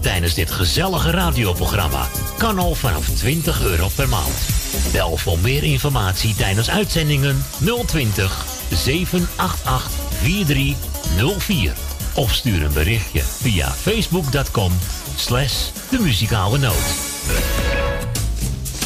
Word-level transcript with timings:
Tijdens 0.00 0.34
dit 0.34 0.50
gezellige 0.50 1.10
radioprogramma 1.10 2.08
kan 2.38 2.58
al 2.58 2.74
vanaf 2.74 3.08
20 3.08 3.62
euro 3.62 3.88
per 3.94 4.08
maand. 4.08 4.34
Bel 4.92 5.16
voor 5.16 5.38
meer 5.38 5.62
informatie 5.62 6.34
tijdens 6.34 6.70
uitzendingen 6.70 7.44
020 7.86 8.46
788 8.70 9.90
4304. 10.22 11.72
Of 12.14 12.34
stuur 12.34 12.62
een 12.62 12.72
berichtje 12.72 13.20
via 13.22 13.70
facebook.com 13.70 14.72
slash 15.16 15.54
de 15.90 15.98
muzikale 15.98 16.58
noot. 16.58 16.94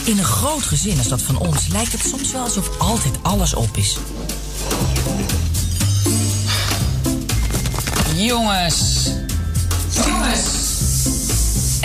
In 0.05 0.19
een 0.19 0.25
groot 0.25 0.63
gezin 0.63 0.99
als 0.99 1.09
dat 1.09 1.23
van 1.23 1.39
ons 1.39 1.67
lijkt 1.69 1.93
het 1.93 2.07
soms 2.07 2.33
wel 2.33 2.43
alsof 2.43 2.79
altijd 2.79 3.15
alles 3.23 3.55
op 3.55 3.77
is. 3.77 3.99
Jongens. 8.17 9.11
Jongens. 10.05 10.56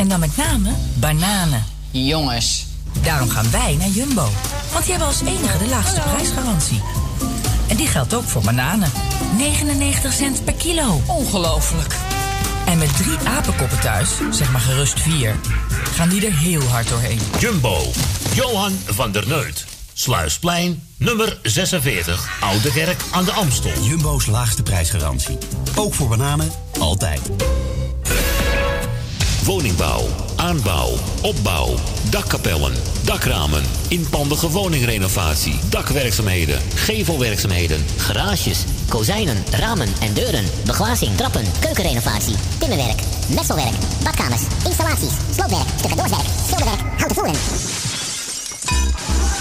En 0.02 0.08
dan 0.08 0.20
met 0.20 0.38
name 0.38 0.70
bananen. 1.00 1.64
Jongens. 1.92 2.66
Daarom 3.04 3.30
gaan 3.30 3.52
wij 3.52 3.76
naar 3.80 3.88
Jumbo. 3.88 4.30
Want 4.72 4.84
die 4.84 4.94
hebben 4.94 5.08
als 5.08 5.22
enige 5.22 5.58
de 5.58 5.68
laagste 5.68 6.00
prijsgarantie. 6.00 6.82
En 7.68 7.76
die 7.76 7.88
geldt 7.88 8.14
ook 8.14 8.24
voor 8.24 8.42
bananen. 8.42 8.92
99 9.38 10.14
cent 10.14 10.44
per 10.44 10.54
kilo. 10.54 11.02
Ongelooflijk. 11.08 11.96
En 12.66 12.78
met 12.78 12.98
drie 12.98 13.18
apenkoppen 13.28 13.80
thuis, 13.80 14.10
zeg 14.32 14.52
maar 14.52 14.62
gerust 14.62 15.00
vier, 15.00 15.36
gaan 15.96 16.10
die 16.10 16.26
er 16.26 16.38
heel 16.38 16.64
hard 16.64 16.90
doorheen. 16.90 17.20
Jumbo, 17.40 17.92
Johan 18.34 18.72
van 18.86 19.12
der 19.12 19.28
Neut. 19.28 19.66
Sluisplein, 19.94 20.84
nummer 20.98 21.40
46, 21.44 22.30
Oude 22.40 22.72
Kerk 22.72 23.02
aan 23.12 23.26
de 23.26 23.32
Amstel. 23.32 23.84
Jumbo's 23.84 24.26
laagste 24.26 24.64
prijsgarantie. 24.64 25.38
Ook 25.76 25.94
voor 25.94 26.08
bananen, 26.08 26.52
altijd. 26.80 27.22
Woningbouw, 29.46 30.06
aanbouw, 30.36 30.90
opbouw, 31.22 31.76
dakkapellen, 32.10 32.74
dakramen, 33.06 33.64
inpandige 33.88 34.50
woningrenovatie, 34.50 35.60
dakwerkzaamheden, 35.70 36.62
gevelwerkzaamheden, 36.76 37.86
Garages, 37.98 38.64
kozijnen, 38.90 39.44
ramen 39.52 39.88
en 40.02 40.14
deuren, 40.14 40.46
beglazing, 40.66 41.18
trappen, 41.18 41.46
keukenrenovatie, 41.60 42.36
timmerwerk, 42.60 43.00
messelwerk, 43.36 43.76
badkamers, 44.04 44.42
installaties, 44.66 45.14
sloopwerk, 45.36 45.68
stucadoorswerk, 45.78 46.28
schilderwerk, 46.46 46.82
houten 46.98 47.16
voeren. 47.16 47.36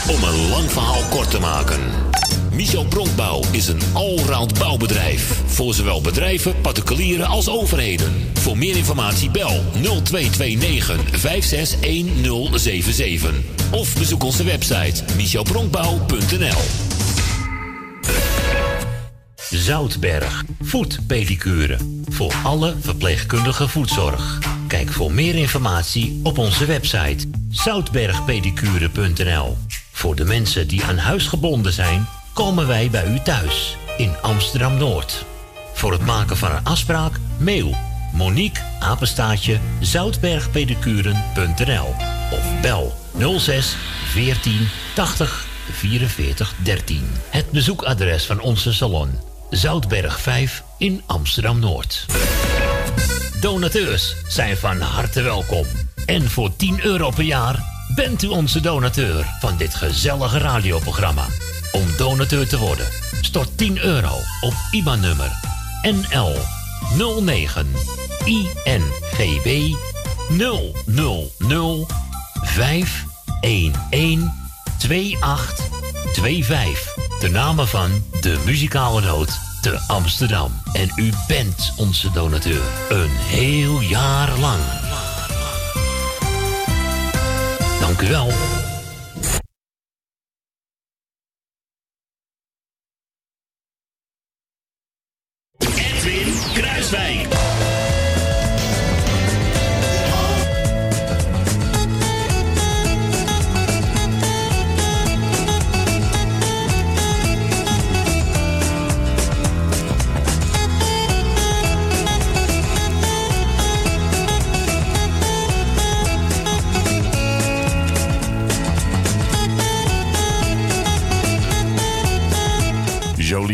Om 0.08 0.24
een 0.24 0.48
lang 0.48 0.70
verhaal 0.70 1.02
kort 1.10 1.30
te 1.30 1.38
maken. 1.38 2.09
Michel 2.52 2.84
Bronkbouw 2.84 3.42
is 3.50 3.68
een 3.68 3.80
allround 3.92 4.58
bouwbedrijf. 4.58 5.40
Voor 5.46 5.74
zowel 5.74 6.00
bedrijven, 6.00 6.60
particulieren 6.60 7.26
als 7.26 7.48
overheden. 7.48 8.12
Voor 8.34 8.58
meer 8.58 8.76
informatie 8.76 9.30
bel 9.30 9.64
0229 9.72 11.20
561077. 11.20 13.34
Of 13.70 13.98
bezoek 13.98 14.24
onze 14.24 14.44
website 14.44 15.04
michelbronkbouw.nl 15.16 16.60
Zoutberg, 19.50 20.44
voetpedicure. 20.60 21.76
Voor 22.08 22.32
alle 22.42 22.74
verpleegkundige 22.80 23.68
voetzorg. 23.68 24.38
Kijk 24.66 24.92
voor 24.92 25.12
meer 25.12 25.34
informatie 25.34 26.20
op 26.22 26.38
onze 26.38 26.64
website 26.64 27.28
zoutbergpedicure.nl. 27.48 29.56
Voor 29.92 30.16
de 30.16 30.24
mensen 30.24 30.68
die 30.68 30.84
aan 30.84 30.98
huis 30.98 31.26
gebonden 31.26 31.72
zijn, 31.72 32.06
komen 32.40 32.66
wij 32.66 32.90
bij 32.90 33.06
u 33.06 33.18
thuis 33.18 33.76
in 33.96 34.14
Amsterdam 34.22 34.76
Noord. 34.76 35.24
Voor 35.72 35.92
het 35.92 36.06
maken 36.06 36.36
van 36.36 36.50
een 36.50 36.64
afspraak, 36.64 37.12
mail 37.38 37.76
Monique 38.12 38.62
Apenstaatje 38.78 39.58
zoutbergpedicuren.nl 39.80 41.94
of 42.30 42.60
bel 42.60 42.96
06 43.38 43.76
14 44.04 44.68
80 44.94 45.46
44 45.72 46.54
13. 46.62 47.10
Het 47.30 47.50
bezoekadres 47.50 48.26
van 48.26 48.40
onze 48.40 48.72
salon 48.72 49.10
Zoutberg 49.50 50.20
5 50.20 50.62
in 50.78 51.02
Amsterdam 51.06 51.58
Noord. 51.58 52.06
Donateurs 53.40 54.14
zijn 54.28 54.56
van 54.56 54.80
harte 54.80 55.22
welkom. 55.22 55.66
En 56.06 56.30
voor 56.30 56.56
10 56.56 56.84
euro 56.84 57.10
per 57.10 57.24
jaar 57.24 57.64
bent 57.94 58.22
u 58.22 58.26
onze 58.26 58.60
donateur 58.60 59.24
van 59.40 59.56
dit 59.56 59.74
gezellige 59.74 60.38
radioprogramma. 60.38 61.26
Om 61.72 61.96
donateur 61.96 62.48
te 62.48 62.58
worden, 62.58 62.86
stort 63.20 63.58
10 63.58 63.78
euro 63.78 64.18
op 64.40 64.54
IBAN-nummer 64.70 65.30
NL 65.82 66.36
09 67.20 67.72
INGB 68.24 69.74
000 70.28 71.86
511 72.42 74.30
2825. 74.78 76.94
De 77.20 77.28
namen 77.28 77.68
van 77.68 78.04
de 78.20 78.38
muzikale 78.44 79.00
noot 79.00 79.38
te 79.60 79.78
Amsterdam. 79.86 80.52
En 80.72 80.92
u 80.96 81.10
bent 81.26 81.72
onze 81.76 82.10
donateur. 82.10 82.62
Een 82.88 83.10
heel 83.10 83.80
jaar 83.80 84.38
lang. 84.38 84.60
Dank 87.80 88.00
u 88.00 88.08
wel. 88.08 88.59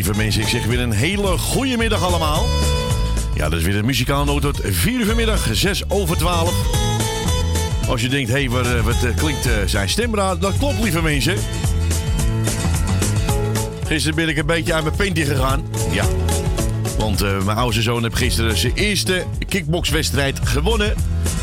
Lieve 0.06 0.22
mensen, 0.22 0.42
ik 0.42 0.48
zeg 0.48 0.64
weer 0.64 0.80
een 0.80 0.92
hele 0.92 1.38
goede 1.38 1.76
middag 1.76 2.02
allemaal. 2.02 2.46
Ja, 3.34 3.48
dat 3.48 3.58
is 3.58 3.64
weer 3.64 3.74
de 3.74 3.82
muzikale 3.82 4.24
noot 4.24 4.42
tot 4.42 4.60
4 4.62 4.92
uur 4.92 5.06
vanmiddag, 5.06 5.48
6 5.52 5.90
over 5.90 6.16
12. 6.16 6.54
Als 7.88 8.00
je 8.00 8.08
denkt, 8.08 8.30
hé, 8.30 8.36
hey, 8.36 8.50
wat, 8.50 8.66
eh, 8.66 9.08
eh, 9.08 9.16
klinkt 9.16 9.46
eh, 9.46 9.52
zijn 9.66 9.88
stemraad? 9.88 10.40
Dat 10.40 10.58
klopt, 10.58 10.82
lieve 10.82 11.02
mensen. 11.02 11.36
Gisteren 13.86 14.16
ben 14.16 14.28
ik 14.28 14.36
een 14.36 14.46
beetje 14.46 14.74
aan 14.74 14.82
mijn 14.82 14.96
pintje 14.96 15.24
gegaan. 15.24 15.62
Ja. 15.90 16.04
Want 16.98 17.22
eh, 17.22 17.44
mijn 17.44 17.56
oudste 17.56 17.82
zoon 17.82 18.02
heeft 18.02 18.16
gisteren 18.16 18.56
zijn 18.56 18.74
eerste 18.74 19.24
kickboxwedstrijd 19.48 20.38
gewonnen. 20.42 20.94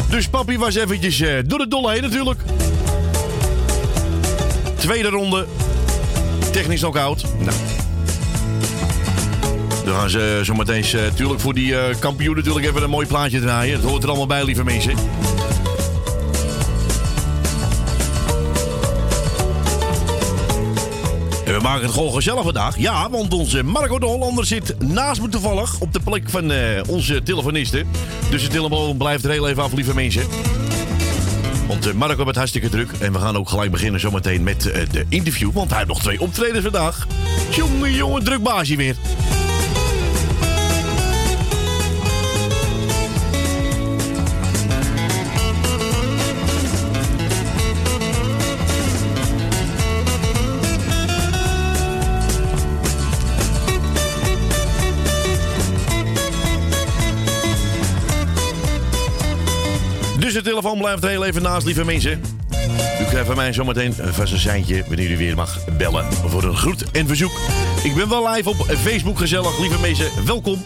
Dus 0.09 0.27
papi 0.27 0.57
was 0.57 0.75
eventjes 0.75 1.17
door 1.45 1.59
de 1.59 1.67
dolle 1.67 1.91
heen 1.91 2.01
natuurlijk. 2.01 2.39
Tweede 4.75 5.09
ronde. 5.09 5.45
Technisch 6.51 6.79
knock-out. 6.79 7.25
Nou. 7.39 7.55
Dan 9.85 9.95
gaan 9.95 10.09
ze 10.09 10.39
zometeen 10.43 10.85
natuurlijk 10.93 11.39
voor 11.39 11.53
die 11.53 11.77
eh, 11.77 11.95
kampioen 11.99 12.35
natuurlijk 12.35 12.65
even 12.65 12.83
een 12.83 12.89
mooi 12.89 13.07
plaatje 13.07 13.41
draaien. 13.41 13.81
Dat 13.81 13.89
hoort 13.89 14.03
er 14.03 14.09
allemaal 14.09 14.27
bij, 14.27 14.43
lieve 14.45 14.63
mensen. 14.63 14.93
En 21.45 21.53
we 21.53 21.59
maken 21.61 21.83
het 21.83 21.93
gewoon 21.93 22.13
gezellig 22.13 22.43
vandaag. 22.43 22.77
Ja, 22.77 23.09
want 23.09 23.33
onze 23.33 23.63
Marco 23.63 23.99
de 23.99 24.05
Hollander 24.05 24.45
zit 24.45 24.79
naast 24.79 25.21
me 25.21 25.29
toevallig 25.29 25.79
op 25.79 25.93
de 25.93 25.99
plek 25.99 26.29
van 26.29 26.51
eh, 26.51 26.81
onze 26.87 27.23
telefonisten. 27.23 27.87
Dus 28.29 28.41
de 28.41 28.47
telefoon 28.47 28.97
blijft 28.97 29.23
er 29.23 29.31
heel 29.31 29.47
even 29.47 29.63
af, 29.63 29.73
lieve 29.73 29.93
mensen. 29.93 30.23
Want 31.67 31.87
eh, 31.87 31.93
Marco 31.93 32.23
wordt 32.23 32.37
hartstikke 32.37 32.69
druk. 32.69 32.91
En 32.99 33.13
we 33.13 33.19
gaan 33.19 33.37
ook 33.37 33.49
gelijk 33.49 33.71
beginnen 33.71 33.99
zometeen 33.99 34.43
met 34.43 34.71
eh, 34.71 34.89
de 34.91 35.05
interview. 35.09 35.51
Want 35.51 35.69
hij 35.69 35.77
heeft 35.77 35.89
nog 35.89 36.01
twee 36.01 36.21
optredens 36.21 36.63
vandaag. 36.63 37.07
Jongen, 37.49 37.93
jongen, 37.93 38.23
druk 38.23 38.43
baasje 38.43 38.75
weer. 38.75 38.95
Dus 60.33 60.43
de 60.43 60.49
telefoon 60.49 60.77
blijft 60.77 61.07
heel 61.07 61.25
even 61.25 61.41
naast, 61.41 61.65
lieve 61.65 61.85
mensen. 61.85 62.21
U 63.01 63.03
krijgt 63.03 63.27
van 63.27 63.35
mij 63.35 63.53
zometeen 63.53 63.93
vast 63.93 64.33
een 64.33 64.39
seintje 64.39 64.83
wanneer 64.87 65.11
u 65.11 65.17
weer 65.17 65.35
mag 65.35 65.65
bellen 65.77 66.13
voor 66.13 66.43
een 66.43 66.55
groet 66.55 66.91
en 66.91 67.07
verzoek. 67.07 67.39
Ik 67.83 67.95
ben 67.95 68.09
wel 68.09 68.29
live 68.29 68.49
op 68.49 68.55
Facebook 68.55 69.17
gezellig, 69.17 69.59
lieve 69.59 69.79
mensen. 69.79 70.25
Welkom. 70.25 70.65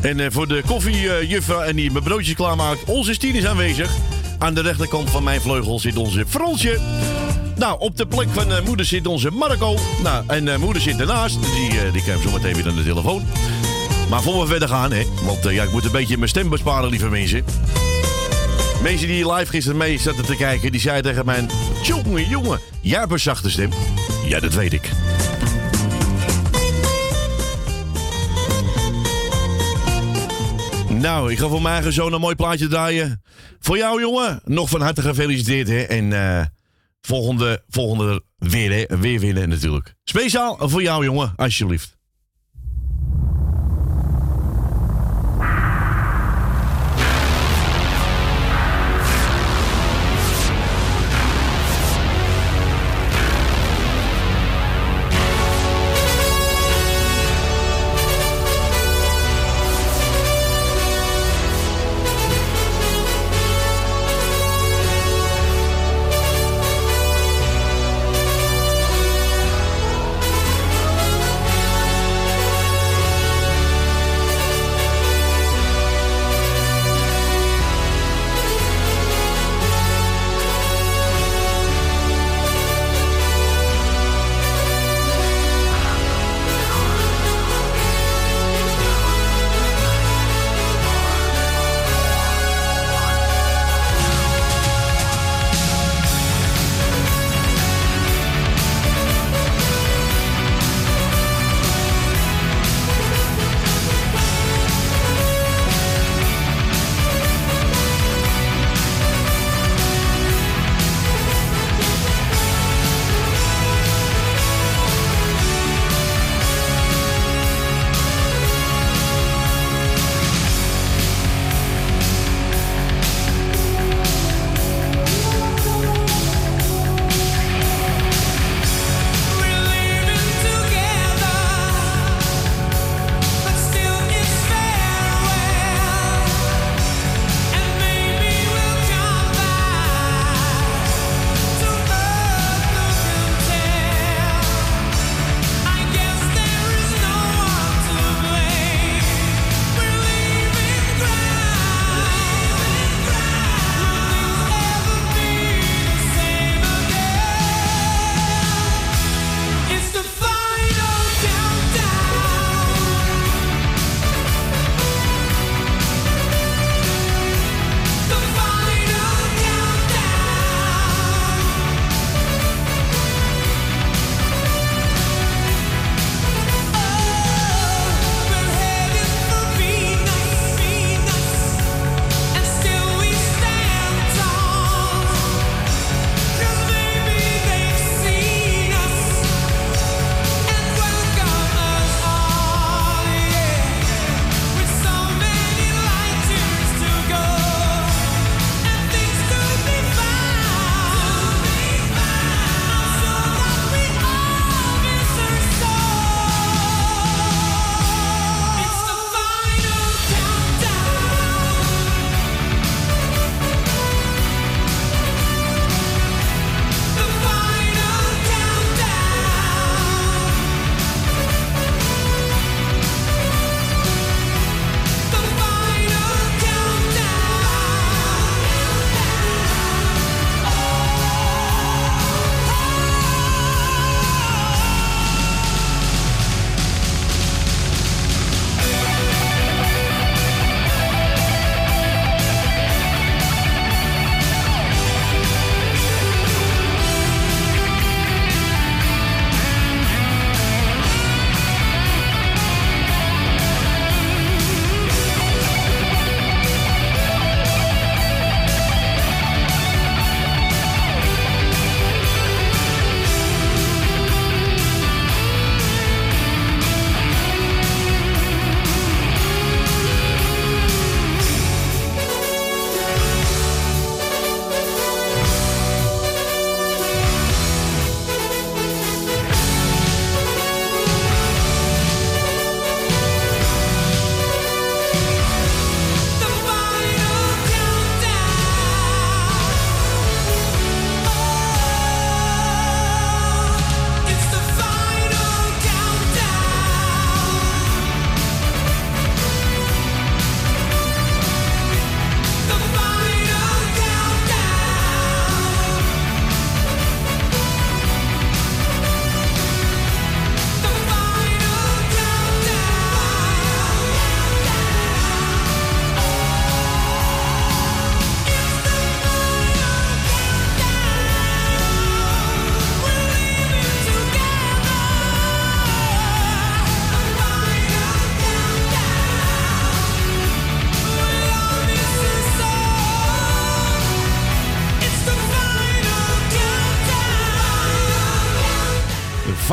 En 0.00 0.20
eh, 0.20 0.26
voor 0.30 0.48
de 0.48 0.62
koffiejuffrouw 0.66 1.60
en 1.60 1.76
die 1.76 1.90
mijn 1.90 2.04
broodjes 2.04 2.34
klaarmaakt, 2.34 2.84
onze 2.84 3.14
Stien 3.14 3.34
is 3.34 3.46
aanwezig. 3.46 3.90
Aan 4.38 4.54
de 4.54 4.60
rechterkant 4.60 5.10
van 5.10 5.22
mijn 5.22 5.40
vleugel 5.40 5.78
zit 5.78 5.96
onze 5.96 6.24
Fransje. 6.28 6.80
Nou, 7.56 7.80
op 7.80 7.96
de 7.96 8.06
plek 8.06 8.28
van 8.28 8.52
eh, 8.52 8.64
moeder 8.64 8.86
zit 8.86 9.06
onze 9.06 9.30
Marco. 9.30 9.76
Nou, 10.02 10.24
en 10.26 10.48
eh, 10.48 10.58
moeder 10.58 10.82
zit 10.82 11.00
ernaast. 11.00 11.38
Die, 11.40 11.80
eh 11.80 11.92
die 11.92 12.02
krijgt 12.02 12.22
zo 12.22 12.30
meteen 12.30 12.54
weer 12.54 12.68
aan 12.68 12.76
de 12.76 12.84
telefoon. 12.84 13.22
Maar 14.10 14.22
voor 14.22 14.40
we 14.40 14.46
verder 14.46 14.68
gaan, 14.68 14.92
hè. 14.92 15.04
Want 15.22 15.46
eh, 15.46 15.54
ja, 15.54 15.62
ik 15.62 15.72
moet 15.72 15.84
een 15.84 15.92
beetje 15.92 16.16
mijn 16.16 16.28
stem 16.28 16.48
besparen, 16.48 16.90
lieve 16.90 17.08
mensen. 17.08 17.44
Mensen 18.82 19.08
die 19.08 19.32
live 19.32 19.50
gisteren 19.50 19.78
mee 19.78 19.98
zaten 19.98 20.24
te 20.24 20.36
kijken, 20.36 20.72
die 20.72 20.80
zeiden 20.80 21.10
tegen 21.10 21.26
mij... 21.26 21.46
Jongen, 21.82 22.28
jongen, 22.28 22.60
jij 22.80 22.98
hebt 22.98 23.12
een 23.12 23.20
zachte 23.20 23.50
stem. 23.50 23.70
Ja, 24.26 24.40
dat 24.40 24.54
weet 24.54 24.72
ik. 24.72 24.90
Nou, 30.88 31.32
ik 31.32 31.38
ga 31.38 31.48
voor 31.48 31.62
mijn 31.62 31.74
eigen 31.74 31.92
zoon 31.92 32.12
een 32.12 32.20
mooi 32.20 32.34
plaatje 32.34 32.66
draaien. 32.66 33.22
Voor 33.58 33.76
jou, 33.76 34.00
jongen, 34.00 34.40
nog 34.44 34.68
van 34.68 34.80
harte 34.80 35.02
gefeliciteerd, 35.02 35.68
hè. 35.68 35.80
En 35.80 36.12
eh, 36.12 36.44
volgende, 37.00 37.62
volgende 37.68 38.22
weer. 38.38 38.98
Weer 39.00 39.20
winnen, 39.20 39.48
natuurlijk. 39.48 39.94
Speciaal 40.04 40.56
voor 40.60 40.82
jou, 40.82 41.04
jongen, 41.04 41.32
alsjeblieft. 41.36 41.96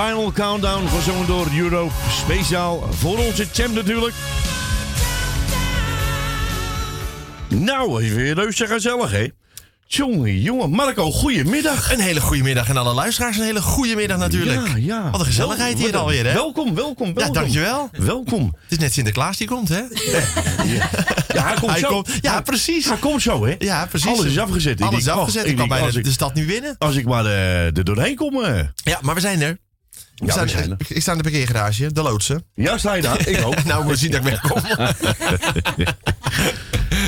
Final 0.07 0.31
Countdown, 0.31 0.87
gezongen 0.87 1.27
door 1.27 1.47
Europe. 1.57 1.91
Speciaal 2.09 2.87
voor 2.93 3.17
onze 3.17 3.45
champ 3.53 3.73
natuurlijk. 3.75 4.13
Nou, 7.47 8.13
weer 8.13 8.33
reuze 8.33 8.67
gezellig, 8.67 9.11
hè? 9.11 9.27
Jongen, 9.87 10.39
jongen. 10.41 10.69
Marco, 10.69 11.11
goedemiddag. 11.11 11.91
Een 11.93 11.99
hele 11.99 12.21
goede 12.21 12.43
middag 12.43 12.69
en 12.69 12.77
alle 12.77 12.93
luisteraars 12.93 13.37
een 13.37 13.43
hele 13.43 13.61
goede 13.61 13.95
middag 13.95 14.17
natuurlijk. 14.17 14.67
Ja, 14.67 14.75
ja. 14.75 15.09
Wat 15.09 15.19
een 15.19 15.25
gezelligheid 15.25 15.77
Wel- 15.77 15.85
hier 15.87 15.97
alweer, 15.97 16.25
hè? 16.25 16.33
Welkom, 16.33 16.75
welkom, 16.75 17.13
welkom. 17.13 17.33
Ja, 17.35 17.41
dankjewel. 17.41 17.89
Welkom. 17.91 18.43
Het 18.61 18.71
is 18.71 18.77
net 18.77 18.93
Sinterklaas 18.93 19.37
die 19.37 19.47
komt, 19.47 19.69
hè? 19.69 19.81
Ja, 21.33 21.43
hij 21.43 21.55
komt 21.59 21.71
Hij 21.71 21.79
zo. 21.79 21.87
komt- 21.87 22.09
ja, 22.21 22.41
precies. 22.41 22.85
Hij 22.85 22.97
komt 22.97 23.21
zo, 23.21 23.45
hè? 23.45 23.55
Ja, 23.59 23.85
precies. 23.85 24.07
Alles 24.09 24.25
is 24.25 24.37
afgezet. 24.39 24.81
Alles 24.81 24.99
is 24.99 25.07
oh, 25.07 25.15
afgezet. 25.15 25.43
ik 25.43 25.49
Ik 25.51 25.57
kan 25.57 25.67
bijna 25.67 25.91
de 25.91 26.11
stad 26.11 26.33
nu 26.33 26.45
winnen. 26.45 26.75
Als 26.77 26.95
ik 26.95 27.05
maar 27.05 27.25
eh, 27.25 27.65
er 27.65 27.83
doorheen 27.83 28.15
kom. 28.15 28.43
eh. 28.43 28.59
Ja, 28.75 28.99
maar 29.01 29.15
we 29.15 29.21
zijn 29.21 29.41
er. 29.41 29.57
Ja. 30.15 30.41
Ik, 30.77 30.89
ik 30.89 31.01
sta 31.01 31.11
in 31.11 31.17
de 31.17 31.23
parkeergarage, 31.23 31.91
de 31.91 32.01
loodsen. 32.01 32.45
Ja, 32.55 32.77
sta 32.77 32.93
je 32.93 33.01
daar? 33.01 33.27
Ik 33.27 33.45
ook. 33.45 33.63
nou, 33.71 33.87
we 33.87 33.95
zien 33.95 34.11
dat 34.11 34.25
ik 34.25 34.25
wegkom. 34.25 34.61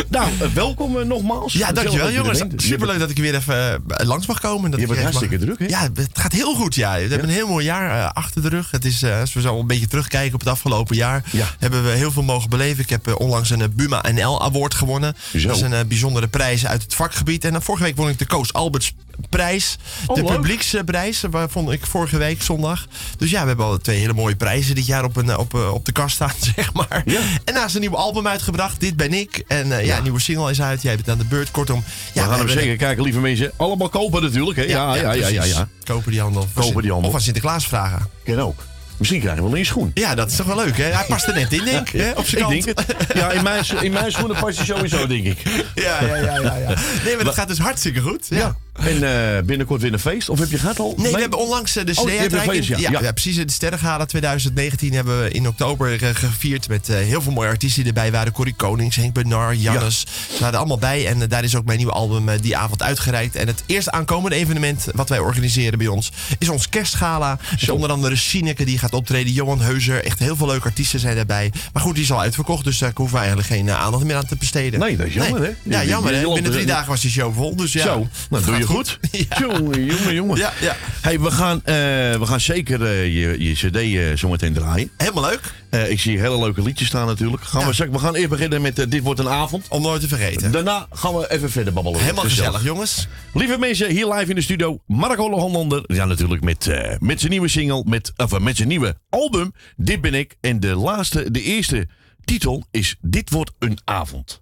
Nou, 0.10 0.30
eh, 0.40 0.48
welkom 0.54 1.00
eh, 1.00 1.06
nogmaals. 1.06 1.54
Ja, 1.54 1.72
dankjewel 1.72 2.12
jongens. 2.12 2.44
Superleuk 2.56 3.00
dat 3.00 3.10
ik 3.10 3.18
weer 3.18 3.36
even 3.36 3.84
eh, 3.88 4.06
langs 4.08 4.26
mag 4.28 4.40
komen. 4.40 4.72
Dat 4.72 4.80
Je 4.80 4.86
bent 4.86 5.00
mag- 5.02 5.12
hartstikke 5.12 5.46
druk, 5.46 5.60
hè? 5.60 5.66
Ja, 5.66 5.82
het 5.94 6.10
gaat 6.14 6.32
heel 6.32 6.56
goed. 6.56 6.76
Ja. 6.76 6.94
We 6.94 7.00
hebben 7.00 7.24
een 7.24 7.34
heel 7.36 7.48
mooi 7.48 7.66
jaar 7.66 8.12
achter 8.14 8.42
de 8.42 8.50
rug. 8.50 8.72
Het 8.72 8.86
is, 8.86 9.04
als 9.06 9.34
we 9.34 9.42
zo 9.42 9.60
een 9.60 9.68
beetje 9.68 9.88
terugkijken 9.88 10.34
op 10.34 10.40
het 10.40 10.50
afgelopen 10.50 10.96
jaar, 10.96 11.24
Ja. 11.32 11.46
hebben 11.60 11.84
we 11.84 11.90
heel 11.90 12.12
veel 12.12 12.24
mogen 12.24 12.50
beleven. 12.50 12.84
Ik 12.84 12.90
heb 12.90 13.20
onlangs 13.20 13.50
een 13.50 13.74
Buma 13.76 14.04
NL 14.12 14.44
Award 14.44 14.74
gewonnen. 14.74 15.16
Zo. 15.38 15.48
Dat 15.48 15.56
is 15.56 15.62
een 15.62 15.88
bijzondere 15.88 16.28
prijs 16.28 16.66
uit 16.66 16.82
het 16.82 16.96
vakgebied. 16.96 17.46
En 17.46 17.52
dan 17.52 17.62
vorige 17.62 17.84
week 17.84 17.96
won 17.96 18.10
ik 18.10 18.20
de 18.20 18.26
Koos 18.26 18.54
Alberts 18.54 18.94
prijs. 19.30 19.78
Oh, 20.08 20.16
de 20.16 20.24
leuk. 20.24 20.32
publieksprijs, 20.36 21.24
waar 21.30 21.50
vond 21.50 21.72
ik 21.72 21.86
vorige 21.86 22.18
week 22.18 22.42
zondag. 22.42 22.88
Dus 23.18 23.30
ja, 23.30 23.42
we 23.42 23.48
hebben 23.48 23.66
al 23.66 23.78
twee 23.78 24.00
hele 24.00 24.14
mooie 24.14 24.36
prijzen 24.36 24.76
dit 24.76 24.86
jaar 24.86 25.04
op, 25.04 25.16
een, 25.16 25.38
op, 25.38 25.54
op 25.54 25.86
de 25.86 25.92
kast 25.92 26.16
staan, 26.16 26.32
zeg 26.56 26.74
maar. 26.74 27.02
Ja. 27.06 27.20
En 27.44 27.54
naast 27.54 27.76
een 27.76 27.82
nieuw 27.82 27.96
album 27.96 28.28
uitgebracht, 28.28 28.80
Dit 28.80 28.96
Ben 28.98 29.14
Ik. 29.14 29.44
En 29.48 29.83
eh, 29.84 29.90
ja, 29.90 29.96
Ja. 29.96 30.02
nieuwe 30.02 30.20
single 30.20 30.52
is 30.52 30.62
uit. 30.62 30.82
Jij 30.82 30.96
bent 30.96 31.10
aan 31.10 31.18
de 31.18 31.26
beurt. 31.26 31.52
Kortom, 31.52 31.84
ja, 32.14 32.24
we 32.24 32.30
gaan 32.30 32.40
hem 32.40 32.50
zeker 32.50 32.76
kijken, 32.78 33.04
lieve 33.04 33.20
mensen. 33.20 33.52
Allemaal 33.58 33.90
kopen 33.90 34.22
natuurlijk, 34.22 34.58
hè? 34.58 34.64
Ja, 34.64 34.96
ja, 34.96 35.12
ja, 35.12 35.28
ja. 35.28 35.44
ja, 35.44 35.68
Kopen 35.84 36.12
die 36.12 36.22
handel. 36.22 36.48
Kopen 36.54 36.82
die 36.82 36.92
handel. 36.92 37.10
Of 37.10 37.16
aan 37.16 37.22
Sinterklaas 37.22 37.68
vragen. 37.68 38.08
Ken 38.24 38.40
ook. 38.40 38.64
Misschien 38.98 39.22
krijgen 39.22 39.44
we 39.44 39.50
wel 39.50 39.60
een 39.60 39.66
schoen. 39.66 39.92
Ja, 39.94 40.16
dat 40.16 40.30
is 40.30 40.36
toch 40.36 40.46
wel 40.46 40.56
leuk, 40.56 40.78
hè? 40.78 40.84
Hij 40.84 41.06
past 41.08 41.28
er 41.28 41.34
net 41.34 41.54
in, 41.54 41.64
denk 41.66 41.90
ik. 41.90 42.02
hè, 42.02 42.12
Op 42.12 42.26
zijn 42.26 42.50
Ik 42.50 42.64
kant. 42.64 42.66
denk 42.66 42.78
het. 42.98 43.18
Ja, 43.18 43.32
in 43.32 43.44
mijn, 43.44 43.64
in 43.82 43.92
mijn 43.92 44.12
schoenen 44.12 44.38
past 44.40 44.58
hij 44.58 44.66
sowieso, 44.66 45.08
denk 45.08 45.26
ik. 45.26 45.38
Ja, 45.76 46.04
ja, 46.04 46.16
ja, 46.16 46.40
ja, 46.40 46.56
ja. 46.58 46.74
Nee, 47.06 47.16
maar 47.16 47.26
dat 47.26 47.34
gaat 47.34 47.48
dus 47.48 47.58
hartstikke 47.60 48.00
goed. 48.02 48.26
Ja. 48.30 48.56
En 48.74 49.36
eh, 49.38 49.44
binnenkort 49.44 49.82
weer 49.82 49.94
een 49.94 50.00
feest? 50.00 50.30
Of 50.30 50.40
heb 50.40 50.50
je 50.50 50.58
gehad 50.58 50.80
al? 50.80 50.94
Nee, 50.98 51.14
we 51.14 51.20
hebben 51.20 51.40
onlangs 51.40 51.76
eh, 51.76 51.86
de 51.86 51.92
Oh, 51.96 52.06
feest, 52.06 52.68
ja. 52.68 52.78
ja, 52.78 52.92
Ja. 52.92 53.02
ja, 53.02 53.12
precies. 53.12 53.36
De 53.36 53.52
Sterrengala 53.52 54.06
2019 54.06 54.94
hebben 54.94 55.24
we 55.24 55.30
in 55.32 55.48
oktober 55.48 56.04
eh, 56.04 56.10
gevierd 56.14 56.68
met 56.68 56.88
heel 56.88 57.22
veel 57.22 57.32
mooie 57.32 57.48
artiesten 57.50 57.84
die 57.84 57.94
erbij 57.94 58.12
waren. 58.12 58.32
Corrie 58.32 58.54
Konings, 58.56 58.96
Henk 58.96 59.14
Bernard, 59.14 59.62
Jannes. 59.62 60.00
Ze 60.00 60.40
waren 60.40 60.54
er 60.54 60.60
allemaal 60.60 60.78
bij. 60.78 61.08
En 61.08 61.30
daar 61.30 61.44
is 61.44 61.56
ook 61.56 61.66
mijn 61.66 61.78
nieuwe 61.78 61.94
album 61.94 62.42
die 62.42 62.58
avond 62.58 62.84
uitgereikt. 62.84 63.36
En 63.36 63.48
het 63.48 63.64
eerste 63.66 63.92
aankomende 63.92 64.36
evenement 64.36 64.86
wat 64.94 65.10
wij 65.10 65.20
organiseren 65.20 65.78
bij 65.78 65.88
ons 65.88 66.12
is 66.40 66.50
ons 66.50 66.70
kerstgala. 66.70 67.40
Onder 67.72 67.92
andere 67.92 68.16
Sineke 68.16 68.66
die 68.66 68.78
gaat 68.78 68.94
optreden. 68.94 69.34
Johan 69.34 69.62
Heuser. 69.62 70.04
Echt 70.04 70.20
heel 70.20 70.36
veel 70.36 70.48
leuke 70.48 70.66
artiesten 70.66 71.00
zijn 71.00 71.16
daarbij. 71.16 71.52
Maar 71.74 71.84
goed, 71.84 71.96
die 71.96 72.04
is 72.04 72.12
al 72.12 72.22
uitverkocht. 72.22 72.64
Dus 72.64 72.78
daar 72.78 72.92
hoeven 72.96 73.16
we 73.16 73.24
eigenlijk 73.24 73.54
geen 73.54 73.72
aandacht 73.72 74.04
meer 74.04 74.16
aan 74.16 74.26
te 74.26 74.36
besteden. 74.36 74.80
Nee, 74.80 74.98
dat 74.98 75.08
is 75.08 75.14
jammer, 75.14 75.42
hè? 75.42 75.52
Ja, 75.64 75.84
jammer 75.84 76.14
hè. 76.16 76.34
Binnen 76.34 76.52
drie 76.52 76.66
dagen 76.66 76.90
was 76.90 77.02
die 77.02 77.12
show 77.12 77.36
vol. 77.36 77.56
Dus 77.56 77.74
ja. 77.74 77.84
Zo, 77.84 78.08
nou 78.30 78.46
doe 78.46 78.58
je 78.58 78.63
Goed. 78.66 79.00
Ja. 79.12 79.38
Jongen, 79.40 79.86
jongen, 79.86 80.14
jongen. 80.14 80.38
Ja, 80.38 80.54
ja. 80.62 80.76
Hey, 81.02 81.20
we, 81.20 81.32
gaan, 81.32 81.58
eh, 81.64 81.74
we 82.20 82.22
gaan 82.24 82.40
zeker 82.40 82.84
eh, 82.86 83.06
je, 83.06 83.36
je 83.44 83.54
cd 83.54 83.76
eh, 83.76 84.18
zometeen 84.18 84.54
draaien. 84.54 84.92
Helemaal 84.98 85.30
leuk. 85.30 85.42
Eh, 85.70 85.90
ik 85.90 86.00
zie 86.00 86.20
hele 86.20 86.40
leuke 86.40 86.62
liedjes 86.62 86.88
staan 86.88 87.08
natuurlijk. 87.08 87.44
Gaan 87.44 87.62
Ja. 87.62 87.86
we, 87.86 87.90
we 87.92 88.00
gaan 88.00 88.16
eerst 88.16 88.30
beginnen 88.30 88.62
met 88.62 88.76
Dit 88.92 89.02
wordt 89.04 89.20
een 89.20 89.30
avond. 89.30 89.68
Om 89.70 89.82
nooit 89.82 90.02
te 90.02 90.08
vergeten. 90.08 90.52
Daarna 90.52 90.88
gaan 90.92 91.16
we 91.16 91.32
even 91.32 91.52
verder 91.52 91.74
babbelen. 91.74 92.00
Helemaal 92.02 92.24
gezellig, 92.24 92.64
jongens. 92.64 93.08
Lieve 93.34 93.58
mensen, 93.58 93.90
hier 93.90 94.08
live 94.14 94.30
in 94.30 94.36
de 94.36 94.42
studio. 94.42 94.80
Marco 94.88 95.30
Hollander. 95.30 95.84
Ja, 95.88 96.06
natuurlijk 96.06 96.44
met, 96.44 96.68
eh, 96.68 96.96
met 97.00 97.20
zijn 97.20 97.32
nieuwe 97.32 97.48
single. 97.48 97.84
Met, 97.86 98.14
of, 98.18 98.40
met 98.40 98.56
zijn 98.56 98.68
nieuwe 98.68 98.96
album. 99.10 99.54
Dit 99.76 100.02
ben 100.02 100.14
ik. 100.14 100.36
En 100.42 100.60
de 100.60 100.76
laatste, 100.76 101.32
de 101.32 101.42
eerste 101.42 101.88
titel 102.24 102.64
is 102.72 102.96
Dit 103.02 103.30
wordt 103.30 103.52
een 103.60 103.78
avond. 103.84 104.42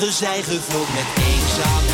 Dagen 0.00 0.12
zijn 0.14 0.44
gevuld 0.44 0.88
met 0.94 1.24
eenzaamheid. 1.24 1.89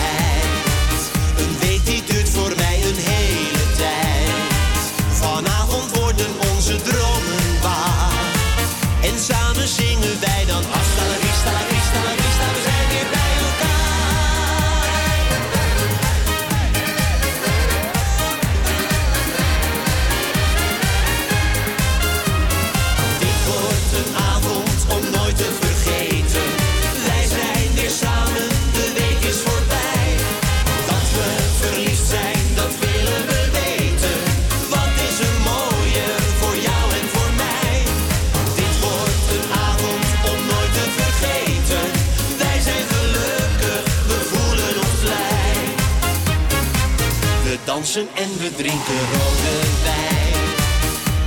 En 47.95 48.39
we 48.39 48.51
drinken 48.57 49.01
rode 49.13 49.57
wijn. 49.83 50.45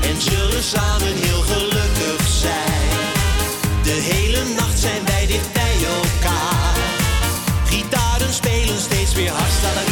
En 0.02 0.22
zullen 0.22 0.64
samen 0.64 1.14
heel 1.16 1.42
gelukkig 1.42 2.28
zijn. 2.28 2.90
De 3.84 3.98
hele 4.12 4.54
nacht 4.54 4.80
zijn 4.80 5.06
wij 5.06 5.26
dicht 5.28 5.54
bij 5.54 5.76
elkaar. 5.86 6.78
Gitaren 7.66 8.34
spelen 8.34 8.80
steeds 8.80 9.14
weer 9.14 9.32
hasta 9.32 9.74
la 9.74 9.84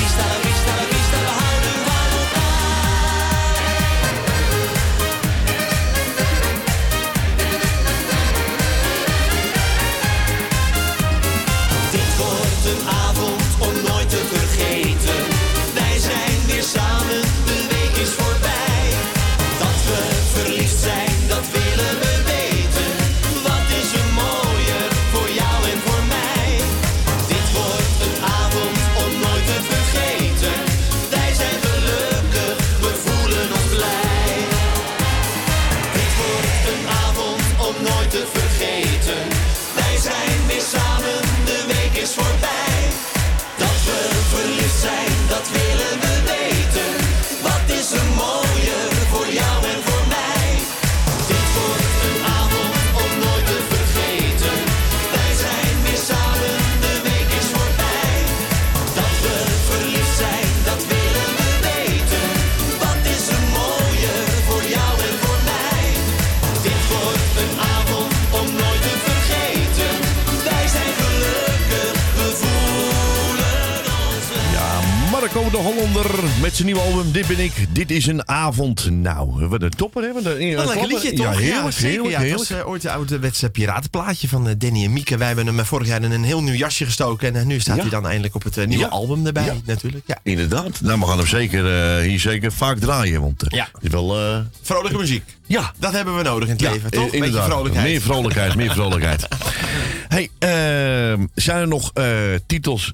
de 75.38 75.58
Hollander 75.58 76.06
met 76.42 76.54
zijn 76.56 76.66
nieuwe 76.66 76.82
album 76.82 77.12
Dit 77.12 77.28
ben 77.28 77.40
ik, 77.40 77.66
dit 77.70 77.92
is 77.92 78.06
een 78.08 78.28
avond. 78.28 78.90
Nou, 78.90 79.48
wat 79.48 79.62
een 79.62 79.70
topper 79.70 80.04
hè? 80.04 80.14
Wat 80.14 80.26
een, 80.26 80.42
een 80.42 80.66
lekker 80.66 80.88
liedje, 80.88 81.14
toch? 81.14 81.26
Ja, 81.26 81.38
heerlijk, 81.38 81.76
heerlijk, 81.76 82.10
ja, 82.10 82.20
heerlijk. 82.20 82.38
was 82.50 82.50
eh, 82.60 82.68
ooit 82.68 82.84
een 82.84 82.90
ouderwetse 82.92 83.50
piratenplaatje 83.50 84.28
van 84.28 84.48
eh, 84.48 84.54
Danny 84.58 84.84
en 84.84 84.94
Mieke. 84.94 85.18
Wij 85.18 85.28
hebben 85.28 85.46
hem 85.46 85.60
eh, 85.60 85.66
vorig 85.66 85.88
jaar 85.88 86.04
in 86.04 86.12
een 86.12 86.24
heel 86.24 86.42
nieuw 86.44 86.54
jasje 86.54 86.86
gestoken. 86.86 87.28
En 87.28 87.36
eh, 87.40 87.46
nu 87.46 87.60
staat 87.60 87.76
Ja. 87.76 87.82
hij 87.82 87.92
dan 87.92 88.06
eindelijk 88.08 88.36
op 88.36 88.44
het 88.44 88.58
eh, 88.58 88.68
nieuwe 88.68 88.84
Ja. 88.84 88.90
album 88.90 89.26
erbij, 89.26 89.46
Ja. 89.46 89.54
natuurlijk. 89.66 90.04
Ja. 90.08 90.18
Inderdaad. 90.24 90.82
Nou, 90.82 91.00
we 91.00 91.06
gaan 91.06 91.18
hem 91.18 91.28
zeker, 91.28 91.98
eh, 91.98 92.04
hier 92.08 92.20
zeker 92.20 92.52
vaak 92.52 92.78
draaien. 92.80 93.22
Want 93.22 93.44
eh, 93.44 93.58
Ja. 93.58 93.68
is 93.82 93.90
wel... 93.90 94.18
eh, 94.20 94.40
Vrolijke 94.62 94.98
muziek. 94.98 95.24
ja, 95.46 95.74
Dat 95.80 95.92
hebben 95.92 96.18
we 96.18 96.24
nodig 96.24 96.48
in 96.48 96.54
het 96.54 96.62
Ja, 96.64 96.72
leven, 96.72 96.92
toch? 96.92 97.14
i- 97.14 97.20
Beetje 97.20 97.42
vrolijkheid. 97.42 97.86
Meer 97.88 98.02
vrolijkheid, 98.02 98.56
meer 98.56 98.72
vrolijkheid. 98.72 99.28
hey, 100.16 100.30
ehm, 100.40 101.26
zijn 101.36 101.58
er 101.60 101.68
nog 101.68 101.92
eh, 101.94 102.06
titels 102.48 102.94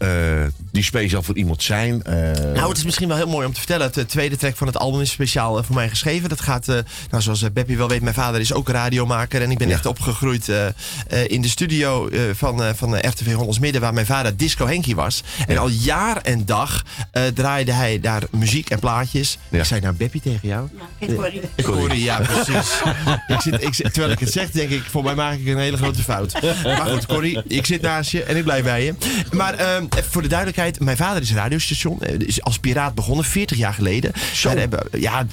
eh, 0.00 0.42
eh, 0.42 0.48
die 0.72 0.82
speciaal 0.82 1.22
voor 1.22 1.36
iemand 1.36 1.62
zijn? 1.62 2.02
Eh, 2.02 2.14
Nou, 2.54 2.68
het 2.68 2.76
is 2.78 2.84
misschien 2.84 3.08
wel 3.08 3.16
heel 3.16 3.28
mooi 3.28 3.46
om 3.46 3.52
te 3.52 3.58
vertellen. 3.58 3.86
Het 3.86 3.96
eh, 3.96 4.04
tweede 4.04 4.36
track 4.36 4.56
van 4.56 4.66
het 4.66 4.76
album 4.78 5.00
is 5.00 5.10
speciaal 5.10 5.62
voor 5.64 5.74
mij 5.74 5.88
geschreven. 5.88 6.28
Dat 6.28 6.40
gaat, 6.40 6.68
eh, 6.68 6.78
nou, 7.10 7.22
zoals 7.22 7.52
Beppie 7.52 7.76
wel 7.76 7.88
weet, 7.88 8.02
mijn 8.02 8.14
vader 8.14 8.40
is 8.40 8.52
ook 8.52 8.68
radiomaker. 8.68 9.42
En 9.42 9.50
ik 9.50 9.58
ben 9.58 9.68
Ja. 9.68 9.74
echt 9.74 9.86
opgegroeid 9.86 10.48
eh, 10.48 10.66
eh, 10.66 10.72
in 11.26 11.42
de 11.42 11.48
studio 11.48 12.08
eh, 12.08 12.20
van, 12.34 12.62
eh, 12.62 12.70
van 12.74 12.96
RTV 12.98 13.32
Hollands 13.34 13.58
Midden, 13.58 13.80
waar 13.80 13.94
mijn 13.94 14.06
vader 14.06 14.36
Disco 14.36 14.66
Henkie 14.66 14.94
was. 14.96 15.22
En 15.46 15.58
al 15.58 15.68
jaar 15.68 16.16
en 16.22 16.44
dag 16.46 16.82
eh, 17.12 17.22
draaide 17.26 17.72
hij 17.72 18.00
daar 18.00 18.22
muziek 18.30 18.70
en 18.70 18.78
plaatjes. 18.78 19.38
Ja. 19.48 19.58
Ik 19.58 19.64
zei 19.64 19.80
nou 19.80 19.94
Beppie 19.94 20.20
tegen 20.20 20.48
jou? 20.48 20.68
Ja, 20.98 21.62
Corrie. 21.64 22.02
ja, 22.02 22.20
precies. 22.20 22.72
ik 23.34 23.40
zit, 23.40 23.62
ik, 23.62 23.74
zit- 23.74 23.92
terwijl 23.92 24.12
ik 24.12 24.18
het 24.18 24.32
zeg, 24.32 24.50
denk 24.50 24.70
ik, 24.70 24.82
voor 24.90 25.02
mij 25.04 25.14
maak 25.14 25.34
ik 25.38 25.46
een 25.46 25.58
hele 25.58 25.76
grote 25.76 26.02
fout. 26.02 26.42
Maar 26.64 26.86
goed, 26.86 27.06
Corrie, 27.06 27.42
ik 27.46 27.66
zit 27.66 27.80
naast 27.80 28.10
je 28.10 28.22
en 28.22 28.36
ik 28.36 28.42
blijf 28.44 28.64
bij 28.64 28.84
je. 28.84 28.94
Maar 29.32 29.54
ehm, 29.54 29.88
even 29.96 30.10
voor 30.10 30.22
de 30.22 30.28
duidelijkheid, 30.28 30.80
mijn 30.80 30.96
vader 30.96 31.22
is 31.22 31.32
radiostation. 31.32 32.00
eh, 32.02 32.14
is 32.18 32.42
als 32.42 32.58
piraat 32.58 32.94
begonnen, 32.94 33.24
40 33.24 33.56
jaar 33.56 33.74
geleden. 33.74 34.12
Wij 34.42 34.54
hebben, 34.56 34.82
ja, 34.98 35.26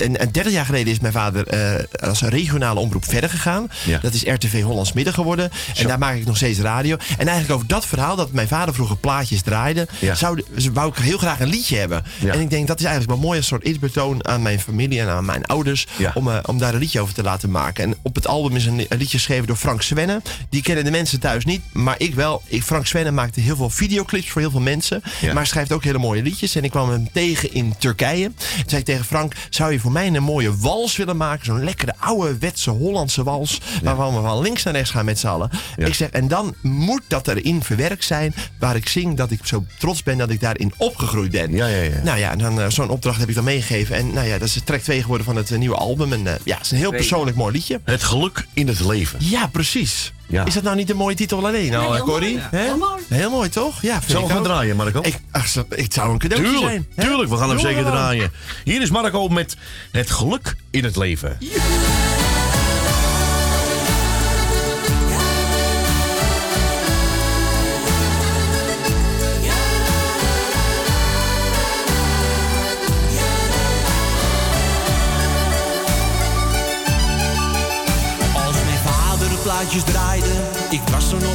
en, 0.00 0.20
en 0.20 0.32
30 0.32 0.52
jaar 0.52 0.64
geleden 0.64 0.92
is 0.92 1.00
mijn 1.00 1.12
vader 1.12 1.46
eh, 1.46 1.84
als 2.08 2.22
regionale 2.22 2.80
omroep 2.80 3.04
verder 3.04 3.30
gegaan. 3.30 3.68
Ja. 3.84 3.98
Dat 3.98 4.14
is 4.14 4.22
RTV 4.22 4.62
Hollands 4.62 4.92
Midden 4.92 5.14
geworden. 5.14 5.50
En 5.76 5.86
daar 5.86 5.98
maak 5.98 6.14
ik 6.16 6.26
nog 6.26 6.36
steeds 6.36 6.58
radio. 6.58 6.96
En 7.18 7.26
eigenlijk 7.28 7.50
over 7.50 7.66
dat 7.66 7.86
verhaal, 7.86 8.16
dat 8.16 8.32
mijn 8.32 8.48
vader 8.48 8.74
vroeger 8.74 8.96
plaatjes 8.96 9.42
draaide, 9.42 9.88
Ja. 9.98 10.14
zou, 10.14 10.42
wou 10.72 10.88
ik 10.88 10.96
heel 10.96 11.18
graag 11.18 11.40
een 11.40 11.48
liedje 11.48 11.76
hebben. 11.76 12.04
Ja. 12.20 12.32
En 12.32 12.40
ik 12.40 12.50
denk, 12.50 12.66
dat 12.66 12.78
is 12.78 12.84
eigenlijk 12.84 13.14
wel 13.14 13.24
mooi, 13.26 13.38
een 13.38 13.44
soort 13.44 13.64
eerbetoon 13.64 14.26
aan 14.26 14.42
mijn 14.42 14.60
familie 14.60 15.00
en 15.00 15.08
aan 15.08 15.24
mijn 15.24 15.44
ouders. 15.44 15.86
Ja. 15.96 16.10
Om, 16.14 16.28
eh, 16.30 16.38
om 16.46 16.58
daar 16.58 16.72
een 16.74 16.80
liedje 16.80 17.00
over 17.00 17.14
te 17.14 17.22
laten 17.22 17.50
maken. 17.50 17.84
En 17.84 17.94
op 18.02 18.14
het 18.14 18.26
album 18.26 18.56
is 18.56 18.66
een, 18.66 18.78
een 18.88 18.98
liedje 18.98 19.16
geschreven 19.18 19.46
door 19.46 19.56
Frank 19.56 19.82
Svenne. 19.82 20.22
Die 20.48 20.62
kennen 20.62 20.84
de 20.84 20.90
mensen 20.90 21.20
thuis 21.20 21.44
niet, 21.44 21.60
maar 21.72 21.94
ik 21.98 22.14
wel. 22.14 22.42
Ik, 22.46 22.62
Frank 22.62 22.86
Svenne 22.86 23.10
maakte 23.10 23.40
heel 23.40 23.56
veel 23.56 23.70
videoclips 23.84 24.30
voor 24.30 24.40
heel 24.40 24.50
veel 24.50 24.60
mensen. 24.60 25.02
Ja. 25.20 25.32
Maar 25.32 25.46
schrijft 25.46 25.72
ook 25.72 25.84
hele 25.84 25.98
mooie 25.98 26.22
liedjes. 26.22 26.54
En 26.54 26.64
ik 26.64 26.70
kwam 26.70 26.90
hem 26.90 27.08
tegen 27.12 27.52
in 27.52 27.74
Turkije. 27.78 28.32
Toen 28.34 28.64
zei 28.66 28.80
ik 28.80 28.86
tegen 28.86 29.04
Frank, 29.04 29.34
zou 29.50 29.72
je 29.72 29.80
voor 29.80 29.92
mij 29.92 30.06
een 30.06 30.22
mooie 30.22 30.56
wals 30.56 30.96
willen 30.96 31.16
maken? 31.16 31.44
Zo'n 31.44 31.64
lekkere 31.64 31.94
ouderwetse 31.98 32.70
Hollandse 32.70 33.22
wals. 33.22 33.60
Waarvan 33.82 34.14
we 34.14 34.20
van 34.20 34.40
links 34.40 34.62
naar 34.62 34.74
rechts 34.74 34.90
gaan 34.90 35.04
met 35.04 35.18
z'n 35.18 35.26
allen. 35.26 35.50
Ja. 35.76 35.86
Ik 35.86 35.94
zeg, 35.94 36.08
en 36.10 36.28
dan 36.28 36.54
moet 36.62 37.02
dat 37.08 37.28
erin 37.28 37.62
verwerkt 37.62 38.04
zijn. 38.04 38.34
Waar 38.58 38.76
ik 38.76 38.88
zing 38.88 39.16
dat 39.16 39.30
ik 39.30 39.40
zo 39.42 39.64
trots 39.78 40.02
ben 40.02 40.18
dat 40.18 40.30
ik 40.30 40.40
daarin 40.40 40.72
opgegroeid 40.76 41.30
ben. 41.30 41.52
Ja, 41.52 41.66
ja, 41.66 41.82
ja. 41.82 42.02
Nou 42.02 42.18
ja, 42.18 42.30
en 42.30 42.38
dan, 42.38 42.60
eh, 42.60 42.70
zo'n 42.70 42.88
opdracht 42.88 43.18
heb 43.18 43.28
ik 43.28 43.34
dan 43.34 43.44
meegegeven. 43.44 43.96
En 43.96 44.12
nou 44.12 44.26
ja, 44.26 44.38
dat 44.38 44.48
is 44.48 44.60
track 44.64 44.80
2 44.80 45.00
geworden 45.02 45.26
van 45.26 45.36
het 45.36 45.50
eh, 45.50 45.58
nieuwe 45.58 45.76
album. 45.76 46.12
En 46.12 46.26
eh, 46.26 46.34
ja, 46.44 46.56
het 46.56 46.64
is 46.64 46.70
een 46.70 46.78
heel 46.78 46.90
persoonlijk 46.90 47.36
mooi 47.36 47.52
liedje. 47.52 47.80
Het 47.84 48.02
geluk 48.02 48.46
in 48.52 48.68
het 48.68 48.80
leven. 48.80 49.18
Ja, 49.22 49.46
precies. 49.46 50.12
Ja. 50.26 50.44
Is 50.44 50.54
dat 50.54 50.62
nou 50.62 50.76
niet 50.76 50.90
een 50.90 50.96
mooie 50.96 51.14
titel 51.14 51.46
alleen, 51.46 51.70
nou, 51.70 51.82
Nee, 51.82 51.90
eh, 51.90 51.94
heel 51.94 52.04
Corrie? 52.04 52.32
mooi. 52.34 52.46
Hè? 52.50 52.62
Heel 52.62 52.76
mooi. 52.76 53.02
Heel 53.08 53.30
mooi, 53.30 53.48
toch? 53.48 53.82
Ja, 53.82 53.92
vind 53.98 54.10
Zullen 54.10 54.26
we 54.26 54.32
gaan 54.32 54.42
draaien, 54.42 54.76
Marco? 54.76 55.00
Ik, 55.02 55.16
ach, 55.30 55.54
het 55.68 55.94
zou 55.94 56.10
een 56.12 56.18
cadeautje 56.18 56.50
Tuurlijk, 56.50 56.70
zijn. 56.72 56.86
hè? 56.94 57.04
tuurlijk. 57.04 57.30
We 57.30 57.36
gaan 57.36 57.48
hem 57.48 57.58
zeker 57.58 57.84
draaien. 57.84 58.32
Hier 58.64 58.82
is 58.82 58.90
Marco 58.90 59.28
met 59.28 59.56
het 59.90 60.10
geluk 60.10 60.56
in 60.70 60.84
het 60.84 60.96
leven. 60.96 61.38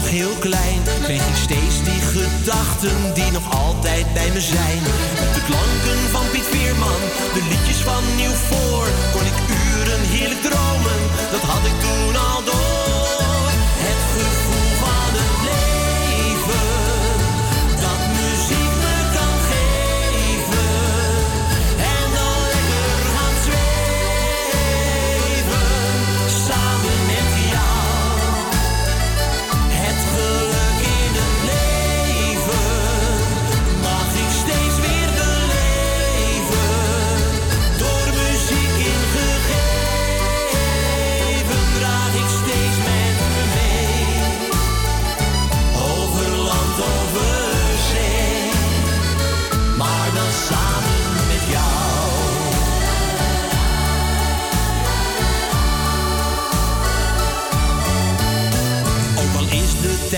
Heel 0.09 0.35
klein, 0.39 0.81
kreeg 1.03 1.27
ik 1.27 1.35
steeds 1.35 1.77
die 1.83 2.01
gedachten 2.15 3.13
die 3.13 3.31
nog 3.31 3.45
altijd 3.65 4.13
bij 4.13 4.29
me 4.35 4.41
zijn. 4.41 4.81
Met 5.21 5.33
de 5.37 5.43
klanken 5.49 5.99
van 6.11 6.25
Piet 6.31 6.47
Veerman, 6.53 7.01
de 7.33 7.43
liedjes 7.51 7.81
van 7.89 8.03
Nieuw 8.15 8.37
Voor, 8.49 8.87
kon 9.13 9.25
ik 9.31 9.37
uren 9.61 10.01
heerlijk 10.13 10.41
dromen, 10.41 10.88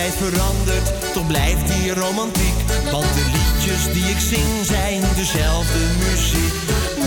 tijd 0.02 0.32
veranderd, 0.32 1.12
toch 1.12 1.26
blijft 1.26 1.66
die 1.66 1.94
romantiek. 1.94 2.58
Want 2.90 3.14
de 3.14 3.24
liedjes 3.36 3.92
die 3.92 4.04
ik 4.04 4.20
zing 4.20 4.66
zijn 4.66 5.02
dezelfde 5.14 5.78
muziek. 5.98 6.54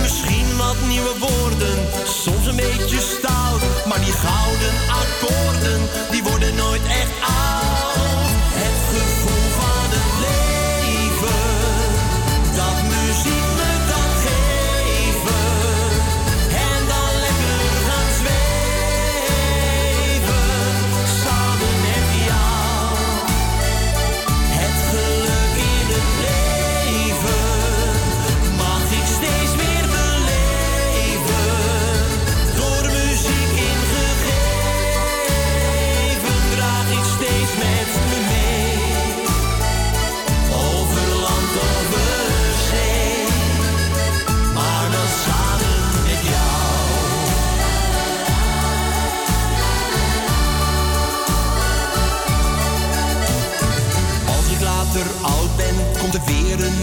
Misschien 0.02 0.58
wat 0.58 0.76
nieuwe 0.88 1.16
woorden, 1.20 1.78
soms 2.24 2.46
een 2.48 2.56
beetje 2.56 3.00
stout. 3.00 3.62
Maar 3.86 4.00
die 4.00 4.14
gouden 4.14 4.74
akkoorden, 5.02 5.82
die 6.12 6.24
worden 6.24 6.56
nooit 6.56 6.84
echt 6.84 7.12
oud. 7.22 7.45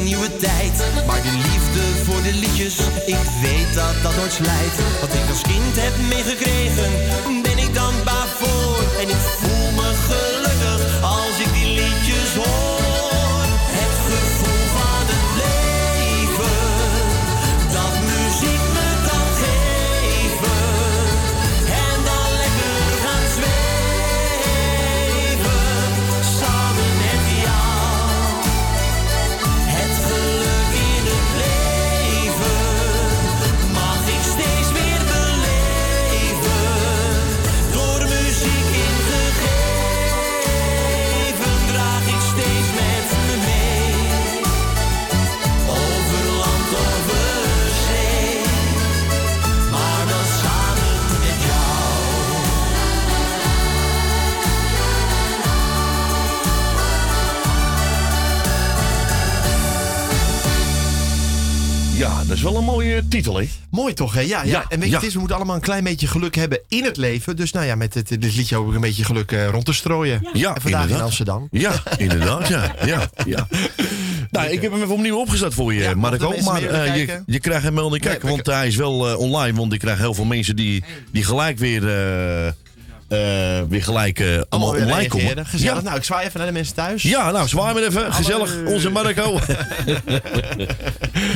Nieuwe 0.03 0.37
tijd. 0.37 0.75
Maar 1.07 1.23
de 1.23 1.37
liefde 1.49 1.83
voor 2.05 2.23
de 2.23 2.35
liedjes, 2.35 2.77
ik 3.07 3.23
weet 3.43 3.75
dat 3.75 3.95
dat 4.03 4.17
nooit 4.17 4.33
slijt. 4.33 4.77
Wat 5.01 5.15
ik 5.15 5.29
als 5.29 5.43
kind 5.43 5.75
heb 5.77 5.95
meegekregen, 6.09 6.91
ben 7.43 7.59
ik 7.59 7.75
dankbaar 7.75 8.27
voor. 8.41 9.01
En 9.01 9.09
ik 9.09 9.23
dat 62.09 62.37
is 62.37 62.43
wel 62.43 62.57
een 62.57 62.65
mooie 62.65 63.09
titel, 63.09 63.39
hè? 63.39 63.49
Mooi 63.71 63.95
toch, 63.95 64.15
hè? 64.15 64.21
Ja, 64.21 64.27
ja. 64.27 64.51
Ja, 64.51 64.65
en 64.69 64.79
weet 64.79 64.89
je, 64.89 64.95
ja. 64.95 64.97
het 64.97 65.07
is, 65.07 65.13
we 65.13 65.19
moeten 65.19 65.37
allemaal 65.37 65.55
een 65.55 65.63
klein 65.63 65.85
beetje 65.85 66.07
geluk 66.07 66.35
hebben 66.35 66.61
in 66.69 66.85
het 66.85 66.97
leven. 66.97 67.37
Dus 67.37 67.53
nou 67.53 67.67
ja, 67.67 67.75
met 67.75 67.93
dit, 67.93 68.09
dit 68.09 68.37
liedje 68.37 68.57
hoop 68.57 68.69
ik 68.69 68.75
een 68.75 68.81
beetje 68.81 69.05
geluk 69.05 69.33
eh, 69.33 69.49
rond 69.49 69.65
te 69.65 69.73
strooien. 69.73 70.29
Ja, 70.33 70.55
en 70.55 70.61
vandaag 70.61 70.81
in 70.81 70.87
inderdaad. 70.87 71.07
Amsterdam. 71.07 71.49
Ja, 71.51 71.83
inderdaad, 71.97 72.49
ja. 72.49 72.75
ja, 72.85 73.11
ja. 73.27 73.47
Nou, 74.31 74.49
ik 74.49 74.63
heb 74.63 74.73
hem 74.73 74.83
even 74.83 74.95
opnieuw 74.95 75.19
opgezet 75.19 75.55
voor 75.55 75.75
je, 75.75 75.83
Ja, 75.83 75.95
Marco. 75.95 76.35
Maar 76.45 76.63
eh, 76.63 76.97
je, 76.97 77.23
je 77.27 77.41
krijgt 77.41 77.65
hem 77.65 77.75
wel 77.75 77.91
niet 77.91 78.01
kijken, 78.03 78.27
Nee, 78.27 78.35
want 78.35 78.47
hij 78.47 78.67
is 78.67 78.77
wel 78.77 79.09
eh, 79.09 79.19
online. 79.19 79.59
Want 79.59 79.73
ik 79.73 79.81
krijg 79.81 79.99
heel 79.99 80.15
veel 80.15 80.25
mensen 80.25 80.57
die, 80.57 80.85
die 81.11 81.25
gelijk 81.25 81.59
weer, 81.59 81.83
weer 83.69 83.83
gelijk 83.83 84.21
eh, 84.21 84.27
allemaal 84.27 84.47
Allemaal 84.49 84.73
weer 84.73 84.83
online 84.83 85.09
komen. 85.09 85.47
Gezellig. 85.47 85.77
Ja. 85.77 85.83
Nou, 85.83 85.97
ik 85.97 86.05
zwaai 86.05 86.27
even 86.27 86.39
naar 86.39 86.47
de 86.47 86.53
mensen 86.53 86.75
thuis. 86.75 87.03
Ja, 87.03 87.31
nou, 87.31 87.49
zwaai 87.49 87.75
maar 87.75 87.83
even. 87.83 88.13
Gezellig, 88.13 88.57
onze 88.67 88.91
Marco. 88.91 89.33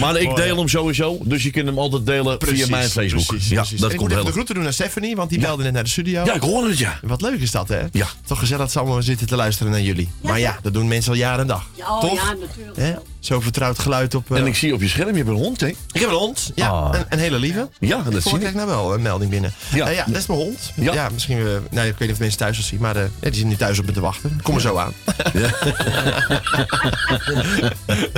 maar 0.01 0.17
ik 0.17 0.37
deel 0.37 0.57
hem 0.57 0.69
sowieso, 0.69 1.19
dus 1.25 1.43
je 1.43 1.51
kunt 1.51 1.67
hem 1.67 1.79
altijd 1.79 2.07
delen 2.07 2.37
via 2.39 2.67
mijn 2.67 2.91
Facebook. 2.91 3.27
Precies, 3.27 3.49
ja, 3.49 3.61
precies. 3.61 3.81
dat 3.81 3.89
En 3.89 3.95
ik 3.95 4.01
komt 4.01 4.13
heel 4.13 4.25
de 4.25 4.33
groeten 4.33 4.55
doen 4.55 4.65
naar 4.65 4.73
Stephanie, 4.73 5.17
want 5.17 5.31
die 5.31 5.39
belde 5.39 5.63
net 5.63 5.73
naar 5.73 5.85
de 5.85 5.89
studio. 5.89 6.25
Ja, 6.25 6.35
ik 6.35 6.43
hoor 6.43 6.69
het, 6.69 6.79
ja. 6.79 6.99
Wat 7.03 7.21
leuk 7.21 7.41
is 7.41 7.51
dat, 7.51 7.69
hè? 7.69 7.81
Ja. 7.93 8.07
Toch 8.27 8.39
gezellig 8.39 8.63
dat 8.63 8.73
ze 8.73 8.79
allemaal 8.79 9.03
zitten 9.03 9.27
te 9.27 9.37
luisteren 9.37 9.73
naar 9.73 9.81
jullie. 9.81 10.11
Maar 10.21 10.39
ja, 10.39 10.59
dat 10.63 10.73
doen 10.73 10.89
mensen 10.89 11.13
al 11.13 11.19
jaren 11.19 11.41
en 11.41 11.47
dag. 11.47 11.67
Ja, 11.75 11.95
oh, 11.95 12.01
Toch? 12.01 12.15
ja, 12.15 12.35
natuurlijk. 12.41 13.01
Zo 13.27 13.41
vertrouwd 13.41 13.79
geluid 13.79 14.15
op... 14.15 14.31
eh, 14.33 14.39
En 14.39 14.47
ik 14.47 14.55
zie 14.57 14.75
op 14.75 14.81
je 14.81 14.89
scherm, 14.89 15.09
je 15.11 15.17
hebt 15.17 15.29
een 15.29 15.35
hond, 15.35 15.61
hè? 15.61 15.67
ik 15.67 15.77
heb 15.93 16.09
een 16.09 16.15
hond. 16.15 16.53
Ja, 16.55 16.69
Ah. 16.69 16.95
een, 16.95 17.05
een 17.09 17.19
hele 17.19 17.39
lieve. 17.39 17.69
Ja, 17.81 18.03
dat 18.03 18.15
Ik 18.15 18.21
zie 18.23 18.33
ik. 18.33 18.39
krijg 18.39 18.55
nou 18.55 18.67
wel 18.69 18.95
een 18.95 19.03
melding 19.03 19.31
binnen. 19.31 19.53
Ja. 19.75 19.85
Ja, 19.85 19.89
ja 19.91 20.05
dat 20.07 20.17
is 20.17 20.27
mijn 20.27 20.39
hond. 20.41 20.73
Ja. 20.75 20.93
Ja, 20.93 21.09
misschien... 21.13 21.39
eh, 21.39 21.45
nou, 21.71 21.87
ik 21.87 21.95
weet 21.99 22.01
niet 22.01 22.11
of 22.11 22.19
mensen 22.19 22.39
thuis 22.39 22.57
dat 22.57 22.67
zien, 22.67 22.81
maar 22.81 22.97
eh, 22.97 23.03
ja, 23.03 23.09
die 23.21 23.33
zitten 23.33 23.49
nu 23.49 23.57
thuis 23.57 23.79
op 23.79 23.87
me 23.87 23.93
te 23.93 24.01
wachten. 24.01 24.41
Kom 24.43 24.55
er 24.55 24.61
zo 24.61 24.77
aan. 24.77 24.93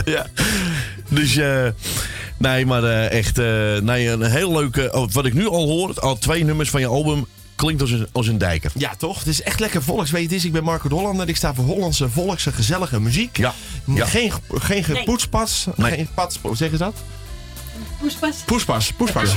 ja. 0.05 0.27
Dus, 1.09 1.37
eh, 1.37 1.67
nee, 2.37 2.67
maar 2.67 2.85
eh, 2.85 3.11
echt, 3.19 3.39
eh, 3.39 3.77
nee, 3.83 4.09
een 4.09 4.23
heel 4.23 4.53
leuke. 4.53 4.89
oh, 4.93 5.11
wat 5.13 5.27
ik 5.27 5.35
nu 5.35 5.49
al 5.49 5.67
hoor, 5.67 6.01
al 6.01 6.19
twee 6.19 6.45
nummers 6.45 6.71
van 6.71 6.81
je 6.81 6.87
album, 6.87 7.27
klinkt 7.59 7.81
als 7.81 7.91
een, 7.91 8.07
als 8.13 8.27
een 8.27 8.39
dijker. 8.39 8.71
Ja, 8.75 8.95
toch? 8.97 9.19
Het 9.19 9.27
is 9.27 9.43
echt 9.43 9.61
lekker 9.61 9.83
volks. 9.83 10.11
Weet 10.11 10.21
je, 10.21 10.27
het 10.27 10.37
is, 10.37 10.45
ik 10.45 10.53
ben 10.53 10.65
Marco 10.65 10.89
de 10.89 10.95
Hollander. 10.95 11.29
Ik 11.29 11.37
sta 11.37 11.55
voor 11.55 11.65
Hollandse, 11.65 12.09
volkse, 12.09 12.53
gezellige 12.53 13.01
muziek. 13.01 13.37
Ja. 13.37 13.55
ja. 13.95 14.07
Geen, 14.07 14.33
geen 14.49 14.85
gepoetspas. 14.85 15.67
Nee. 15.77 15.91
Geen 15.91 16.09
hoe 16.43 16.57
zeggen 16.57 16.79
ze 16.79 16.85
dat? 16.85 16.95
Poespas. 18.01 18.37
Poespas, 18.47 18.93
poespas. 18.93 19.31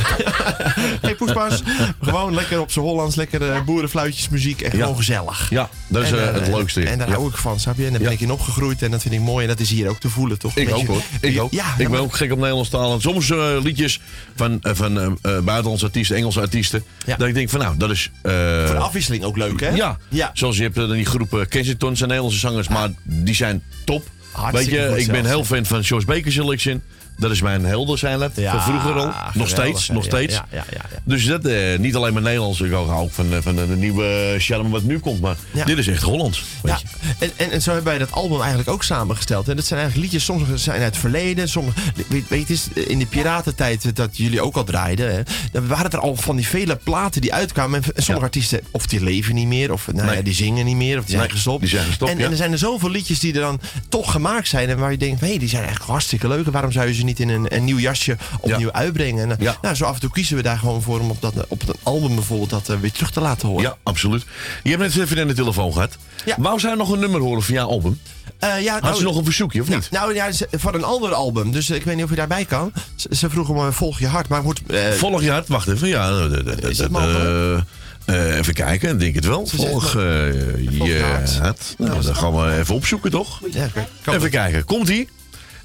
Geen 1.02 1.16
poespas. 1.22 1.64
Gewoon 2.02 2.34
lekker 2.36 2.60
op 2.60 2.72
z'n 2.72 2.80
Hollands, 2.80 3.16
lekker 3.16 3.52
eh, 3.52 3.62
boerenfluitjesmuziek 3.64 4.62
en 4.62 4.78
Ja. 4.78 4.84
gewoon 4.84 4.96
gezellig. 4.98 5.50
Ja, 5.50 5.70
dat 5.88 6.04
is 6.04 6.12
En, 6.12 6.18
eh, 6.18 6.28
eh, 6.28 6.34
het 6.34 6.48
leukste. 6.48 6.84
En 6.84 6.98
daar 6.98 7.08
ja. 7.08 7.14
hou 7.14 7.28
ik 7.30 7.38
van, 7.38 7.60
snap 7.60 7.78
je? 7.78 7.86
En 7.86 7.92
daar 7.92 8.02
ben 8.02 8.12
ik 8.12 8.20
in 8.20 8.32
opgegroeid 8.32 8.82
en 8.82 8.92
dat 8.92 9.02
vind 9.02 9.14
ik 9.14 9.20
mooi. 9.20 9.44
En 9.44 9.48
dat 9.50 9.60
is 9.60 9.70
hier 9.70 9.90
ook 9.90 10.00
te 10.00 10.10
voelen, 10.10 10.40
toch? 10.40 10.56
Ik 10.56 10.74
ook 10.74 10.88
hoor. 10.88 11.02
Ik 11.22 11.42
ook. 11.42 11.52
Ja, 11.52 11.66
ik 11.72 11.78
maar- 11.78 11.90
ben 11.90 12.00
ook 12.00 12.16
gek 12.16 12.32
op 12.32 12.38
Nederlands 12.38 12.70
taal. 12.70 12.94
En 12.94 13.02
soms 13.02 13.30
eh, 13.30 13.56
liedjes 13.64 14.00
van, 14.36 14.60
eh, 14.62 14.72
van 14.76 15.00
eh, 15.00 15.06
eh, 15.06 15.44
buitenlandse 15.44 15.86
artiesten, 15.86 16.16
Engelse 16.16 16.40
artiesten. 16.42 16.84
Ja. 17.06 17.16
Dat 17.18 17.28
ik 17.28 17.34
denk 17.34 17.50
van 17.50 17.60
nou, 17.60 17.78
dat 17.78 17.90
is... 17.92 18.10
eh, 18.22 18.32
Voor 18.66 18.76
de 18.76 18.82
afwisseling 18.82 19.24
ook 19.24 19.38
leuk, 19.38 19.60
hè? 19.60 19.70
ja. 19.70 19.98
Ja. 20.10 20.30
zoals 20.34 20.58
je 20.58 20.64
hebt 20.64 20.78
eh, 20.78 20.90
die 20.90 21.06
groepen 21.06 21.48
Kensington 21.48 21.96
zijn 21.96 22.10
Nederlandse 22.10 22.40
zangers, 22.40 22.68
maar 22.68 22.90
die 23.04 23.36
zijn 23.36 23.64
top. 23.86 24.08
Hartstikke 24.32 24.76
Weet 24.88 24.96
je, 24.96 25.02
ik 25.02 25.12
ben 25.12 25.26
heel 25.26 25.44
fan 25.46 25.66
van 25.66 25.84
George 25.84 26.06
Baker 26.06 26.32
Selection. 26.32 26.82
Dat 27.18 27.32
is 27.32 27.42
mijn 27.42 27.66
helder 27.66 27.98
zijn 27.98 28.20
dat, 28.20 28.32
Ja, 28.36 28.52
van 28.52 28.62
vroeger 28.62 29.02
al. 29.02 29.14
Nog 29.34 29.50
steeds, 29.50 29.88
hè? 29.88 29.94
nog 29.94 30.04
steeds. 30.04 30.34
ja, 30.34 30.46
ja. 30.52 30.82
Dus 31.04 31.26
dat, 31.26 31.46
eh, 31.46 31.80
niet 31.80 31.96
alleen 31.96 32.14
maar 32.14 32.22
Nederlands, 32.22 32.62
ik 32.62 32.72
hou 32.72 32.90
ook 32.92 33.12
van, 33.12 33.34
eh, 33.34 33.38
van 33.42 33.56
de, 33.56 33.66
nieuwe 33.68 34.36
charme 34.38 34.70
wat 34.70 34.84
nu 34.84 35.00
komt. 35.00 35.22
Maar 35.22 35.36
dit 35.66 35.78
is 35.78 35.88
echt 35.88 36.04
Hollands. 36.04 36.44
Weet 36.62 36.82
je. 36.82 36.88
en, 37.20 37.32
en, 37.36 37.52
en 37.52 37.62
zo 37.62 37.72
hebben 37.72 37.90
wij 37.90 37.98
dat 38.00 38.12
album 38.12 38.40
eigenlijk 38.40 38.70
ook 38.70 38.84
samengesteld. 38.84 39.50
En 39.50 39.56
dat 39.56 39.66
zijn 39.66 39.80
eigenlijk 39.80 40.12
liedjes, 40.12 40.26
sommige 40.30 40.58
zijn 40.58 40.82
uit 40.82 40.86
het 40.86 40.98
verleden. 40.98 41.50
Sommige, 41.50 41.80
weet, 42.08 42.28
weet, 42.28 42.48
je, 42.48 42.54
het 42.54 42.74
is 42.76 42.86
in 42.88 43.00
de 43.00 43.06
piratentijd 43.06 43.96
dat 43.96 44.18
jullie 44.18 44.42
ook 44.42 44.56
al 44.56 44.64
draaiden. 44.64 45.14
Hè, 45.14 45.22
dan 45.52 45.68
waren 45.68 45.92
er 45.92 46.00
al 46.00 46.16
van 46.16 46.36
die 46.36 46.48
vele 46.48 46.76
platen 46.76 47.22
die 47.22 47.34
uitkwamen. 47.34 47.84
En 47.96 48.04
sommige 48.04 48.26
artiesten, 48.26 48.60
of 48.72 48.86
die 48.88 49.04
leven 49.04 49.36
niet 49.36 49.48
meer, 49.48 49.72
of 49.72 49.88
nou 49.92 50.08
Nee. 50.08 50.16
ja, 50.16 50.22
die 50.22 50.34
zingen 50.34 50.66
niet 50.66 50.76
meer, 50.76 50.98
of 50.98 51.06
die 51.06 51.16
zijn 51.16 51.22
Nee, 51.28 51.32
gestopt. 51.36 51.60
die 51.60 51.70
zijn 51.70 51.86
gestopt, 51.86 52.12
en, 52.12 52.20
er 52.20 52.36
zijn 52.36 52.52
er 52.52 52.58
zoveel 52.58 52.90
liedjes 52.90 53.20
die 53.20 53.34
er 53.34 53.42
dan 53.42 53.60
toch 53.90 54.12
gemaakt 54.12 54.48
zijn. 54.48 54.70
En 54.70 54.78
waar 54.78 54.92
je 54.92 54.98
denkt, 54.98 55.22
hé, 55.22 55.28
hey, 55.28 55.38
die 55.38 55.50
zijn 55.50 55.62
eigenlijk 55.62 55.92
hartstikke 55.92 56.28
leuk. 56.28 56.46
En 56.46 56.52
waarom 56.52 56.72
zou 56.72 56.88
je 56.88 56.94
ze 56.94 57.04
niet 57.04 57.11
in 57.20 57.30
een, 57.30 57.56
een 57.56 57.64
nieuw 57.64 57.80
jasje 57.80 58.18
opnieuw 58.40 58.72
uitbrengen? 58.72 59.24
En, 59.30 59.32
eh, 59.38 59.44
Ja. 59.46 59.58
nou, 59.62 59.76
zo 59.76 59.86
af 59.86 59.94
en 59.94 60.00
toe 60.00 60.10
kiezen 60.12 60.36
we 60.36 60.42
daar 60.42 60.58
gewoon 60.58 60.82
voor 60.82 61.00
om 61.00 61.10
op, 61.10 61.22
dat, 61.22 61.34
op 61.48 61.62
een 61.70 61.76
album 61.84 62.16
bijvoorbeeld 62.16 62.50
dat 62.50 62.70
eh, 62.70 62.76
weer 62.80 62.92
terug 62.92 63.12
te 63.12 63.20
laten 63.22 63.48
horen. 63.48 63.64
Ja, 63.64 63.78
absoluut. 63.84 64.26
Je 64.64 64.70
hebt 64.70 64.82
net 64.82 64.98
even 64.98 65.18
in 65.18 65.28
de 65.28 65.34
telefoon 65.34 65.74
gehad. 65.74 65.98
Ja. 66.26 66.36
Wou 66.38 66.60
zij 66.60 66.74
nog 66.76 66.90
een 66.92 67.00
nummer 67.00 67.22
horen 67.22 67.44
van 67.44 67.54
jouw 67.54 67.68
album? 67.70 68.00
Eh, 68.40 68.62
ja, 68.62 68.74
Had 68.74 68.82
nou, 68.82 68.96
ze 68.96 69.04
nog 69.04 69.18
een 69.18 69.24
verzoekje, 69.24 69.62
of 69.62 69.70
niet? 69.70 69.88
Nou 69.92 70.14
ja, 70.14 70.32
ze- 70.32 70.48
van 70.52 70.74
een 70.74 70.84
ander 70.84 71.14
album. 71.14 71.52
Dus 71.52 71.70
ik 71.70 71.84
weet 71.84 71.96
niet 71.96 72.04
of 72.04 72.10
je 72.10 72.16
daarbij 72.16 72.46
kan. 72.46 72.74
Ze, 72.96 73.08
ze 73.16 73.30
vroeg 73.30 73.50
om 73.50 73.58
eh, 73.58 73.72
Volg 73.72 74.00
je 74.00 74.08
hart. 74.08 74.28
Maar 74.28 74.44
moet. 74.44 74.62
Volg 74.98 75.22
je 75.24 75.32
hart? 75.32 75.48
Wacht 75.48 75.68
even. 75.68 75.88
Ja, 75.88 76.28
Is 76.60 76.78
dat 76.78 76.90
mogelijk? 76.90 77.64
even 78.08 78.54
kijken, 78.54 78.90
ik 78.94 79.00
denk 79.00 79.16
het 79.16 79.26
wel. 79.26 79.48
Volg 79.48 79.94
je 79.94 81.02
hart. 81.42 81.76
Nou, 81.78 82.02
dan 82.02 82.16
gaan 82.16 82.36
we 82.36 82.58
even 82.58 82.76
opzoeken, 82.76 83.12
toch? 83.12 83.40
ja, 83.52 83.68
Even 84.14 84.30
kijken. 84.30 84.66
Komt 84.66 84.88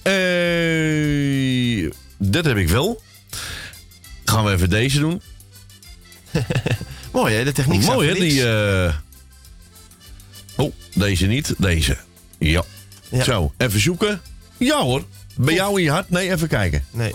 Eh, 0.07 1.90
dat 2.19 2.45
heb 2.45 2.57
ik 2.57 2.69
wel. 2.69 3.03
Gaan 4.25 4.45
we 4.45 4.53
even 4.53 4.71
deze 4.71 4.99
doen. 4.99 5.23
Mooi 7.12 7.35
hè, 7.35 7.45
de 7.45 7.53
techniek 7.53 7.83
Mooi 7.83 8.09
hè, 8.09 8.14
die... 8.14 8.49
eh, 8.49 8.95
Oh, 10.57 10.73
deze 10.95 11.27
niet. 11.27 11.55
Deze. 11.59 11.97
Ja. 12.38 12.62
Ja. 13.09 13.25
Zo, 13.25 13.53
even 13.57 13.81
zoeken. 13.81 14.21
Ja 14.57 14.83
hoor. 14.83 15.05
Bij 15.35 15.55
jou 15.55 15.79
in 15.79 15.85
je 15.85 15.90
hart? 15.90 16.11
Nee, 16.11 16.31
even 16.33 16.49
kijken. 16.49 16.85
Nee, 16.90 17.14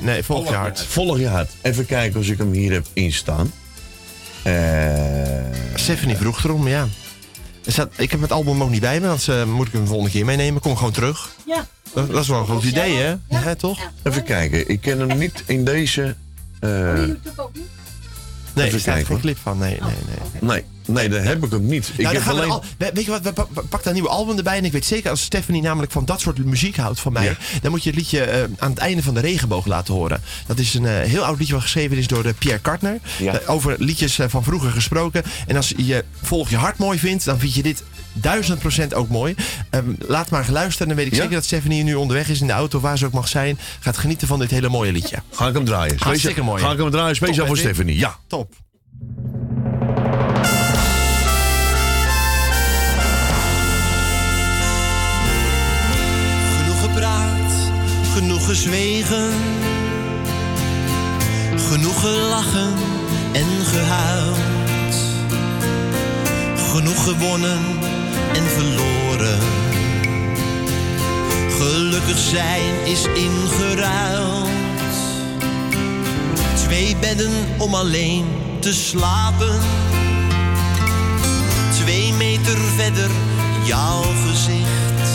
nee, 0.00 0.22
Volg 0.22 0.48
je 0.48 0.54
hart. 0.54 0.82
Volg 0.82 1.18
je 1.18 1.26
hart. 1.28 1.50
Even 1.62 1.86
kijken 1.86 2.18
als 2.18 2.28
ik 2.28 2.38
hem 2.38 2.52
hier 2.52 2.72
heb 2.72 2.86
instaan. 2.92 3.52
Eh 4.42 5.40
Stephanie 5.74 6.16
vroeg 6.16 6.44
erom, 6.44 6.68
ja. 6.68 6.88
Ik 7.96 8.10
heb 8.10 8.20
het 8.20 8.32
album 8.32 8.62
ook 8.62 8.70
niet 8.70 8.80
bij 8.80 9.00
me, 9.00 9.06
want 9.06 9.28
eh, 9.28 9.44
moet 9.44 9.66
ik 9.66 9.72
hem 9.72 9.82
de 9.82 9.88
volgende 9.88 10.10
keer 10.12 10.24
meenemen. 10.24 10.60
Kom 10.60 10.76
gewoon 10.76 10.92
terug. 10.92 11.30
Ja. 11.46 11.66
Dat, 11.94 12.10
dat 12.10 12.22
is 12.22 12.28
wel 12.28 12.38
een 12.40 12.46
goed 12.46 12.64
idee, 12.64 12.96
hè? 12.96 13.14
Ja, 13.28 13.54
toch? 13.54 13.78
even 14.02 14.22
kijken. 14.24 14.68
Ik 14.68 14.80
ken 14.80 15.08
hem 15.08 15.18
niet 15.18 15.42
in 15.46 15.64
deze... 15.64 16.16
eh, 16.60 16.70
YouTube 16.96 17.42
ook 17.42 17.54
niet? 17.54 17.62
Nee, 18.54 18.70
er 18.72 18.80
staat 18.80 19.04
geen 19.04 19.20
clip 19.20 19.38
van. 19.38 19.58
Nee, 19.58 19.78
nee, 19.80 19.90
nee. 20.40 20.40
nee, 20.40 20.64
nee, 20.86 21.08
daar 21.08 21.24
heb 21.24 21.44
ik 21.44 21.50
hem 21.50 21.66
niet. 21.66 21.88
Ik 21.96 21.98
Nou, 22.02 22.14
heb 22.14 22.24
we 22.24 22.30
alleen... 22.30 22.50
al, 22.50 22.64
we- 22.78 22.90
weet 22.94 23.04
je 23.04 23.10
wat, 23.10 23.20
we 23.22 23.32
pa- 23.32 23.46
pa- 23.52 23.60
pak 23.60 23.70
daar 23.78 23.86
een 23.86 23.92
nieuwe 23.92 24.08
album 24.08 24.36
erbij. 24.36 24.56
En 24.58 24.64
ik 24.64 24.72
weet 24.72 24.84
zeker, 24.84 25.10
als 25.10 25.22
Stephanie 25.22 25.62
namelijk 25.62 25.92
van 25.92 26.04
dat 26.04 26.20
soort 26.20 26.44
muziek 26.44 26.76
houdt 26.76 27.00
van 27.00 27.12
mij... 27.12 27.24
Ja. 27.24 27.36
dan 27.62 27.70
moet 27.70 27.82
je 27.82 27.90
het 27.90 27.98
liedje 27.98 28.20
eh, 28.20 28.42
aan 28.58 28.70
het 28.70 28.78
einde 28.78 29.02
van 29.02 29.14
de 29.14 29.20
regenboog 29.20 29.66
laten 29.66 29.94
horen. 29.94 30.20
Dat 30.46 30.58
is 30.58 30.74
een 30.74 30.86
eh, 30.86 31.00
heel 31.00 31.24
oud 31.24 31.38
liedje 31.38 31.54
wat 31.54 31.62
geschreven 31.62 31.96
is 31.96 32.06
door 32.06 32.24
eh, 32.24 32.32
Pierre 32.38 32.60
Kartner. 32.60 32.98
Ja. 33.18 33.40
Over 33.46 33.76
liedjes 33.78 34.18
van 34.28 34.44
vroeger 34.44 34.70
gesproken. 34.70 35.22
En 35.46 35.56
als 35.56 35.72
je 35.76 36.04
Volg 36.22 36.50
je 36.50 36.56
hart 36.56 36.78
mooi 36.78 36.98
vindt, 36.98 37.24
dan 37.24 37.38
vind 37.38 37.54
je 37.54 37.62
dit 37.62 37.82
duizend 38.20 38.58
procent 38.58 38.94
ook 38.94 39.08
mooi. 39.08 39.34
Ehm, 39.70 39.84
laat 39.98 40.30
maar 40.30 40.44
geluisteren. 40.44 40.88
Dan 40.88 40.96
weet 40.96 41.06
ik 41.06 41.12
Ja? 41.12 41.18
zeker 41.18 41.34
dat 41.34 41.44
Stephanie 41.44 41.82
nu 41.84 41.94
onderweg 41.94 42.28
is 42.28 42.40
in 42.40 42.46
de 42.46 42.52
auto, 42.52 42.80
waar 42.80 42.98
ze 42.98 43.06
ook 43.06 43.12
mag 43.12 43.28
zijn. 43.28 43.58
Gaat 43.80 43.96
genieten 43.96 44.28
van 44.28 44.38
dit 44.38 44.50
hele 44.50 44.68
mooie 44.68 44.92
liedje. 44.92 45.16
Ga 45.32 45.46
ik 45.48 45.54
hem 45.54 45.64
draaien. 45.64 45.86
Speciaal- 45.88 46.08
Hartstikke 46.08 46.42
mooi, 46.42 46.62
Ga 46.62 46.72
ik 46.72 46.78
hem 46.78 46.90
draaien 46.90 47.16
speciaal 47.16 47.36
Top, 47.46 47.46
voor? 47.46 47.56
Stephanie. 47.56 47.98
Ja. 47.98 48.16
Top. 48.26 48.54
Genoeg 56.56 56.80
gepraat, 56.80 57.52
genoeg 58.14 58.46
gezwegen. 58.46 59.30
Genoeg 61.70 62.00
gelachen 62.00 62.72
en 63.32 63.46
gehuild. 63.64 64.38
Genoeg 66.72 67.04
gewonnen 67.04 67.58
Gelukkig 71.58 72.18
zijn 72.18 72.84
is 72.84 73.04
ingeruild. 73.04 74.48
Twee 76.54 76.96
bedden 76.96 77.32
om 77.58 77.74
alleen 77.74 78.24
te 78.60 78.74
slapen. 78.74 79.60
Twee 81.80 82.12
meter 82.12 82.56
verder 82.76 83.10
jouw 83.64 84.02
gezicht. 84.02 85.10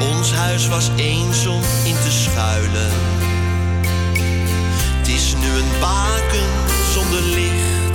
Ons 0.00 0.32
huis 0.32 0.68
was 0.68 0.90
eens 0.96 1.46
om 1.46 1.60
in 1.84 1.96
te 2.04 2.10
schuilen. 2.10 2.90
Het 4.98 5.08
is 5.08 5.34
nu 5.34 5.46
een 5.46 5.80
baken 5.80 6.48
zonder 6.92 7.22
licht. 7.22 7.85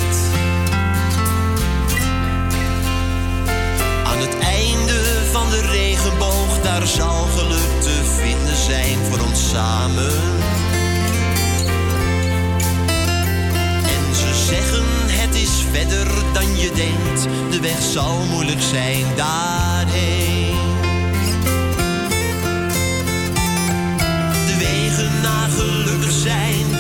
Van 5.32 5.50
de 5.50 5.62
regenboog, 5.62 6.62
daar 6.62 6.88
zal 6.88 7.26
geluk 7.38 7.82
te 7.82 8.04
vinden 8.20 8.56
zijn 8.56 8.98
voor 9.10 9.26
ons 9.28 9.50
samen. 9.50 10.12
En 13.84 14.16
ze 14.16 14.46
zeggen 14.48 14.84
het 15.08 15.36
is 15.36 15.66
verder 15.72 16.08
dan 16.34 16.58
je 16.58 16.72
denkt, 16.76 17.24
de 17.52 17.60
weg 17.62 17.82
zal 17.82 18.26
moeilijk 18.32 18.62
zijn 18.62 19.06
daarheen. 19.16 20.56
De 24.46 24.58
wegen 24.58 25.22
na 25.22 25.48
gelukkig 25.48 26.12
zijn 26.12 26.71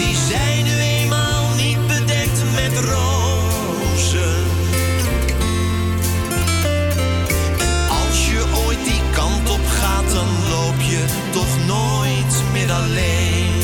alleen. 12.71 13.59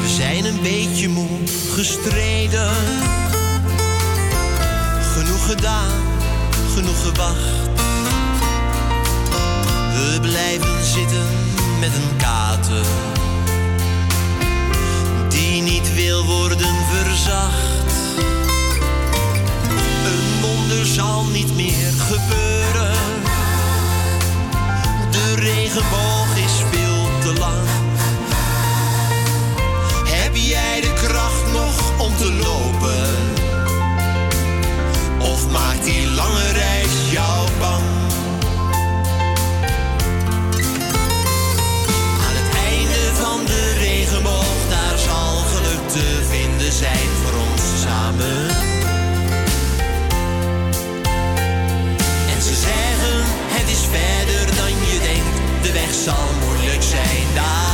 We 0.00 0.08
zijn 0.08 0.44
een 0.44 0.62
beetje 0.62 1.08
moe 1.08 1.28
gestreden. 1.74 2.70
Genoeg 5.14 5.46
gedaan, 5.46 5.90
genoeg 6.74 7.02
gewacht. 7.02 7.56
We 9.94 10.18
blijven 10.20 10.84
zitten 10.84 11.26
met 11.80 11.90
een 11.94 12.16
kater 12.16 12.86
die 15.28 15.62
niet 15.62 15.94
wil 15.94 16.24
worden 16.24 16.74
verzacht. 16.92 17.92
Een 20.04 20.40
wonder 20.40 20.86
zal 20.86 21.24
niet 21.24 21.56
meer 21.56 21.92
gebeuren. 21.92 22.97
Regenboog 25.58 26.36
is 26.36 26.52
veel 26.70 27.08
te 27.20 27.38
lang. 27.38 27.68
Heb 30.04 30.36
jij 30.36 30.80
de 30.80 30.92
kracht 30.92 31.52
nog 31.52 32.00
om 32.00 32.16
te 32.16 32.32
lopen? 32.32 33.14
Of 35.18 35.50
maakt 35.50 35.84
die 35.84 36.10
lange 36.10 36.52
reis 36.52 37.10
jou 37.10 37.48
bang? 37.58 37.84
Aan 42.26 42.36
het 42.40 42.54
einde 42.66 43.14
van 43.14 43.44
de 43.46 43.74
regenboog, 43.78 44.68
daar 44.70 44.98
zal 44.98 45.36
geluk 45.36 45.88
te 45.88 46.26
vinden 46.28 46.72
zijn 46.72 47.08
voor 47.22 47.40
ons 47.50 47.82
samen. 47.82 48.67
Zal 55.92 56.32
moeilijk 56.44 56.82
zijn 56.82 57.34
daarheen. 57.34 57.67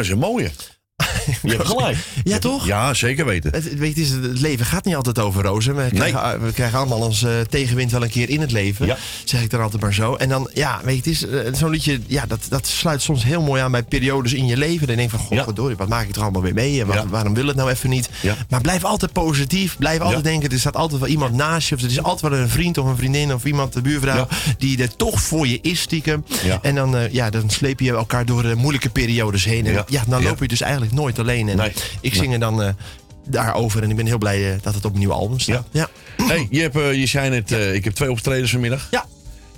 Dat 0.00 0.08
is 0.08 0.14
een 0.14 0.30
mooie. 0.30 0.50
Je 1.42 1.50
hebt 1.50 1.66
gelijk. 1.68 1.96
Ja, 2.24 2.38
toch? 2.38 2.66
Ja, 2.66 2.94
zeker 2.94 3.24
weten. 3.26 3.52
Het, 3.52 3.74
weet 3.78 3.96
je, 3.96 4.18
het 4.22 4.40
leven 4.40 4.66
gaat 4.66 4.84
niet 4.84 4.94
altijd 4.94 5.18
over 5.18 5.42
rozen. 5.42 5.76
We 5.76 5.88
krijgen, 5.94 6.42
we 6.44 6.52
krijgen 6.52 6.78
allemaal 6.78 6.98
onze 7.00 7.46
tegenwind 7.50 7.90
wel 7.90 8.02
een 8.02 8.10
keer 8.10 8.28
in 8.30 8.40
het 8.40 8.52
leven. 8.52 8.86
Ja. 8.86 8.96
Zeg 9.24 9.42
ik 9.42 9.50
dan 9.50 9.60
altijd 9.60 9.82
maar 9.82 9.94
zo. 9.94 10.14
En 10.14 10.28
dan, 10.28 10.50
ja, 10.54 10.80
weet 10.84 11.04
je, 11.04 11.10
het 11.10 11.20
is 11.22 11.26
eh, 11.26 11.54
zo'n 11.54 11.70
liedje, 11.70 12.00
ja, 12.06 12.26
dat, 12.26 12.46
dat 12.48 12.66
sluit 12.66 13.02
soms 13.02 13.24
heel 13.24 13.42
mooi 13.42 13.62
aan 13.62 13.70
bij 13.70 13.82
periodes 13.82 14.32
in 14.32 14.46
je 14.46 14.56
leven. 14.56 14.86
Dan 14.86 14.96
denk 14.96 15.10
je 15.10 15.16
van, 15.16 15.26
god, 15.26 15.36
Ja. 15.38 15.44
verdorie, 15.44 15.76
wat 15.76 15.88
maak 15.88 16.08
ik 16.08 16.16
er 16.16 16.22
allemaal 16.22 16.42
weer 16.42 16.54
mee? 16.54 16.80
En 16.80 16.86
wat- 16.86 16.96
Ja. 16.96 17.06
waarom 17.08 17.34
wil 17.34 17.46
het 17.46 17.56
nou 17.56 17.70
even 17.70 17.90
niet? 17.90 18.08
Maar 18.48 18.60
blijf 18.60 18.84
altijd 18.84 19.12
positief. 19.12 19.76
Blijf 19.78 20.00
altijd 20.00 20.24
denken, 20.24 20.50
er 20.50 20.58
staat 20.58 20.76
altijd 20.76 21.00
wel 21.00 21.08
iemand 21.10 21.34
naast 21.34 21.68
je. 21.68 21.74
Of 21.74 21.80
er 21.82 21.90
is 21.90 22.02
altijd 22.02 22.32
wel 22.32 22.40
een 22.40 22.48
vriend 22.48 22.78
of 22.78 22.86
een 22.86 22.96
vriendin 22.96 23.34
of 23.34 23.44
iemand, 23.44 23.72
de 23.72 23.80
buurvrouw, 23.80 24.28
die 24.58 24.82
er 24.82 24.96
toch 24.96 25.20
voor 25.22 25.46
je 25.46 25.58
is 25.62 25.80
stiekem. 25.80 26.24
En 26.62 26.74
dan, 26.74 26.96
eh, 26.96 27.12
ja, 27.12 27.30
dan 27.30 27.50
sleep 27.50 27.80
je 27.80 27.90
elkaar 27.90 28.24
door 28.26 28.44
eh, 28.44 28.54
moeilijke 28.54 28.90
periodes 28.90 29.44
heen. 29.44 29.66
En 29.66 29.84
Ja. 29.88 30.02
dan 30.08 30.22
loop 30.22 30.40
je 30.40 30.48
dus 30.48 30.60
eigenlijk 30.60 30.92
nooit 30.92 31.18
alleen. 31.18 31.28
En 31.38 31.56
Nee. 31.56 31.72
ik 32.00 32.14
zing 32.14 32.32
er 32.32 32.38
dan 32.38 32.62
eh, 32.62 32.68
daarover. 33.28 33.82
En 33.82 33.90
ik 33.90 33.96
ben 33.96 34.06
heel 34.06 34.18
blij 34.18 34.52
eh, 34.52 34.58
dat 34.62 34.74
het 34.74 34.84
op 34.84 34.92
een 34.92 34.98
nieuw 34.98 35.12
album 35.12 35.38
staat. 35.38 35.66
Ja. 35.70 35.88
Hey, 36.16 36.46
je, 36.50 36.60
hebt, 36.60 36.76
eh, 36.76 37.04
je 37.04 37.20
net, 37.20 37.52
eh, 37.52 37.74
ik 37.74 37.84
heb 37.84 37.94
twee 37.94 38.10
optredens 38.10 38.50
vanmiddag. 38.50 38.88
Ja. 38.90 39.04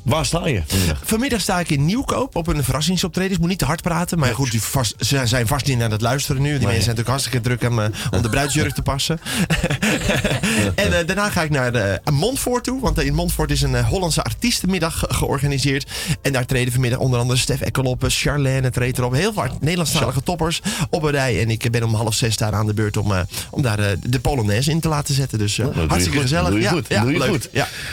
Waar 0.03 0.27
sta 0.27 0.47
je 0.49 0.63
vanmiddag? 0.67 1.01
Vanmiddag 1.05 1.41
sta 1.41 1.61
ik 1.61 1.71
in 1.71 1.85
Nieuwkoop 1.85 2.37
op 2.37 2.47
een 2.47 2.65
verrassingsoptreden. 2.65 3.33
Ik 3.33 3.39
moet 3.39 3.49
niet 3.49 3.59
te 3.59 3.65
hard 3.65 3.83
praten. 3.83 4.19
Maar 4.19 4.35
goed, 4.35 4.51
die 4.51 4.63
vast, 4.63 4.95
ze 4.99 5.21
zijn 5.27 5.47
vast 5.47 5.67
niet 5.67 5.83
aan 5.83 5.91
het 5.91 6.01
luisteren 6.01 6.43
nu. 6.43 6.49
Die 6.59 6.67
mensen 6.67 6.83
zijn 6.83 6.97
natuurlijk 6.97 7.09
hartstikke 7.09 7.41
druk 7.41 7.63
om, 7.71 7.81
eh, 7.81 7.87
om 8.11 8.23
de 8.23 8.29
bruidsjurk 8.29 8.75
te 8.75 8.83
passen. 8.83 9.21
en 10.75 10.99
eh, 10.99 11.07
daarna 11.07 11.31
ga 11.31 11.43
ik 11.43 11.51
naar 11.51 11.73
de, 11.73 12.01
Montfort 12.13 12.65
toe. 12.65 12.81
Want 12.81 13.01
in 13.03 13.15
Montfort 13.15 13.51
is 13.51 13.63
een 13.63 13.75
eh, 13.75 13.89
Hollandse 13.89 14.23
artiestenmiddag 14.23 14.99
ge- 14.99 15.15
georganiseerd. 15.15 15.91
En 16.23 16.33
daar 16.33 16.47
treden 16.47 16.73
vanmiddag 16.73 16.99
onder 16.99 17.21
andere 17.21 17.39
Stef 17.39 17.61
Ekkelop, 17.61 18.05
Charlène 18.09 18.71
treedt 18.71 18.99
erop. 18.99 19.13
Heel 19.13 19.33
veel 19.33 19.47
Nederlandstalige 19.61 20.23
toppers 20.23 20.61
op 20.91 21.03
een 21.03 21.11
rij. 21.11 21.41
En 21.41 21.51
ik 21.51 21.71
ben 21.71 21.83
om 21.83 21.95
half 21.95 22.15
zes 22.15 22.37
daar 22.37 22.53
aan 22.53 22.67
de 22.67 22.75
beurt 22.75 22.97
om, 22.97 23.13
eh, 23.13 23.21
om 23.51 23.63
daar 23.63 23.79
eh, 23.79 23.87
de 24.07 24.21
Polonaise 24.21 24.71
in 24.71 24.81
te 24.81 24.89
laten 24.89 25.15
zetten. 25.15 25.39
Dus 25.39 25.59
eh, 25.59 25.67
Nou, 25.75 25.89
hartstikke 25.89 26.21
gezellig. 26.21 26.61
Ja, 26.61 26.71
goed. 26.71 26.87
ja, 26.89 27.05
leuk. 27.05 27.49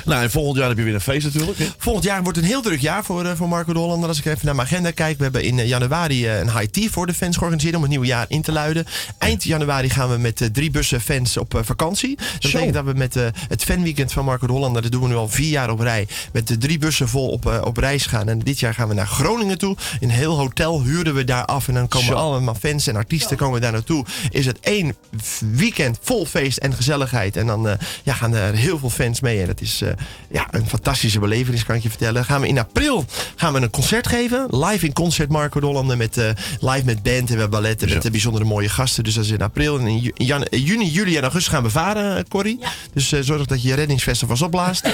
Nou, 0.05 0.23
en 0.23 0.31
volgend 0.31 0.57
jaar 0.57 0.67
heb 0.67 0.77
je 0.77 0.83
weer 0.83 0.93
een 0.93 1.01
feest 1.01 1.25
natuurlijk. 1.25 1.57
Hè? 1.57 1.65
Volgend 1.77 1.98
jaar 2.03 2.23
wordt 2.23 2.37
een 2.37 2.43
heel 2.43 2.61
druk 2.61 2.79
jaar 2.79 3.03
voor, 3.03 3.25
eh, 3.25 3.31
voor 3.35 3.47
Marco 3.47 3.73
de 3.73 3.79
Hollander. 3.79 4.09
Als 4.09 4.19
ik 4.19 4.25
even 4.25 4.45
naar 4.45 4.55
mijn 4.55 4.67
agenda 4.67 4.91
kijk. 4.91 5.17
We 5.17 5.23
hebben 5.23 5.43
in 5.43 5.59
eh, 5.59 5.67
januari 5.67 6.25
eh, 6.25 6.39
een 6.39 6.51
high 6.51 6.71
tea 6.71 6.89
voor 6.89 7.05
de 7.05 7.13
fans 7.13 7.37
georganiseerd. 7.37 7.75
Om 7.75 7.81
het 7.81 7.89
nieuwe 7.89 8.05
jaar 8.05 8.25
in 8.27 8.41
te 8.41 8.51
luiden. 8.51 8.85
Eind 9.17 9.43
januari 9.43 9.89
gaan 9.89 10.09
we 10.09 10.17
met 10.17 10.49
drie 10.51 10.71
bussen 10.71 11.01
fans 11.01 11.37
op 11.37 11.61
vakantie. 11.63 12.17
Dat 12.17 12.41
betekent 12.41 12.73
dat 12.73 12.85
we 12.85 12.93
met 12.93 13.13
het 13.47 13.63
fanweekend 13.63 14.11
van 14.13 14.25
Marco 14.25 14.47
de 14.47 14.53
Hollander. 14.53 14.81
Dat 14.81 14.91
doen 14.91 15.01
we 15.01 15.07
nu 15.07 15.15
al 15.15 15.29
vier 15.29 15.49
jaar 15.49 15.69
op 15.69 15.79
rij. 15.79 16.07
Met 16.33 16.47
de 16.47 16.57
drie 16.57 16.77
bussen 16.77 17.09
vol 17.09 17.29
op, 17.29 17.61
op 17.63 17.77
reis 17.77 18.05
gaan. 18.05 18.29
En 18.29 18.39
dit 18.39 18.59
jaar 18.59 18.73
gaan 18.73 18.87
we 18.87 18.93
naar 18.93 19.07
Groningen 19.07 19.57
toe. 19.57 19.75
In 19.99 20.09
een 20.09 20.15
heel 20.15 20.37
hotel 20.37 20.83
huren 20.83 21.13
we 21.13 21.23
daar 21.23 21.45
af. 21.45 21.67
En 21.67 21.73
dan 21.73 21.87
komen 21.87 22.15
allemaal 22.15 22.55
fans 22.55 22.87
en 22.87 22.95
artiesten 22.95 23.37
komen 23.37 23.61
daar 23.61 23.71
naartoe. 23.71 24.05
Is 24.29 24.45
het 24.45 24.59
één 24.59 24.95
weekend 25.51 25.97
vol 26.01 26.25
feest 26.25 26.57
en 26.57 26.73
gezelligheid. 26.73 27.37
En 27.37 27.45
dan 27.45 27.77
ja, 28.03 28.13
gaan 28.13 28.33
er 28.33 28.53
heel 28.53 28.79
veel 28.79 28.89
fans 28.89 29.19
mee. 29.19 29.41
En 29.41 29.47
dat 29.47 29.61
is 29.61 29.81
ja, 30.29 30.47
een 30.51 30.67
fantastische 30.67 31.19
belevenis, 31.19 31.65
kan 31.65 31.75
ik 31.75 31.88
je 31.91 31.97
vertellen. 31.97 32.25
Gaan 32.25 32.41
we 32.41 32.47
in 32.47 32.57
april 32.59 33.05
gaan 33.35 33.53
we 33.53 33.61
een 33.61 33.69
concert 33.69 34.07
geven. 34.07 34.45
Live 34.49 34.85
in 34.85 34.93
concert 34.93 35.29
Marco 35.29 35.59
Dollande. 35.59 35.95
Met, 35.95 36.17
eh, 36.17 36.29
live 36.59 36.85
met 36.85 37.03
band 37.03 37.17
en 37.19 37.25
we 37.25 37.31
hebben 37.31 37.49
balletten 37.49 37.89
met 37.89 38.05
eh, 38.05 38.11
bijzondere 38.11 38.45
mooie 38.45 38.69
gasten. 38.69 39.03
Dus 39.03 39.13
dat 39.13 39.23
is 39.23 39.29
in 39.31 39.41
april. 39.41 39.79
En 39.79 39.87
in 39.87 40.11
jan- 40.15 40.43
in 40.49 40.61
juni, 40.61 40.85
juli 40.89 41.15
en 41.17 41.21
augustus 41.23 41.53
gaan 41.53 41.63
we 41.63 41.69
varen, 41.69 42.17
eh, 42.17 42.23
Corrie. 42.29 42.59
Dus 42.93 43.11
eh, 43.11 43.19
zorg 43.21 43.45
dat 43.45 43.61
je 43.61 43.67
je 43.67 43.73
reddingsvest 43.73 44.21
alvast 44.21 44.41
opblaast. 44.41 44.87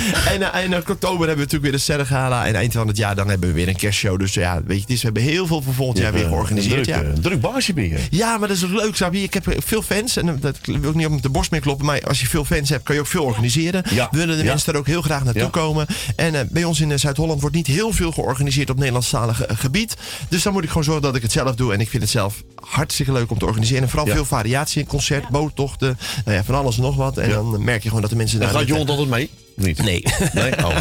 En, 0.32 0.52
eh, 0.52 0.64
in 0.64 0.76
oktober 0.76 1.08
hebben 1.08 1.28
we 1.28 1.36
natuurlijk 1.36 1.62
weer 1.62 1.72
de 1.72 1.78
Sterrengala. 1.78 2.46
En 2.46 2.54
eind 2.54 2.72
van 2.72 2.88
het 2.88 2.96
jaar 2.96 3.14
dan 3.14 3.28
hebben 3.28 3.48
we 3.48 3.54
weer 3.54 3.68
een 3.68 3.76
kerstshow. 3.76 4.18
Dus 4.18 4.34
ja, 4.34 4.62
weet 4.64 4.76
je, 4.76 4.82
het 4.82 4.90
is, 4.90 4.96
we 4.98 5.04
hebben 5.04 5.22
heel 5.22 5.46
veel 5.46 5.62
voor 5.62 5.74
volgend 5.74 5.98
jaar 5.98 6.12
weer 6.12 6.26
georganiseerd. 6.26 6.84
Druk, 6.84 6.96
ja. 6.96 7.02
eh, 7.02 7.12
druk 7.20 7.40
baasje 7.40 7.72
ben 7.72 7.88
je. 7.88 7.98
Ja, 8.10 8.38
maar 8.38 8.48
dat 8.48 8.56
is 8.56 8.64
ook 8.64 8.70
leuk. 8.70 8.96
Snap 8.96 9.12
je? 9.14 9.22
Ik 9.22 9.34
heb 9.34 9.54
veel 9.58 9.82
fans. 9.82 10.16
En 10.16 10.38
dat 10.40 10.58
wil 10.64 10.90
ik 10.90 10.94
niet 10.94 11.06
op 11.06 11.22
de 11.22 11.28
borst 11.28 11.50
meer 11.50 11.60
kloppen. 11.60 11.86
Maar 11.86 12.00
als 12.02 12.20
je 12.20 12.26
veel 12.26 12.44
fans 12.44 12.68
hebt, 12.68 12.82
kan 12.82 12.94
je 12.94 13.00
ook 13.00 13.06
veel 13.06 13.24
organiseren. 13.24 13.82
Ja. 13.90 14.08
Willen 14.10 14.36
de 14.36 14.42
Ja. 14.44 14.48
mensen 14.50 14.72
er 14.72 14.78
ook 14.78 14.86
heel 14.86 15.02
graag 15.02 15.24
naartoe 15.24 15.42
Ja. 15.42 15.48
komen. 15.48 15.86
En 16.16 16.34
eh, 16.34 16.40
bij 16.50 16.64
ons 16.64 16.80
in 16.80 16.92
eh, 16.92 16.98
Zuid-Holland 16.98 17.40
wordt 17.40 17.56
niet 17.56 17.66
heel 17.66 17.92
veel 17.92 18.12
georganiseerd 18.12 18.70
op 18.70 18.76
Nederlandstalig 18.76 19.42
eh, 19.44 19.56
gebied. 19.56 19.96
Dus 20.28 20.42
dan 20.42 20.52
moet 20.52 20.62
ik 20.62 20.68
gewoon 20.68 20.84
zorgen 20.84 21.02
dat 21.02 21.16
ik 21.16 21.22
het 21.22 21.32
zelf 21.32 21.54
doe. 21.54 21.72
En 21.72 21.80
ik 21.80 21.88
vind 21.88 22.02
het 22.02 22.12
zelf 22.12 22.42
hartstikke 22.54 23.12
leuk 23.12 23.30
om 23.30 23.38
te 23.38 23.46
organiseren. 23.46 23.82
En 23.82 23.88
vooral 23.88 24.06
Ja. 24.08 24.14
veel 24.14 24.24
variatie 24.24 24.80
in 24.80 24.86
concert, 24.86 25.28
boottochten. 25.28 25.98
Nou 26.24 26.36
ja, 26.36 26.44
van 26.44 26.54
alles 26.54 26.76
en 26.76 26.82
nog 26.82 26.96
wat. 26.96 27.18
En 27.18 27.28
Ja. 27.28 27.34
dan 27.34 27.64
merk 27.64 27.82
je 27.82 27.86
gewoon 27.86 28.00
dat 28.02 28.10
de 28.10 28.16
mensen 28.16 28.40
En 28.40 28.52
daar... 28.52 28.60
gaat 28.66 28.68
hond 28.76 28.90
altijd 28.90 29.08
mee? 29.08 29.30
Niet? 29.60 29.82
Nee. 29.82 30.04
Nee? 30.32 30.52
Oh. 30.64 30.76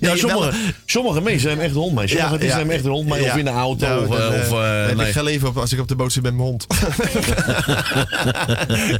Ja, 0.00 0.08
Nee, 0.08 0.16
sommige, 0.18 0.40
wel- 0.50 0.52
sommige 0.86 1.20
mensen 1.20 1.48
hebben 1.48 1.66
echt 1.66 1.74
een 1.74 1.80
hond 1.80 1.94
mee. 1.94 2.08
Sommige 2.08 2.38
Ja, 2.38 2.44
ja. 2.50 2.56
hebben 2.56 2.74
echt 2.74 2.84
een 2.84 2.90
hond 2.90 3.08
mee. 3.08 3.22
Ja. 3.22 3.30
Of 3.32 3.36
in 3.38 3.44
de 3.44 3.50
auto. 3.50 3.86
Nou, 3.86 4.06
of, 4.06 4.16
dan, 4.16 4.32
eh, 4.32 4.40
eh, 4.40 4.40
of, 4.40 4.46
eh, 4.46 4.50
dan 4.50 4.62
heb 4.88 4.96
nee. 4.96 5.06
ik 5.06 5.12
geen 5.12 5.24
leven 5.24 5.48
op 5.48 5.56
als 5.58 5.72
ik 5.72 5.80
op 5.80 5.88
de 5.88 5.94
boot 5.96 6.12
zit 6.12 6.22
met 6.22 6.34
mijn 6.34 6.44
hond. 6.48 6.66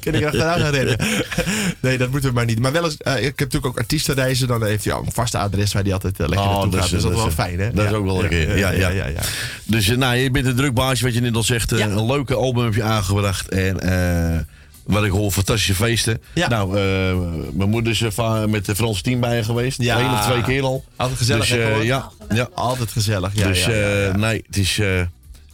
Kan 0.00 0.14
ik 0.14 0.24
achteraan 0.24 0.60
gaan 0.60 0.70
rennen. 0.70 0.96
Nee, 1.80 1.98
dat 1.98 2.10
moeten 2.10 2.28
we 2.28 2.34
maar 2.34 2.44
niet. 2.44 2.58
Maar 2.60 2.72
wel 2.72 2.84
eens, 2.84 2.94
ik 2.96 3.04
heb 3.24 3.38
natuurlijk 3.38 3.66
ook 3.66 3.78
artiestenreizen. 3.78 4.48
Dan 4.48 4.64
heeft 4.64 4.84
hij 4.84 4.92
al 4.92 5.02
een 5.06 5.12
vaste 5.12 5.38
adres 5.38 5.72
waar 5.72 5.82
hij 5.82 5.92
altijd 5.92 6.20
eh, 6.20 6.28
lekker 6.28 6.46
Oh, 6.46 6.52
naartoe 6.52 6.70
dat 6.70 6.80
gaat. 6.80 6.84
is- 6.88 6.90
Dus 6.94 7.02
dat 7.02 7.12
is 7.12 7.18
wel 7.18 7.30
fijn, 7.30 7.60
hè? 7.60 7.70
dat 7.72 7.84
is 7.84 7.90
Ja, 7.90 7.96
ook 7.96 8.04
wel 8.04 8.20
lekker. 8.20 8.58
Ja, 8.58 8.70
ja. 8.70 8.88
ja, 8.88 9.06
ja. 9.06 9.20
Dus 9.64 9.86
nou, 9.86 10.16
je 10.16 10.30
bent 10.30 10.46
een 10.46 10.56
druk 10.56 10.74
baasje, 10.74 11.04
wat 11.04 11.14
je 11.14 11.20
net 11.20 11.34
al 11.36 11.42
zegt. 11.42 11.72
eh, 11.72 11.78
Ja. 11.78 11.86
Een 11.88 12.06
leuke 12.06 12.34
album 12.34 12.64
heb 12.64 12.74
je 12.74 12.82
aangebracht. 12.82 13.48
En 13.48 13.80
eh, 13.80 14.38
wat 14.86 15.04
ik 15.04 15.10
hoor, 15.10 15.30
fantastische 15.30 15.74
feesten. 15.74 16.22
Ja. 16.34 16.48
Nou, 16.48 16.78
eh, 16.78 17.16
mijn 17.52 17.70
moeder 17.70 17.92
is 17.92 18.00
met 18.48 18.64
de 18.64 18.74
Franse 18.74 19.02
team 19.02 19.20
bij 19.20 19.36
je 19.36 19.44
geweest. 19.44 19.82
Ja. 19.82 20.00
Eén 20.00 20.12
of 20.12 20.20
twee 20.20 20.42
keer 20.42 20.62
al. 20.62 20.84
Altijd 20.96 21.18
gezellig, 21.18 21.48
Dus, 21.48 21.58
eh, 21.58 21.82
ja, 21.82 22.10
ja. 22.34 22.48
Altijd 22.54 22.90
gezellig. 22.90 23.30
Ja, 23.34 23.46
dus 23.46 23.64
ja, 23.64 23.70
eh, 23.70 24.14
nee, 24.14 24.42
het 24.46 24.56
is... 24.56 24.80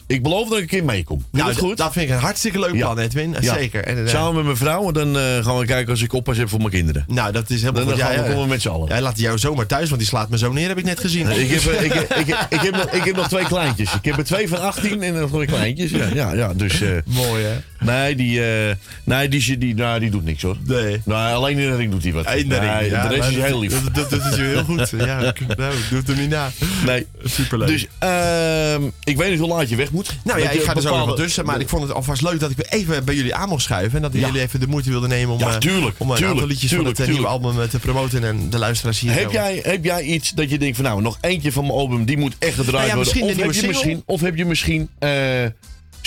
ik 0.07 0.23
beloof 0.23 0.49
dat 0.49 0.57
ik 0.57 0.63
een 0.63 0.69
keer 0.69 0.83
meekom. 0.83 1.25
Nou, 1.31 1.47
dat 1.47 1.57
goed? 1.57 1.77
Dat 1.77 1.93
vind 1.93 2.05
ik 2.09 2.11
een 2.15 2.21
hartstikke 2.21 2.59
leuk 2.59 2.77
plan, 2.77 2.99
Edwin. 2.99 3.35
Zeker. 3.39 3.83
En, 3.83 4.09
Samen 4.09 4.35
met 4.35 4.43
mijn 4.43 4.57
vrouw. 4.57 4.91
Dan 4.91 5.15
gaan 5.15 5.57
we 5.57 5.65
kijken 5.65 5.89
als 5.91 6.01
ik 6.01 6.13
oppas 6.13 6.37
heb 6.37 6.49
voor 6.49 6.59
mijn 6.59 6.71
kinderen. 6.71 7.05
Nou, 7.07 7.31
dat 7.31 7.49
is 7.49 7.61
helemaal 7.61 7.85
Dan, 7.85 7.97
dan 7.97 8.05
goed. 8.05 8.15
gaan 8.15 8.23
Ja, 8.23 8.27
we 8.29 8.33
komen 8.33 8.49
met 8.49 8.61
z'n 8.61 8.69
allen. 8.69 8.89
Hij 8.89 9.01
laat 9.01 9.19
jou 9.19 9.37
zomaar 9.37 9.65
thuis, 9.65 9.87
want 9.87 9.99
die 9.99 10.09
slaat 10.09 10.29
me 10.29 10.37
zo 10.37 10.51
neer, 10.51 10.67
heb 10.67 10.77
ik 10.77 10.85
net 10.85 10.99
gezien. 10.99 11.29
Ik 11.29 11.49
heb, 11.49 11.61
ik, 11.61 11.93
ik, 11.93 12.09
ik, 12.27 12.27
ik, 12.49 12.59
heb 12.59 12.75
nog, 12.75 12.85
ik 12.91 13.03
heb 13.03 13.15
nog 13.15 13.27
twee 13.27 13.45
kleintjes. 13.45 13.93
Ik 13.93 14.05
heb 14.05 14.17
er 14.17 14.23
twee 14.23 14.47
van 14.47 14.61
18 14.61 15.01
en 15.01 15.13
nog 15.13 15.29
twee 15.29 15.45
kleintjes. 15.45 15.91
Ja, 15.91 16.07
ja, 16.13 16.33
ja 16.33 16.53
dus... 16.53 16.81
Mooi, 17.05 17.43
hè? 17.43 17.57
Nee, 17.85 18.15
die, 18.15 18.45
eh, 18.45 18.75
nee, 19.03 19.27
die, 19.29 19.57
die, 19.57 19.75
nou, 19.75 19.99
die 19.99 20.09
doet 20.09 20.23
niks 20.23 20.41
hoor. 20.41 20.57
Nee. 20.65 21.01
Nou, 21.05 21.33
alleen 21.35 21.57
in 21.57 21.69
de 21.69 21.75
ring 21.75 21.91
doet 21.91 22.03
hij 22.03 22.11
wat. 22.11 22.25
Nee, 22.25 22.45
Ja, 22.89 23.07
de 23.07 23.15
rest 23.15 23.29
is 23.29 23.35
heel 23.35 23.59
lief. 23.59 23.83
Dat, 23.83 23.95
dat, 23.95 24.09
dat 24.09 24.31
is 24.31 24.37
heel 24.37 24.63
goed. 24.63 24.89
Ja, 24.97 25.19
ik- 25.19 25.57
nou, 25.57 25.73
doe 25.89 25.99
het 25.99 26.09
er 26.09 26.15
niet 26.17 26.29
na. 26.29 26.51
Nee. 26.85 27.05
Superleuk. 27.23 27.67
Dus 27.67 27.87
ehm, 27.99 28.81
ik 29.03 29.17
weet 29.17 29.29
niet 29.29 29.39
hoe 29.39 29.47
laat 29.47 29.69
je 29.69 29.75
weg 29.75 29.91
moet. 29.91 30.17
Nou 30.23 30.39
ja, 30.39 30.49
ik 30.49 30.61
ga 30.61 30.75
er 30.75 30.81
zo 30.81 30.97
nog 30.97 31.05
wel 31.05 31.15
tussen. 31.15 31.45
Maar 31.45 31.59
ik 31.59 31.69
vond 31.69 31.83
het 31.83 31.91
alvast 31.93 32.21
leuk 32.21 32.39
dat 32.39 32.49
ik 32.51 32.57
weer 32.57 32.67
even 32.69 33.05
bij 33.05 33.15
jullie 33.15 33.35
aan 33.35 33.49
mocht 33.49 33.63
schuiven. 33.63 33.95
En 34.03 34.11
dat 34.11 34.21
jullie 34.21 34.41
even 34.41 34.59
de 34.59 34.67
moeite 34.67 34.89
wilden 34.89 35.09
nemen 35.09 35.33
om, 35.33 35.39
Ja, 35.39 35.49
eh, 35.49 35.55
tuurlijk, 35.57 35.95
om 35.97 36.09
een 36.09 36.15
tuurlijk, 36.15 36.33
aantal 36.33 36.47
liedjes 36.47 36.69
tuurlijk, 36.69 36.95
van 36.95 37.05
het 37.05 37.13
eh, 37.13 37.19
nieuwe 37.19 37.31
album 37.31 37.69
te 37.69 37.79
promoten. 37.79 38.23
En 38.23 38.49
de 38.49 38.57
luisteraars 38.59 38.99
hier 38.99 39.13
Heb 39.13 39.31
jij, 39.31 39.59
heb 39.63 39.83
jij 39.83 40.01
iets 40.03 40.31
dat 40.31 40.49
je 40.49 40.57
denkt 40.57 40.75
van 40.75 40.85
nou, 40.85 41.01
nog 41.01 41.17
eentje 41.21 41.51
van 41.51 41.63
mijn 41.63 41.75
album, 41.75 42.05
die 42.05 42.17
moet 42.17 42.35
echt 42.39 42.55
gedraaid 42.55 42.87
Nou 42.87 42.87
ja, 42.87 42.95
worden? 42.95 43.13
Of 43.13 43.19
de 43.19 43.25
heb, 43.27 43.35
nieuwe 43.35 43.53
je 43.53 43.59
single? 43.59 43.67
misschien, 43.71 44.03
of 44.05 44.21
heb 44.21 44.35
je 44.35 44.45
misschien 44.45 44.89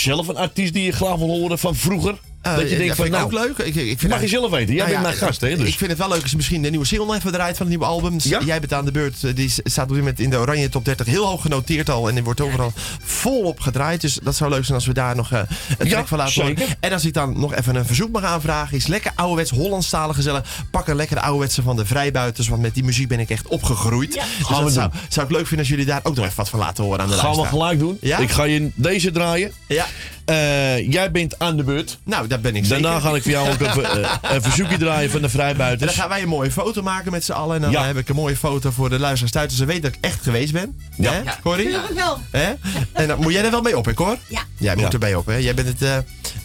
zelf 0.00 0.28
een 0.28 0.37
artiest 0.37 0.72
die 0.72 0.85
je 0.85 0.92
graag 0.92 1.16
wil 1.16 1.28
horen 1.28 1.59
van 1.59 1.74
vroeger? 1.74 2.18
Eh, 2.52 2.56
dat 2.56 2.70
je 2.70 2.76
denkt 2.76 2.94
van 2.96 3.04
vind 3.04 3.16
ik 3.16 3.30
nou, 3.30 3.46
ook 3.46 3.56
leuk. 3.56 3.66
Ik, 3.66 3.74
ik 3.74 3.98
vind 3.98 4.12
mag 4.12 4.20
je 4.20 4.28
zelf 4.28 4.50
weten. 4.50 4.74
Jij 4.74 4.76
Nou 4.76 4.88
bent 4.88 5.02
ja, 5.02 5.09
mijn 5.09 5.16
gast 5.16 5.40
hè. 5.40 5.56
Dus. 5.56 5.68
Ik 5.68 5.78
vind 5.78 5.90
het 5.90 5.98
wel 5.98 6.09
leuk 6.09 6.22
als 6.22 6.30
je 6.30 6.37
misschien 6.37 6.62
de 6.62 6.70
nieuwe 6.70 6.87
single 6.87 7.16
even 7.16 7.32
draait 7.32 7.56
van 7.56 7.66
het 7.66 7.68
nieuwe 7.78 7.85
album. 7.92 8.14
Ja? 8.18 8.40
Jij 8.44 8.61
bent 8.61 8.72
aan 8.72 8.85
de 8.85 8.90
beurt. 8.92 9.24
Eh, 9.24 9.35
Die 9.35 9.48
staat 9.50 9.82
op 9.85 9.88
dit 9.88 9.98
moment 9.98 10.20
in 10.20 10.30
de 10.30 10.37
Oranje 10.37 10.68
Top 10.68 10.85
30 10.85 11.06
heel 11.06 11.26
hoog 11.26 11.42
genoteerd 11.42 11.90
al. 11.90 12.09
En 12.09 12.14
die 12.14 12.24
wordt 12.24 12.40
overal 12.40 12.72
volop 13.04 13.61
gedraaid. 13.61 14.00
Dus 14.00 14.18
dat 14.22 14.37
zou 14.37 14.50
leuk 14.50 14.62
zijn 14.64 14.74
als 14.76 14.87
we 14.87 14.92
daar 14.92 15.16
nog 15.16 15.32
eh, 15.32 15.40
een 15.78 15.87
Ja, 15.87 15.90
track 15.92 16.09
van 16.09 16.18
laten 16.18 16.42
horen. 16.42 16.56
En 16.80 16.92
als 16.92 17.04
ik 17.04 17.12
dan 17.14 17.40
nog 17.40 17.54
even 17.54 17.74
een 17.76 17.87
verzoek 17.87 18.11
mag 18.11 18.22
aanvragen. 18.22 18.76
Is 18.76 18.87
lekker 18.87 19.12
ouderwets 19.14 19.50
Hollandstalig 19.50 20.16
gezellig. 20.16 20.42
Pak 20.70 20.88
een 20.88 20.96
lekker 20.96 21.18
ouderwetse 21.20 21.62
van 21.62 21.76
de 21.76 21.87
Vrijbuiters. 21.87 22.48
Want 22.48 22.62
met 22.62 22.74
die 22.74 22.85
muziek 22.85 23.09
ben 23.09 23.20
ik 23.20 23.30
echt 23.30 23.46
opgegroeid. 23.48 24.12
Dus 24.12 24.22
Gaan 24.46 24.59
we 24.59 24.64
dat 24.64 24.72
zou, 24.72 24.90
zou 25.09 25.26
ik 25.26 25.32
leuk 25.32 25.46
vinden 25.46 25.59
als 25.59 25.68
jullie 25.68 25.85
daar 25.85 26.00
ook 26.02 26.14
nog 26.16 26.24
even 26.24 26.37
wat 26.37 26.48
van 26.48 26.59
laten 26.59 26.85
horen 26.85 27.00
aan 27.00 27.09
de 27.09 27.14
Gaan 27.14 27.37
we 27.37 27.44
gelijk 27.44 27.78
doen. 27.78 27.98
Ja? 28.00 28.18
Ik 28.18 28.30
ga 28.30 28.44
je 28.44 28.70
deze 28.74 29.11
draaien. 29.11 29.52
Ja. 29.66 29.87
Eh, 30.26 30.92
jij 30.92 31.10
bent 31.10 31.38
aan 31.38 31.56
de 31.56 31.62
beurt. 31.62 31.98
Nou, 32.04 32.26
dat 32.26 32.40
ben 32.42 32.56
ik 32.56 32.64
zeker. 32.64 32.82
Daarna 32.82 33.00
ga 33.00 33.14
ik 33.14 33.22
voor 33.22 33.30
jou 33.30 33.48
ook 33.50 33.60
even, 33.60 33.84
eh, 34.04 34.10
een 34.22 34.42
verzoekje 34.42 34.76
draaien 34.78 35.10
van 35.10 35.20
de 35.20 35.26
En 35.26 35.32
dan 35.32 35.40
vrijbuiters. 35.42 35.94
gaan 35.94 36.08
wij 36.08 36.22
een 36.22 36.28
mooie 36.28 36.50
foto 36.50 36.82
maken 36.82 37.12
met 37.12 37.24
z'n 37.24 37.32
allen. 37.32 37.56
En 37.56 37.62
dan 37.62 37.70
Ja. 37.70 37.86
heb 37.86 37.96
ik 37.96 38.08
een 38.08 38.14
mooie 38.14 38.36
foto 38.36 38.70
voor 38.70 38.88
de 38.90 38.98
luisteraars 38.98 39.32
thuis. 39.32 39.48
Dus 39.48 39.56
ze 39.58 39.64
weten 39.64 39.82
dat 39.82 39.92
ik 39.94 39.98
echt 40.00 40.22
geweest 40.22 40.52
ben. 40.52 40.78
Ja. 40.96 41.12
Hè, 41.12 41.20
Corrie? 41.42 41.68
Ja, 41.70 41.82
wel. 41.94 42.18
Hè? 42.30 42.52
En 42.92 43.08
dan 43.08 43.20
moet 43.20 43.32
jij 43.32 43.44
er 43.44 43.50
wel 43.50 43.62
mee 43.62 43.76
op, 43.78 43.84
hè, 43.84 43.94
Cor? 43.94 44.16
Ja. 44.28 44.40
Jij 44.58 44.74
moet 44.74 44.84
Ja. 44.84 44.90
erbij 44.90 45.14
op, 45.14 45.26
hè? 45.26 45.34
Jij 45.36 45.54
bent 45.54 45.68
het... 45.68 45.82
eh, 45.82 45.96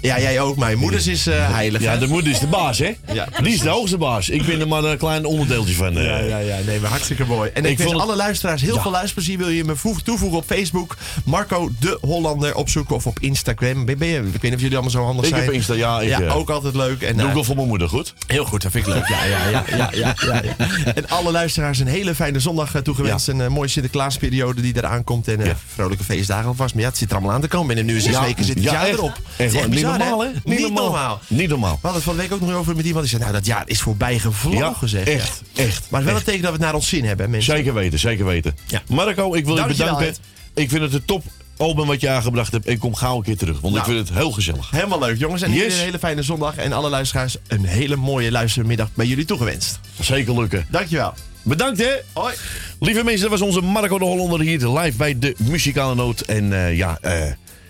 ja, 0.01 0.19
jij 0.19 0.39
ook. 0.39 0.57
Mijn 0.57 0.77
moeders 0.77 1.07
is 1.07 1.27
eh, 1.27 1.53
heilig, 1.53 1.81
Ja, 1.81 1.97
de 1.97 2.07
moeder 2.07 2.31
is 2.31 2.39
de 2.39 2.47
baas, 2.47 2.77
hè? 2.79 2.95
Ja. 3.13 3.27
Die 3.41 3.53
is 3.53 3.59
de 3.59 3.69
hoogste 3.69 3.97
baas. 3.97 4.29
Ik 4.29 4.45
ben 4.45 4.59
er 4.59 4.67
maar 4.67 4.83
een 4.83 4.97
klein 4.97 5.25
onderdeeltje 5.25 5.75
van. 5.75 5.97
eh. 5.97 6.03
Ja, 6.05 6.17
ja, 6.17 6.37
ja. 6.37 6.57
Nee, 6.65 6.79
maar 6.79 6.89
hartstikke 6.89 7.25
mooi. 7.25 7.49
En 7.53 7.65
ik, 7.65 7.71
Ik 7.71 7.77
wens 7.77 7.91
het- 7.91 8.01
alle 8.01 8.15
luisteraars 8.15 8.61
heel 8.61 8.75
Ja. 8.75 8.81
veel 8.81 8.91
luisterplezier. 8.91 9.37
Wil 9.37 9.49
je 9.49 9.63
me 9.63 9.75
voeg- 9.75 10.01
toevoegen 10.01 10.37
op 10.37 10.45
Facebook? 10.45 10.97
Marco 11.25 11.69
de 11.79 11.97
Hollander 12.01 12.55
opzoeken 12.55 12.95
of 12.95 13.07
op 13.07 13.19
Instagram. 13.19 13.70
Ik 13.79 13.97
weet 13.97 14.41
niet 14.41 14.53
of 14.53 14.59
jullie 14.59 14.71
allemaal 14.71 14.89
zo 14.89 15.03
handig 15.03 15.25
Ik 15.25 15.29
zijn. 15.29 15.43
heb 15.43 15.53
Insta, 15.53 15.73
ja. 15.73 16.01
Ik, 16.01 16.09
ja, 16.09 16.21
eh, 16.21 16.35
ook 16.35 16.49
altijd 16.49 16.75
leuk. 16.75 17.01
En, 17.01 17.13
Doe 17.13 17.21
eh, 17.21 17.27
ik 17.27 17.33
wel 17.33 17.43
voor 17.43 17.55
mijn 17.55 17.67
moeder, 17.67 17.89
goed? 17.89 18.13
Heel 18.27 18.45
goed, 18.45 18.61
dat 18.61 18.71
vind 18.71 18.87
ik 18.87 18.93
leuk. 18.93 19.07
Ja, 19.07 19.23
ja, 19.23 19.49
ja, 19.49 19.63
ja, 19.67 19.89
ja, 19.93 20.15
ja, 20.25 20.41
ja. 20.43 20.93
En 20.93 21.09
alle 21.09 21.31
luisteraars 21.31 21.79
een 21.79 21.87
hele 21.87 22.15
fijne 22.15 22.39
zondag 22.39 22.75
eh, 22.75 22.81
toegewenst. 22.81 23.27
Een 23.27 23.41
eh, 23.41 23.47
mooie 23.47 23.67
Sinterklaasperiode 23.67 24.61
die 24.61 24.77
eraan 24.77 25.03
komt. 25.03 25.27
En 25.27 25.41
eh, 25.41 25.51
vrolijke 25.73 26.03
feestdagen 26.03 26.47
alvast. 26.47 26.73
Maar 26.73 26.83
ja, 26.83 26.89
het 26.89 26.97
zit 26.97 27.09
er 27.09 27.15
allemaal 27.15 27.33
aan 27.33 27.41
te 27.41 27.47
komen. 27.47 27.67
Binnen 27.67 27.85
nu 27.85 27.99
zes 27.99 28.19
weken 28.19 28.45
zit 28.45 28.55
het 28.55 28.63
ja, 28.63 28.71
jaar 28.71 28.87
erop. 28.87 29.19
Echt. 29.37 29.53
Niet 29.53 29.69
bizar, 29.69 29.97
normaal, 29.97 30.21
hè? 30.23 30.29
Niet, 30.43 30.73
normaal. 30.73 31.19
Niet 31.27 31.49
normaal. 31.49 31.73
We 31.73 31.87
hadden 31.87 31.93
het 31.93 32.03
van 32.03 32.15
de 32.15 32.21
week 32.21 32.33
ook 32.33 32.41
nog 32.41 32.53
over 32.53 32.75
met 32.75 32.85
iemand 32.85 33.01
die 33.01 33.09
zei... 33.17 33.21
Nou, 33.21 33.33
dat 33.33 33.45
jaar 33.45 33.63
is 33.65 33.81
voorbij 33.81 34.19
gevlogen, 34.19 34.89
zeg. 34.89 35.05
Ja. 35.05 35.11
echt, 35.11 35.41
echt. 35.55 35.87
Maar 35.89 36.03
wel 36.03 36.15
een 36.15 36.23
teken 36.23 36.41
dat 36.41 36.51
we 36.51 36.55
het 36.57 36.65
naar 36.65 36.75
ons 36.75 36.87
zin 36.87 37.05
hebben, 37.05 37.29
mensen. 37.29 37.55
Zeker 37.55 37.73
weten, 37.73 37.99
zeker 37.99 38.25
weten. 38.25 38.57
Marco, 38.87 39.33
ik 39.33 39.45
wil 39.45 39.57
je 39.57 39.65
bedanken. 39.65 40.15
Ik 40.53 40.69
vind 40.69 40.81
het 40.81 40.93
een 40.93 41.05
top 41.05 41.23
album 41.61 41.87
wat 41.87 42.01
je 42.01 42.09
aangebracht 42.09 42.51
hebt. 42.51 42.67
Ik 42.69 42.79
kom 42.79 42.95
gauw 42.95 43.15
een 43.17 43.23
keer 43.23 43.37
terug, 43.37 43.59
want 43.59 43.75
ik 43.75 43.81
Nou. 43.81 43.93
vind 43.93 44.07
het 44.09 44.17
heel 44.17 44.31
gezellig. 44.31 44.69
Helemaal 44.71 44.99
leuk, 44.99 45.17
jongens. 45.19 45.41
En 45.41 45.49
Yes. 45.49 45.57
iedereen 45.57 45.79
een 45.79 45.85
hele 45.85 45.99
fijne 45.99 46.23
zondag. 46.23 46.55
En 46.55 46.73
alle 46.73 46.89
luisteraars 46.89 47.35
een 47.47 47.65
hele 47.65 47.95
mooie 47.95 48.31
luistermiddag 48.31 48.87
bij 48.93 49.05
jullie 49.05 49.25
toegewenst. 49.25 49.79
Zeker 50.01 50.39
lukken. 50.39 50.65
Dankjewel. 50.69 51.13
Bedankt 51.43 51.79
hè. 51.79 51.91
Hoi. 52.13 52.33
Lieve 52.79 53.03
mensen, 53.03 53.21
dat 53.29 53.39
was 53.39 53.41
onze 53.47 53.61
Marco 53.61 53.97
de 53.99 54.05
Hollander 54.05 54.39
hier 54.39 54.67
live 54.67 54.97
bij 54.97 55.19
de 55.19 55.35
Muzikale 55.37 55.95
Noot. 55.95 56.21
En 56.21 56.53
eh, 56.53 56.77
ja, 56.77 56.97
eh, 57.01 57.21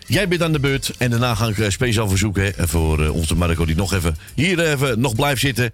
jij 0.07 0.27
bent 0.27 0.41
aan 0.43 0.51
de 0.51 0.59
beurt. 0.59 0.91
En 0.97 1.09
daarna 1.09 1.35
ga 1.35 1.47
ik 1.47 1.57
eh, 1.57 1.69
speciaal 1.69 2.09
verzoeken 2.09 2.53
hè, 2.55 2.67
voor 2.67 3.07
onze 3.09 3.35
Marco 3.35 3.65
die 3.65 3.75
nog 3.75 3.93
even 3.93 4.17
hier 4.35 4.59
even 4.71 4.99
nog 4.99 5.15
blijft 5.15 5.41
zitten. 5.41 5.71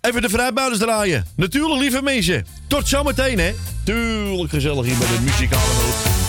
Even 0.00 0.22
de 0.22 0.28
vrijbuiters 0.28 0.80
draaien. 0.80 1.26
Natuurlijk, 1.36 1.80
lieve 1.80 2.02
mensen. 2.02 2.46
Tot 2.66 2.88
zometeen 2.88 3.38
hè. 3.38 3.52
Tuurlijk 3.84 4.50
gezellig 4.50 4.86
hier 4.86 4.96
bij 4.98 5.06
de 5.06 5.20
Muzikale 5.24 5.62
Noot. 5.82 6.27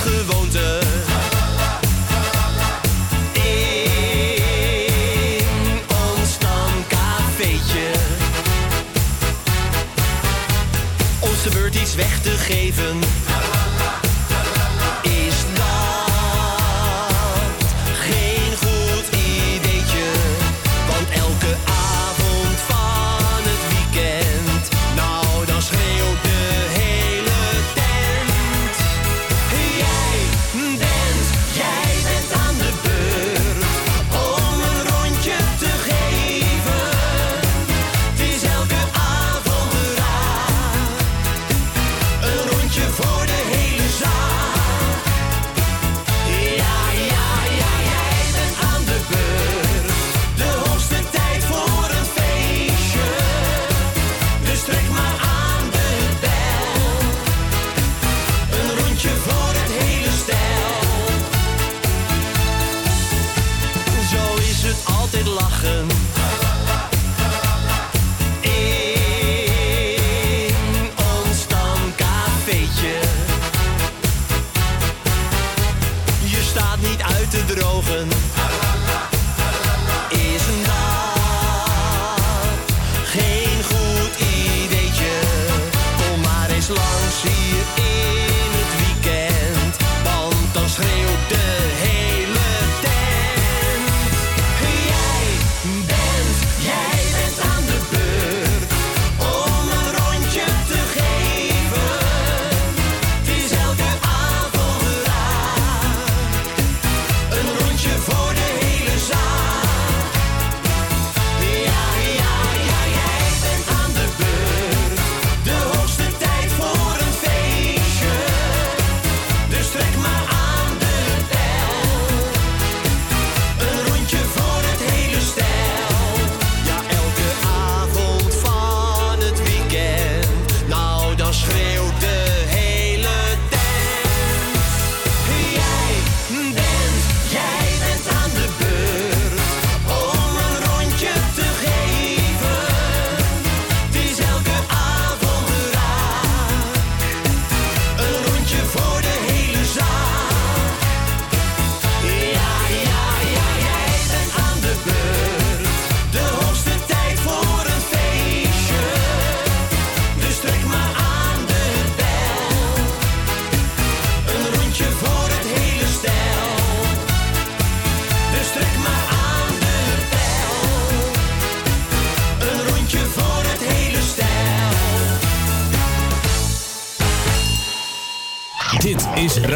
Gewoonte. 0.00 0.78
In 3.32 5.78
ons 5.88 6.32
stamcafeetje. 6.32 7.90
Ons 11.20 11.42
de 11.42 11.50
beurt 11.50 11.74
iets 11.74 11.94
weg 11.94 12.20
te 12.20 12.30
geven. 12.30 12.98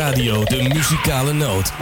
radio 0.04 0.44
De 0.44 0.62
Muzikale 0.68 1.32
Noot. 1.32 1.72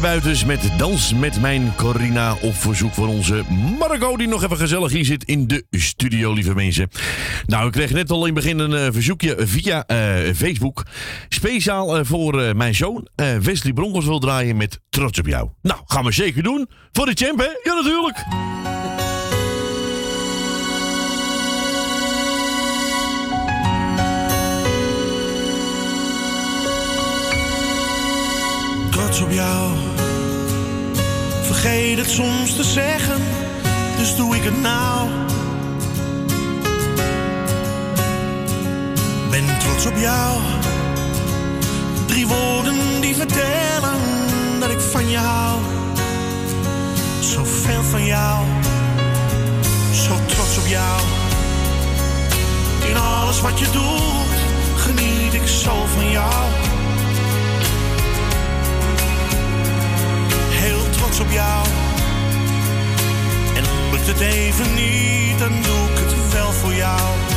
Buitens 0.00 0.44
met 0.44 0.70
Dans 0.76 1.14
met 1.14 1.40
mijn 1.40 1.74
Corina 1.76 2.36
op 2.42 2.54
verzoek 2.54 2.94
van 2.94 3.08
onze 3.08 3.42
Marco, 3.78 4.16
die 4.16 4.28
nog 4.28 4.42
even 4.42 4.56
gezellig 4.56 4.92
hier 4.92 5.04
zit 5.04 5.24
in 5.24 5.46
de 5.46 5.66
studio, 5.70 6.32
lieve 6.32 6.54
mensen. 6.54 6.88
Nou, 7.46 7.66
ik 7.66 7.72
kreeg 7.72 7.90
net 7.90 8.10
al 8.10 8.26
in 8.26 8.34
het 8.34 8.34
begin 8.34 8.58
een 8.58 8.74
eh, 8.74 8.92
verzoekje 8.92 9.36
via 9.38 9.86
eh, 9.86 10.34
Facebook. 10.34 10.86
Speciaal 11.28 11.98
eh, 11.98 12.04
voor 12.04 12.56
mijn 12.56 12.74
zoon 12.74 13.08
Wesley 13.42 13.72
Broncos 13.72 14.04
wil 14.04 14.18
draaien 14.18 14.56
met 14.56 14.80
Trots 14.90 15.18
op 15.18 15.26
jou. 15.26 15.48
Nou, 15.62 15.80
gaan 15.84 16.04
we 16.04 16.12
zeker 16.12 16.42
doen. 16.42 16.68
Voor 16.92 17.06
de 17.06 17.14
champ, 17.14 17.38
hè? 17.38 17.70
Ja, 17.70 17.74
natuurlijk. 17.74 18.24
trots 29.08 29.20
op 29.20 29.30
jou 29.30 29.87
vergeet 31.60 31.98
het 31.98 32.10
soms 32.10 32.56
te 32.56 32.64
zeggen, 32.64 33.22
dus 33.96 34.16
doe 34.16 34.36
ik 34.36 34.42
het 34.44 34.60
nou. 34.60 35.08
Ben 39.30 39.58
trots 39.58 39.86
op 39.86 39.96
jou. 39.96 40.40
Drie 42.06 42.26
woorden 42.26 43.00
die 43.00 43.14
vertellen 43.14 44.00
dat 44.60 44.70
ik 44.70 44.80
van 44.80 45.10
je 45.10 45.16
hou. 45.16 45.60
Zo 47.20 47.44
veel 47.44 47.82
van 47.82 48.04
jou, 48.04 48.44
zo 49.92 50.14
trots 50.26 50.58
op 50.58 50.66
jou. 50.66 51.00
In 52.88 52.96
alles 52.96 53.40
wat 53.40 53.58
je 53.58 53.70
doet, 53.70 54.38
geniet 54.76 55.34
ik 55.34 55.46
zo 55.46 55.86
van 55.94 56.10
jou 56.10 56.67
op 61.20 61.30
jou. 61.30 61.66
En 63.56 63.64
lukt 63.90 64.06
het 64.06 64.20
even 64.20 64.74
niet, 64.74 65.38
dan 65.38 65.52
doe 65.62 65.90
ik 65.90 65.98
het 65.98 66.32
wel 66.32 66.52
voor 66.52 66.74
jou. 66.74 67.27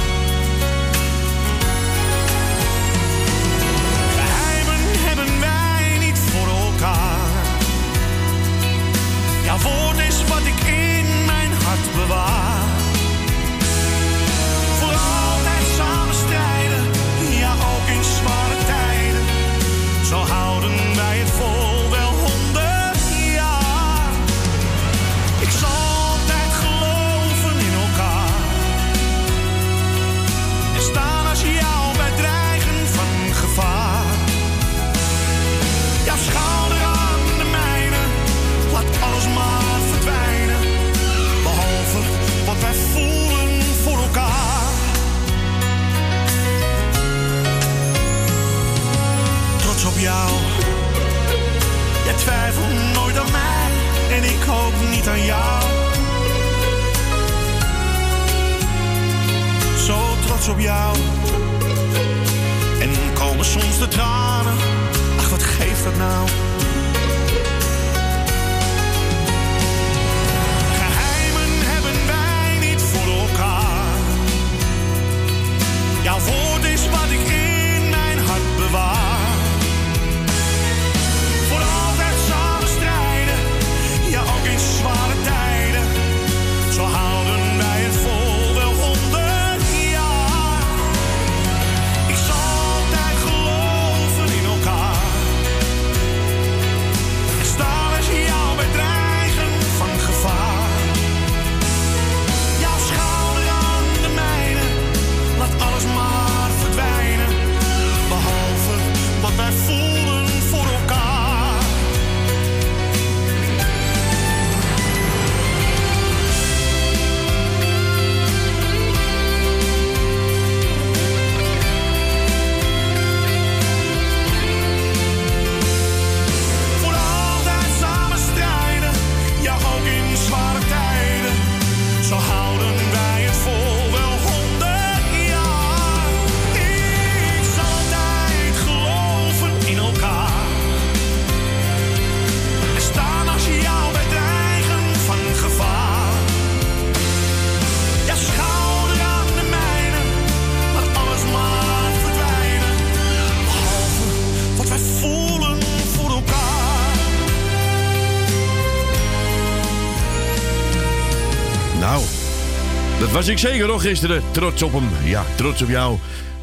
Was 163.22 163.30
ik 163.30 163.38
zeker 163.38 163.68
nog 163.68 163.82
gisteren 163.82 164.24
trots 164.32 164.62
op 164.62 164.72
hem. 164.74 164.90
Ja, 165.04 165.26
trots 165.36 165.62
op 165.62 165.70
jou. 165.70 165.98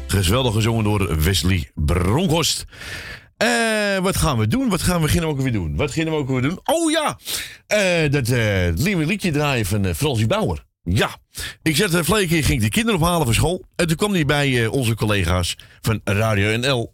Geweldig 0.07 0.53
gezongen 0.53 0.83
door 0.83 1.23
Wesley 1.23 1.71
Bronkhorst. 1.75 2.65
Eh, 3.37 3.97
wat 3.97 4.17
gaan 4.17 4.37
we 4.37 4.47
doen? 4.47 4.69
Wat 4.69 4.81
gaan 4.81 4.95
we 4.95 5.01
beginnen 5.01 5.29
ook 5.29 5.41
weer 5.41 5.51
doen? 5.51 5.75
Wat 5.75 5.87
beginnen 5.87 6.13
we 6.13 6.19
ook 6.19 6.29
weer 6.29 6.41
doen? 6.41 6.59
Oh 6.63 6.91
ja, 6.91 7.19
eh, 7.67 8.11
dat 8.11 8.29
eh, 8.29 8.39
nieuwe 8.39 8.73
lieve 8.75 9.05
liedje 9.05 9.31
draaien 9.31 9.65
van 9.65 9.95
Fransie 9.95 10.27
Bauer. 10.27 10.65
Ja, 10.83 11.17
ik 11.61 11.75
zette 11.75 11.97
een 11.97 12.05
vleekje 12.05 12.37
in, 12.37 12.43
ging 12.43 12.61
de 12.61 12.69
kinderen 12.69 12.99
ophalen 12.99 13.25
van 13.25 13.33
school. 13.33 13.63
En 13.75 13.87
toen 13.87 13.97
kwam 13.97 14.13
hij 14.13 14.25
bij 14.25 14.67
onze 14.67 14.95
collega's 14.95 15.57
van 15.81 16.01
Radio 16.03 16.57
NL. 16.57 16.93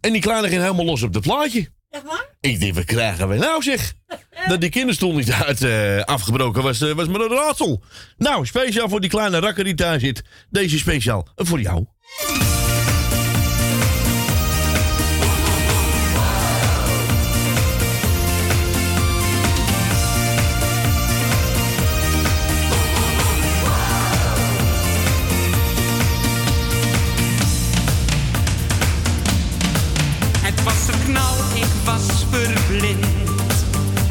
En 0.00 0.12
die 0.12 0.20
kleine 0.20 0.48
ging 0.48 0.62
helemaal 0.62 0.84
los 0.84 1.02
op 1.02 1.12
dat 1.12 1.22
plaatje. 1.22 1.68
Echt 1.90 2.04
waar? 2.04 2.26
Ik 2.40 2.60
denk, 2.60 2.74
we 2.74 2.84
krijgen 2.84 3.28
we 3.28 3.36
nou 3.36 3.62
zeg? 3.62 3.94
Dat 4.48 4.60
die 4.60 4.70
kinderstoel 4.70 5.14
niet 5.14 5.32
uit, 5.32 5.62
eh, 5.62 6.02
afgebroken 6.02 6.62
was, 6.62 6.80
eh, 6.80 6.92
was 6.92 7.08
maar 7.08 7.20
een 7.20 7.36
raadsel. 7.36 7.82
Nou, 8.16 8.46
speciaal 8.46 8.88
voor 8.88 9.00
die 9.00 9.10
kleine 9.10 9.38
rakker 9.38 9.64
die 9.64 9.74
daar 9.74 10.00
zit. 10.00 10.22
Deze 10.50 10.78
speciaal 10.78 11.28
voor 11.34 11.60
jou. 11.60 11.86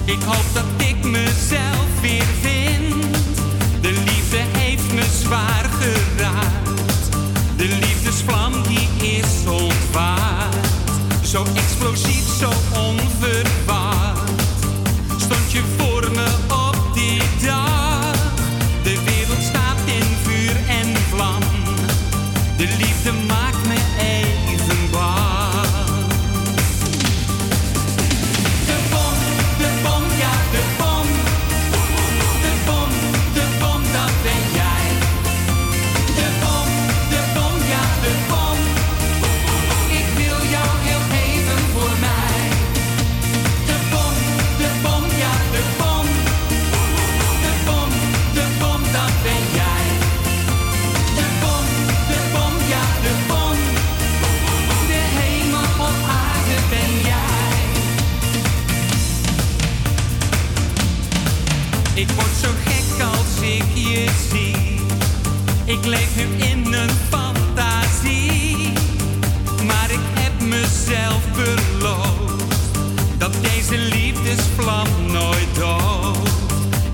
Ik 0.08 0.22
hoop 0.24 0.54
dat 0.54 0.88
ik 0.88 1.04
mezelf 1.04 1.67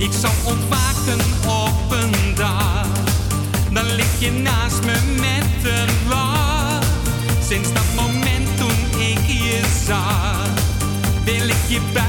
Ik 0.04 0.12
zal 0.12 0.32
ontwaken 0.44 1.20
op 1.48 1.92
een 1.92 2.36
dag. 2.36 2.88
Dan 3.72 3.86
lig 3.86 4.20
je 4.20 4.32
naast 4.32 4.84
me 4.86 4.96
met 5.20 5.72
een 5.74 6.08
lach. 6.08 6.84
Sinds 7.48 7.74
dat 7.74 7.84
moment 7.96 8.58
toen 8.58 9.02
ik 9.02 9.26
je 9.28 9.62
zag, 9.86 10.48
wil 11.24 11.48
ik 11.48 11.64
je 11.68 11.80
bij 11.94 12.03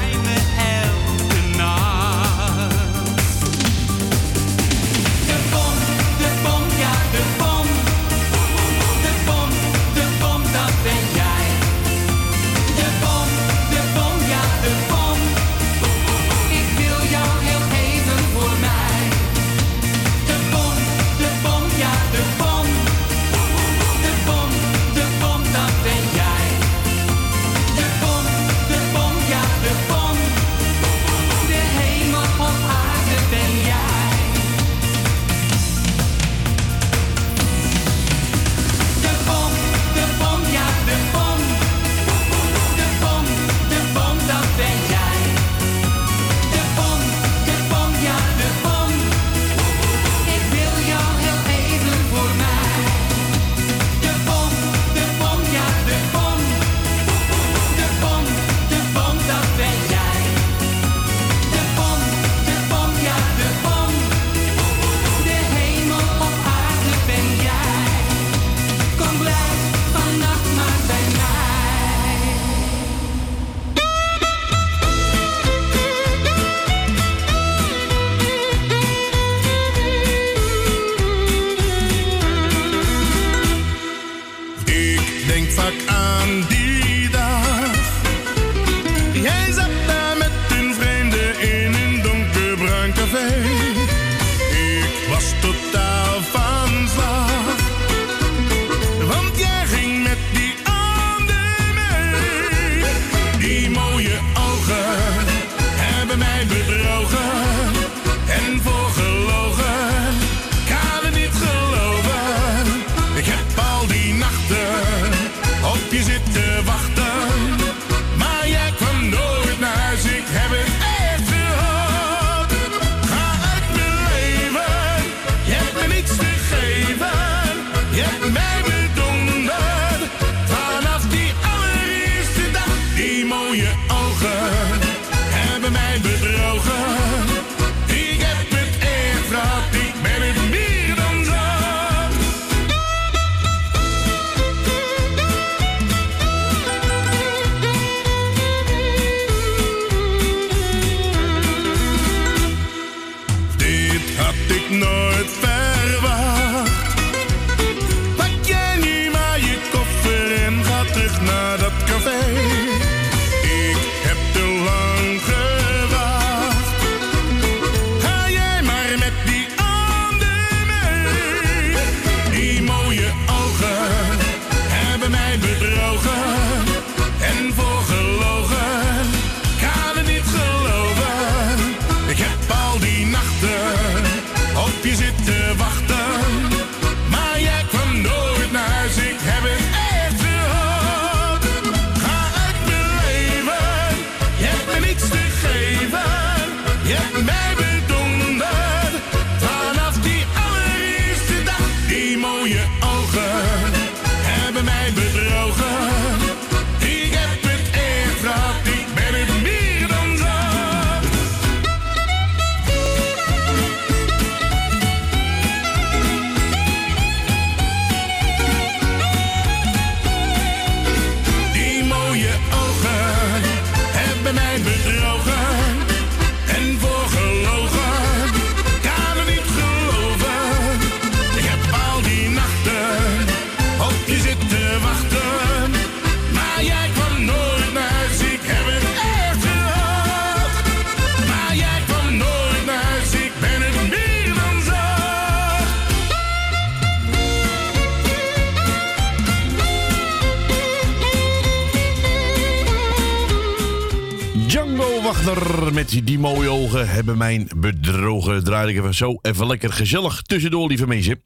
hebben 257.17 257.35
mijn 257.37 257.49
bedrogen. 257.61 258.43
Draai 258.43 258.69
ik 258.69 258.77
even 258.77 258.93
zo 258.93 259.17
even 259.21 259.47
lekker 259.47 259.73
gezellig 259.73 260.21
tussendoor, 260.21 260.67
lieve 260.67 260.87
mensen. 260.87 261.23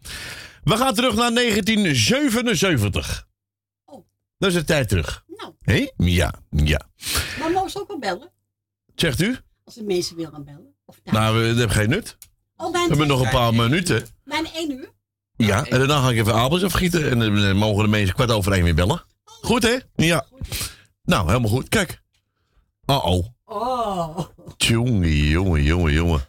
We 0.64 0.78
gaan 0.78 0.94
terug 0.94 1.16
naar 1.16 1.34
1977. 1.34 3.28
Dat 4.38 4.50
is 4.50 4.56
de 4.56 4.64
tijd 4.64 4.90
terug. 4.90 5.24
Nou. 5.28 5.54
Hé? 5.62 5.90
Ja, 5.98 6.34
ja. 6.50 6.82
Maar 7.40 7.52
mogen 7.52 7.70
ze 7.70 7.80
ook 7.80 7.88
wel 7.88 8.00
bellen? 8.00 8.32
Zegt 8.96 9.22
u? 9.22 9.38
Als 9.64 9.76
de 9.76 9.84
mensen 9.84 10.16
willen 10.16 10.46
bellen. 10.46 10.76
Of. 10.86 11.00
Nou, 11.04 11.38
we, 11.38 11.48
dat 11.48 11.58
heeft 11.58 11.74
geen 11.74 11.90
nut. 11.90 12.18
Oh, 12.58 12.72
We 12.72 12.80
hebben 12.80 13.08
nog 13.08 13.22
een 13.22 13.30
paar 13.30 13.54
minuten. 13.54 14.06
Bijna 14.24 14.54
één 14.54 14.72
uur. 14.72 14.92
Ja, 15.36 15.66
en 15.66 15.78
daarna 15.78 16.02
ga 16.02 16.10
ik 16.10 16.18
even 16.18 16.34
appels 16.34 16.64
afgieten. 16.64 17.10
En 17.10 17.20
dan 17.20 17.56
mogen 17.56 17.84
de 17.84 17.90
mensen 17.90 18.16
kwart 18.16 18.32
over 18.32 18.52
één 18.52 18.64
weer 18.64 18.76
bellen. 18.76 19.04
Goed, 19.24 19.64
hè? 19.64 19.78
Ja. 19.96 20.26
Nou, 21.04 21.28
helemaal 21.28 21.50
goed. 21.50 21.70
Kijk. 21.70 22.02
Uh-oh. 22.86 23.26
Oh. 23.46 24.20
Jongen, 24.58 25.28
jongen, 25.28 25.64
jongen, 25.64 25.94
jongen. 25.94 26.22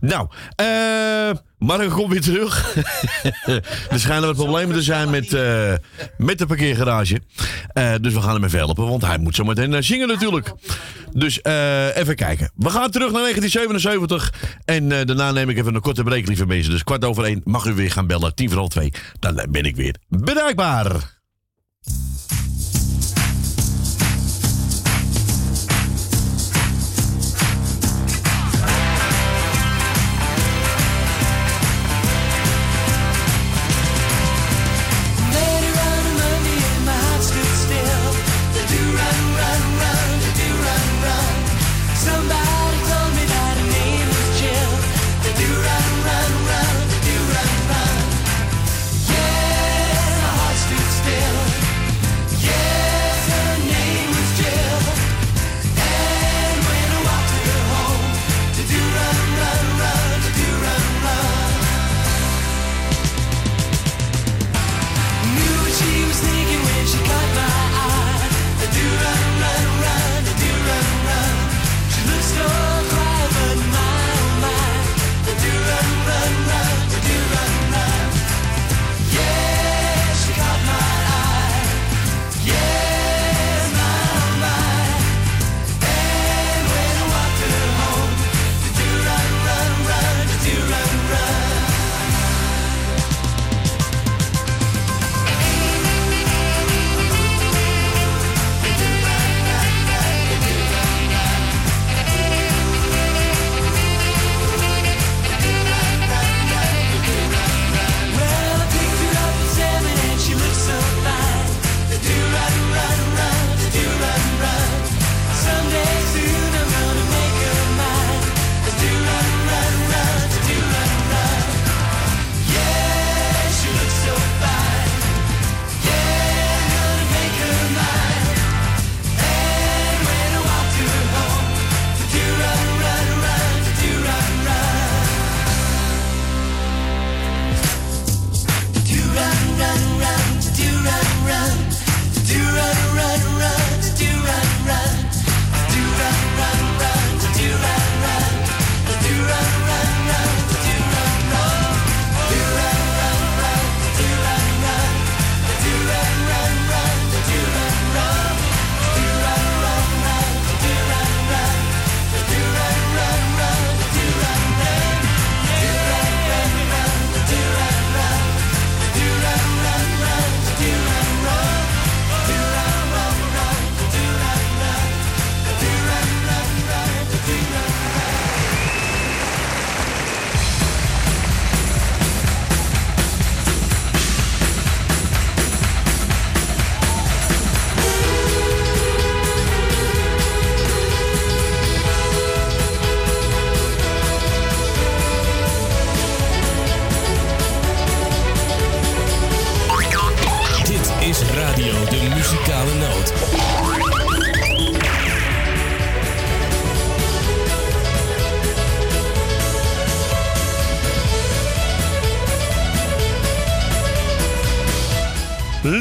Nou, 0.00 0.28
eh 0.56 1.30
Marco 1.58 1.88
komt 1.88 2.12
weer 2.12 2.20
terug. 2.20 2.76
er 3.90 4.00
schijnen 4.00 4.26
wat 4.26 4.36
problemen 4.36 4.76
te 4.76 4.82
zijn 4.82 5.10
met, 5.10 5.32
eh, 5.32 5.72
met 6.18 6.38
de 6.38 6.46
parkeergarage. 6.46 7.20
Eh, 7.72 7.94
dus 8.00 8.14
we 8.14 8.20
gaan 8.20 8.34
hem 8.34 8.44
even 8.44 8.58
helpen, 8.58 8.88
want 8.88 9.06
hij 9.06 9.18
moet 9.18 9.34
zo 9.34 9.44
meteen 9.44 9.74
eh, 9.74 9.82
zingen 9.82 10.08
natuurlijk. 10.08 10.52
Dus 11.12 11.40
eh, 11.40 11.96
even 11.96 12.16
kijken. 12.16 12.50
We 12.54 12.70
gaan 12.70 12.90
terug 12.90 13.12
naar 13.12 13.20
1977. 13.20 14.32
En 14.64 14.92
eh, 14.92 15.06
daarna 15.06 15.32
neem 15.32 15.48
ik 15.48 15.58
even 15.58 15.74
een 15.74 15.80
korte 15.80 16.02
break, 16.02 16.26
lieve 16.26 16.46
mensen. 16.46 16.72
Dus 16.72 16.84
kwart 16.84 17.04
over 17.04 17.24
één 17.24 17.40
mag 17.44 17.64
u 17.66 17.72
weer 17.72 17.90
gaan 17.90 18.06
bellen. 18.06 18.34
Tien 18.34 18.48
voor 18.48 18.58
half 18.58 18.68
twee. 18.68 18.92
Dan 19.18 19.38
eh, 19.38 19.48
ben 19.48 19.64
ik 19.64 19.76
weer 19.76 19.94
bereikbaar. 20.08 21.20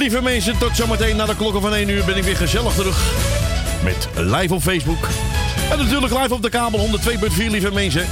Lieve 0.02 0.22
mensen, 0.22 0.58
tot 0.58 0.76
zometeen 0.76 1.16
na 1.16 1.26
de 1.26 1.36
klokken 1.36 1.62
van 1.62 1.74
1 1.74 1.90
uur 1.90 2.06
ben 2.06 2.18
ik 2.18 2.24
weer 2.24 2.36
gezellig 2.36 2.74
terug. 2.74 3.14
Met 3.84 4.08
live 4.16 4.54
op 4.54 4.62
Facebook. 4.62 5.08
En 5.72 5.78
natuurlijk 5.78 6.14
live 6.14 6.34
op 6.34 6.42
de 6.42 6.50
kabel 6.50 6.88
102.4, 6.88 7.36
lieve 7.36 7.72
mensen. 7.72 8.06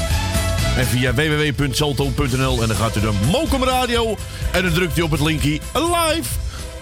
En 0.77 0.85
via 0.85 1.13
www.salto.nl. 1.13 2.61
En 2.61 2.67
dan 2.67 2.77
gaat 2.77 2.95
u 2.95 2.99
de 2.99 3.11
Mokum 3.31 3.63
Radio. 3.63 4.15
En 4.51 4.63
dan 4.63 4.73
drukt 4.73 4.97
u 4.97 5.01
op 5.01 5.11
het 5.11 5.21
linkje 5.21 5.59
live. 5.73 6.29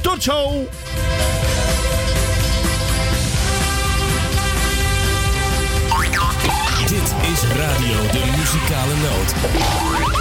Tot 0.01 0.24
zo! 0.24 0.68
Dit 6.88 7.14
is 7.32 7.41
Radio 7.58 8.12
de 8.12 8.24
Muzikale 8.38 8.93
Noot. 9.03 10.16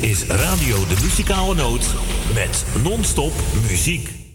is 0.00 0.26
Radio 0.26 0.76
de 0.86 0.96
Muzikale 1.02 1.54
Noot 1.54 1.94
met 2.34 2.64
non-stop 2.82 3.32
muziek. 3.68 4.27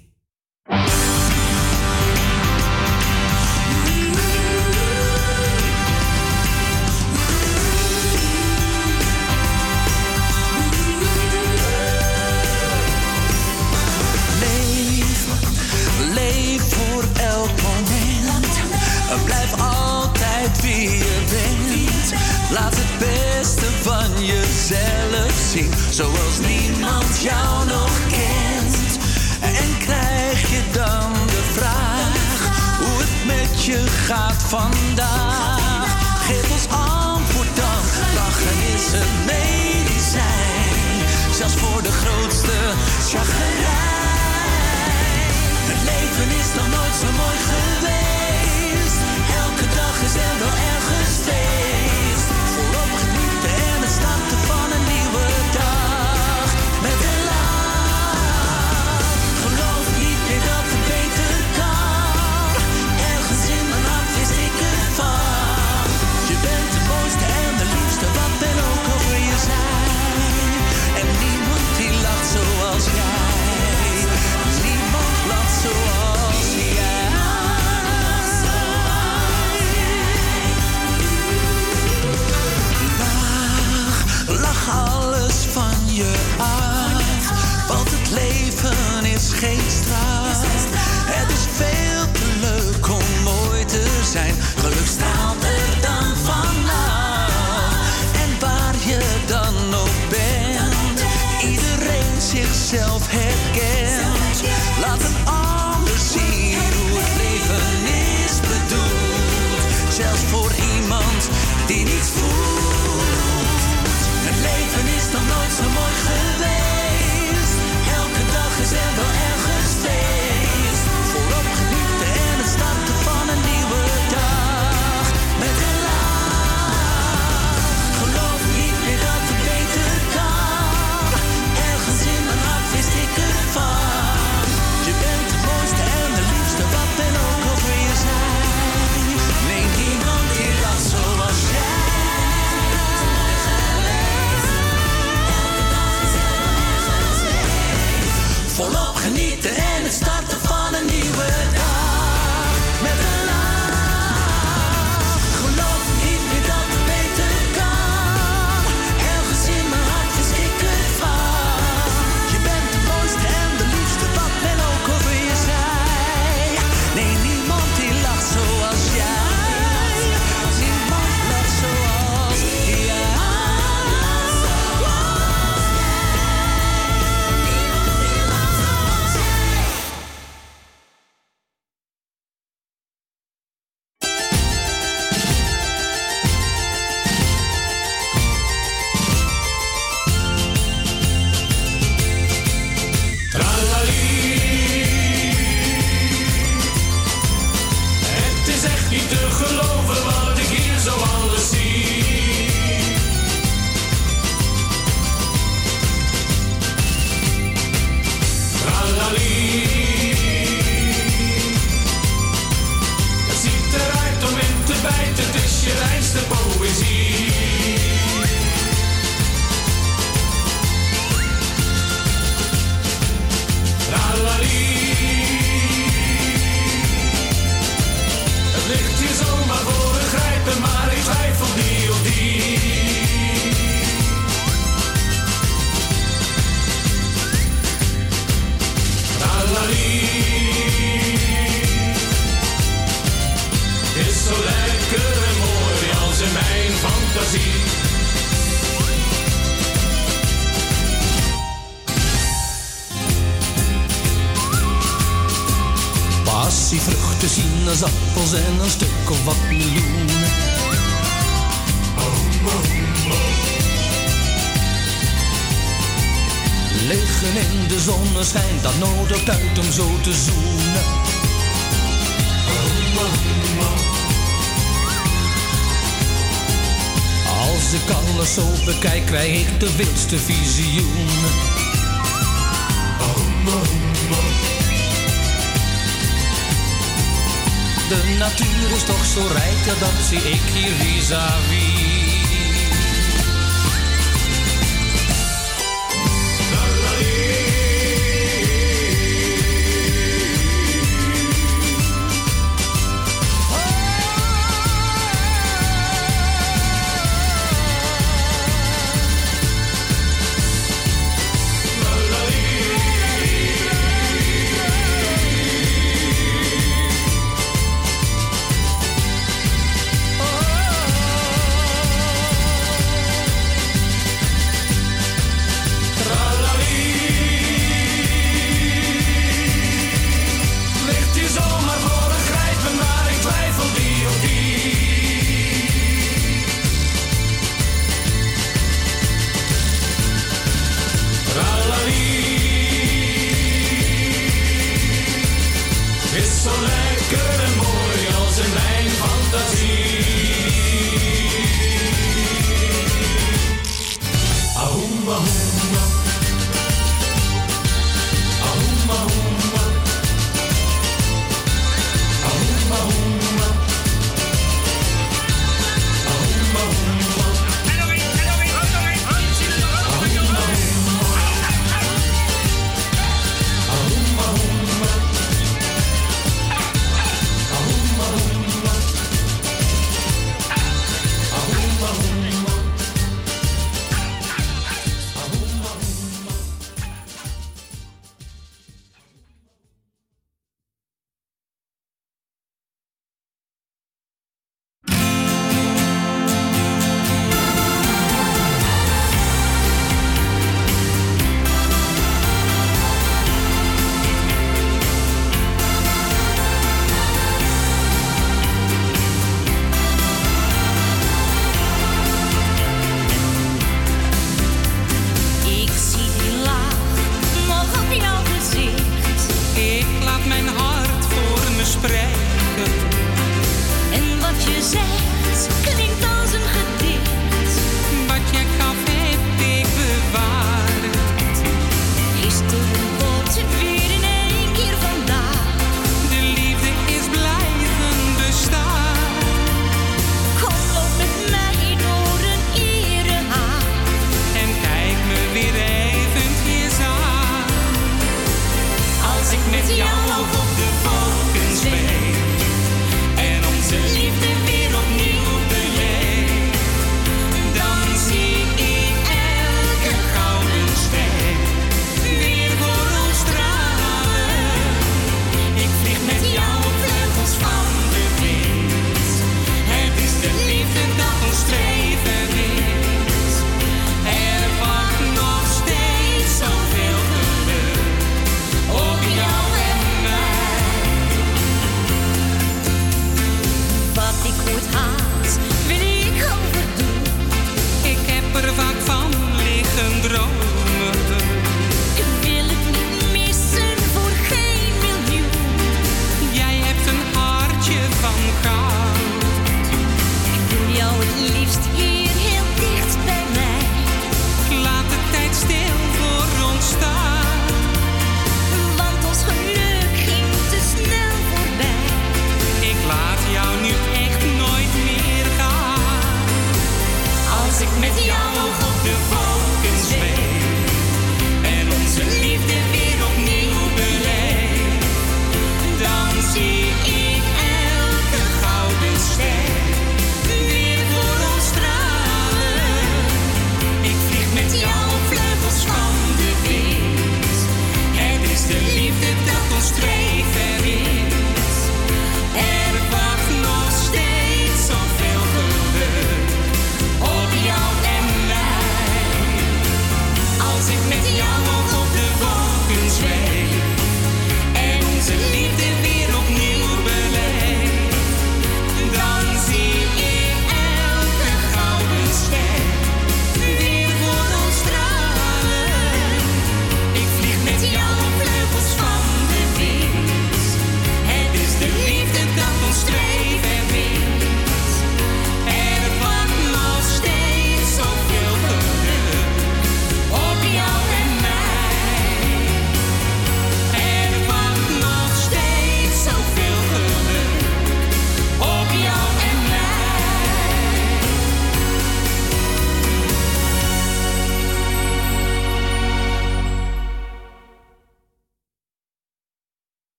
vandaag. 34.53 35.02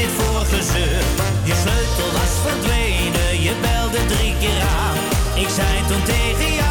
dit? 0.00 1.04
Je 1.44 1.54
sleutel 1.62 2.12
was 2.12 2.32
verdwenen, 2.42 3.42
je 3.42 3.52
belde 3.60 4.06
drie 4.06 4.34
keer 4.40 4.62
aan. 4.62 4.96
Ik 5.34 5.48
zei 5.48 5.86
toen 5.88 6.02
tegen 6.02 6.54
jou. 6.54 6.69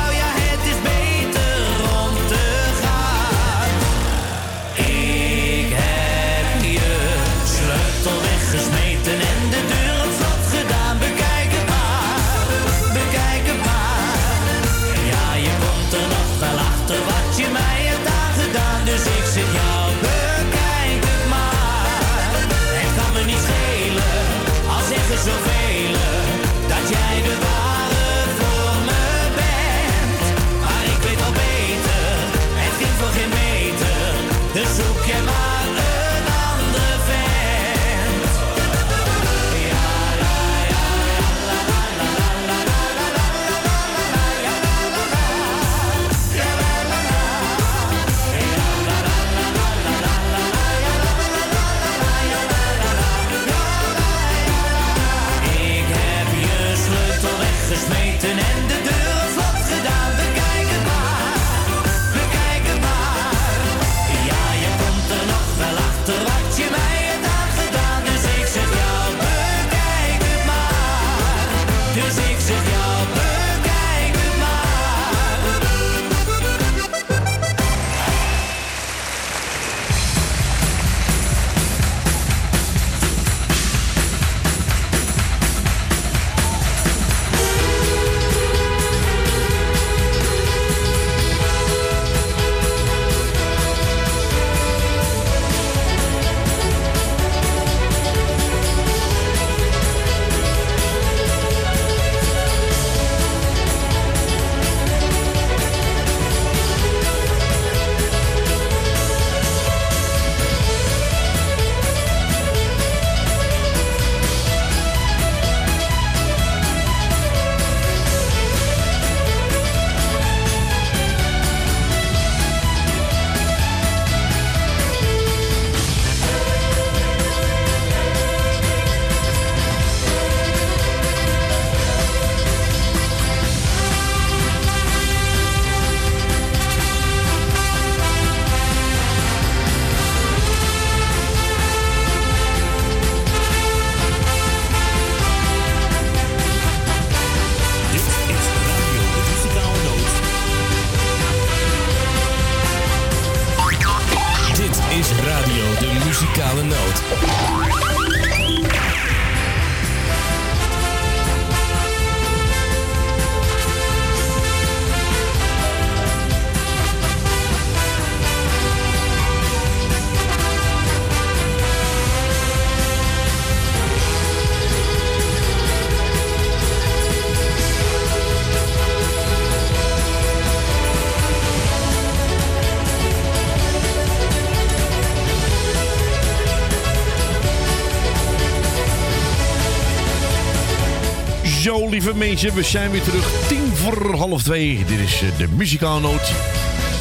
Lieve 192.18 192.54
we 192.54 192.64
zijn 192.64 192.92
weer 192.92 193.02
terug. 193.02 193.48
Tien 193.48 193.76
voor 193.76 194.16
half 194.16 194.44
twee. 194.44 194.84
Dit 194.86 195.00
is 195.00 195.22
eh, 195.22 195.38
de 195.38 195.48
muzikale 195.48 196.00
noot. 196.00 196.32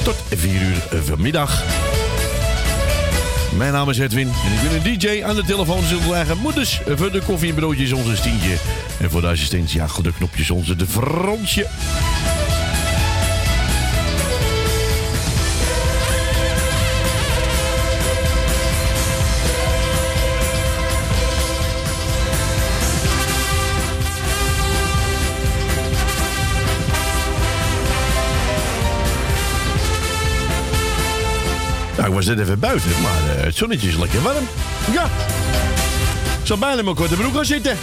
Tot 0.04 0.16
vier 0.36 0.62
uur 0.62 0.86
eh, 0.90 1.00
vanmiddag. 1.00 1.62
Mijn 3.56 3.72
naam 3.72 3.90
is 3.90 3.98
Edwin 3.98 4.28
en 4.28 4.52
ik 4.52 4.60
ben 4.62 4.74
een 4.74 4.98
DJ 4.98 5.24
aan 5.24 5.34
de 5.34 5.44
telefoon. 5.44 5.84
Zullen 5.84 6.14
eigen 6.14 6.38
moeders 6.38 6.80
voor 6.86 7.12
de 7.12 7.22
koffie 7.26 7.48
en 7.48 7.54
broodjes 7.54 7.92
onze 7.92 8.16
Stientje. 8.16 8.56
En 9.00 9.10
voor 9.10 9.20
de 9.20 9.26
assistentie 9.26 9.82
achter 9.82 10.02
de 10.02 10.12
knopjes 10.12 10.50
onze 10.50 10.76
de 10.76 10.86
Fransje. 10.86 11.66
Ik 32.08 32.14
was 32.14 32.26
net 32.26 32.38
even 32.38 32.58
buiten, 32.58 32.90
maar 33.02 33.36
eh, 33.36 33.44
het 33.44 33.56
zonnetje 33.56 33.88
is 33.88 33.96
lekker 33.96 34.22
warm. 34.22 34.48
Ja. 34.92 35.04
Ik 36.40 36.46
zal 36.46 36.58
bijna 36.58 36.78
in 36.78 36.84
mijn 36.84 36.96
korte 36.96 37.14
broek 37.14 37.34
gaan 37.34 37.44
zitten. 37.44 37.76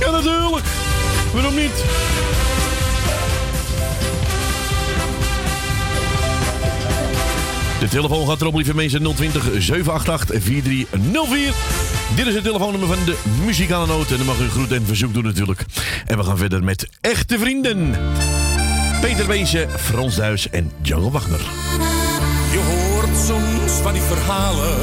Ja, 0.00 0.10
natuurlijk. 0.10 0.64
Waarom 1.32 1.54
niet? 1.54 1.84
De 7.80 7.88
telefoon 7.88 8.28
gaat 8.28 8.40
erop, 8.40 8.54
lieve 8.54 8.74
mensen. 8.74 9.14
020 9.14 9.42
788 9.58 10.42
4304. 10.42 11.52
Dit 12.14 12.26
is 12.26 12.34
het 12.34 12.44
telefoonnummer 12.44 12.88
van 12.88 13.04
de 13.04 13.16
muzikale 13.44 13.86
noot. 13.86 14.10
En 14.10 14.16
dan 14.16 14.26
mag 14.26 14.38
u 14.38 14.42
een 14.42 14.50
groet 14.50 14.72
en 14.72 14.86
verzoek 14.86 15.14
doen 15.14 15.24
natuurlijk. 15.24 15.64
En 16.06 16.16
we 16.16 16.24
gaan 16.24 16.38
verder 16.38 16.64
met 16.64 16.88
echte 17.00 17.38
vrienden. 17.38 17.96
Peter 19.00 19.26
Beesje, 19.26 19.66
Frans 19.76 20.16
Duis 20.16 20.50
en 20.50 20.70
Jungle 20.82 21.10
Wagner. 21.10 21.40
Van 23.82 23.92
die 23.92 24.02
verhalen. 24.02 24.76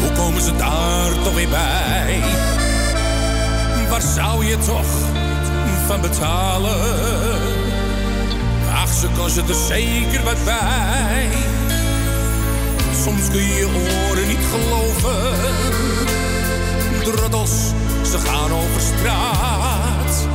Hoe 0.00 0.12
komen 0.16 0.42
ze 0.42 0.56
daar 0.56 1.12
toch 1.24 1.34
weer 1.34 1.48
bij? 1.48 2.20
Waar 3.90 4.02
zou 4.14 4.44
je 4.44 4.58
toch 4.58 4.86
van 5.86 6.00
betalen? 6.00 6.80
Ach, 8.74 8.92
ze 9.00 9.08
kosten 9.16 9.48
er 9.48 9.54
zeker 9.54 10.24
wat 10.24 10.44
bij. 10.44 11.28
Soms 13.04 13.28
kun 13.30 13.42
je 13.42 13.54
je 13.54 13.66
oren 14.08 14.28
niet 14.28 14.46
geloven. 14.50 15.34
Droddels, 17.04 17.72
ze 18.10 18.18
gaan 18.18 18.52
over 18.52 18.80
straat. 18.80 20.26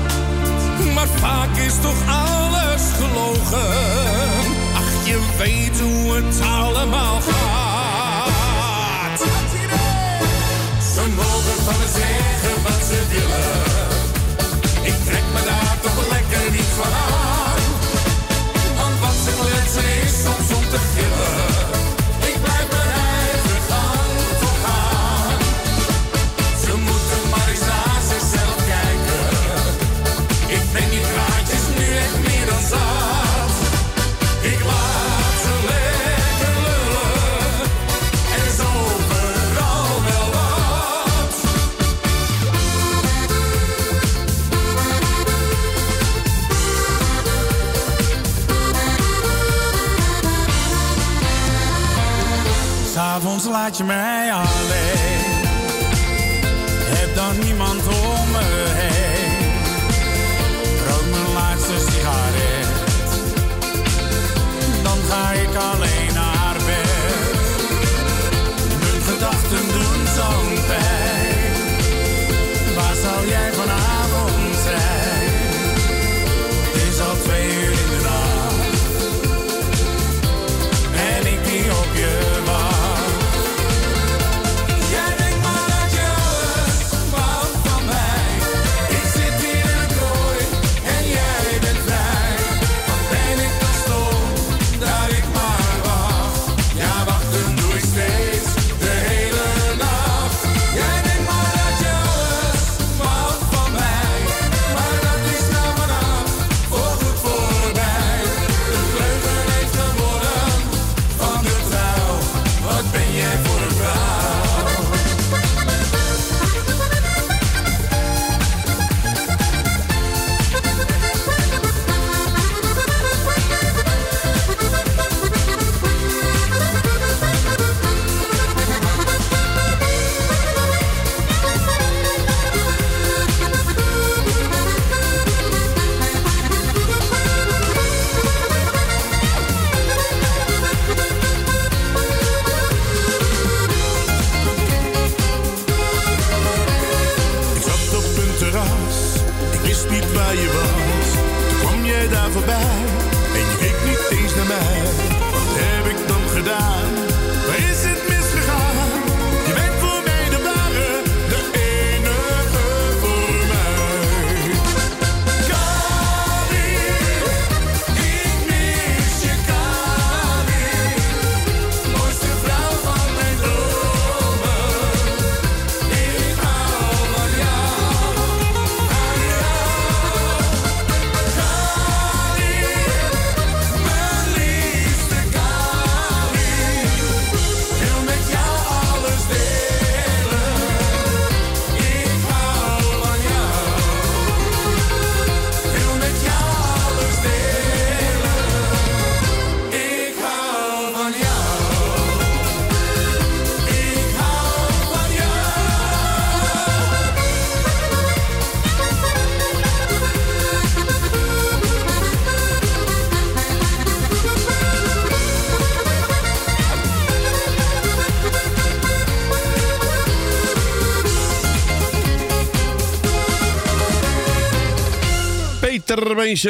Maar 0.94 1.08
vaak 1.08 1.58
is 1.58 1.74
toch 1.82 1.98
alles 2.08 2.82
gelogen. 3.00 4.41
Je 5.12 5.20
weet 5.38 5.80
hoe 5.80 6.16
het 6.16 6.42
allemaal 6.42 7.22
gaat. 7.22 9.20
Ze 10.94 11.04
mogen 11.16 11.64
van 11.66 11.76
me 11.80 11.88
zeggen 12.00 12.64
wat 12.64 12.82
ze 12.90 13.00
willen. 13.10 13.90
Ik 14.82 15.06
trek 15.06 15.24
me 15.34 15.42
daar 15.46 15.78
toch 15.82 16.10
lekker 16.10 16.52
niet 16.52 16.72
van 16.80 16.94
aan. 16.94 17.62
Want 18.78 19.00
wat 19.00 19.16
ze 19.24 19.32
kletsen 19.40 20.04
is 20.04 20.24
soms 20.24 20.58
om 20.58 20.70
te 20.70 20.80
gillen. 20.94 21.81
Laat 53.52 53.78
je 53.78 53.84
mij 53.84 54.34
alleen. 54.34 54.61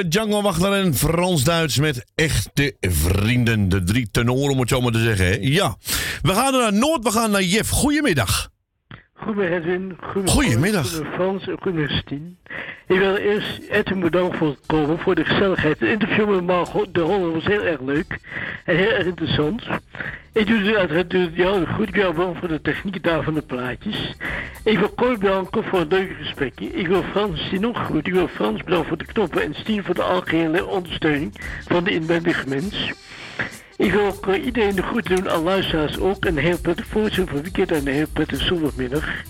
Django 0.07 0.41
Wagner 0.41 0.73
en 0.73 0.95
Frans 0.95 1.43
Duits 1.43 1.79
met 1.79 2.05
echte 2.15 2.75
vrienden. 2.79 3.69
De 3.69 3.83
drie 3.83 4.09
tenoren, 4.11 4.51
om 4.51 4.59
het 4.59 4.69
zo 4.69 4.81
maar 4.81 4.91
te 4.91 5.03
zeggen. 5.03 5.25
Hè? 5.25 5.37
Ja, 5.39 5.75
we 6.21 6.33
gaan 6.33 6.53
naar 6.53 6.73
Noord, 6.73 7.03
we 7.03 7.11
gaan 7.11 7.31
naar 7.31 7.43
Jeff. 7.43 7.69
Goedemiddag. 7.69 8.49
Goedemiddag 9.13 9.57
Edwin. 9.57 9.97
Goedemiddag. 10.01 10.33
Goedemiddag. 10.33 10.89
Goedemiddag 10.89 11.13
Frans 11.15 11.47
en 11.47 11.57
goedemiddag 11.61 11.97
Stien. 11.97 12.37
Ik 12.91 12.99
wil 12.99 13.15
eerst 13.15 13.59
Edwin 13.69 13.99
bedanken 13.99 14.37
voor 14.37 14.55
komen, 14.65 14.99
voor 14.99 15.15
de 15.15 15.25
gezelligheid. 15.25 15.79
Het 15.79 15.89
interview 15.89 16.29
met 16.29 16.45
Margot 16.45 16.93
de 16.93 16.99
Holler 16.99 17.31
was 17.31 17.45
heel 17.45 17.63
erg 17.63 17.81
leuk 17.81 18.19
en 18.65 18.75
heel 18.75 18.91
erg 18.91 19.05
interessant. 19.05 19.63
Ik 20.33 20.47
doe 20.47 20.77
uiteraard 20.77 21.35
jou 21.35 21.65
goed. 21.65 21.89
Wel 21.89 22.35
voor 22.39 22.47
de 22.47 22.61
techniek 22.61 23.03
daar 23.03 23.23
van 23.23 23.33
de 23.33 23.41
plaatjes. 23.41 24.15
Ik 24.63 24.79
wil 24.79 24.93
Cor 24.93 25.17
bedanken 25.17 25.63
voor 25.63 25.79
het 25.79 25.91
leuke 25.91 26.13
gesprekje. 26.13 26.67
Ik 26.67 26.87
wil 26.87 27.03
Frans 27.03 27.39
en 27.39 27.45
Stien 27.45 27.67
ook 27.67 27.77
goed. 27.77 28.07
Ik 28.07 28.13
wil 28.13 28.27
Frans 28.27 28.63
bedanken 28.63 28.87
voor 28.87 28.97
de 28.97 29.05
knoppen 29.05 29.43
en 29.43 29.53
Stien 29.53 29.83
voor 29.83 29.95
de 29.95 30.03
algehele 30.03 30.65
ondersteuning 30.65 31.33
van 31.67 31.83
de 31.83 31.91
inwendige 31.91 32.49
mens. 32.49 32.91
Ik 33.77 33.91
wil 33.91 34.05
ook 34.05 34.27
eh, 34.27 34.45
iedereen 34.45 34.75
de 34.75 34.83
groeten 34.83 35.15
doen, 35.15 35.29
aan 35.29 35.43
luisteraars 35.43 35.99
ook. 35.99 36.25
Een 36.25 36.37
heel 36.37 36.59
prettig 36.59 36.85
voorzien 36.85 37.27
van 37.27 37.41
weekend 37.41 37.71
en 37.71 37.87
een 37.87 37.93
heel 37.93 38.11
prettig 38.13 38.41
zondagmiddag. 38.41 39.23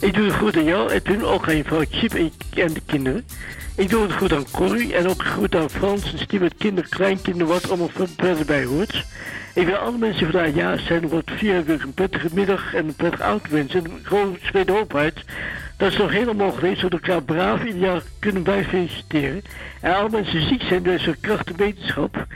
Ik 0.00 0.14
doe 0.14 0.24
het 0.24 0.34
goed 0.34 0.56
aan 0.56 0.64
jou, 0.64 0.90
Edwin, 0.90 1.24
ook 1.24 1.48
aan 1.48 1.56
je 1.56 1.64
vrouw 1.64 1.84
Chip 1.90 2.14
en, 2.14 2.32
en 2.54 2.72
de 2.72 2.82
kinderen. 2.86 3.24
Ik 3.76 3.88
doe 3.90 4.02
het 4.02 4.12
goed 4.12 4.32
aan 4.32 4.50
Corrie 4.50 4.94
en 4.94 5.08
ook 5.08 5.24
goed 5.24 5.54
aan 5.54 5.70
Frans 5.70 6.12
en 6.12 6.18
Steve 6.18 6.42
met 6.42 6.54
kinderen, 6.58 6.90
kleinkinderen, 6.90 7.46
wat 7.46 7.68
allemaal 7.68 7.88
ver- 7.88 8.08
verder 8.16 8.44
bij 8.44 8.64
hoort. 8.64 9.04
Ik 9.54 9.66
wil 9.66 9.76
alle 9.76 9.98
mensen 9.98 10.30
vandaag 10.30 10.54
ja 10.54 10.76
zijn, 10.76 11.08
wordt 11.08 11.30
vier 11.30 11.64
weer 11.64 11.82
een 11.82 11.94
prettige 11.94 12.28
middag 12.32 12.74
en 12.74 12.86
een 12.86 12.94
prettig 12.94 13.20
oud 13.20 13.48
wensen. 13.48 13.84
En 13.84 14.00
gewoon 14.02 14.38
tweede 14.42 14.72
hoop 14.72 14.94
uit. 14.94 15.24
Dat 15.76 15.92
is 15.92 15.98
nog 15.98 16.10
helemaal 16.10 16.46
mogelijk, 16.46 16.78
zodat 16.78 17.00
we 17.00 17.06
elkaar 17.06 17.22
braaf 17.22 17.64
ieder 17.64 17.80
jaar 17.80 18.02
kunnen 18.18 18.42
bij 18.42 18.64
feliciteren. 18.64 19.42
En 19.86 19.94
alle 19.94 20.10
mensen 20.10 20.48
ziek 20.48 20.62
zijn, 20.62 20.82
dus 20.82 21.06
een 21.06 21.20
kracht 21.20 21.50
en 21.50 21.56
wetenschap. 21.56 22.26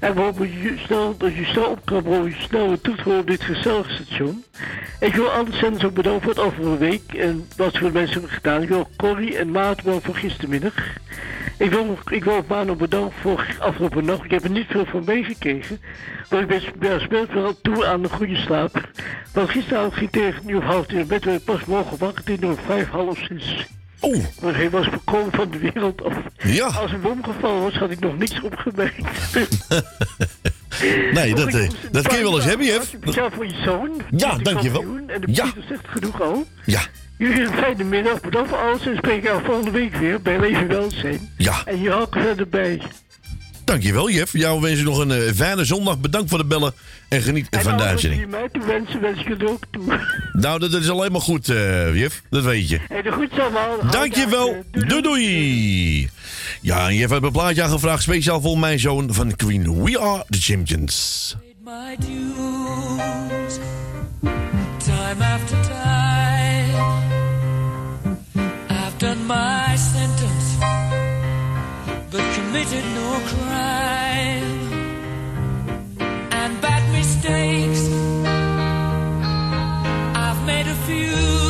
En 0.00 0.14
we 0.14 0.20
hopen 0.20 0.62
je 0.62 0.78
snel, 0.78 1.16
dat 1.16 1.34
je 1.34 1.44
snel 1.44 1.78
we 1.84 1.94
hopen 1.94 2.24
je 2.24 2.36
snel 2.38 2.68
weer 2.68 2.80
toe 2.80 2.94
te 2.94 3.02
horen 3.02 3.20
op 3.20 3.26
dit 3.26 3.42
gezellige 3.42 3.92
station. 3.92 4.44
Ik 5.00 5.14
wil 5.14 5.30
alle 5.30 5.52
zenders 5.52 5.84
ook 5.84 5.94
bedanken 5.94 6.22
voor 6.22 6.30
het 6.30 6.38
een 6.38 6.78
week 6.78 7.14
en 7.14 7.48
wat 7.56 7.78
voor 7.78 7.92
mensen 7.92 8.12
hebben 8.12 8.30
gedaan. 8.30 8.62
Ik 8.62 8.68
wil 8.68 8.88
Corrie 8.96 9.36
en 9.36 9.50
Maat 9.50 9.76
bedanken 9.76 10.02
voor 10.02 10.14
gistermiddag. 10.14 10.74
Ik 11.58 11.70
wil, 11.70 11.98
ik 12.10 12.24
wil 12.24 12.44
Mano 12.48 12.74
bedanken 12.74 13.18
voor 13.20 13.56
afgelopen 13.58 14.04
nacht. 14.04 14.24
Ik 14.24 14.30
heb 14.30 14.44
er 14.44 14.50
niet 14.50 14.66
veel 14.68 14.86
van 14.86 15.02
meegekregen. 15.06 15.80
Maar 16.30 16.40
ik 16.40 16.74
ben, 16.78 17.00
speelt 17.00 17.32
wel 17.32 17.60
toe 17.60 17.86
aan 17.86 18.02
een 18.02 18.10
goede 18.10 18.36
slaap. 18.36 18.88
Want 19.32 19.50
gisteravond 19.50 19.94
ging 19.94 20.10
tegen 20.10 20.46
nu 20.46 20.60
half 20.60 20.92
in 20.92 21.06
bed. 21.06 21.24
werd 21.24 21.44
pas 21.44 21.64
morgen 21.64 21.98
wakker 21.98 22.24
tegen 22.24 22.46
nog 22.46 22.60
vijf, 22.66 22.88
half 22.88 23.18
zes. 23.18 23.66
Oeh. 24.02 24.24
Maar 24.42 24.54
hij 24.54 24.70
was 24.70 24.86
voorkomen 24.86 25.32
van 25.32 25.50
de 25.50 25.58
wereld 25.58 26.04
af. 26.04 26.14
Ja. 26.38 26.66
Als 26.66 26.92
een 26.92 27.00
bom 27.00 27.24
gevallen 27.24 27.62
was, 27.62 27.74
had 27.74 27.90
ik 27.90 28.00
nog 28.00 28.18
niks 28.18 28.40
opgemerkt. 28.40 28.96
Nee, 31.12 31.34
dat, 31.34 31.54
eh, 31.54 31.68
dat 31.90 32.08
kun 32.08 32.16
je 32.16 32.22
wel 32.22 32.34
eens 32.36 32.44
hebben, 32.44 32.66
Jeff. 32.66 32.86
Speciaal 33.02 33.30
voor 33.30 33.46
je 33.46 33.62
zoon. 33.64 33.90
Ja, 34.10 34.36
dankjewel. 34.38 34.84
En 35.06 35.20
de 35.20 35.32
Ja. 35.32 35.52
Zegt 35.68 35.88
genoeg 35.88 36.20
al. 36.22 36.46
Ja. 36.64 36.80
Jullie 37.18 37.40
een 37.40 37.52
fijne 37.54 37.84
middag. 37.84 38.20
Bedankt 38.20 38.48
voor 38.48 38.58
alles. 38.58 38.86
En 38.86 38.96
spreek 38.96 39.22
jou 39.22 39.44
volgende 39.44 39.70
week 39.70 39.96
weer 39.96 40.22
bij 40.22 40.40
Leven 40.40 40.68
Welzijn. 40.68 41.32
Ja. 41.36 41.62
En 41.64 41.80
je 41.80 41.90
houdt 41.90 42.14
er 42.14 42.20
verder 42.22 42.48
bij. 42.48 42.80
Dankjewel, 43.64 44.10
Jeff. 44.10 44.32
Jou 44.32 44.60
wens 44.60 44.82
nog 44.82 44.98
een 44.98 45.10
eh, 45.10 45.32
fijne 45.34 45.64
zondag. 45.64 45.98
Bedankt 45.98 46.28
voor 46.30 46.38
het 46.38 46.48
bellen 46.48 46.72
en 47.10 47.22
geniet 47.22 47.46
En 47.50 47.60
van 47.62 47.76
de 47.76 47.82
uitzending. 47.82 48.30
mij 48.30 48.48
wensen, 48.66 49.00
wens 49.00 49.20
ik 49.20 49.26
het 49.26 49.44
ook 49.48 49.64
toe. 49.70 49.98
Nou, 50.32 50.58
dat, 50.58 50.70
dat 50.70 50.80
is 50.80 50.90
alleen 50.90 51.12
maar 51.12 51.20
goed, 51.20 51.48
eh 51.48 51.94
Jeff. 52.00 52.22
Dat 52.30 52.44
weet 52.44 52.68
je. 52.68 52.80
En 52.88 53.02
de 53.02 53.12
goed 53.12 53.38
allemaal. 53.38 53.76
Dankjewel. 53.90 54.64
Doei 54.70 55.02
doei. 55.02 56.10
Ja, 56.60 56.88
en 56.88 56.94
Jeff 56.96 57.10
heeft 57.10 57.22
een 57.22 57.32
plaatje 57.32 57.62
aangevraagd. 57.62 58.02
Speciaal 58.02 58.40
voor 58.40 58.58
mijn 58.58 58.78
zoon 58.78 59.14
van 59.14 59.36
Queen. 59.36 59.82
We 59.84 59.98
are 60.00 60.24
the 60.28 60.40
champions. 60.40 61.36
my 61.64 61.96
dues 61.98 63.58
Time 64.78 65.22
after 65.22 65.56
time, 65.62 66.76
I've 68.68 68.98
done 68.98 69.26
my 69.26 69.76
sentence, 69.76 70.56
but 72.10 72.22
committed 72.34 72.84
no 72.94 73.18
crime. 73.26 74.59
Mistakes, 77.00 77.88
I've 80.26 80.44
made 80.44 80.66
a 80.66 80.74
few. 80.86 81.49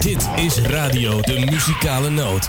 Dit 0.00 0.28
is 0.36 0.58
Radio 0.58 1.20
de 1.20 1.46
Muzikale 1.50 2.10
Noot. 2.10 2.48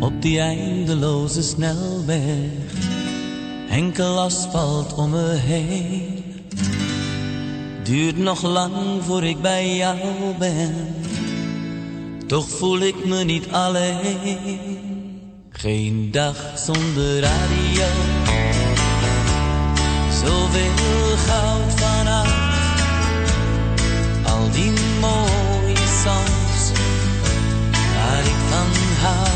Op 0.00 0.22
die 0.22 0.40
eindeloze 0.40 1.42
snelweg, 1.42 2.50
enkel 3.68 4.20
asfalt 4.20 4.94
om 4.94 5.10
me 5.10 5.34
heen. 5.34 6.24
Duurt 7.82 8.18
nog 8.18 8.42
lang 8.42 8.74
voor 9.02 9.24
ik 9.24 9.40
bij 9.42 9.76
jou 9.76 9.98
ben, 10.38 10.94
toch 12.26 12.48
voel 12.48 12.78
ik 12.78 13.04
me 13.04 13.24
niet 13.24 13.48
alleen. 13.50 14.78
Geen 15.50 16.10
dag 16.10 16.36
zonder 16.58 17.20
radio, 17.20 17.86
zoveel 20.10 21.16
goud 21.16 21.72
vanaf. 21.80 22.43
Die 24.54 24.72
mooie 25.00 25.86
songs 26.02 26.70
waar 27.94 28.24
ik 28.24 28.40
van 28.50 28.70
hou. 29.02 29.28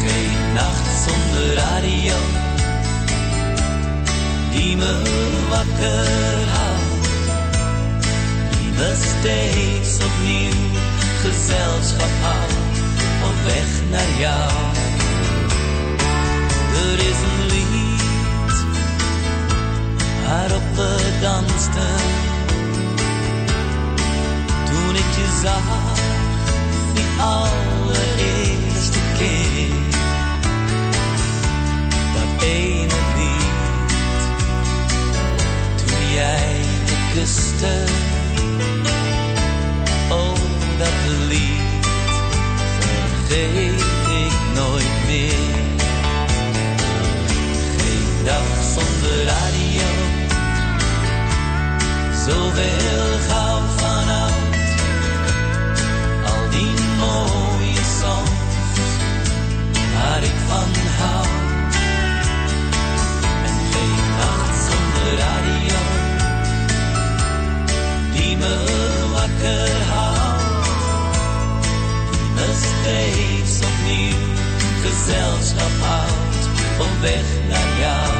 Geen 0.00 0.52
nacht 0.54 0.88
zonder 1.04 1.54
radio 1.54 2.16
die 4.52 4.76
me 4.76 4.92
wakker 5.48 6.08
houdt. 6.56 7.08
Die 8.50 8.72
me 8.72 8.92
steeds 8.96 10.04
opnieuw 10.04 10.80
gezelschap 11.20 12.14
houdt 12.22 12.78
op 13.28 13.44
weg 13.44 13.70
naar 13.90 14.18
jou. 14.18 14.52
Er 16.74 16.98
is 16.98 17.18
een 17.28 17.46
lied 17.46 18.66
waarop 20.26 20.76
we 20.76 21.18
dansten 21.20 22.27
toen 24.88 24.96
ik 24.96 25.14
je 25.16 25.40
zag 25.42 25.62
die 26.94 27.20
allereerste 27.20 28.98
keer. 29.18 29.68
Dat 32.14 32.42
ene 32.42 32.98
lied, 33.16 34.22
toen 35.76 36.12
jij 36.14 36.60
me 36.86 36.96
kuste. 37.14 37.84
Oh, 40.10 40.38
dat 40.78 40.98
lied 41.28 41.86
vergeet 42.78 43.80
ik 44.24 44.36
nooit 44.54 45.06
meer. 45.06 45.54
Geen 47.76 48.24
dag 48.24 48.46
zonder 48.74 49.24
radio, 49.24 49.88
zoveel 52.26 53.18
goud 53.28 53.80
van 53.80 54.17
mooie 56.98 57.84
songs 58.00 58.90
waar 59.94 60.22
ik 60.22 60.38
van 60.48 60.70
hou. 60.98 61.26
En 63.48 63.56
geen 63.72 64.04
nacht 64.20 64.56
zonder 64.68 65.10
radio 65.24 65.78
die 68.12 68.36
me 68.36 68.54
wakker 69.12 69.70
houdt. 69.92 70.68
Die 72.10 72.30
me 72.34 72.48
steeds 72.68 73.58
opnieuw 73.70 74.26
gezelschap 74.82 75.74
houdt 75.80 76.44
op 76.80 77.00
weg 77.00 77.26
naar 77.48 77.78
jou. 77.80 78.17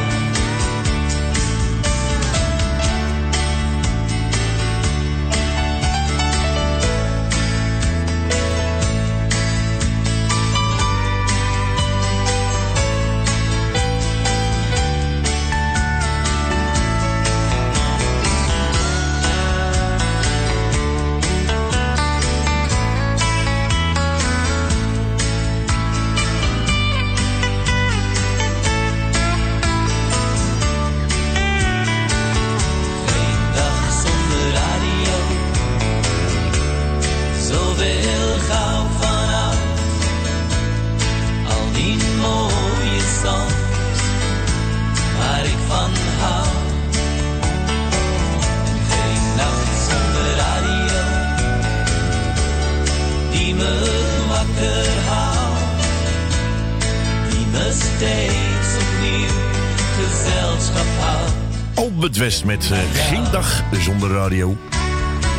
West 62.29 62.45
met 62.45 62.71
eh, 62.71 62.79
Geen 62.93 63.25
Dag 63.33 63.65
Zonder 63.73 64.11
Radio. 64.11 64.57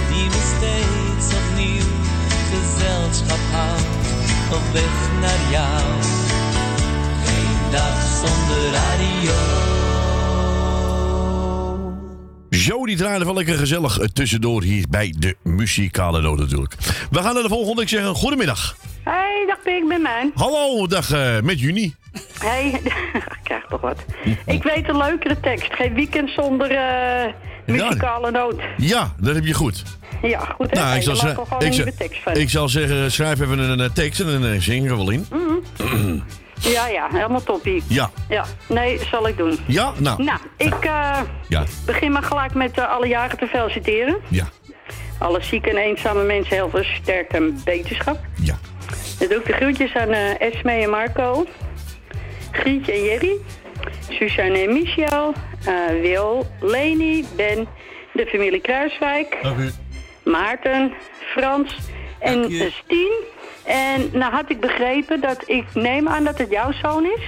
Die 0.09 0.25
me 0.25 0.55
steeds 0.57 1.33
opnieuw 1.33 1.85
gezelschap 2.49 3.39
houdt. 3.51 3.81
Op 4.51 4.73
weg 4.73 5.09
naar 5.21 5.51
jou. 5.51 5.81
Geen 7.25 7.71
dag 7.71 8.01
zonder 8.21 8.71
radio. 8.71 9.33
Zo, 12.49 12.85
die 12.85 12.97
draaide 12.97 13.25
wel 13.25 13.33
lekker 13.33 13.57
gezellig 13.57 13.97
tussendoor 14.13 14.63
hier 14.63 14.85
bij 14.89 15.15
de 15.17 15.35
muzikale 15.43 16.21
noot 16.21 16.39
natuurlijk. 16.39 16.75
We 17.11 17.21
gaan 17.21 17.33
naar 17.33 17.43
de 17.43 17.49
volgende. 17.49 17.81
Ik 17.81 17.89
zeg 17.89 18.03
een 18.03 18.15
goedemiddag. 18.15 18.75
Hey, 19.03 19.43
dag 19.47 19.61
Pik, 19.63 19.73
ik 19.73 19.87
ben 19.87 20.01
mijn. 20.01 20.31
Hallo, 20.35 20.87
dag 20.87 21.11
eh, 21.11 21.39
met 21.41 21.59
Juni. 21.59 21.95
Hey, 22.39 22.81
toch 23.69 23.81
wat. 23.81 24.05
Ik 24.45 24.63
weet 24.63 24.89
een 24.89 24.97
leukere 24.97 25.39
tekst. 25.39 25.73
Geen 25.73 25.93
weekend 25.93 26.29
zonder 26.29 26.71
eh, 26.71 27.33
muzikale 27.65 28.31
noot. 28.31 28.55
Ja, 28.77 29.13
dat 29.17 29.35
heb 29.35 29.45
je 29.45 29.53
goed. 29.53 29.83
Ja, 30.21 30.39
goed 30.39 30.69
hè? 30.69 30.75
Nou, 30.83 30.95
ik 30.95 31.01
zal, 31.01 31.13
ik 31.15 31.21
ik, 31.21 31.37
een 31.37 31.45
zal- 31.59 31.69
nieuwe 31.69 31.93
tekst 31.95 32.23
van. 32.23 32.33
ik 32.33 32.49
zal 32.49 32.69
zeggen, 32.69 33.11
schrijf 33.11 33.39
even 33.39 33.59
een, 33.59 33.79
eh, 33.79 33.89
tekst 33.89 34.19
en 34.19 34.25
dan 34.25 34.45
eh, 34.45 34.59
zingen 34.59 34.89
we 34.91 34.95
wel 34.97 35.09
in. 35.09 35.25
Mhm. 35.31 36.17
Ja, 36.61 36.87
ja, 36.87 37.07
helemaal 37.11 37.43
toppie. 37.43 37.83
Ja. 37.87 38.09
Ja, 38.29 38.45
nee, 38.67 38.99
zal 39.11 39.27
ik 39.27 39.37
doen. 39.37 39.59
Ja? 39.67 39.91
Nou. 39.97 40.23
Nou, 40.23 40.39
ik 40.57 40.73
eh, 40.73 41.19
Ja. 41.47 41.63
begin 41.85 42.11
maar 42.11 42.23
gelijk 42.23 42.53
met 42.53 42.79
alle 42.79 43.07
jaren 43.07 43.37
te 43.37 43.47
feliciteren. 43.47 44.17
Ja. 44.27 44.45
Alle 45.17 45.41
zieke 45.43 45.69
en 45.69 45.77
eenzame 45.77 46.23
mensen 46.23 46.55
heel 46.55 46.69
veel 46.69 46.83
sterkte 47.01 47.35
en 47.37 47.61
beterschap. 47.65 48.19
Ja. 48.41 48.57
Dan 49.19 49.27
doe 49.27 49.37
ik 49.37 49.45
de 49.45 49.53
groetjes 49.53 49.93
aan 49.95 50.09
Esme 50.39 50.71
en 50.71 50.89
Marco. 50.89 51.45
Grietje 52.51 52.91
en 52.91 53.03
Jerry. 53.03 53.35
Suzanne 54.09 54.57
en 54.59 54.73
Michel. 54.73 55.33
eh, 55.65 55.73
Wil, 56.01 56.47
Leni, 56.61 57.25
Ben, 57.35 57.67
de 58.13 58.25
familie 58.25 58.61
Kruiswijk. 58.61 59.37
Maarten, 60.23 60.93
Frans 61.35 61.75
en 62.19 62.43
eh, 62.43 62.71
Stien. 62.83 63.11
En 63.65 64.09
nou 64.13 64.33
had 64.33 64.49
ik 64.49 64.59
begrepen 64.59 65.21
dat 65.21 65.43
ik 65.45 65.65
neem 65.73 66.07
aan 66.07 66.23
dat 66.23 66.37
het 66.37 66.49
jouw 66.49 66.71
zoon 66.71 67.05
is. 67.05 67.21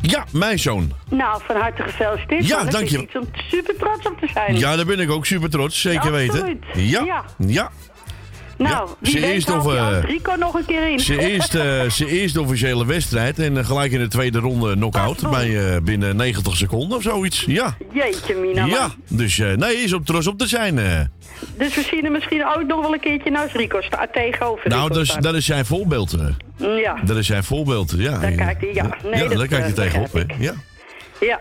Ja, 0.00 0.24
mijn 0.32 0.58
zoon. 0.58 0.92
Nou, 1.10 1.42
van 1.46 1.56
harte 1.56 1.82
gefeliciteerd. 1.82 2.46
Ja, 2.46 2.64
dank 2.64 2.84
is 2.84 2.90
je. 2.90 2.98
iets 3.02 3.16
om 3.16 3.28
super 3.50 3.76
trots 3.76 4.06
op 4.06 4.18
te 4.20 4.28
zijn. 4.34 4.56
Ja, 4.58 4.76
daar 4.76 4.84
ben 4.86 5.00
ik 5.00 5.10
ook 5.10 5.26
super 5.26 5.50
trots, 5.50 5.80
zeker 5.80 6.12
weten. 6.12 6.60
Ja. 6.74 7.02
Ja. 7.04 7.24
Ja. 7.38 7.70
Nou, 8.58 8.88
wie 8.98 9.10
Ze 9.18 9.32
eerst 9.32 9.50
of, 9.50 9.62
die 9.62 9.72
eh, 9.76 9.98
Rico 10.02 10.34
nog 10.34 10.54
een 10.54 10.64
keer 10.64 10.90
in. 10.90 10.98
Zijn 11.00 11.18
eerste, 11.18 11.84
zijn 11.88 12.08
eerste 12.08 12.40
officiële 12.40 12.86
wedstrijd 12.86 13.38
en 13.38 13.56
eh, 13.58 13.64
gelijk 13.64 13.92
in 13.92 13.98
de 13.98 14.08
tweede 14.08 14.38
ronde 14.38 14.72
knock-out 14.74 15.30
bij, 15.30 15.74
eh, 15.74 15.80
binnen 15.82 16.16
90 16.16 16.56
seconden 16.56 16.96
of 16.96 17.02
zoiets. 17.02 17.44
Ja. 17.46 17.76
Jeetje, 17.92 18.34
Mina. 18.34 18.60
man. 18.60 18.68
Ja, 18.70 18.90
dus 19.08 19.38
eh, 19.38 19.52
nee, 19.52 19.74
is 19.76 19.92
op 19.92 20.06
trots 20.06 20.26
op 20.26 20.38
te 20.38 20.46
zijn. 20.46 20.78
eh. 20.78 21.00
Dus 21.58 21.74
we 21.74 21.82
zien 21.90 22.02
hem 22.04 22.12
misschien 22.12 22.46
ook 22.46 22.64
nog 22.66 22.80
wel 22.80 22.92
een 22.92 23.00
keertje 23.00 23.30
naast 23.30 23.54
Rico 23.54 23.80
staan, 23.80 24.06
tegenover 24.12 24.68
Nou, 24.68 24.82
Rico 24.82 24.94
dat 24.94 25.02
is, 25.02 25.08
staan. 25.08 25.22
dat 25.22 25.34
is 25.34 25.44
zijn 25.44 25.64
voorbeeld. 25.66 26.12
eh. 26.12 26.78
Ja, 26.82 26.96
Dat 27.04 27.16
is 27.16 27.26
zijn 27.26 27.44
voorbeeld, 27.44 27.94
ja. 27.96 28.18
daar 28.18 28.32
kijkt 28.32 28.60
hij, 28.60 28.70
ja. 28.74 28.96
Nee, 29.02 29.22
ja, 29.22 29.28
dat, 29.28 29.38
daar 29.38 29.46
kijk 29.46 29.62
je 29.62 29.68
eh, 29.68 29.74
tegenop, 29.74 30.12
hè. 30.12 30.22
Ja. 30.38 30.52
Ja. 31.20 31.38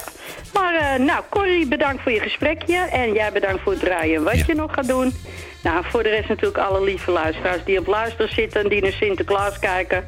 Maar 0.53 0.75
eh, 0.75 0.99
nou, 0.99 1.23
Corrie, 1.29 1.67
bedankt 1.67 2.01
voor 2.03 2.11
je 2.11 2.19
gesprekje. 2.19 2.77
En 2.77 3.13
jij 3.13 3.31
bedankt 3.31 3.61
voor 3.61 3.71
het 3.71 3.81
draaien 3.81 4.23
wat 4.23 4.37
Ja. 4.37 4.43
je 4.47 4.55
nog 4.55 4.73
gaat 4.73 4.87
doen. 4.87 5.13
Nou, 5.63 5.85
voor 5.89 6.03
de 6.03 6.09
rest 6.09 6.29
natuurlijk 6.29 6.57
alle 6.57 6.83
lieve 6.83 7.11
luisteraars 7.11 7.63
die 7.65 7.79
op 7.79 7.87
luister 7.87 8.29
zitten... 8.29 8.61
en 8.63 8.69
die 8.69 8.81
naar 8.81 8.91
Sinterklaas 8.91 9.59
kijken. 9.59 10.05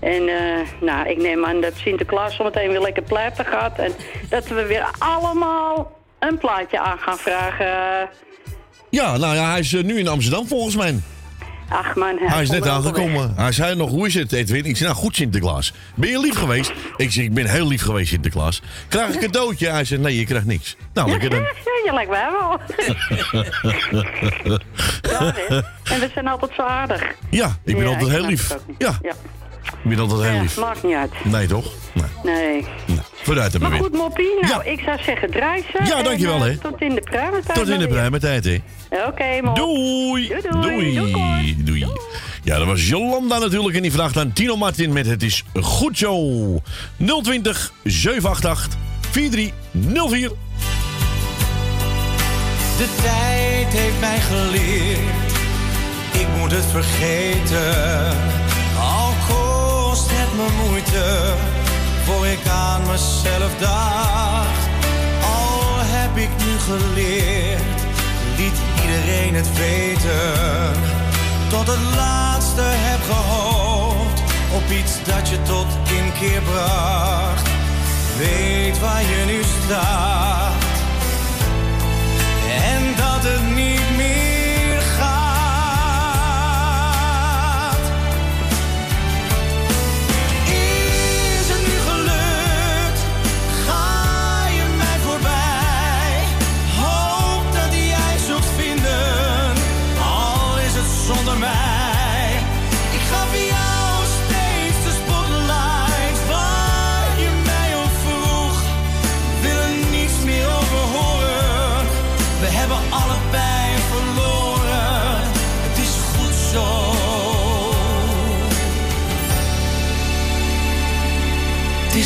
En 0.00 0.28
eh, 0.28 0.60
nou, 0.80 1.08
ik 1.08 1.16
neem 1.16 1.44
aan 1.44 1.60
dat 1.60 1.72
Sinterklaas 1.76 2.36
zometeen 2.36 2.70
weer 2.70 2.80
lekker 2.80 3.02
platen 3.02 3.44
gaat. 3.44 3.78
En 3.78 3.92
dat 4.28 4.48
we 4.48 4.66
weer 4.66 4.86
allemaal 4.98 5.98
een 6.18 6.38
plaatje 6.38 6.78
aan 6.80 6.98
gaan 6.98 7.18
vragen. 7.18 8.08
ja, 8.90 9.16
nou 9.16 9.34
ja, 9.34 9.50
hij 9.50 9.58
is 9.60 9.72
eh, 9.74 9.82
nu 9.82 9.98
in 9.98 10.08
Amsterdam 10.08 10.46
volgens 10.46 10.76
mij. 10.76 10.94
Ach 11.68 11.94
man, 11.94 12.16
Hij 12.18 12.42
is 12.42 12.48
komt 12.48 12.60
net 12.60 12.72
aangekomen. 12.72 13.32
Hij 13.36 13.52
zei 13.52 13.74
nog, 13.74 13.90
hoe 13.90 14.06
is 14.06 14.14
het 14.14 14.32
Edwin? 14.32 14.64
Ik 14.64 14.76
zei, 14.76 14.88
nou 14.90 15.02
goed 15.02 15.16
Sinterklaas. 15.16 15.72
Ben 15.94 16.08
je 16.10 16.20
lief 16.20 16.34
geweest? 16.34 16.72
Ik 16.96 17.12
zei, 17.12 17.26
ik 17.26 17.34
ben 17.34 17.46
heel 17.46 17.66
lief 17.68 17.82
geweest 17.82 18.08
Sinterklaas. 18.08 18.62
Krijg 18.88 19.08
ik 19.08 19.14
een 19.14 19.20
cadeautje? 19.20 19.68
Hij 19.68 19.84
zei, 19.84 20.00
nee, 20.00 20.18
je 20.18 20.24
krijgt 20.24 20.46
niks. 20.46 20.76
Nou, 20.92 21.10
lekker 21.10 21.30
dan. 21.30 21.40
Ja, 21.64 21.90
je 21.92 21.92
lijkt 21.94 22.10
mij 22.10 22.30
wel. 22.30 22.60
En 25.84 26.00
we 26.00 26.10
zijn 26.14 26.26
altijd 26.26 26.52
zo 26.54 26.62
aardig. 26.62 27.02
Ja, 27.30 27.56
ik 27.64 27.74
ben 27.76 27.84
Ja, 27.84 27.90
altijd 27.92 28.10
heel 28.10 28.26
lief. 28.26 28.56
Ja, 28.78 28.98
Ja, 29.02 29.12
ik 29.66 29.88
ben 29.90 29.98
altijd 29.98 30.20
heel 30.22 30.32
Ja, 30.34 30.40
lief. 30.42 30.56
maakt 30.58 30.82
niet 30.82 30.94
uit. 30.94 31.10
Nee, 31.24 31.46
toch? 31.46 31.72
Nee. 31.92 32.04
Nee. 32.34 32.66
Nou, 32.86 33.00
vooruit 33.22 33.52
hebben 33.52 33.70
Maar 33.70 33.78
we 33.78 33.84
goed, 33.84 33.92
weer. 33.92 34.00
Moppie, 34.00 34.30
nou, 34.40 34.64
ik 34.64 34.80
zou 34.84 34.98
zeggen 35.02 35.30
draai 35.30 35.64
ze. 35.72 35.84
Ja, 35.84 36.02
dankjewel, 36.02 36.36
eh, 36.36 36.42
hè. 36.42 36.56
Tot 36.56 36.80
in 36.80 36.94
de 36.94 37.00
pruimentijd. 37.00 37.56
Tot 37.58 37.64
in 37.64 37.64
de 37.64 37.70
dan 37.70 37.78
weer. 37.78 37.88
pruimentijd, 37.88 38.44
hè. 38.44 38.58
Oké, 39.06 39.40
man. 39.42 39.54
Doei. 39.54 40.28
Doei, 40.28 40.42
doei. 40.60 40.94
Doei. 40.94 41.56
Doei. 41.64 41.86
Ja, 42.42 42.58
dat 42.58 42.66
was 42.66 42.88
Jolanda 42.88 43.38
natuurlijk. 43.38 43.76
En 43.76 43.82
die 43.82 43.92
vraagt 43.92 44.16
aan 44.16 44.32
Tino 44.32 44.56
Martin 44.56 44.92
met 44.92 45.06
Het 45.06 45.22
is 45.22 45.44
goed 45.60 45.98
zo. 45.98 46.18
020 47.22 47.72
788 47.84 48.76
4304. 49.10 50.30
De 52.78 52.88
tijd 53.02 53.72
heeft 53.72 54.00
mij 54.00 54.18
geleerd, 54.20 55.32
ik 56.12 56.26
moet 56.40 56.50
het 56.50 56.64
vergeten. 56.64 58.16
Al 58.80 59.12
me 60.36 60.82
voor 62.04 62.26
ik 62.26 62.48
aan 62.48 62.80
mezelf 62.80 63.56
dacht. 63.58 64.68
Al 65.22 65.76
heb 65.78 66.16
ik 66.16 66.28
nu 66.44 66.58
geleerd, 66.58 67.80
liet 68.36 68.58
iedereen 68.82 69.34
het 69.34 69.56
weten. 69.56 70.72
Tot 71.48 71.66
het 71.66 71.96
laatste 71.96 72.62
heb 72.62 73.00
gehoopt, 73.02 74.22
op 74.54 74.70
iets 74.70 75.04
dat 75.04 75.28
je 75.28 75.42
tot 75.42 75.66
inkeer 76.02 76.42
bracht. 76.42 77.48
Weet 78.18 78.78
waar 78.80 79.02
je 79.02 79.24
nu 79.26 79.42
staat 79.64 80.63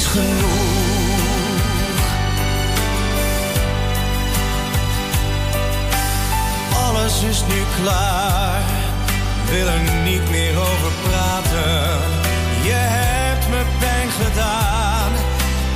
genoeg. 0.09 1.67
Alles 6.87 7.23
is 7.23 7.41
nu 7.49 7.63
klaar. 7.83 8.63
Wil 9.51 9.67
er 9.67 10.03
niet 10.05 10.31
meer 10.31 10.59
over 10.59 10.93
praten. 11.09 11.99
Je 12.63 12.81
hebt 12.99 13.49
me 13.49 13.63
pijn 13.79 14.11
gedaan. 14.11 15.11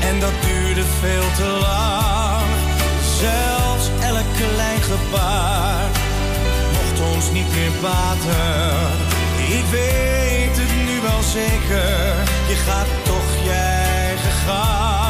En 0.09 0.21
dat 0.21 0.37
duurde 0.47 0.85
veel 1.01 1.29
te 1.37 1.49
lang. 1.67 2.49
Zelfs 3.21 3.87
elk 4.01 4.29
klein 4.37 4.83
gebaar 4.83 5.91
mocht 6.73 7.15
ons 7.15 7.31
niet 7.33 7.55
meer 7.55 7.73
baten. 7.81 9.11
Ik 9.59 9.65
weet 9.71 10.57
het 10.57 10.73
nu 10.87 11.01
wel 11.01 11.23
zeker, 11.23 12.15
je 12.49 12.55
gaat 12.67 13.02
eigen 14.49 15.02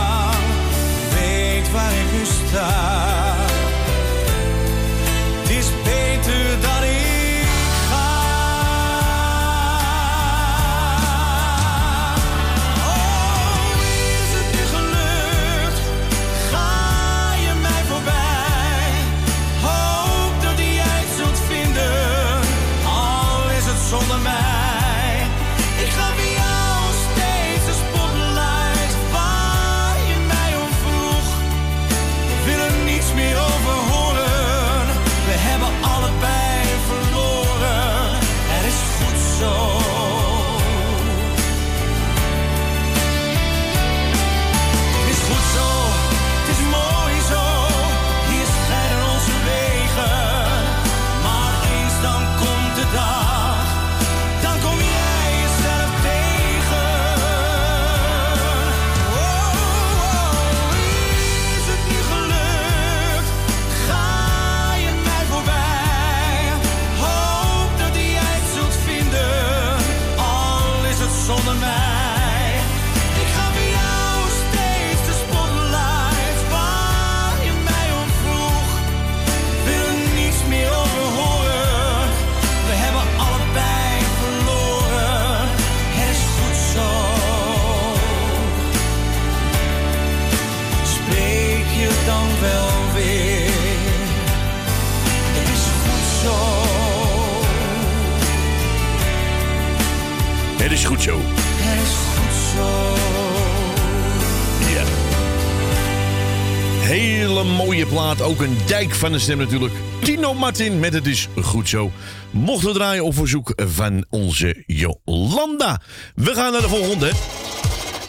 Hele 107.42 107.54
mooie 107.54 107.86
plaat. 107.86 108.22
Ook 108.22 108.40
een 108.40 108.56
dijk 108.66 108.90
van 108.94 109.12
de 109.12 109.18
stem 109.18 109.38
natuurlijk. 109.38 109.72
Tino 110.02 110.34
Martin 110.34 110.78
met 110.80 110.92
Het 110.92 111.06
is 111.06 111.28
goed 111.42 111.68
zo. 111.68 111.90
Mochten 112.30 112.68
we 112.68 112.74
draaien 112.74 113.04
op 113.04 113.14
verzoek 113.14 113.52
van 113.56 114.04
onze 114.10 114.62
Jolanda. 114.66 115.80
We 116.14 116.34
gaan 116.34 116.52
naar 116.52 116.60
de 116.60 116.68
volgende. 116.68 117.08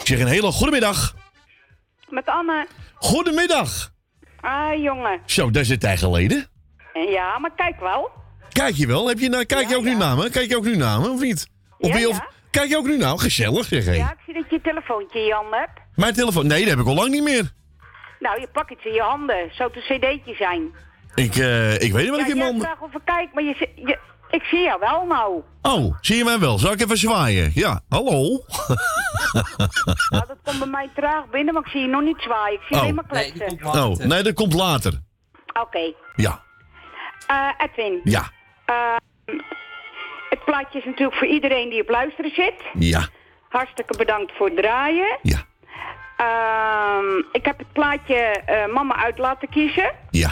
zeg 0.06 0.20
een 0.20 0.26
hele 0.26 0.52
goede 0.52 0.72
middag. 0.72 1.14
Met 2.08 2.26
Anne. 2.26 2.66
Goedemiddag. 2.94 3.92
Ah, 4.40 4.82
jongen. 4.82 5.20
Zo, 5.26 5.50
dat 5.50 5.62
is 5.62 5.68
een 5.68 5.78
tijd 5.78 5.98
geleden. 5.98 6.48
Ja, 7.10 7.38
maar 7.38 7.54
kijk 7.56 7.80
wel. 7.80 8.10
Kijk 8.52 8.74
je 8.74 8.86
wel? 8.86 9.08
Heb 9.08 9.18
je, 9.18 9.28
nou, 9.28 9.44
kijk 9.44 9.68
je 9.68 9.76
ook 9.76 9.84
nu 9.84 9.94
naar 9.94 10.16
me? 10.16 10.30
Kijk 10.30 10.48
je 10.50 10.56
ook 10.56 10.64
nu 10.64 10.76
naar 10.76 11.00
me, 11.00 11.10
of 11.10 11.20
niet? 11.20 11.46
Of 11.78 11.88
Ja, 11.88 11.98
je- 11.98 12.08
of- 12.08 12.16
ja. 12.16 12.28
Kijk 12.50 12.68
je 12.68 12.76
ook 12.76 12.86
nu 12.86 12.96
naar? 12.96 13.18
Gezellig, 13.18 13.66
zeg 13.66 13.84
hé. 13.84 13.92
Ja, 13.92 14.10
ik 14.12 14.18
zie 14.24 14.34
dat 14.34 14.44
je 14.48 14.54
je 14.56 14.60
telefoontje 14.60 15.18
in 15.18 15.24
je 15.24 15.32
handen 15.32 15.58
hebt. 15.58 15.80
Mijn 15.94 16.14
telefoon? 16.14 16.46
Nee, 16.46 16.60
dat 16.60 16.68
heb 16.68 16.78
ik 16.78 16.86
al 16.86 16.94
lang 16.94 17.10
niet 17.10 17.22
meer. 17.22 17.52
Nou, 18.24 18.40
je 18.40 18.48
pakt 18.52 18.70
iets 18.70 18.84
in 18.84 18.92
je 18.92 19.00
handen. 19.00 19.50
Zou 19.52 19.70
het 19.72 19.90
een 19.90 19.98
cd'tje 19.98 20.34
zijn? 20.34 20.74
Ik, 21.14 21.36
eh, 21.36 21.72
ik 21.80 21.92
weet 21.92 22.02
niet 22.02 22.08
wat 22.10 22.18
ja, 22.18 22.24
ik 22.24 22.30
in 22.30 22.36
mijn 22.36 22.48
handen... 22.50 22.66
vraagt 22.66 22.82
of 22.82 22.94
ik 22.94 23.00
kijk, 23.04 23.32
maar 23.34 23.42
je, 23.42 23.68
je, 23.74 23.98
ik 24.30 24.42
zie 24.42 24.60
jou 24.60 24.80
wel 24.80 25.06
nou. 25.06 25.42
Oh, 25.62 25.96
zie 26.00 26.16
je 26.16 26.24
mij 26.24 26.38
wel? 26.38 26.58
Zal 26.58 26.72
ik 26.72 26.80
even 26.80 26.96
zwaaien? 26.98 27.50
Ja, 27.54 27.80
hallo? 27.88 28.44
Nou, 30.08 30.26
dat 30.26 30.36
komt 30.44 30.58
bij 30.58 30.66
mij 30.68 30.90
traag 30.94 31.26
binnen, 31.30 31.54
maar 31.54 31.62
ik 31.64 31.68
zie 31.70 31.80
je 31.80 31.86
nog 31.86 32.02
niet 32.02 32.20
zwaaien. 32.20 32.54
Ik 32.60 32.66
zie 32.66 32.76
Oh. 32.76 32.82
alleen 32.82 32.94
maar 32.94 33.06
kletsen. 33.06 33.58
Oh, 33.66 33.96
nee, 33.96 34.22
dat 34.22 34.34
komt 34.34 34.52
later. 34.54 34.92
Oké. 35.60 35.92
Ja, 36.16 36.42
Eh, 37.26 37.48
Edwin. 37.58 38.00
ja, 38.04 38.30
Eh, 38.66 38.96
het 40.30 40.44
plaatje 40.44 40.78
is 40.78 40.84
natuurlijk 40.84 41.16
voor 41.18 41.26
iedereen 41.28 41.68
die 41.70 41.80
op 41.82 41.88
luisteren 41.88 42.30
zit. 42.34 42.54
ja. 42.74 43.08
Hartstikke 43.48 43.96
bedankt 43.96 44.32
voor 44.36 44.46
het 44.46 44.56
draaien. 44.56 45.18
Ja. 45.22 45.38
Ehm, 46.16 47.18
ik 47.32 47.44
heb 47.44 47.58
het 47.58 47.72
plaatje 47.72 48.14
eh, 48.14 48.66
Mama 48.72 48.96
uit 48.96 49.18
laten 49.18 49.48
kiezen. 49.48 49.92
Ja. 50.10 50.30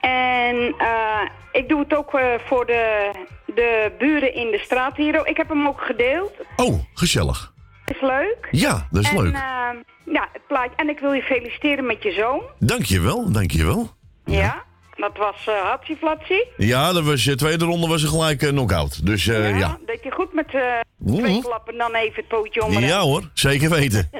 En 0.00 0.74
eh, 0.78 1.20
ik 1.52 1.68
doe 1.68 1.80
het 1.80 1.94
ook 1.94 2.14
eh, 2.14 2.24
voor 2.46 2.66
de, 2.66 3.10
de 3.46 3.92
buren 3.98 4.34
in 4.34 4.50
de 4.50 4.58
straat 4.58 4.96
hier. 4.96 5.26
Ik 5.26 5.36
heb 5.36 5.48
hem 5.48 5.66
ook 5.66 5.80
gedeeld. 5.80 6.32
Oh, 6.56 6.80
gezellig. 6.94 7.52
Is 7.86 8.00
leuk. 8.00 8.48
Ja, 8.50 8.86
dat 8.90 9.02
is 9.02 9.10
en, 9.10 9.22
leuk. 9.22 9.34
ehm, 9.34 9.76
ja, 10.14 10.28
het 10.32 10.46
plaatje. 10.46 10.76
En 10.76 10.88
ik 10.88 10.98
wil 10.98 11.12
je 11.12 11.22
feliciteren 11.22 11.86
met 11.86 12.02
je 12.02 12.12
zoon. 12.12 12.42
Dankjewel, 12.58 13.32
dankjewel. 13.32 13.90
Ja. 14.24 14.64
Dat 14.96 15.16
was 15.16 15.46
uh, 15.48 15.96
Flatsie. 15.98 16.46
Ja, 16.56 16.92
dat 16.92 17.04
was, 17.04 17.24
de 17.24 17.34
tweede 17.34 17.64
ronde 17.64 17.86
was 17.86 18.02
er 18.02 18.08
gelijk 18.08 18.42
eh, 18.42 18.48
knock-out. 18.48 19.06
Dus 19.06 19.26
eh, 19.26 19.50
ja. 19.50 19.56
Ja. 19.56 19.78
Deed 19.86 20.02
je 20.02 20.10
goed 20.10 20.32
met 20.32 20.54
eh 20.54 20.62
Mhm. 20.98 21.18
twee 21.18 21.42
klappen 21.42 21.72
en 21.72 21.78
dan 21.78 21.94
even 21.94 22.14
het 22.16 22.28
pootje 22.28 22.64
om. 22.64 22.72
Ja 22.78 23.00
hoor, 23.00 23.30
zeker 23.34 23.70
weten. 23.70 24.10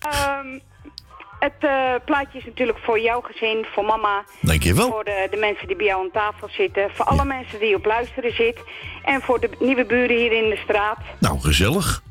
Ehm, 0.00 0.58
het 1.40 1.52
eh, 1.58 1.94
plaatje 2.04 2.38
is 2.38 2.44
natuurlijk 2.44 2.78
voor 2.78 3.00
jouw 3.00 3.20
gezin, 3.20 3.66
voor 3.74 3.84
mama. 3.84 4.24
Dankjewel. 4.40 4.90
Voor 4.90 5.04
de, 5.04 5.28
de 5.30 5.36
mensen 5.36 5.66
die 5.66 5.76
bij 5.76 5.86
jou 5.86 6.02
aan 6.04 6.10
tafel 6.12 6.48
zitten. 6.50 6.90
Voor 6.94 7.04
alle 7.04 7.24
mensen 7.24 7.60
die 7.60 7.74
op 7.74 7.84
luisteren 7.84 8.34
zitten. 8.34 8.64
En 9.04 9.20
voor 9.22 9.40
de 9.40 9.50
nieuwe 9.60 9.84
buren 9.84 10.16
hier 10.16 10.32
in 10.32 10.50
de 10.50 10.60
straat. 10.64 10.98
Nou, 11.18 11.40
gezellig. 11.40 12.02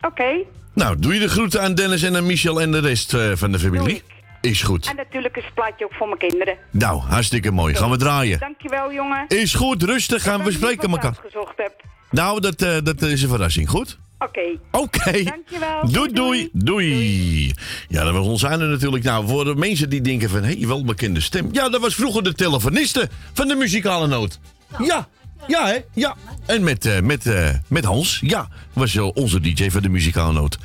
Oké. 0.00 0.36
Nou, 0.74 0.96
doe 0.98 1.14
je 1.14 1.20
de 1.20 1.28
groeten 1.28 1.62
aan 1.62 1.74
Dennis 1.74 2.02
en 2.02 2.16
aan 2.16 2.26
Michel 2.26 2.60
en 2.60 2.70
de 2.72 2.80
rest 2.80 3.14
eh, 3.14 3.30
van 3.34 3.52
de 3.52 3.58
familie? 3.58 4.02
Is 4.40 4.62
goed. 4.62 4.86
En 4.86 4.96
natuurlijk 4.96 5.36
is 5.36 5.44
het 5.44 5.54
plaatje 5.54 5.84
ook 5.84 5.94
voor 5.94 6.06
mijn 6.06 6.18
kinderen. 6.18 6.56
Nou, 6.70 7.00
hartstikke 7.00 7.50
mooi. 7.50 7.74
Gaan 7.74 7.90
we 7.90 7.96
draaien. 7.96 8.38
Dankjewel, 8.38 8.92
jongen. 8.92 9.24
Is 9.28 9.54
goed, 9.54 9.82
rustig. 9.82 10.22
Gaan 10.22 10.42
we 10.44 10.52
spreken 10.52 10.90
elkaar. 10.90 11.14
gezocht 11.22 11.56
heb. 11.56 11.72
Nou, 12.10 12.40
dat, 12.40 12.62
eh, 12.62 12.76
dat 12.82 13.02
is 13.02 13.22
een 13.22 13.28
verrassing, 13.28 13.68
goed? 13.70 13.98
Oké. 14.18 14.58
Oké. 14.70 15.22
Dankjewel. 15.22 15.90
Doei, 15.90 16.12
doei, 16.12 16.48
doei. 16.52 17.54
Ja, 17.88 18.04
dat 18.04 18.12
was 18.12 18.26
ons 18.26 18.42
einde 18.42 18.66
natuurlijk. 18.66 19.04
Nou, 19.04 19.28
voor 19.28 19.44
de 19.44 19.54
mensen 19.54 19.90
die 19.90 20.00
denken 20.00 20.30
van, 20.30 20.42
hé, 20.42 20.56
hey, 20.58 20.66
wel 20.66 20.84
bekende 20.84 21.20
stem. 21.20 21.48
Ja, 21.52 21.68
dat 21.68 21.80
was 21.80 21.94
vroeger 21.94 22.22
de 22.22 22.34
telefoniste 22.34 23.08
van 23.32 23.48
de 23.48 23.54
muzikale 23.54 24.06
noot. 24.06 24.38
Ja, 24.78 25.08
ja, 25.46 25.66
hè? 25.66 25.78
Ja. 25.94 26.16
En 26.46 26.62
met, 26.62 26.86
eh, 26.86 27.00
met, 27.00 27.26
eh, 27.26 27.48
met 27.66 27.84
Hans, 27.84 28.18
ja, 28.22 28.48
was 28.72 28.96
eh, 28.96 29.08
onze 29.14 29.40
DJ 29.40 29.70
van 29.70 29.82
de 29.82 29.88
muzikale 29.88 30.32
noot. 30.32 30.58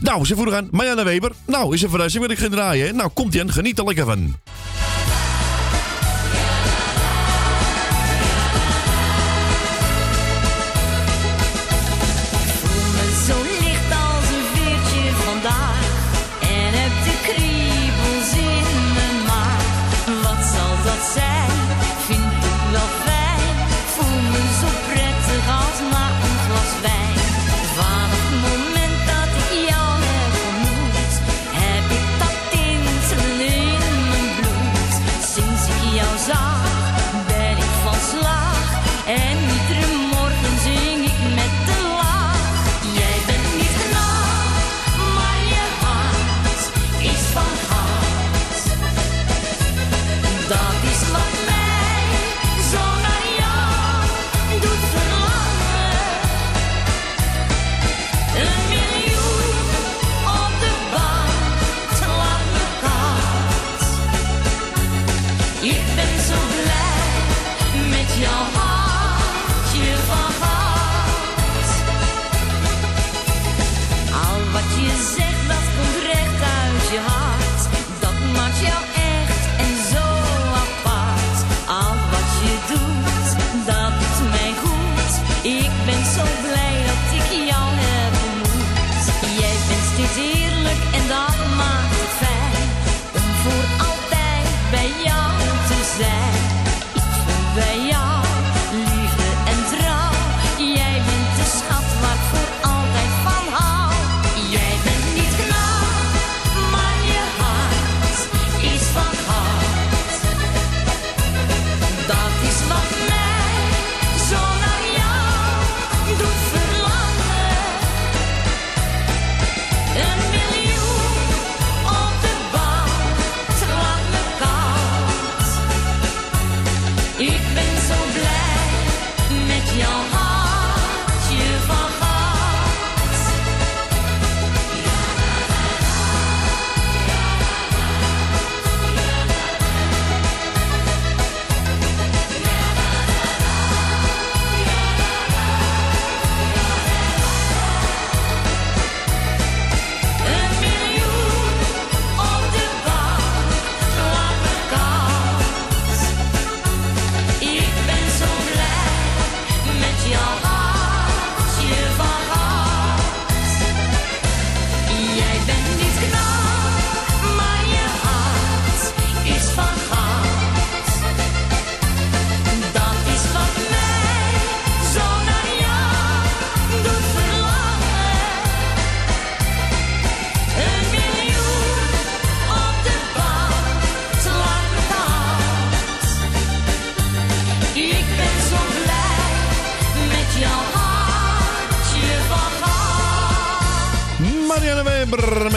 Nou, 0.00 0.24
ze 0.24 0.34
voeren 0.34 0.56
aan 0.56 0.68
Marianne 0.70 1.04
Weber. 1.04 1.32
Nou, 1.46 1.74
is 1.74 1.82
een 1.82 1.90
verrassing 1.90 2.22
wat 2.22 2.32
ik 2.32 2.38
ga 2.38 2.48
draaien. 2.48 2.96
Nou, 2.96 3.10
komt 3.14 3.40
aan, 3.40 3.52
geniet 3.52 3.78
er 3.78 3.84
lekker 3.84 4.04
van. 4.04 4.36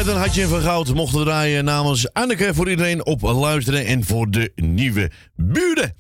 Met 0.06 0.14
een 0.14 0.22
hartje 0.22 0.48
van 0.48 0.62
goud 0.62 0.94
mochten 0.94 1.24
draaien 1.24 1.66
namens 1.66 2.14
Anneke 2.14 2.54
voor 2.54 2.70
iedereen 2.70 3.06
op 3.06 3.22
luisteren 3.22 3.86
en 3.86 4.04
voor 4.04 4.32
de 4.32 4.52
nieuwe 4.56 5.12
buren. 5.36 5.96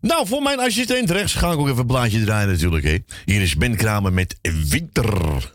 Nou, 0.00 0.26
voor 0.26 0.42
mijn 0.42 0.60
assistent 0.60 1.10
rechts 1.10 1.34
ga 1.34 1.52
ik 1.52 1.58
ook 1.58 1.66
even 1.66 1.78
een 1.78 1.86
blaadje 1.86 2.24
draaien 2.24 2.48
natuurlijk. 2.48 2.84
Hè. 2.84 2.98
Hier 3.24 3.40
is 3.40 3.56
Ben 3.56 3.76
Kramer 3.76 4.12
met 4.12 4.38
Winter. 4.68 5.52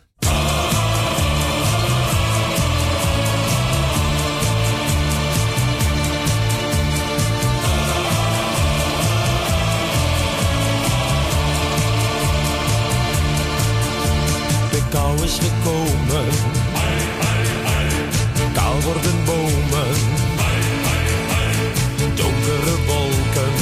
De 14.71 14.83
kou 14.89 15.23
is 15.23 15.37
gekomen. 15.37 16.64
Worden 18.85 19.23
bomen. 19.25 19.95
Donkere 22.15 22.75
wolken. 22.85 23.53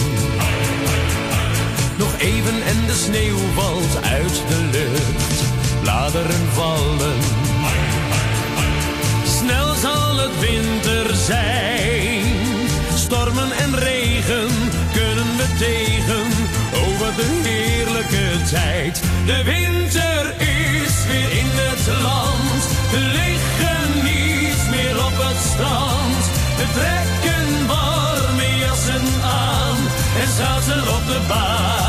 Nog 1.97 2.19
even 2.19 2.63
en 2.63 2.85
de 2.85 2.93
sneeuw 2.93 3.37
valt 3.55 4.03
uit 4.03 4.41
de 4.47 4.69
lucht. 4.71 5.43
Bladeren 5.81 6.47
vallen. 6.53 7.19
Snel 9.37 9.73
zal 9.73 10.17
het 10.17 10.39
winter 10.39 11.15
zijn. 11.15 12.23
Stormen 12.95 13.51
en 13.51 13.75
regen 13.75 14.49
kunnen 14.93 15.37
we 15.37 15.47
tegen. 15.57 16.43
Wat 17.03 17.25
een 17.25 17.45
heerlijke 17.45 18.49
tijd. 18.49 19.01
De 19.25 19.43
winter 19.43 20.42
zaten 30.37 30.81
op 30.81 31.07
de 31.07 31.19
baan. 31.27 31.79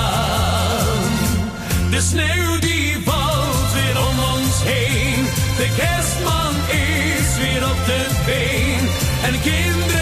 De 1.90 2.00
sneeuw 2.00 2.58
die 2.58 3.02
valt 3.04 3.72
weer 3.72 3.98
om 4.08 4.18
ons 4.18 4.62
heen. 4.62 5.24
De 5.56 5.68
kerstman 5.76 6.54
is 6.68 7.36
weer 7.38 7.64
op 7.70 7.86
de 7.86 8.06
been. 8.26 8.88
En 9.22 9.40
kinderen 9.40 9.93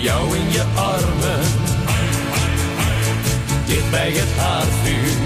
jou 0.00 0.36
in 0.36 0.50
je 0.50 0.64
armen. 0.74 1.44
Dicht 3.66 3.90
bij 3.90 4.10
het 4.10 4.36
haardvuur. 4.38 5.16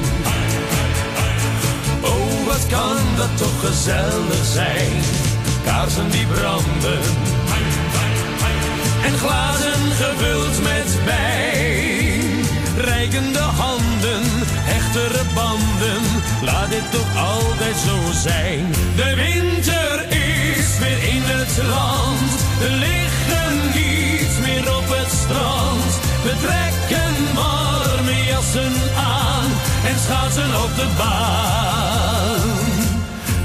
Oh, 2.00 2.46
wat 2.46 2.66
kan 2.66 2.96
dat 3.16 3.36
toch 3.36 3.60
gezellig 3.60 4.44
zijn. 4.52 4.92
Kaarsen 5.64 6.10
die 6.10 6.26
branden. 6.26 7.00
En 9.04 9.18
glazen 9.18 9.82
gevuld 10.02 10.62
met 10.62 11.04
wijn. 11.04 12.44
Rijkende 12.76 13.38
handen, 13.38 14.22
hechtere 14.72 15.24
banden. 15.34 16.02
Laat 16.42 16.70
dit 16.70 16.90
toch 16.90 17.16
altijd 17.16 17.76
zo 17.86 17.96
zijn. 18.12 18.72
De 18.96 19.14
winter 19.14 20.06
is 20.08 20.78
weer 20.78 21.02
in 21.14 21.22
het 21.22 21.66
land. 21.68 22.30
We 22.58 22.70
liggen 22.70 23.23
niet 23.74 24.34
meer 24.40 24.76
op 24.76 24.88
het 24.88 25.12
strand. 25.22 25.92
We 26.26 26.32
trekken 26.44 27.14
warme 27.34 28.24
jassen 28.26 28.74
aan 28.96 29.48
en 29.90 29.98
schaatsen 29.98 30.62
op 30.64 30.72
de 30.76 30.88
baan. 30.96 32.54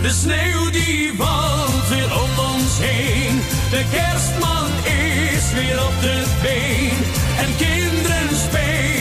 De 0.02 0.10
sneeuw 0.10 0.70
die 0.72 1.14
valt 1.18 1.88
weer 1.90 2.12
om 2.24 2.32
ons 2.54 2.74
heen. 2.80 3.42
De 3.70 3.84
kerstman 3.92 4.70
is 4.84 5.54
weer 5.54 5.80
op 5.88 5.94
de 6.02 6.24
been. 6.42 6.98
En 7.44 7.56
kinderen 7.58 8.30
spelen 8.48 8.99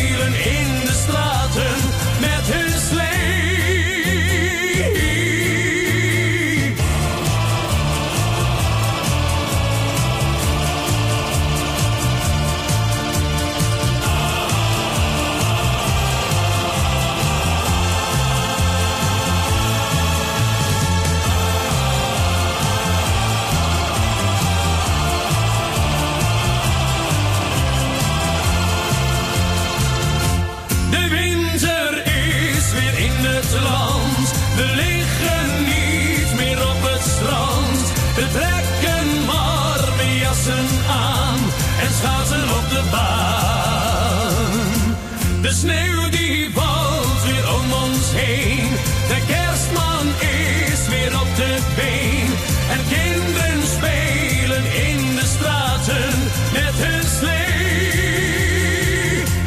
De 45.49 45.55
sneeuw 45.55 46.09
die 46.11 46.51
valt 46.55 47.23
weer 47.25 47.55
om 47.55 47.73
ons 47.73 48.13
heen. 48.13 48.69
De 49.09 49.21
kerstman 49.27 50.07
is 50.21 50.89
weer 50.89 51.21
op 51.21 51.37
de 51.37 51.59
been. 51.77 52.31
En 52.71 52.81
kinderen 52.89 53.67
spelen 53.67 54.65
in 54.89 55.15
de 55.15 55.27
straten 55.37 56.19
met 56.53 56.75
hun 56.75 57.05
slee. 57.19 58.43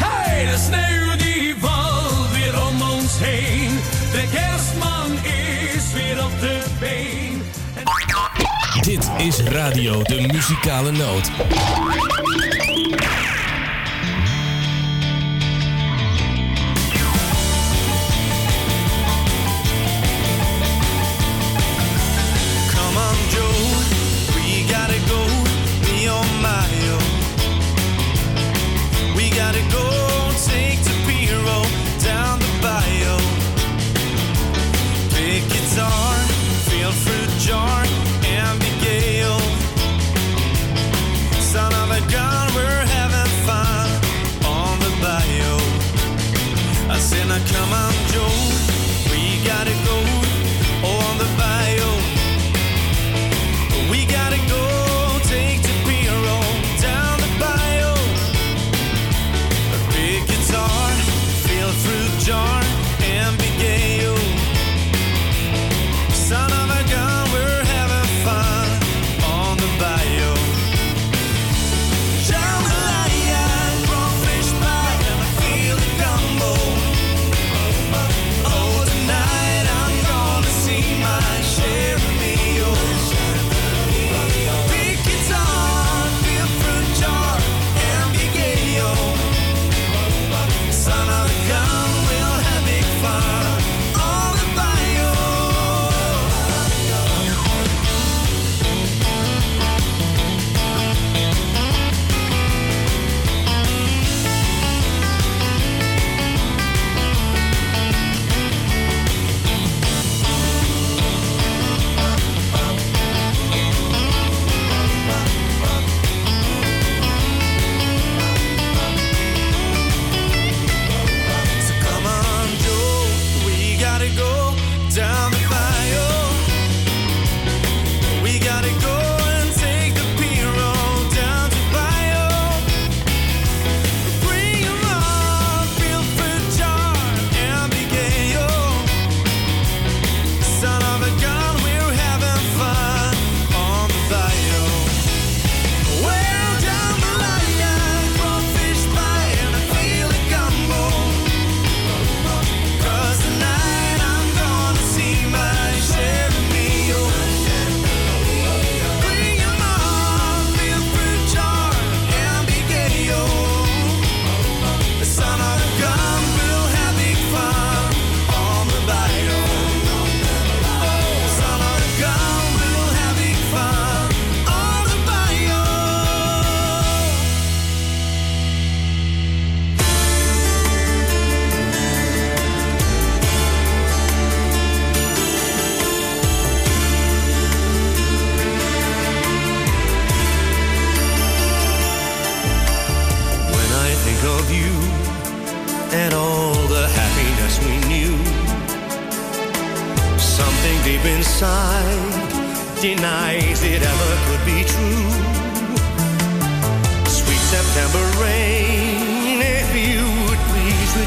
Hey, 0.04 0.46
de 0.46 0.58
sneeuw 0.68 1.18
die 1.18 1.56
valt 1.60 2.32
weer 2.34 2.62
om 2.68 2.82
ons 2.82 3.20
heen. 3.20 3.80
De 4.12 4.28
kerstman 4.32 5.12
is 5.24 5.94
weer 5.94 6.26
op 6.26 6.40
de 6.40 6.64
been. 6.80 7.42
Dit 8.82 9.12
is 9.18 9.40
Radio 9.40 10.04
de 10.04 10.22
Muzikale 10.22 10.92
Noot. 10.92 11.32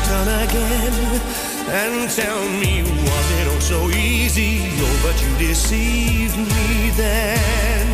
done 0.08 0.28
again. 0.44 1.20
And 1.66 2.10
tell 2.10 2.42
me 2.60 2.82
was 2.82 3.28
it 3.40 3.48
all 3.48 3.60
so 3.60 3.88
easy? 3.90 4.60
Oh 4.80 5.00
but 5.02 5.16
you 5.22 5.48
deceived 5.48 6.36
me 6.36 6.90
then. 6.96 7.93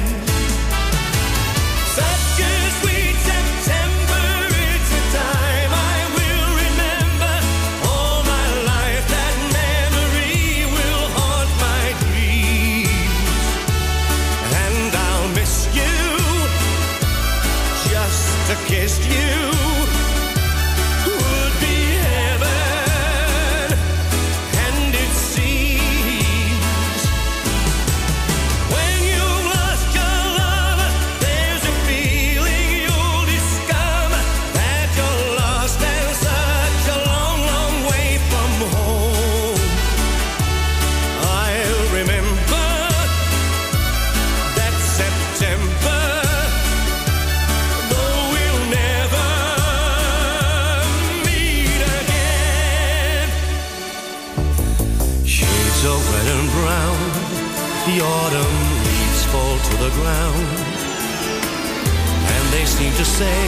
say. 63.20 63.44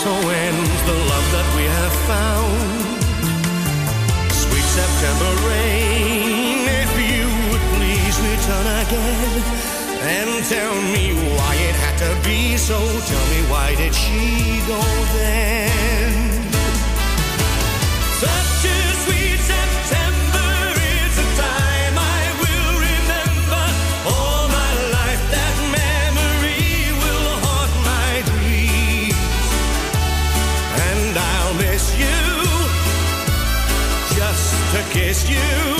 So 0.00 0.12
ends 0.46 0.80
the 0.88 0.96
love 1.12 1.26
that 1.36 1.48
we 1.56 1.64
have 1.78 1.94
found. 2.10 2.60
Sweet 4.42 4.68
September 4.78 5.32
rain, 5.50 6.64
if 6.82 6.92
you 7.10 7.24
would 7.48 7.64
please 7.76 8.16
return 8.32 8.66
again 8.82 9.42
and 10.16 10.30
tell 10.54 10.74
me 10.94 11.04
why 11.36 11.52
it 11.68 11.76
had 11.84 11.96
to 12.04 12.12
be 12.26 12.56
so. 12.56 12.78
Tell 13.10 13.26
me 13.34 13.40
why 13.52 13.68
did 13.82 13.94
she 13.94 14.24
go 14.72 14.80
then? 15.16 16.05
miss 35.16 35.30
you. 35.30 35.75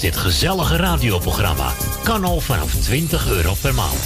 Dit 0.00 0.16
gezellige 0.16 0.76
radioprogramma 0.76 1.72
kan 2.02 2.24
al 2.24 2.40
vanaf 2.40 2.74
20 2.74 3.28
euro 3.28 3.54
per 3.60 3.74
maand. 3.74 4.00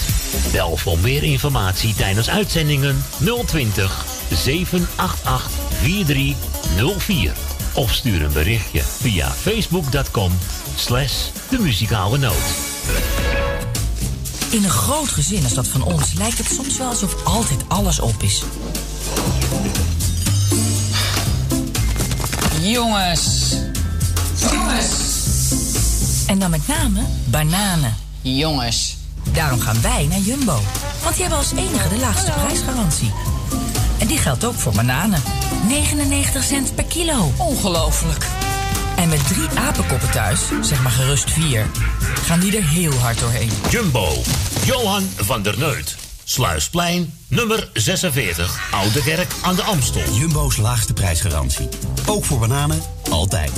Bel 0.53 0.77
voor 0.77 0.99
meer 0.99 1.23
informatie 1.23 1.95
tijdens 1.95 2.31
uitzendingen 2.31 3.05
020 3.47 4.05
788 4.31 5.51
4304 5.83 7.33
of 7.75 7.93
stuur 7.93 8.23
een 8.23 8.33
berichtje 8.33 8.83
via 8.83 9.31
facebook.com 9.31 10.33
slash 10.77 11.13
de 11.49 11.59
muzikale 11.59 12.19
noot. 12.19 12.55
In 14.51 14.65
een 14.65 14.71
groot 14.71 15.09
gezin 15.09 15.45
als 15.45 15.55
dat 15.55 15.69
van 15.69 15.83
ons 15.83 16.13
lijkt 16.13 16.39
het 16.39 16.47
soms 16.47 16.79
wel 16.79 16.89
alsof 16.89 17.25
altijd 17.25 17.61
alles 17.69 18.01
op 18.01 18.23
is. 18.23 18.43
Jongens. 22.61 23.57
Jongens. 24.51 25.10
En 26.31 26.39
dan 26.39 26.51
met 26.51 26.67
name 26.67 27.01
bananen. 27.25 27.97
Jongens. 28.21 28.97
Daarom 29.33 29.61
gaan 29.61 29.81
wij 29.83 30.07
naar 30.07 30.19
Jumbo. 30.19 30.61
Want 31.03 31.15
die 31.15 31.21
hebben 31.21 31.39
als 31.39 31.53
enige 31.53 31.89
de 31.89 31.99
laagste 31.99 32.31
prijsgarantie. 32.31 33.13
En 33.99 34.07
die 34.07 34.19
geldt 34.19 34.45
ook 34.45 34.55
voor 34.55 34.73
bananen. 34.73 35.23
99 35.69 36.45
cent 36.45 36.75
per 36.75 36.85
kilo. 36.85 37.33
Ongelooflijk. 37.37 38.27
En 38.97 39.09
met 39.09 39.27
drie 39.27 39.49
apenkoppen 39.59 40.11
thuis, 40.11 40.41
zeg 40.61 40.83
maar 40.83 40.93
gerust 40.93 41.31
vier, 41.31 41.67
gaan 42.25 42.41
die 42.41 42.57
er 42.57 42.69
heel 42.69 42.95
hard 42.95 43.19
doorheen. 43.19 43.51
Jumbo, 43.71 44.09
Johan 44.65 45.09
van 45.17 45.43
der 45.43 45.59
Neut. 45.59 45.97
Sluisplein, 46.25 47.15
nummer 47.29 47.71
46, 47.73 48.61
Oude 48.71 49.03
Kerk 49.03 49.33
aan 49.43 49.55
de 49.55 49.63
Amstel. 49.63 50.15
Jumbo's 50.15 50.57
laagste 50.57 50.93
prijsgarantie. 50.93 51.69
Ook 52.07 52.25
voor 52.25 52.39
bananen, 52.39 52.83
altijd. 53.11 53.53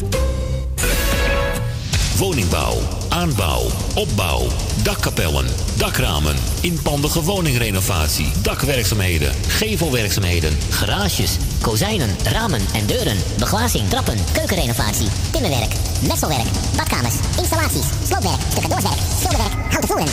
Woningbouw, 2.23 2.79
aanbouw, 3.09 3.67
opbouw, 3.95 4.47
dakkapellen, 4.83 5.47
dakramen, 5.77 6.37
inpandige 6.61 7.23
woningrenovatie, 7.23 8.33
dakwerkzaamheden, 8.43 9.33
gevelwerkzaamheden, 9.49 10.59
Garages, 10.71 11.37
kozijnen, 11.63 12.17
ramen 12.25 12.61
en 12.75 12.87
deuren, 12.87 13.17
beglazing, 13.39 13.89
trappen, 13.89 14.19
keukenrenovatie, 14.33 15.09
timmerwerk, 15.33 15.73
messelwerk, 16.09 16.47
badkamers, 16.77 17.15
installaties, 17.39 17.87
sloopwerk, 18.07 18.41
stucadoorswerk, 18.51 18.99
schilderwerk, 19.19 19.55
houten 19.71 19.89
voeren. 19.89 20.13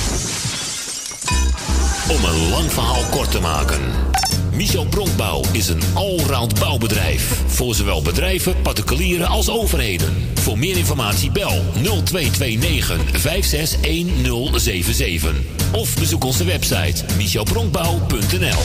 Om 2.09 2.23
een 2.23 2.49
lang 2.49 2.71
verhaal 2.71 3.03
kort 3.09 3.31
te 3.31 3.39
maken. 3.39 3.81
Michel 4.59 4.85
Bronkbouw 4.85 5.41
is 5.51 5.67
een 5.67 5.81
allround 5.93 6.59
bouwbedrijf. 6.59 7.41
Voor 7.47 7.75
zowel 7.75 8.01
bedrijven, 8.01 8.61
particulieren 8.61 9.27
als 9.27 9.49
overheden. 9.49 10.29
Voor 10.33 10.57
meer 10.57 10.77
informatie 10.77 11.31
bel 11.31 11.63
0229 11.73 13.19
561077. 13.19 15.35
Of 15.71 15.95
bezoek 15.95 16.23
onze 16.23 16.43
website 16.43 17.05
michelbronkbouw.nl 17.17 18.61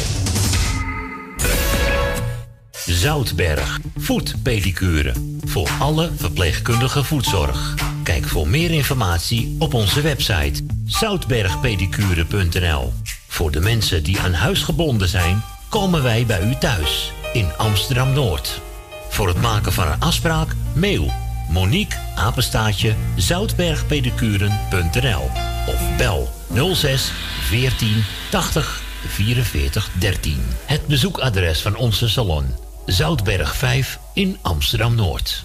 Zoutberg, 2.86 3.80
voetpedicure. 3.96 5.12
Voor 5.44 5.68
alle 5.78 6.10
verpleegkundige 6.16 7.04
voetzorg. 7.04 7.74
Kijk 8.02 8.28
voor 8.28 8.48
meer 8.48 8.70
informatie 8.70 9.56
op 9.58 9.74
onze 9.74 10.00
website 10.00 10.64
zoutbergpedicure.nl. 10.86 12.92
Voor 13.28 13.50
de 13.50 13.60
mensen 13.60 14.02
die 14.02 14.20
aan 14.20 14.32
huis 14.32 14.62
gebonden 14.62 15.08
zijn, 15.08 15.42
komen 15.74 16.02
wij 16.02 16.26
bij 16.26 16.42
u 16.42 16.55
thuis 16.55 17.12
in 17.32 17.56
Amsterdam 17.56 18.12
Noord. 18.12 18.60
Voor 19.09 19.28
het 19.28 19.40
maken 19.40 19.72
van 19.72 19.86
een 19.86 20.01
afspraak, 20.01 20.55
mail 20.74 21.12
Monique 21.48 21.98
Apenstaatje 22.14 22.94
zoutbergpedicuren.nl 23.16 25.30
of 25.66 25.96
bel 25.96 26.32
06 26.74 27.12
14 27.40 28.05
80 28.30 28.82
44 29.06 29.90
13. 29.98 30.42
Het 30.64 30.86
bezoekadres 30.86 31.62
van 31.62 31.76
onze 31.76 32.09
salon 32.09 32.44
Zoutberg 32.86 33.56
5 33.56 33.98
in 34.12 34.38
Amsterdam 34.42 34.94
Noord. 34.94 35.40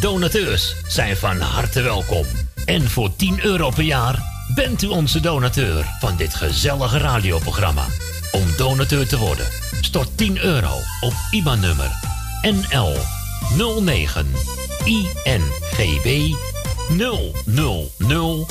Donateurs 0.00 0.74
zijn 0.88 1.16
van 1.16 1.40
harte 1.40 1.80
welkom. 1.80 2.24
En 2.64 2.90
voor 2.90 3.16
10 3.16 3.44
euro 3.44 3.70
per 3.70 3.84
jaar 3.84 4.22
bent 4.54 4.82
u 4.82 4.86
onze 4.86 5.20
donateur 5.20 5.84
van 6.00 6.16
dit 6.16 6.34
gezellige 6.34 6.98
radioprogramma. 6.98 7.84
Om 8.32 8.56
donateur 8.56 9.08
te 9.08 9.18
worden, 9.18 9.46
stort 9.80 10.16
10 10.16 10.38
euro 10.38 10.78
op 11.00 11.12
IBAN-nummer 11.30 11.90
NL 12.42 12.96
09 13.80 14.32
INGB 14.84 16.34
000 16.88 18.46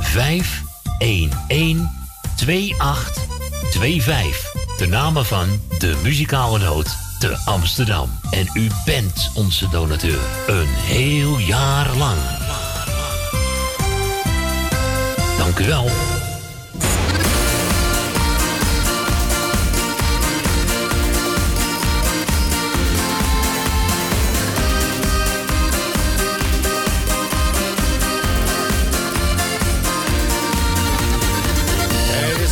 511 0.00 1.94
2825. 2.36 4.54
De 4.76 4.86
namen 4.86 5.26
van 5.26 5.60
de 5.78 5.96
muzikale 6.02 6.58
noot 6.58 6.96
te 7.18 7.36
Amsterdam. 7.44 8.10
En 8.30 8.50
u 8.54 8.70
bent 8.84 9.30
onze 9.34 9.68
donateur. 9.68 10.20
Een 10.46 10.68
heel 10.68 11.38
jaar 11.38 11.96
lang. 11.96 12.18
Dank 15.38 15.58
u 15.58 15.66
wel. 15.66 16.15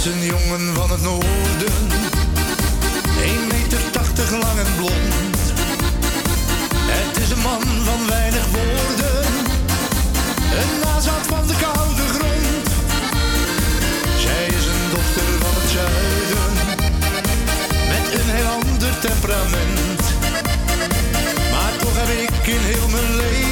Is 0.05 0.11
een 0.11 0.25
jongen 0.25 0.75
van 0.75 0.91
het 0.91 1.03
noorden, 1.03 1.73
1 3.23 3.47
meter 3.47 3.91
80 3.91 4.31
lang 4.31 4.59
en 4.59 4.75
blond. 4.77 5.37
Het 6.75 7.23
is 7.23 7.31
een 7.31 7.43
man 7.43 7.63
van 7.85 8.07
weinig 8.07 8.47
woorden, 8.47 9.25
een 10.61 10.81
nazaat 10.83 11.27
van 11.27 11.47
de 11.47 11.55
koude 11.61 12.07
grond. 12.15 12.67
Zij 14.19 14.47
is 14.47 14.67
een 14.67 14.85
dochter 14.95 15.29
van 15.43 15.55
het 15.61 15.71
zuiden, 15.71 16.53
met 17.93 18.21
een 18.21 18.31
heel 18.37 18.47
ander 18.47 18.99
temperament. 19.01 20.03
Maar 21.53 21.77
toch 21.79 21.97
heb 21.97 22.09
ik 22.09 22.47
in 22.47 22.61
heel 22.61 22.89
mijn 22.89 23.17
leven 23.17 23.44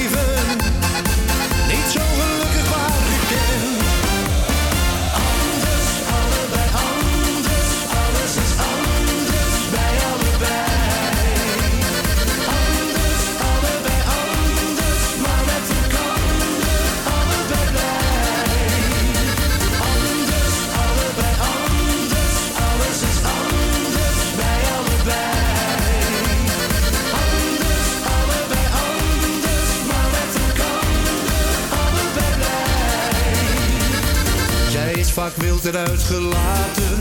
vaak 35.22 35.36
wild 35.36 35.64
eruit 35.64 36.02
gelaten 36.02 36.98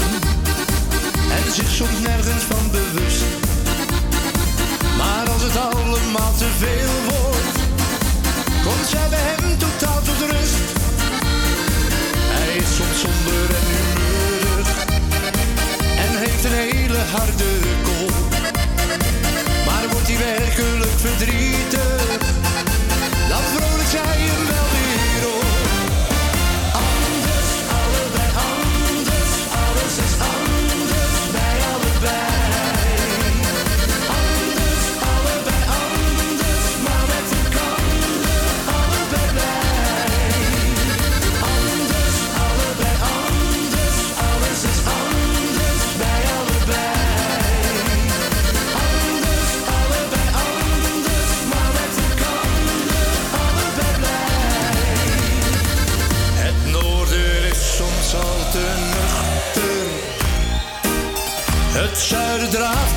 en 1.38 1.52
zich 1.54 1.70
soms 1.70 2.00
nergens 2.00 2.44
van 2.44 2.72
bewust. 2.72 3.24
Maar 4.98 5.30
als 5.30 5.42
het 5.42 5.58
allemaal 5.58 6.34
te 6.38 6.50
veel 6.58 6.96
wordt, 7.10 7.58
komt 8.64 8.88
zij 8.90 9.08
bij 9.10 9.20
hem 9.20 9.58
totaal 9.58 10.02
tot 10.02 10.20
rust. 10.32 10.66
Hij 12.38 12.56
is 12.56 12.76
soms 12.76 13.00
somber 13.00 13.48
en 13.60 13.66
humeurig 13.74 14.70
en 16.06 16.12
heeft 16.24 16.44
een 16.44 16.58
hele 16.70 17.02
harde 17.16 17.52
kop. 17.88 18.14
Maar 19.68 19.86
wordt 19.92 20.08
hij 20.08 20.18
werkelijk 20.18 20.98
verdrietig, 21.06 22.18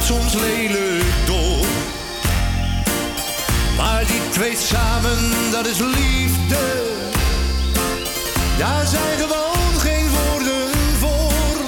soms 0.05 0.35
lelijk 0.35 1.27
door. 1.27 1.67
Maar 3.77 4.07
die 4.07 4.21
twee 4.31 4.57
samen, 4.57 5.51
dat 5.51 5.67
is 5.67 5.79
liefde. 5.79 6.83
Daar 8.59 8.87
zijn 8.87 9.19
gewoon 9.19 9.81
geen 9.81 10.09
woorden 10.11 10.71
voor. 10.99 11.65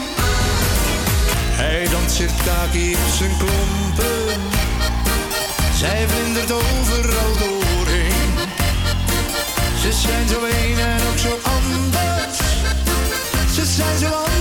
Hij 1.51 1.89
danst 1.91 2.17
zich 2.17 2.31
taakje 2.45 2.97
op 3.07 3.13
zijn 3.19 3.37
klompen. 3.39 4.41
Zij 5.79 6.07
vlindert 6.09 6.53
overal 6.53 7.33
doorheen. 7.39 8.33
Ze 9.81 9.93
zijn 9.93 10.29
zo 10.29 10.45
een 10.45 10.79
en 10.79 11.01
ook 11.11 11.19
zo 11.19 11.39
anders. 11.43 12.39
Ze 13.55 13.65
zijn 13.65 13.99
zo 13.99 14.07
anders 14.07 14.36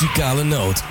Muzikale 0.00 0.44
Noot. 0.44 0.82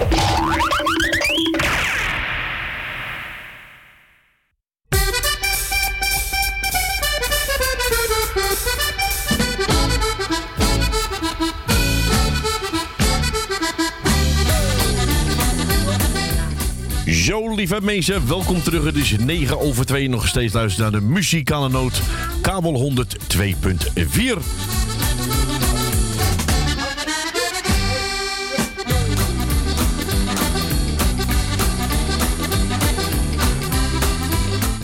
Zo, 17.06 17.56
lieve 17.56 17.82
mensen, 17.82 18.28
welkom 18.28 18.62
terug. 18.62 18.84
Het 18.84 18.96
is 18.96 19.18
9 19.18 19.60
over 19.60 19.86
2. 19.86 20.10
Nog 20.10 20.28
steeds 20.28 20.54
luisteren 20.54 20.92
naar 20.92 21.02
de 21.02 21.08
muzikale 21.08 21.70
noot. 21.70 22.02
Kabel 22.42 22.94
102.4. 22.94 24.77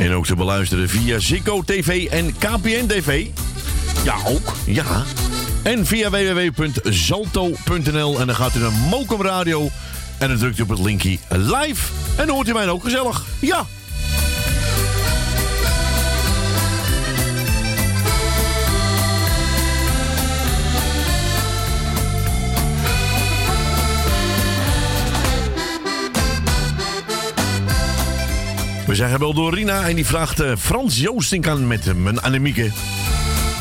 En 0.04 0.14
ook 0.14 0.26
te 0.26 0.36
beluisteren 0.36 0.90
via 0.90 1.20
Ziggo 1.20 1.62
TV 1.62 2.08
en 2.10 2.38
KPN 2.38 2.86
TV. 2.88 3.26
Ja, 4.04 4.16
ook. 4.28 4.54
Ja. 4.66 5.04
En 5.62 5.86
via 5.86 6.10
www.zalto.nl. 6.10 8.20
En 8.20 8.28
dan 8.28 8.36
gaat 8.36 8.56
u 8.56 8.60
naar 8.60 8.72
Mokum 8.72 9.22
Radio. 9.22 9.70
En 10.18 10.28
dan 10.28 10.38
drukt 10.38 10.60
u 10.60 10.62
op 10.62 10.70
het 10.70 10.80
linkje 10.80 11.18
live. 11.30 11.92
En 12.16 12.26
dan 12.26 12.36
hoort 12.36 12.48
u 12.48 12.54
mij 12.54 12.70
ook 12.70 12.84
gezellig. 12.84 13.24
Ja. 13.40 13.66
We 28.94 29.00
zijn 29.00 29.12
gebeld 29.12 29.36
door 29.36 29.54
Rina 29.54 29.88
en 29.88 29.96
die 29.96 30.06
vraagt 30.06 30.40
eh, 30.40 30.52
Frans 30.58 31.00
Joostink 31.00 31.48
aan 31.48 31.68
met 31.68 31.98
mijn 31.98 32.22
Annemieke. 32.22 32.72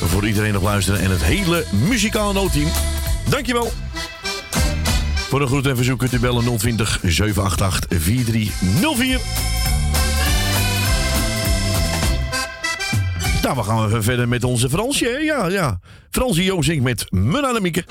Voor 0.01 0.27
iedereen 0.27 0.53
nog 0.53 0.63
luisteren 0.63 1.01
en 1.01 1.11
het 1.11 1.23
hele 1.23 1.65
muzikale 1.89 2.33
noodteam. 2.33 2.69
Dankjewel. 3.29 3.73
Voor 5.15 5.41
een 5.41 5.47
groet 5.47 5.67
en 5.67 5.77
verzoek 5.77 5.99
kunt 5.99 6.13
u 6.13 6.19
bellen 6.19 6.59
020 6.59 6.99
788 7.03 8.01
4304. 8.01 9.21
Nou, 13.43 13.57
we 13.57 13.63
gaan 13.63 13.87
even 13.87 14.03
verder 14.03 14.29
met 14.29 14.45
onze 14.45 14.71
Fransje. 14.71 15.21
Ja, 15.23 15.47
ja. 15.47 15.81
Fransje 16.11 16.45
Joostink 16.45 16.83
met 16.83 17.07
mijn 17.11 17.45
Annemieke. 17.45 17.85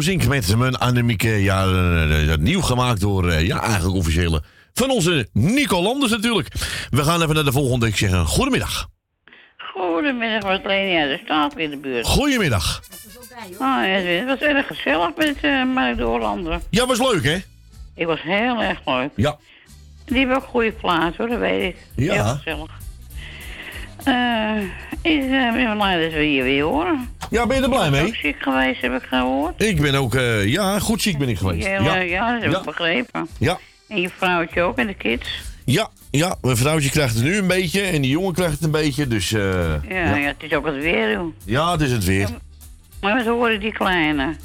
Met 0.00 0.56
mijn 0.56 0.76
Annemieke. 0.76 1.28
Ja, 1.28 1.64
eh, 1.64 2.32
eh, 2.32 2.38
nieuw 2.38 2.60
gemaakt 2.60 3.00
door, 3.00 3.28
eh, 3.28 3.46
ja, 3.46 3.62
eigenlijk 3.62 3.96
officiële. 3.96 4.42
Van 4.72 4.90
onze 4.90 5.28
Nico 5.32 5.82
Landers 5.82 6.10
natuurlijk. 6.10 6.48
We 6.90 7.04
gaan 7.04 7.22
even 7.22 7.34
naar 7.34 7.44
de 7.44 7.52
volgende. 7.52 7.86
Ik 7.86 7.96
zeg 7.96 8.10
een 8.10 8.26
goedemiddag. 8.26 8.88
Goedemiddag, 9.56 10.42
was 10.42 10.58
Leni 10.64 10.96
uit 10.96 11.18
de 11.18 11.24
staat 11.24 11.58
in 11.58 11.70
de 11.70 11.76
buurt. 11.76 12.06
Goedemiddag. 12.06 12.80
Ah, 13.58 13.58
ja, 13.58 13.84
het 13.84 14.26
was 14.26 14.38
erg 14.38 14.66
gezellig 14.66 15.10
met 15.16 15.36
eh 15.40 15.64
Mark 15.64 15.96
de 15.96 16.02
Hollander. 16.02 16.60
Ja, 16.70 16.86
was 16.86 16.98
leuk, 16.98 17.24
hè? 17.24 17.38
Ik 17.94 18.06
was 18.06 18.22
heel 18.22 18.62
erg 18.62 18.80
leuk. 18.84 19.10
Ja. 19.16 19.38
Die 20.04 20.18
hebben 20.18 20.36
ook 20.36 20.44
goede 20.44 20.72
plaats, 20.72 21.16
hoor, 21.16 21.28
dat 21.28 21.38
weet 21.38 21.74
ik. 21.74 22.04
Ja. 22.04 22.24
Heel 22.24 22.34
gezellig. 22.34 22.78
Eh, 24.04 24.62
ik 25.02 25.22
eh, 25.22 25.52
ben 25.52 25.76
blij 25.76 26.02
dat 26.02 26.12
we 26.12 26.24
hier 26.24 26.42
weer 26.42 26.62
horen. 26.62 27.08
Ja, 27.30 27.46
ben 27.46 27.56
je 27.56 27.62
er 27.62 27.68
blij 27.68 27.90
mee? 27.90 28.06
ook 28.06 28.14
ziek 28.14 28.36
geweest, 28.42 28.80
heb 28.80 28.92
ik 28.92 29.02
gehoord. 29.08 29.62
Ik 29.62 29.80
ben 29.80 29.94
ook, 29.94 30.14
eh, 30.14 30.46
ja, 30.46 30.78
goed 30.78 31.02
ziek 31.02 31.18
ben 31.18 31.28
ik 31.28 31.38
geweest. 31.38 31.66
Ja, 31.66 31.82
Ja, 31.82 31.96
ja, 31.96 32.32
dat 32.32 32.42
heb 32.42 32.52
ik 32.56 32.62
begrepen. 32.64 33.28
ja, 33.38 33.58
En 33.88 34.00
je 34.00 34.10
vrouwtje 34.16 34.62
ook 34.62 34.78
en 34.78 34.86
de 34.86 34.94
kids. 34.94 35.42
ja, 35.64 35.88
ja. 36.10 36.36
Mijn 36.42 36.56
vrouwtje 36.56 36.90
krijgt 36.90 37.14
het 37.14 37.24
nu 37.24 37.36
een 37.36 37.46
beetje 37.46 37.80
en 37.82 38.02
die 38.02 38.10
jongen 38.10 38.32
krijgt 38.34 38.52
het 38.54 38.62
een 38.62 38.70
beetje, 38.70 39.06
dus... 39.08 39.32
eh, 39.32 39.40
Ja, 39.88 40.14
ja. 40.16 40.26
het 40.26 40.36
is 40.42 40.52
ook 40.52 40.66
het 40.66 40.74
weer, 40.76 41.10
joh. 41.10 41.34
ja, 41.44 41.72
het 41.72 41.80
is 41.80 41.90
het 41.92 42.04
weer. 42.04 42.28
Maar 43.00 43.16
wat 43.16 43.24
horen 43.26 43.60
die 43.60 43.72
kleine? 43.72 44.36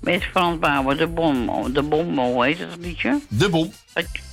Met 0.00 0.24
Frans 0.24 0.58
Bauer, 0.58 0.96
de 0.96 1.06
bom, 1.06 1.50
de 1.72 1.82
bom, 1.82 2.18
hoe 2.18 2.44
heet 2.44 2.58
dat 2.58 2.68
liedje? 2.80 3.18
De 3.28 3.48
bom. 3.48 3.72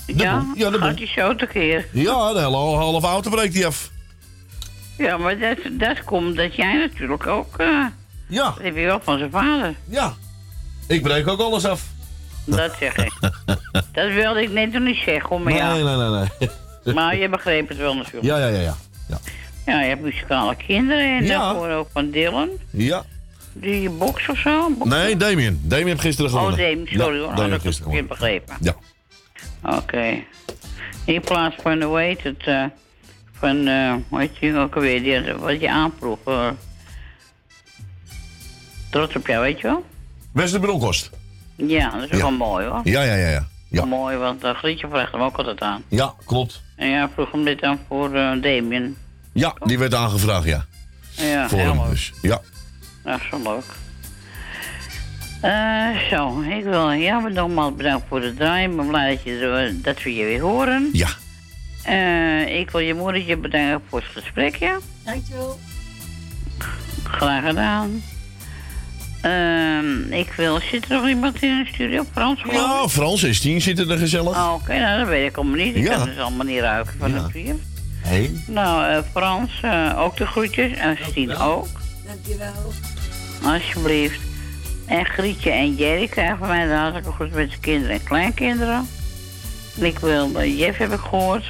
ja, 0.06 0.38
bom, 0.40 0.54
ja, 0.56 0.70
de 0.70 0.78
bom. 0.78 0.88
gaat 0.88 0.98
die 0.98 1.08
zo 1.16 1.36
tekeer. 1.36 1.88
Ja, 1.92 2.34
de 2.34 2.40
hele 2.40 2.56
halve 2.56 3.08
auto 3.08 3.30
breekt 3.30 3.54
die 3.54 3.66
af. 3.66 3.90
Ja, 4.98 5.18
maar 5.18 5.40
dat, 5.40 5.58
dat 5.72 6.04
komt 6.04 6.36
dat 6.36 6.56
jij 6.56 6.74
natuurlijk 6.78 7.28
ook... 7.28 7.58
eh 7.58 7.86
ja. 8.32 8.44
Dat 8.44 8.62
heb 8.64 8.76
je 8.76 8.86
wel 8.86 9.00
van 9.04 9.18
zijn 9.18 9.32
vader. 9.32 9.76
Ja. 9.86 10.14
Ik 10.88 11.02
breek 11.02 11.28
ook 11.28 11.40
alles 11.40 11.66
af. 11.66 11.84
Dat 12.46 12.72
zeg 12.80 12.96
ik. 12.98 13.14
dat 13.94 14.12
wilde 14.14 14.42
ik 14.42 14.52
net 14.52 14.72
nog 14.72 14.84
niet 14.84 15.02
zeggen, 15.06 15.30
hoor, 15.30 15.42
maar 15.42 15.54
nee, 15.54 15.62
ja. 15.62 15.74
nee, 15.74 16.10
nee, 16.10 16.30
nee. 16.40 16.96
Maar 16.96 17.16
je 17.18 17.30
begreep 17.30 17.68
het 17.68 17.78
wel 17.78 17.96
natuurlijk. 17.96 18.26
Ja, 18.26 18.38
ja, 18.38 18.48
ja, 18.48 18.60
ja. 19.08 19.20
Ja, 19.66 19.82
je 19.82 19.88
hebt 19.88 20.02
muzikale 20.02 20.56
kinderen 20.56 21.18
en 21.18 21.24
Ja. 21.26 21.40
daarvoor 21.40 21.70
ook 21.70 21.88
van 21.94 22.10
Dylan. 22.10 22.50
Ja. 22.72 23.04
Die 23.54 23.90
box 23.90 24.28
of 24.30 24.38
zo? 24.38 24.70
Box- 24.78 24.90
Nee, 24.90 25.18
Damien. 25.18 25.62
Damien 25.64 25.88
heeft 25.88 26.02
gisteren 26.02 26.32
Oh, 26.32 26.38
gewonnen. 26.38 26.60
Damien, 26.60 26.88
sorry 26.88 27.16
Ja, 27.20 27.24
hoor. 27.26 27.36
Damien 27.36 27.60
dat 27.64 27.78
heb 27.78 27.94
ik 27.94 28.08
begrepen. 28.08 28.56
Oké. 29.64 30.24
In 31.06 31.22
plaats 31.22 31.56
van, 31.62 31.82
hoe 31.82 32.00
heet 32.00 32.24
het, 32.24 32.44
eh, 32.46 32.64
van, 33.40 33.68
eh 33.68 33.94
hoe 34.10 34.20
heet 34.20 34.38
je 34.40 34.58
ook 34.58 34.76
alweer, 34.76 35.04
die, 35.04 35.34
wat 35.34 35.60
je 35.62 35.70
aanproef. 35.72 36.18
eh 36.26 36.48
trots 38.92 39.16
op 39.16 39.28
jou, 39.28 39.42
weet 39.42 39.60
je 39.60 39.68
wel? 39.68 39.86
Wester 40.34 40.60
Bronkhorst. 40.60 41.10
Ja, 41.56 41.90
dat 41.90 42.04
is 42.04 42.10
Ja. 42.10 42.18
wel 42.18 42.32
mooi 42.32 42.66
hoor. 42.66 42.82
Ja, 42.84 43.02
ja, 43.02 43.16
ja, 43.16 43.28
ja. 43.30 43.48
Ja, 43.70 43.86
Mooi, 43.86 44.18
want 44.18 44.44
uh, 44.44 44.50
Grietje 44.56 44.88
vraagt 44.88 45.12
hem 45.12 45.22
ook 45.22 45.38
altijd 45.38 45.62
aan. 45.62 45.84
ja 45.88 46.14
klopt. 46.26 46.62
En 46.76 46.88
ja, 46.90 47.10
vroeg 47.14 47.32
hem 47.32 47.44
dit 47.44 47.64
aan 47.64 47.80
voor 47.88 48.16
eh 48.16 48.42
Damien. 48.42 48.98
Ja, 49.34 49.56
die 49.64 49.80
werd 49.80 49.94
aangevraagd, 49.94 50.46
ja. 50.46 50.66
Ja, 51.12 51.50
Voor 51.50 51.60
hem 51.60 51.90
dus. 51.90 52.12
Ja. 52.22 52.42
Ja, 53.06 53.20
zo 53.30 53.38
leuk. 53.44 53.64
Eh, 55.42 56.10
zo, 56.10 56.42
ik 56.42 56.64
wil 56.64 56.94
jou 56.94 57.32
nogmaals 57.34 57.76
bedanken 57.76 58.08
voor 58.08 58.22
het 58.22 58.36
draaien. 58.36 58.70
Ik 58.72 58.76
ben 58.78 58.88
blij 58.88 59.10
dat, 59.16 59.24
je, 59.24 59.40
zo- 59.40 59.82
dat 59.82 60.04
we 60.04 60.16
je 60.16 60.24
weer 60.26 60.42
horen. 60.42 60.90
Ja. 60.94 61.08
Eh, 61.84 62.60
ik 62.60 62.70
wil 62.70 62.82
je 62.82 62.94
moedertje 62.94 63.38
bedanken 63.38 63.82
voor 63.90 64.00
het 64.00 64.08
gesprekje. 64.24 64.80
Dankjewel. 65.06 65.60
Graag 67.04 67.44
gedaan. 67.46 68.02
Ehm, 69.22 70.12
ik 70.14 70.32
wil... 70.38 70.60
Zit 70.72 70.84
er 70.90 70.96
nog 70.96 71.08
iemand 71.08 71.42
in 71.44 71.58
de 71.64 71.70
studio? 71.74 72.06
Frans? 72.12 72.42
Ja, 72.52 72.88
Frans 72.88 73.24
en 73.24 73.36
Stien 73.36 73.62
zitten 73.62 73.90
er 73.90 73.98
gezellig. 73.98 74.38
Oh, 74.38 74.54
Oké, 74.54 74.80
nou 74.80 75.00
dat 75.00 75.08
weet 75.08 75.30
ik 75.30 75.38
allemaal 75.38 75.56
niet. 75.66 75.76
Ik 75.76 75.84
Ja. 75.84 75.96
kan 75.96 76.08
het 76.10 76.18
allemaal 76.20 76.46
niet 76.46 76.60
ruiken 76.60 76.94
van 77.00 77.14
het 77.14 77.32
bier. 77.32 77.56
Hé. 78.02 78.30
Nou, 78.48 78.86
eh, 78.92 79.00
Frans, 79.12 79.52
eh, 79.62 79.94
ook 80.00 80.18
de 80.18 80.26
groetjes. 80.26 80.78
En 80.78 80.98
Stien 81.10 81.38
ook. 81.38 81.68
Dankjewel. 82.06 82.74
Alsjeblieft. 83.44 84.20
En 84.86 85.06
Grietje 85.06 85.52
en 85.52 85.76
Jerry 85.76 86.08
krijgen 86.08 86.38
van 86.38 86.48
mij 86.48 86.66
de 86.68 86.74
hartelijke 86.74 87.12
groet 87.12 87.34
met 87.34 87.48
zijn 87.50 87.62
kinderen 87.62 87.96
en 87.96 88.04
kleinkinderen. 88.04 88.88
En 89.80 89.86
ik 89.86 90.00
wil, 90.00 90.32
eh, 90.40 90.60
Jeff 90.60 90.78
heb 90.78 90.92
ik 90.94 91.00
gehoord. 91.00 91.46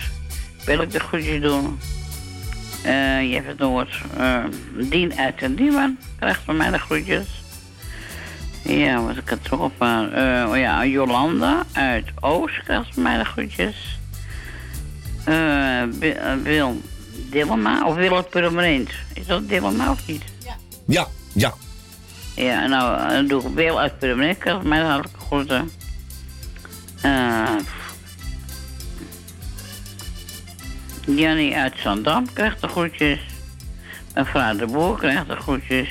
Wil 0.65 0.81
ik 0.81 0.91
de 0.91 0.99
groetjes 0.99 1.41
doen. 1.41 1.79
Eh 2.83 3.31
Jeff 3.31 3.47
het 3.47 3.57
Noord. 3.57 4.01
eh 4.17 4.43
Dien 4.89 5.17
uit 5.17 5.39
den 5.39 5.55
Diemen 5.55 5.99
krijgt 6.19 6.41
van 6.45 6.57
mij 6.57 6.71
de 6.71 6.79
groetjes. 6.79 7.25
Ja, 8.77 9.01
wat 9.01 9.17
ik 9.17 9.29
het 9.29 9.43
toch 9.43 9.59
op 9.59 9.81
aan. 9.81 10.11
eh, 10.13 10.49
oh 10.49 10.57
ja, 10.57 10.85
Jolanda 10.85 11.63
uit 11.71 12.05
Oost 12.19 12.63
krijgt 12.63 12.95
mij 12.95 13.17
de 13.17 13.25
groetjes. 13.25 13.99
Eh 15.25 15.81
eh, 15.81 16.37
Wil 16.43 16.81
Dillema, 17.29 17.85
of 17.85 17.95
Wil 17.95 18.15
het 18.15 18.29
Purmerend. 18.29 18.89
Is 19.13 19.25
dat 19.25 19.49
Dillema 19.49 19.91
of 19.91 20.07
niet? 20.07 20.23
Ja, 20.85 21.07
ja. 21.33 21.53
Ja, 22.35 22.67
nou, 22.67 23.09
dan 23.09 23.27
doe 23.27 23.41
ik 23.41 23.53
Wil 23.53 23.79
uit 23.79 23.99
Purmerend, 23.99 24.37
krijgt 24.37 24.63
mij 24.63 24.79
de 24.79 24.85
hartelijke 24.85 25.25
groeten. 25.25 25.71
Eh 27.01 27.49
Jannie 31.05 31.55
uit 31.55 31.73
Zandam 31.77 32.33
krijgt 32.33 32.61
de 32.61 32.67
groetjes. 32.67 33.19
Mevrouw 34.15 34.55
de 34.55 34.65
Boer 34.65 34.97
krijgt 34.97 35.27
de 35.27 35.35
groetjes. 35.35 35.89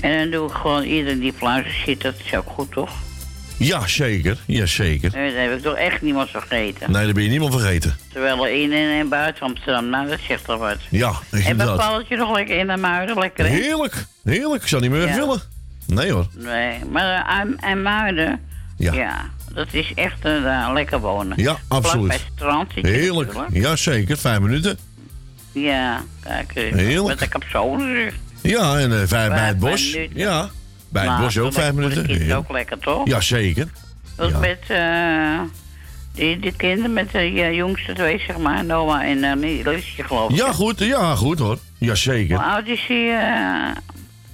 En 0.00 0.18
dan 0.18 0.30
doe 0.30 0.48
ik 0.48 0.54
gewoon 0.54 0.82
iedereen 0.82 1.18
die 1.20 1.32
fluister 1.32 1.74
zit, 1.86 2.00
dat 2.02 2.14
is 2.24 2.34
ook 2.34 2.48
goed, 2.48 2.72
toch? 2.72 2.90
Ja, 3.56 3.86
zeker. 3.86 4.38
Ja, 4.46 4.66
zeker. 4.66 5.10
Nee, 5.14 5.32
dan 5.32 5.40
heb 5.42 5.52
ik 5.56 5.62
toch 5.62 5.74
echt 5.76 6.02
niemand 6.02 6.30
vergeten. 6.30 6.92
Nee, 6.92 7.04
dat 7.04 7.14
ben 7.14 7.22
je 7.22 7.28
niemand 7.28 7.52
vergeten. 7.52 7.96
Terwijl 8.12 8.46
er 8.46 8.52
in 8.62 8.72
en, 8.72 8.90
en 8.90 9.08
buiten 9.08 9.42
Amsterdam, 9.42 9.88
nou, 9.88 10.08
dat 10.08 10.18
zegt 10.28 10.44
toch 10.44 10.58
wat. 10.58 10.76
Ja, 10.90 11.12
En 11.30 11.42
inderdaad. 11.44 11.76
bevalt 11.76 12.08
je 12.08 12.16
nog 12.16 12.34
lekker 12.34 12.58
in 12.58 12.66
de 12.66 12.76
muiden, 12.76 13.18
lekker 13.18 13.44
hè? 13.46 13.50
Heerlijk. 13.50 14.04
Heerlijk. 14.24 14.62
Ik 14.62 14.68
zou 14.68 14.82
niet 14.82 14.90
meer 14.90 15.08
Ja. 15.08 15.14
willen. 15.14 15.40
Nee 15.86 16.12
hoor. 16.12 16.26
Nee, 16.36 16.78
maar 16.90 17.04
uh, 17.34 17.40
en, 17.40 17.56
en 17.60 17.82
muiden, 17.82 18.40
Ja. 18.76 19.30
dat 19.54 19.66
is 19.70 19.92
echt 19.94 20.26
uh, 20.26 20.42
daar 20.42 20.72
lekker 20.72 21.00
wonen. 21.00 21.36
Ja, 21.42 21.56
Vlak 21.68 21.84
absoluut. 21.84 22.08
bij 22.08 22.16
het 22.16 22.26
strand 22.36 22.72
Heerlijk. 22.74 23.32
Ja, 23.52 23.76
zeker. 23.76 24.16
Vijf 24.16 24.38
minuten. 24.40 24.78
Ja, 25.52 26.02
kijk, 26.22 26.52
eh, 26.54 26.72
Heerlijk. 26.72 27.06
met 27.06 27.18
de 27.18 27.28
capsule. 27.28 28.12
Ja, 28.42 28.78
en 28.78 28.92
eh, 29.00 29.06
vijf 29.06 29.28
bij 29.28 29.46
het 29.46 29.58
bos. 29.58 29.92
minuten. 29.92 30.18
Ja. 30.18 30.50
Bij 30.88 31.06
het 31.08 31.18
bos 31.20 31.38
ook 31.38 31.52
vijf 31.52 31.72
minuten. 31.72 32.06
kids 32.06 32.18
Heerlijk. 32.18 32.38
ook 32.38 32.50
lekker, 32.52 32.78
toch? 32.78 33.06
Ja, 33.06 33.20
zeker. 33.20 33.68
Dat 34.16 34.30
Ja. 34.30 34.38
met 34.38 34.58
eh, 34.68 35.40
die, 36.14 36.38
die 36.38 36.56
kinderen 36.56 36.92
met 36.92 37.10
de 37.12 37.18
ja, 37.32 37.50
jongste 37.50 37.92
twee, 37.92 38.18
zeg 38.26 38.38
maar, 38.38 38.64
Noah 38.64 39.02
en 39.02 39.44
uh, 39.44 39.64
Liesje, 39.64 40.02
geloof 40.02 40.30
ik. 40.30 40.36
Ja, 40.36 40.52
goed. 40.52 40.78
Ja, 40.78 41.14
goed 41.14 41.38
hoor. 41.38 41.58
Ja, 41.78 41.94
Hoe 42.36 42.38
oud 42.38 42.66
is 42.66 42.84
die 42.88 43.12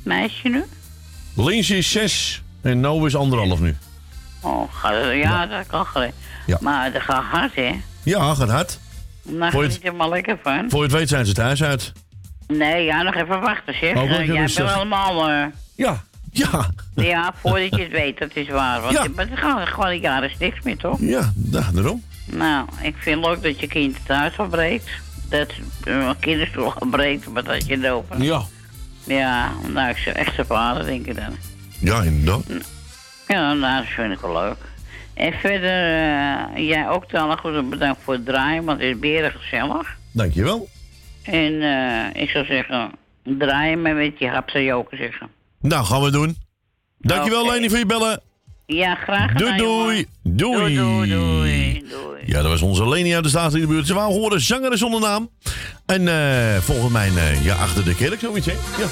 meisje 0.03 0.49
nu? 0.49 0.65
Lindsay 1.35 1.77
is 1.77 1.91
zes 1.91 2.43
en 2.63 2.81
Noah 2.81 3.07
is 3.07 3.17
anderhalf 3.17 3.61
nu. 3.61 3.77
Oh, 4.41 4.73
ja, 5.15 5.47
dat 5.47 5.67
kan 5.67 5.87
gelijk. 5.87 6.13
Ja. 6.47 6.59
Maar 6.61 6.93
dat 6.93 7.03
gaat 7.03 7.25
hard, 7.25 7.55
hè? 7.55 7.71
Ja, 8.03 8.35
gaat 8.35 8.51
hard. 8.51 8.79
Daar 9.23 9.55
je 9.63 9.79
er 9.83 9.95
maar 9.95 10.09
lekker 10.09 10.39
van. 10.43 10.67
Voor 10.71 10.79
je 10.79 10.87
het 10.89 10.97
weet 10.97 11.09
zijn 11.09 11.27
ze 11.27 11.33
thuis 11.33 11.63
uit. 11.63 11.93
Nee, 12.49 12.85
ja, 12.85 13.03
nog 13.03 13.15
even 13.15 13.41
wachten, 13.41 13.75
zeg. 13.75 13.97
Oh, 13.97 14.11
Eh, 14.11 14.27
Jij 14.27 14.51
bent 14.57 14.61
allemaal... 14.61 15.29
eh, 15.29 15.45
Ja, 15.75 16.03
ja. 16.33 16.71
ja, 16.95 17.33
voordat 17.41 17.75
je 17.77 17.83
het 17.83 17.93
weet, 17.93 18.19
dat 18.19 18.31
is 18.37 18.49
waar. 18.49 18.81
Want 18.81 18.93
Ja. 18.93 19.07
maar 19.15 19.29
het 19.29 19.39
gaat 19.39 19.69
gewoon 19.69 19.89
een 19.91 20.01
jaar 20.01 20.25
is 20.25 20.37
niks 20.39 20.61
meer, 20.63 20.77
toch? 20.77 20.97
Ja, 21.01 21.33
da- 21.35 21.71
daarom. 21.73 22.03
Nou, 22.25 22.67
ik 22.83 22.95
vind 22.99 23.17
het 23.21 23.27
leuk 23.35 23.43
dat 23.43 23.61
je 23.61 23.67
kind 23.67 23.97
het 23.99 24.17
huis 24.17 24.39
afbreekt. 24.39 24.91
Dat 25.29 25.49
een 25.85 26.19
kinderstoel 26.21 26.73
afbreekt, 26.75 27.29
maar 27.29 27.45
dat 27.45 27.67
je 27.67 27.77
het 27.77 27.87
open. 27.93 28.23
Ja. 28.23 28.43
Ja, 29.05 29.51
nou, 29.73 29.89
ik 29.91 29.97
zijn 30.35 30.47
vader, 30.47 30.85
denk 30.85 31.07
ik 31.07 31.15
dan. 31.17 31.37
Ja, 31.79 32.03
inderdaad. 32.03 32.45
Ja, 33.29 33.53
nou, 33.53 33.77
dat 33.83 33.87
vind 33.93 34.13
ik 34.13 34.21
wel 34.21 34.33
leuk. 34.33 34.57
En 35.15 35.33
verder, 35.33 35.71
jij 36.63 36.89
ook 36.89 37.11
dan 37.11 37.39
goed 37.39 37.71
bedankt 37.71 38.01
voor 38.05 38.15
het 38.15 38.25
draaien, 38.25 38.65
want 38.65 38.81
het 38.81 38.89
is 38.89 38.99
beren 38.99 39.33
gezellig. 39.33 39.97
Dankjewel. 40.13 40.69
En 41.27 41.63
eh, 41.63 42.23
ik 42.23 42.29
zou 42.31 42.45
zeggen, 42.45 42.91
draaien 43.23 43.83
maar 43.83 43.95
met 43.95 44.19
je 44.19 44.29
hapsa 44.29 44.59
joken 44.59 44.97
zeggen. 44.99 45.29
Nou, 45.61 45.85
gaan 45.85 46.03
we 46.03 46.11
doen. 46.11 46.37
Dankjewel, 46.99 47.43
Oké. 47.43 47.53
Leni, 47.53 47.69
voor 47.69 47.79
je 47.79 47.87
bellen. 47.87 48.21
Ja, 48.67 48.95
graag 48.95 49.31
gedaan, 49.33 49.57
Doei, 49.57 50.07
doei. 50.23 50.73
jongen. 50.73 51.09
Doei. 51.09 51.85
Ja, 52.25 52.43
dat 52.43 52.51
was 52.51 52.63
onze 52.63 52.89
Leni 52.89 53.15
uit 53.15 53.23
de 53.23 53.29
staat 53.29 53.55
in 53.55 53.61
de 53.61 53.67
buurt. 53.67 53.87
Ze 53.87 53.95
wou 53.95 54.13
horen 54.13 54.41
zanger 54.41 54.79
zonder 54.79 55.01
naam. 55.01 55.31
En 55.87 56.09
eh 56.09 56.57
volgens 56.61 56.93
mij, 56.93 57.09
eh, 57.17 57.45
ja, 57.45 57.55
achter 57.55 57.85
de 57.85 57.95
kerk, 57.95 58.21
zoiets, 58.21 58.47
hè? 58.47 58.53
Ja. 58.53 58.87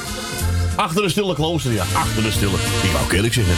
Achter 0.77 1.03
de 1.03 1.09
stille 1.09 1.35
klooster, 1.35 1.73
ja. 1.73 1.83
Achter 1.83 2.23
de 2.23 2.31
stille. 2.31 2.57
Ik 2.83 2.91
wou 2.91 3.07
kerk 3.09 3.33
zeggen. 3.33 3.55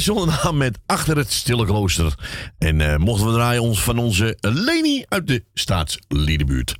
Zangeres 0.00 0.28
zonder 0.28 0.40
naam 0.44 0.56
met 0.56 0.78
Achter 0.86 1.16
het 1.16 1.32
Stille 1.32 1.66
Klooster. 1.66 2.14
En 2.58 2.80
eh, 2.80 2.96
mochten 2.96 3.26
we 3.26 3.32
draaien 3.32 3.62
ons 3.62 3.82
van 3.82 3.98
onze 3.98 4.36
Leni 4.40 5.04
uit 5.08 5.26
de 5.26 5.44
staatsliedenbuurt. 5.54 6.76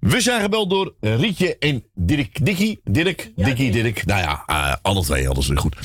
We 0.00 0.20
zijn 0.20 0.42
gebeld 0.42 0.70
door 0.70 0.94
Rietje 1.00 1.58
en 1.58 1.84
Dirk. 1.94 2.44
Dikkie, 2.44 2.80
Dirk, 2.84 3.32
Dikkie, 3.36 3.70
Dirk. 3.70 4.06
Nou 4.06 4.20
ja, 4.20 4.42
eh, 4.46 4.74
alle 4.82 5.02
twee 5.02 5.26
hadden 5.26 5.44
ze 5.44 5.56
goed. 5.56 5.76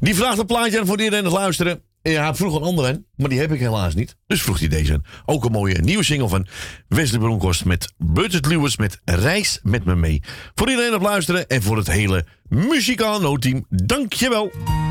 Die 0.00 0.14
vraagt 0.14 0.38
een 0.38 0.46
plaatje 0.46 0.80
aan 0.80 0.86
voor 0.86 0.98
iedereen 0.98 1.24
het 1.24 1.32
luisteren. 1.32 1.82
En 2.02 2.22
hij 2.22 2.34
vroeg 2.34 2.54
een 2.54 2.62
andere 2.62 2.88
een, 2.88 3.06
maar 3.16 3.28
die 3.28 3.38
heb 3.38 3.52
ik 3.52 3.60
helaas 3.60 3.94
niet. 3.94 4.16
Dus 4.26 4.42
vroeg 4.42 4.58
hij 4.58 4.68
deze. 4.68 5.00
Ook 5.26 5.44
een 5.44 5.52
mooie 5.52 5.78
nieuwe 5.80 6.04
single 6.04 6.28
van 6.28 6.46
Wesley 6.88 7.20
Bronkhorst 7.20 7.64
met 7.64 7.92
Budget 7.98 8.46
Lewis 8.46 8.76
met 8.76 9.00
Reis 9.04 9.60
met 9.62 9.84
me 9.84 9.96
mee. 9.96 10.22
Voor 10.54 10.70
iedereen 10.70 10.92
het 10.92 11.02
luisteren 11.02 11.46
en 11.46 11.62
voor 11.62 11.76
het 11.76 11.90
hele 11.90 12.26
muzikale 12.48 13.20
noodteam. 13.20 13.64
Dankjewel. 13.68 14.46
Ik 14.46 14.89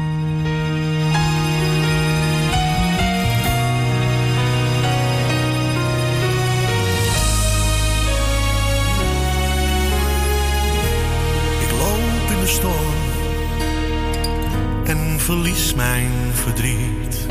verlies 15.29 15.73
mijn 15.73 16.11
verdriet. 16.33 17.27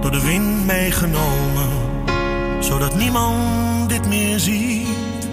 Door 0.00 0.10
de 0.10 0.20
wind 0.24 0.66
meegenomen, 0.66 1.68
zodat 2.60 2.94
niemand 2.94 3.88
dit 3.88 4.08
meer 4.08 4.38
ziet. 4.38 5.28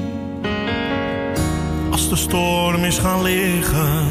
Als 1.92 2.10
de 2.10 2.16
storm 2.16 2.84
is 2.84 2.98
gaan 2.98 3.22
liggen 3.22 4.08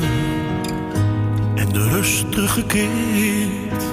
en 1.54 1.68
de 1.72 1.88
rust 1.88 2.32
teruggekeerd, 2.32 3.84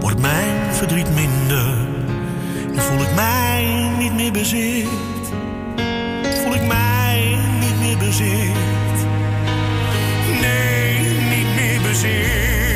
wordt 0.00 0.20
mijn 0.20 0.74
verdriet 0.74 1.14
minder 1.14 1.74
en 2.74 2.82
voel 2.82 3.00
ik 3.00 3.14
mij 3.14 3.90
niet 3.98 4.14
meer 4.14 4.32
bezeerd 4.32 5.12
voel 6.44 6.54
ik 6.54 6.66
mij 6.66 7.36
niet 7.60 7.80
meer 7.80 7.98
bezeerd. 7.98 8.98
Nee, 10.40 11.21
meer 11.62 12.71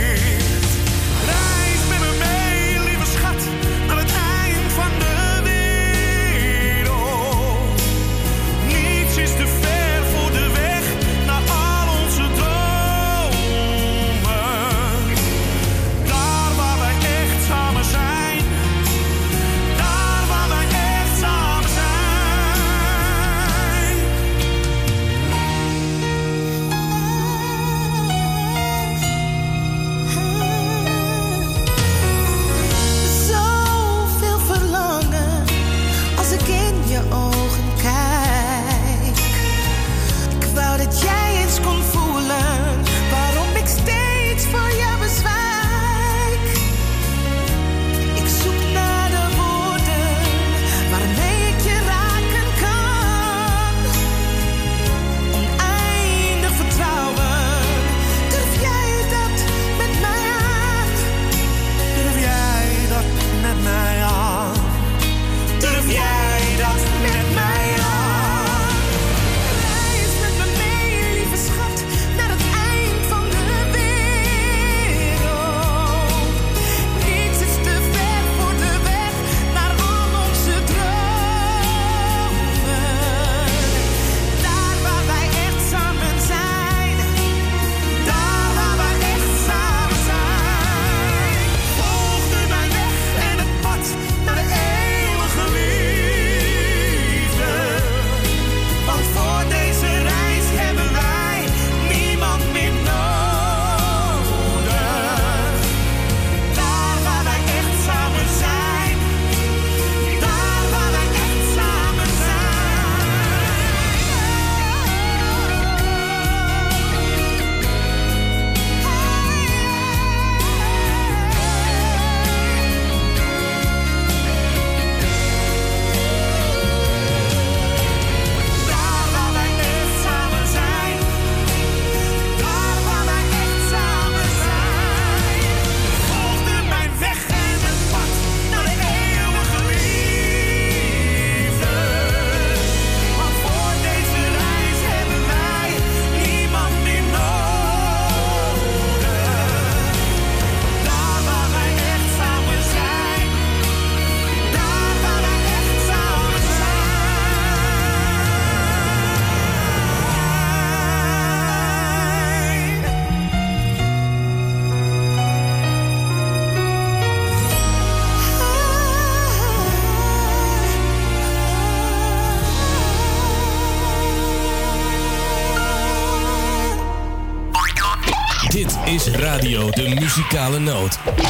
Muzikale 180.26 180.58
Noot. 180.58 181.25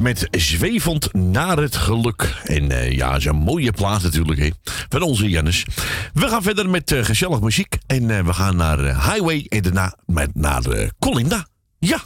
Met 0.00 0.28
Zwevend 0.30 1.12
naar 1.12 1.56
het 1.56 1.76
geluk. 1.76 2.34
En 2.44 2.70
eh, 2.70 2.92
ja, 2.92 3.20
zo'n 3.20 3.36
mooie 3.36 3.72
plaat 3.72 4.02
natuurlijk 4.02 4.38
hè, 4.38 4.50
van 4.88 5.02
onze 5.02 5.28
Jannes. 5.28 5.64
We 6.12 6.28
gaan 6.28 6.42
verder 6.42 6.70
met 6.70 6.92
eh, 6.92 7.04
gezellig 7.04 7.40
muziek. 7.40 7.76
En 7.86 8.10
eh, 8.10 8.24
we 8.24 8.32
gaan 8.32 8.56
naar 8.56 8.78
Highway 8.78 9.46
en 9.48 9.62
daarna 9.62 9.96
met, 10.06 10.34
naar 10.34 10.62
Colinda. 10.98 11.46
Ja. 11.78 12.00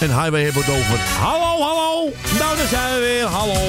En 0.00 0.08
Highway 0.08 0.42
hebben 0.42 0.64
we 0.64 0.70
het 0.72 0.80
over. 0.80 0.98
Hallo, 0.98 1.62
hallo. 1.62 2.12
Nou, 2.38 2.56
daar 2.56 2.68
zijn 2.68 2.94
we 2.94 3.00
weer. 3.00 3.26
Hallo. 3.26 3.68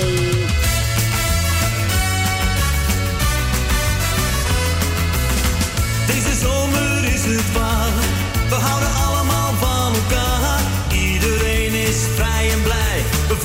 Deze 6.07 6.39
zomer 6.41 7.13
is 7.13 7.23
het 7.25 7.53
waar. 7.53 7.93
We 8.49 8.55
houden 8.55 9.06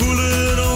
voelen 0.02 0.71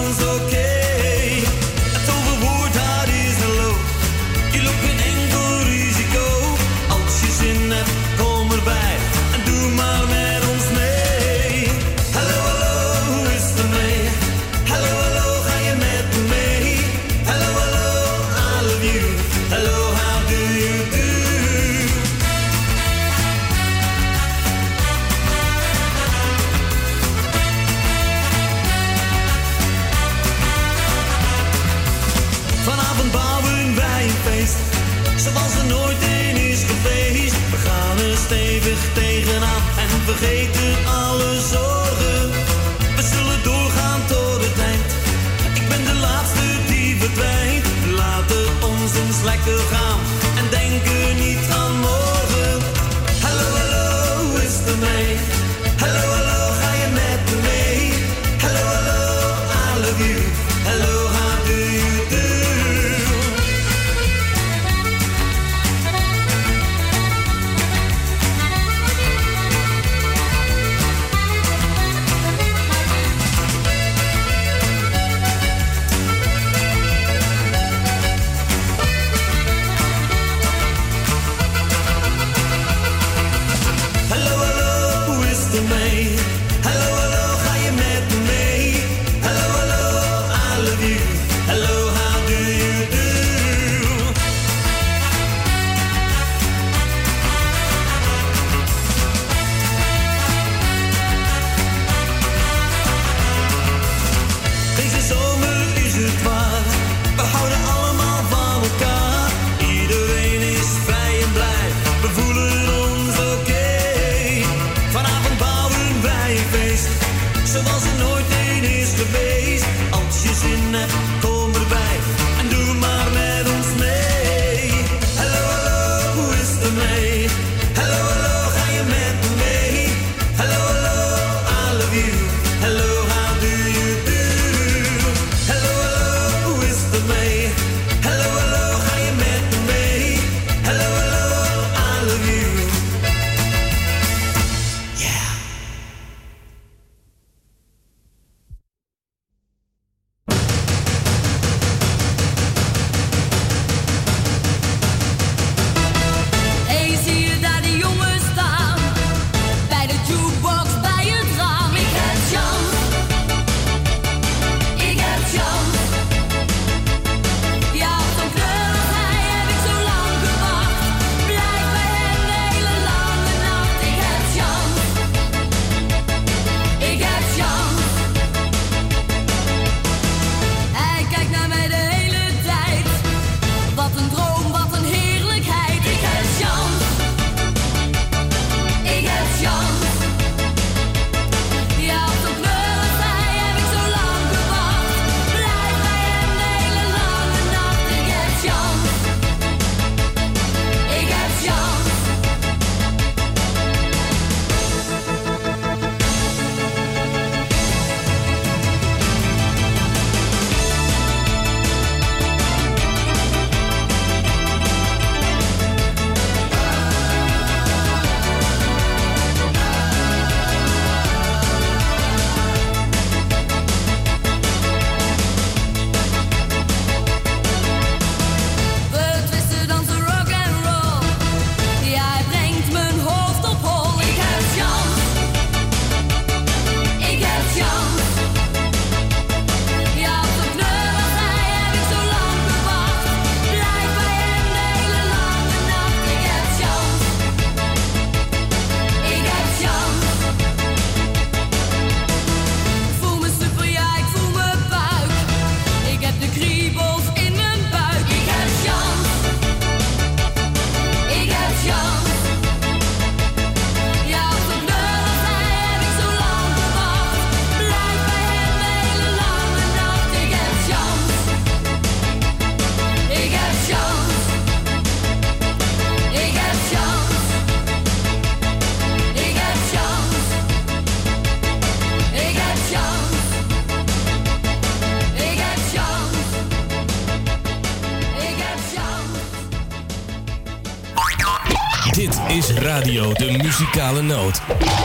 Muzikale 293.77 294.03
Noot. 294.03 294.76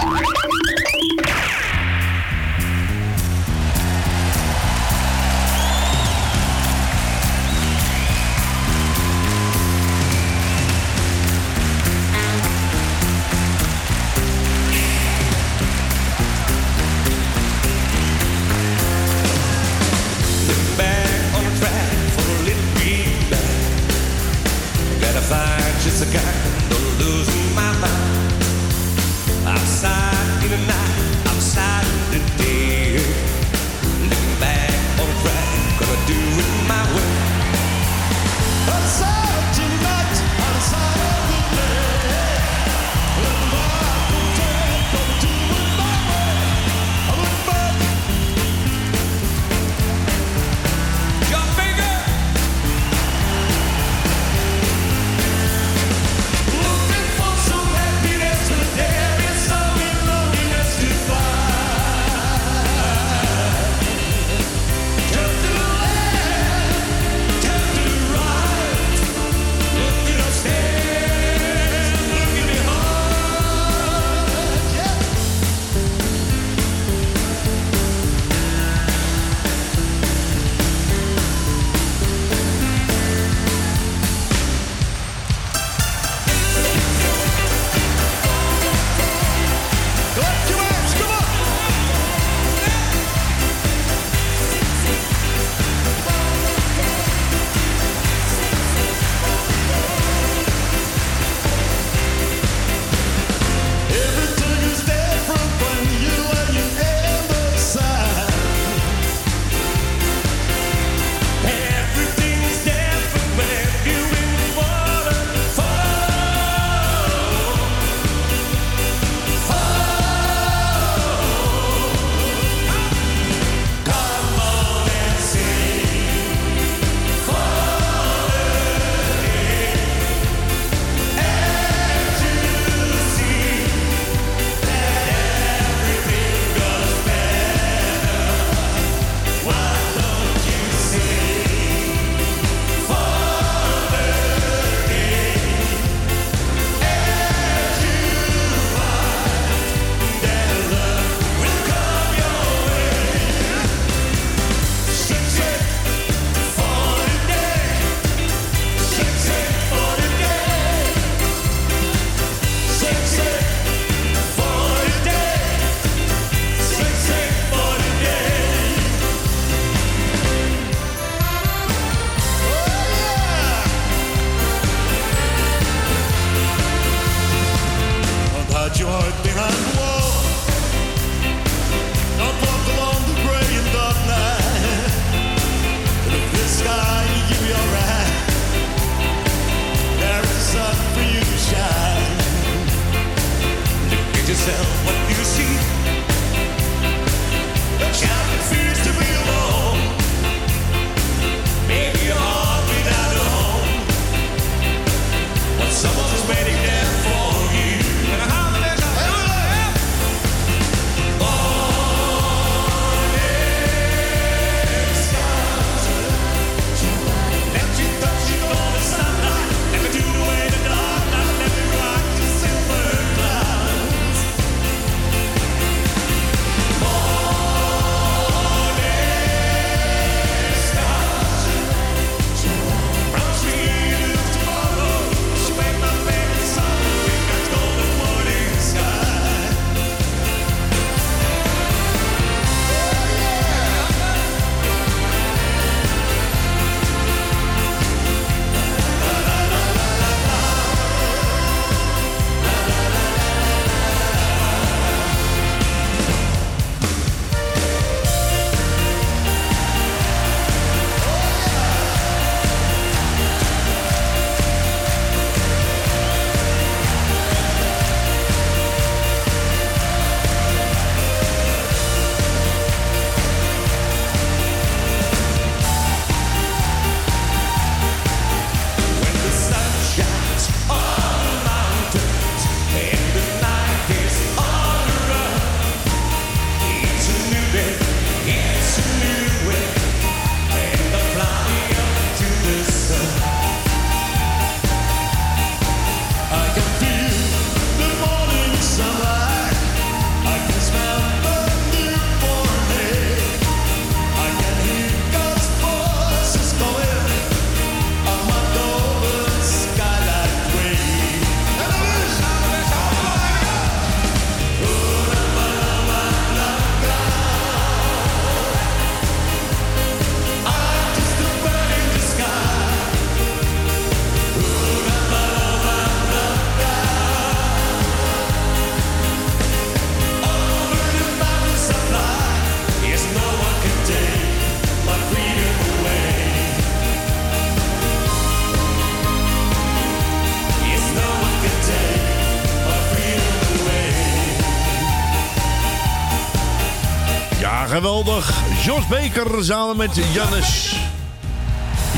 geweldig. 347.72 348.34
Jos 348.64 348.88
Beker 348.88 349.44
samen 349.44 349.78
met 349.78 349.96
Jannes. 350.14 350.76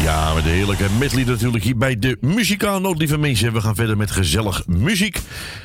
Ja, 0.04 0.34
met 0.34 0.44
de 0.44 0.50
heerlijke 0.50 0.86
medley 1.00 1.24
natuurlijk 1.24 1.64
hier 1.64 1.78
bij 1.78 2.00
de 2.00 2.18
muzikaal 2.22 2.82
nood, 2.82 2.98
lieve 2.98 3.18
mensen. 3.18 3.54
We 3.54 3.62
gaan 3.62 3.76
verder 3.76 3.98
met 3.98 4.12
gezellig 4.12 4.68
muziek. 4.68 5.20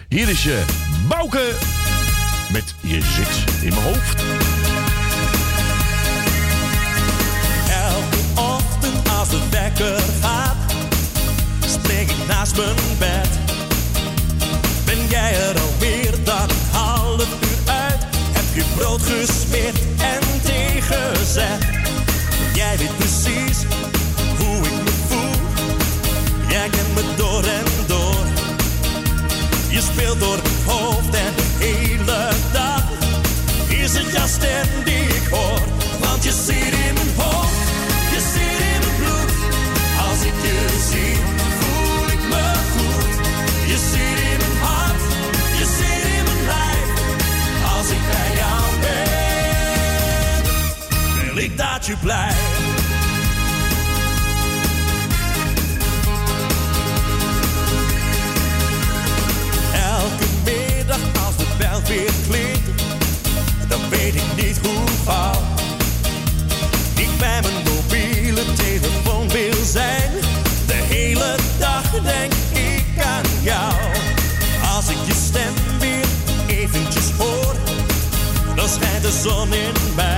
Hier 0.09 0.29
is 0.29 0.43
je 0.43 0.65
Bouke 1.09 1.53
met 2.53 2.75
Je 2.81 3.01
zit 3.01 3.63
in 3.63 3.69
mijn 3.69 3.83
hoofd. 3.83 4.23
Elke 7.71 8.41
ochtend 8.41 9.09
als 9.19 9.29
de 9.29 9.41
wekker 9.51 10.01
gaat, 10.21 10.57
spring 11.67 12.11
ik 12.11 12.27
naast 12.29 12.57
mijn 12.57 12.77
bed. 12.99 13.29
Ben 14.85 15.07
jij 15.09 15.33
er 15.49 15.61
alweer 15.61 16.15
dan 16.25 16.49
een 16.49 16.79
half 16.79 17.27
uur 17.41 17.73
uit? 17.73 18.07
Heb 18.33 18.55
je 18.55 18.65
brood 18.77 19.03
gesmeerd? 19.03 19.88
Jij 22.69 22.79
weet 22.79 22.97
precies 22.97 23.59
hoe 24.39 24.57
ik 24.57 24.83
me 24.85 24.91
voel. 25.09 25.41
Jij 26.49 26.69
kent 26.69 26.95
me 26.95 27.15
door 27.17 27.45
en 27.45 27.65
door. 27.87 28.27
Je 29.69 29.81
speelt 29.81 30.21
door 30.21 30.37
het 30.37 30.49
hoofd 30.67 31.15
en 31.15 31.33
de 31.37 31.65
hele 31.65 32.29
dag. 32.53 32.83
Is 33.69 33.95
het 33.95 34.13
jouw 34.13 34.27
stem 34.27 34.85
die 34.85 35.03
ik 35.03 35.29
hoor? 35.31 35.61
Want 36.01 36.25
je 36.25 36.33
zit 36.33 36.73
in 36.87 36.95
mijn 36.95 37.15
hoofd, 37.17 37.69
je 38.13 38.21
zit 38.33 38.59
in 38.73 38.81
mijn 38.81 38.97
bloed. 38.99 39.33
Als 40.09 40.21
ik 40.23 40.35
je 40.43 40.87
zie. 40.91 41.28
ik 51.39 51.59
dat 51.59 51.87
je 51.87 51.97
blij. 52.03 52.33
Elke 59.73 60.25
middag 60.45 60.99
als 61.27 61.37
de 61.37 61.47
bel 61.59 61.81
weer 61.87 62.11
klinkt, 62.29 62.83
dan 63.69 63.81
weet 63.91 64.15
ik 64.15 64.45
niet 64.45 64.59
hoe 64.67 64.87
fout. 65.05 65.61
Ik 66.95 67.19
bij 67.19 67.41
mijn 67.43 67.65
mobiele 67.65 68.53
telefoon 68.53 69.29
wil 69.29 69.65
zijn, 69.65 70.11
de 70.67 70.75
hele 70.75 71.37
dag 71.59 71.91
denk 71.91 72.33
ik 72.53 73.05
aan 73.05 73.43
jou. 73.43 73.75
Als 74.75 74.89
ik 74.89 74.99
je 75.07 75.15
stem 75.27 75.79
weer 75.79 76.07
eventjes 76.47 77.11
hoor, 77.19 77.55
dan 78.55 78.69
schijnt 78.69 79.03
de 79.03 79.21
zon 79.23 79.53
in 79.53 79.95
mij. 79.95 80.18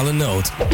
muzikale 0.00 0.12
noot. 0.12 0.69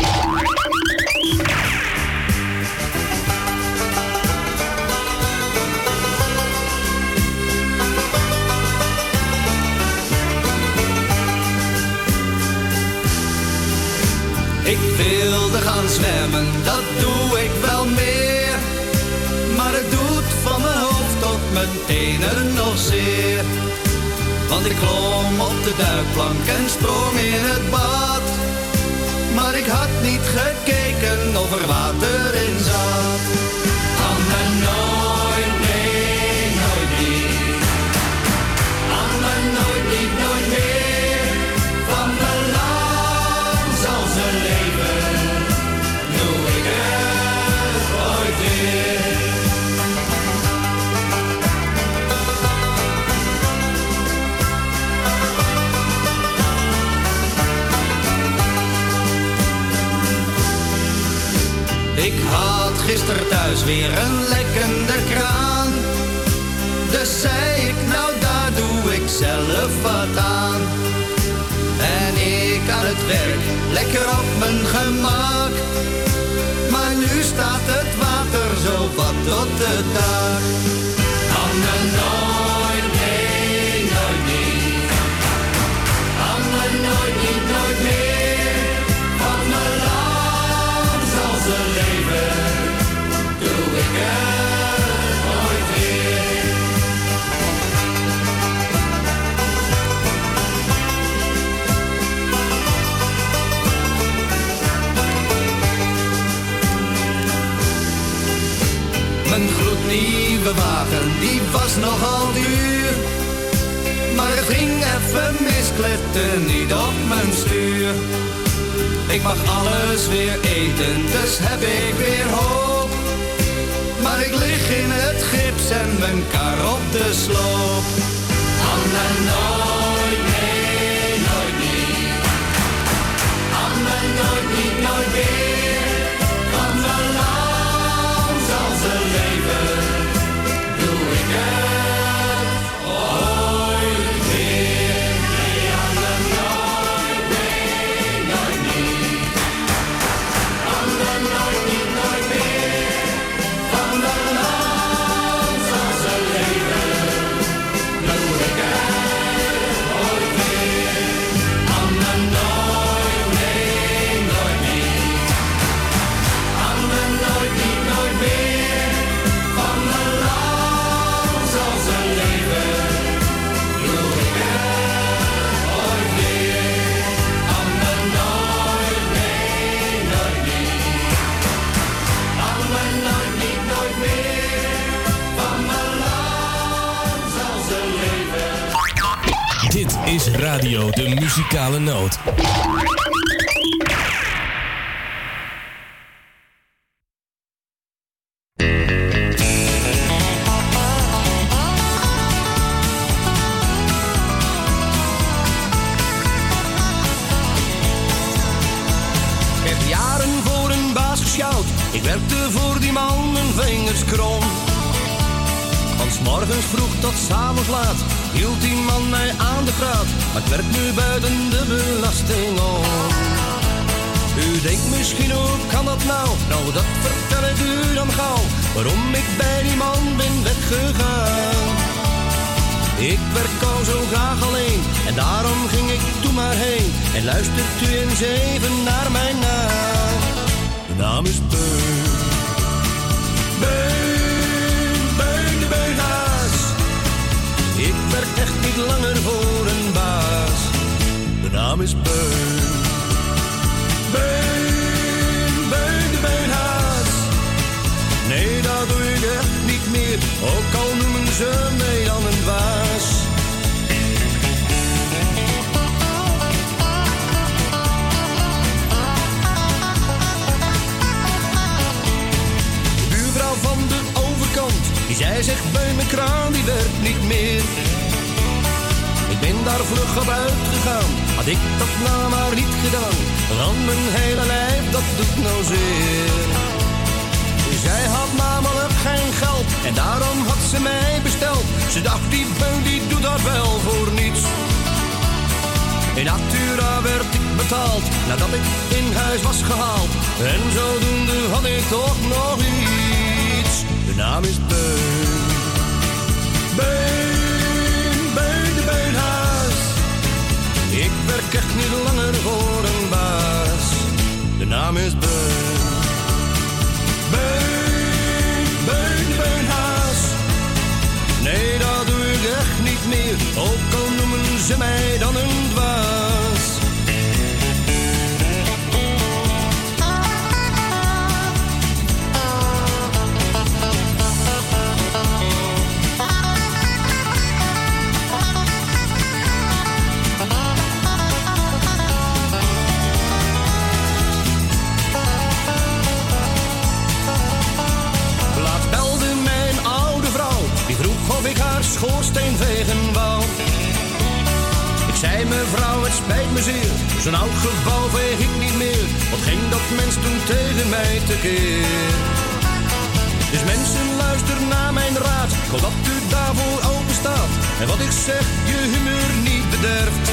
Dus 363.50 363.64
mensen, 363.64 364.16
luister 364.16 364.56
naar 364.68 364.92
mijn 364.92 365.16
raad, 365.16 365.52
hoop 365.70 365.80
dat 365.80 365.92
u 366.12 366.28
daarvoor 366.28 366.78
open 366.92 367.14
staat. 367.14 367.52
En 367.80 367.86
wat 367.86 367.98
ik 367.98 368.10
zeg, 368.26 368.44
je 368.70 368.78
humeur 368.94 369.30
niet 369.50 369.70
bederft. 369.70 370.30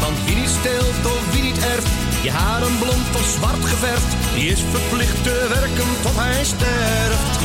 Want 0.00 0.16
wie 0.24 0.36
niet 0.36 0.54
steelt 0.60 1.04
of 1.14 1.32
wie 1.32 1.42
niet 1.42 1.58
erft, 1.58 1.88
je 2.22 2.30
haren 2.30 2.78
blond 2.78 3.08
of 3.14 3.26
zwart 3.36 3.64
geverfd, 3.64 4.16
die 4.34 4.48
is 4.50 4.62
verplicht 4.70 5.22
te 5.22 5.46
werken 5.48 5.90
tot 6.02 6.16
hij 6.16 6.44
sterft. 6.44 7.38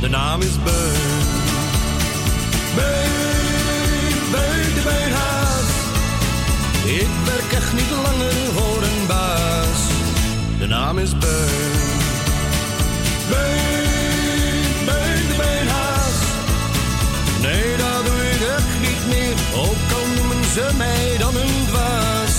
De 0.00 0.08
naam 0.08 0.40
is 0.40 0.62
Beun. 0.62 1.26
Beun, 2.74 4.16
Beun 4.30 4.74
de 4.76 4.82
Beunhaas. 4.88 5.70
Ik 6.84 7.12
werk 7.24 7.52
echt 7.52 7.72
niet 7.72 7.90
langer 7.90 8.32
voor. 8.54 8.91
De 10.62 10.68
naam 10.68 10.98
is 10.98 11.18
Beun. 11.18 11.28
Beun, 13.28 14.86
de 14.86 15.34
Beunhaas. 15.36 16.18
Nee, 17.40 17.76
dat 17.76 18.06
doe 18.06 18.22
ik 18.30 18.80
niet 18.80 19.06
meer. 19.08 19.34
Ook 19.54 19.92
al 19.98 20.06
noemen 20.16 20.44
ze 20.44 20.70
mij 20.76 21.16
dan 21.18 21.36
een 21.36 21.66
dwaas. 21.66 22.34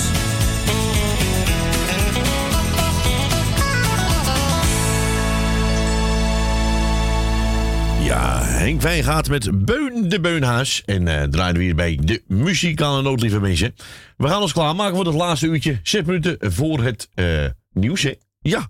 Ja, 8.04 8.44
Henk 8.44 8.82
Wijngaard 8.82 9.30
met 9.30 9.66
Beun 9.66 10.10
de 10.10 10.20
Beunhaas. 10.20 10.82
En 10.86 11.08
eh 11.08 11.24
draaien 11.24 11.58
we 11.58 11.64
hier 11.64 11.76
bij 11.76 12.00
de 12.02 12.24
muzikale 12.28 13.02
noot, 13.02 13.22
lieve 13.22 13.40
mensen. 13.40 13.76
We 14.18 14.28
gaan 14.28 14.42
ons 14.42 14.54
klaarmaken 14.54 14.96
voor 14.96 15.06
het 15.06 15.16
laatste 15.16 15.48
uurtje. 15.48 15.80
Zes 15.84 16.04
minuten 16.04 16.38
voor 16.40 16.84
het 16.84 17.10
eh, 17.14 17.46
nieuws, 17.74 18.02
hè? 18.02 18.14
Ja. 18.44 18.70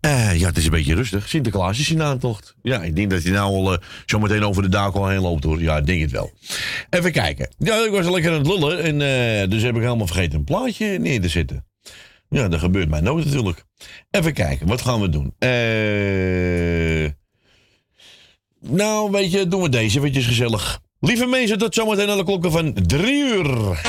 Eh, 0.00 0.38
ja, 0.38 0.46
het 0.46 0.56
is 0.56 0.64
een 0.64 0.70
beetje 0.70 0.94
rustig. 0.94 1.28
Sinterklaas 1.28 1.78
is 1.78 1.90
in 1.90 2.02
aantocht. 2.02 2.54
Ja, 2.62 2.82
ik 2.82 2.96
denk 2.96 3.10
dat 3.10 3.22
hij 3.22 3.32
nou 3.32 3.54
al 3.54 3.72
eh, 3.72 3.78
zo 4.06 4.18
meteen 4.18 4.44
over 4.44 4.62
de 4.62 4.68
daken 4.68 5.00
al 5.00 5.08
heen 5.08 5.20
loopt, 5.20 5.44
hoor. 5.44 5.60
Ja, 5.60 5.76
ik 5.76 5.86
denk 5.86 6.00
het 6.00 6.10
wel. 6.10 6.30
Even 6.90 7.12
kijken. 7.12 7.48
Ja, 7.58 7.84
ik 7.84 7.90
was 7.90 8.08
lekker 8.08 8.30
aan 8.32 8.38
het 8.38 8.46
lullen. 8.46 8.82
En 8.82 8.92
eh, 8.92 9.50
dus 9.50 9.62
heb 9.62 9.74
ik 9.74 9.82
helemaal 9.82 10.06
vergeten 10.06 10.38
een 10.38 10.44
plaatje 10.44 10.98
neer 10.98 11.20
te 11.20 11.28
zetten. 11.28 11.66
Ja, 12.28 12.48
dat 12.48 12.60
gebeurt 12.60 12.88
mij 12.88 13.00
nooit 13.00 13.24
natuurlijk. 13.24 13.64
Even 14.10 14.32
kijken, 14.32 14.66
wat 14.66 14.82
gaan 14.82 15.00
we 15.00 15.08
doen? 15.08 15.34
Nou, 18.60 19.10
weet 19.10 19.32
je, 19.32 19.48
doen 19.48 19.62
we 19.62 19.68
deze 19.68 19.98
eventjes 19.98 20.26
gezellig. 20.26 20.80
Lieve 21.00 21.26
mensen, 21.26 21.58
tot 21.58 21.74
zometeen 21.74 22.08
aan 22.08 22.16
de 22.16 22.24
klokken 22.24 22.52
van 22.52 22.74
drie 22.86 23.22
uur. 23.24 23.80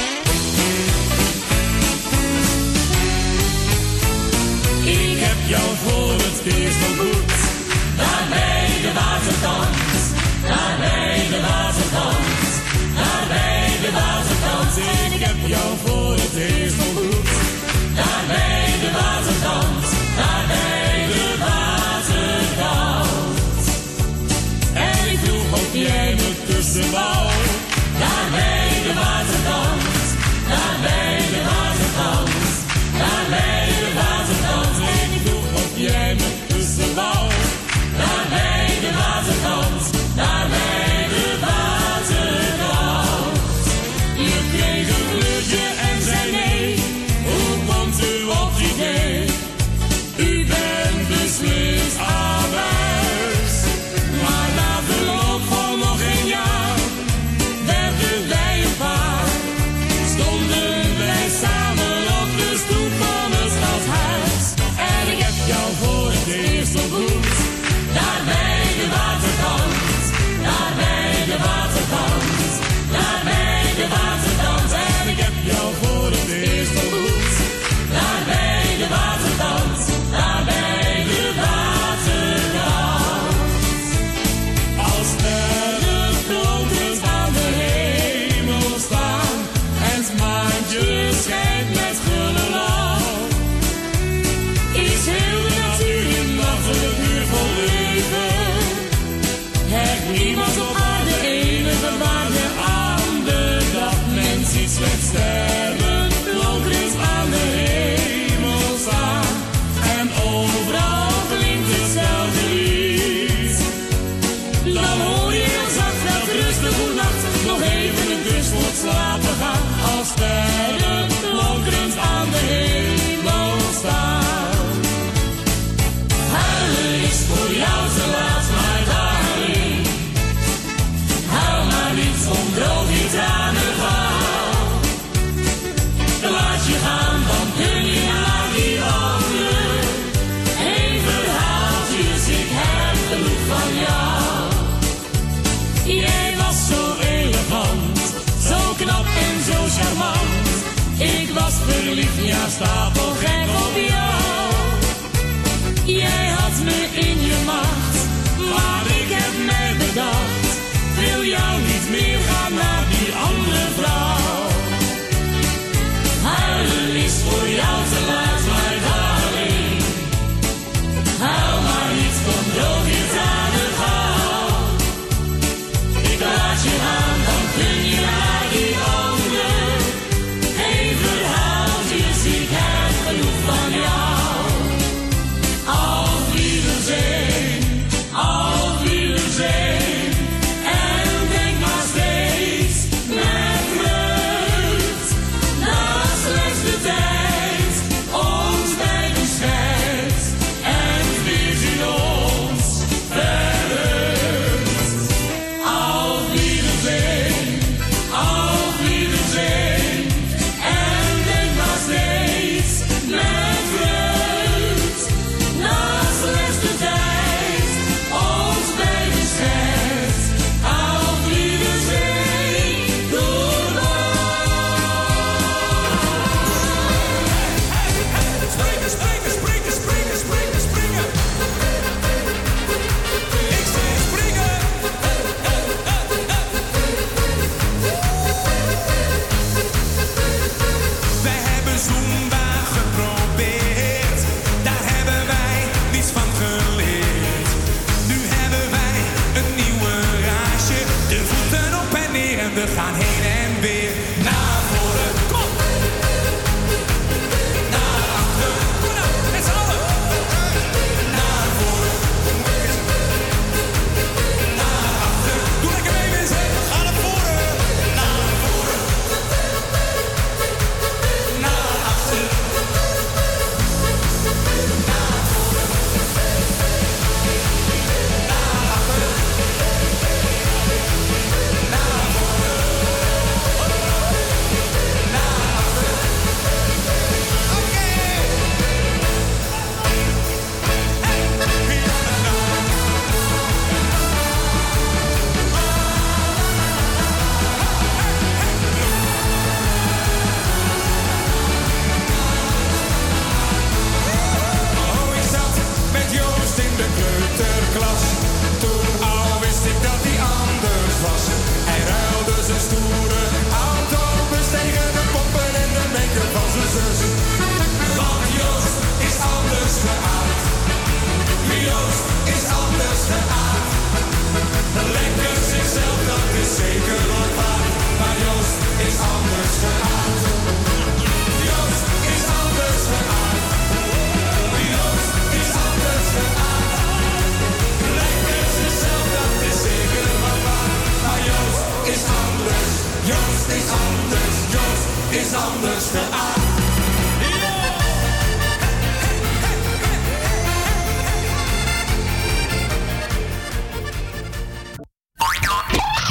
Is 345.11 345.33
anders 345.33 345.85
geaard. 345.85 346.49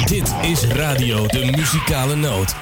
Dit 0.05 0.33
is 0.41 0.63
Radio 0.63 1.27
de 1.27 1.45
Muzikale 1.55 2.15
Noot. 2.15 2.55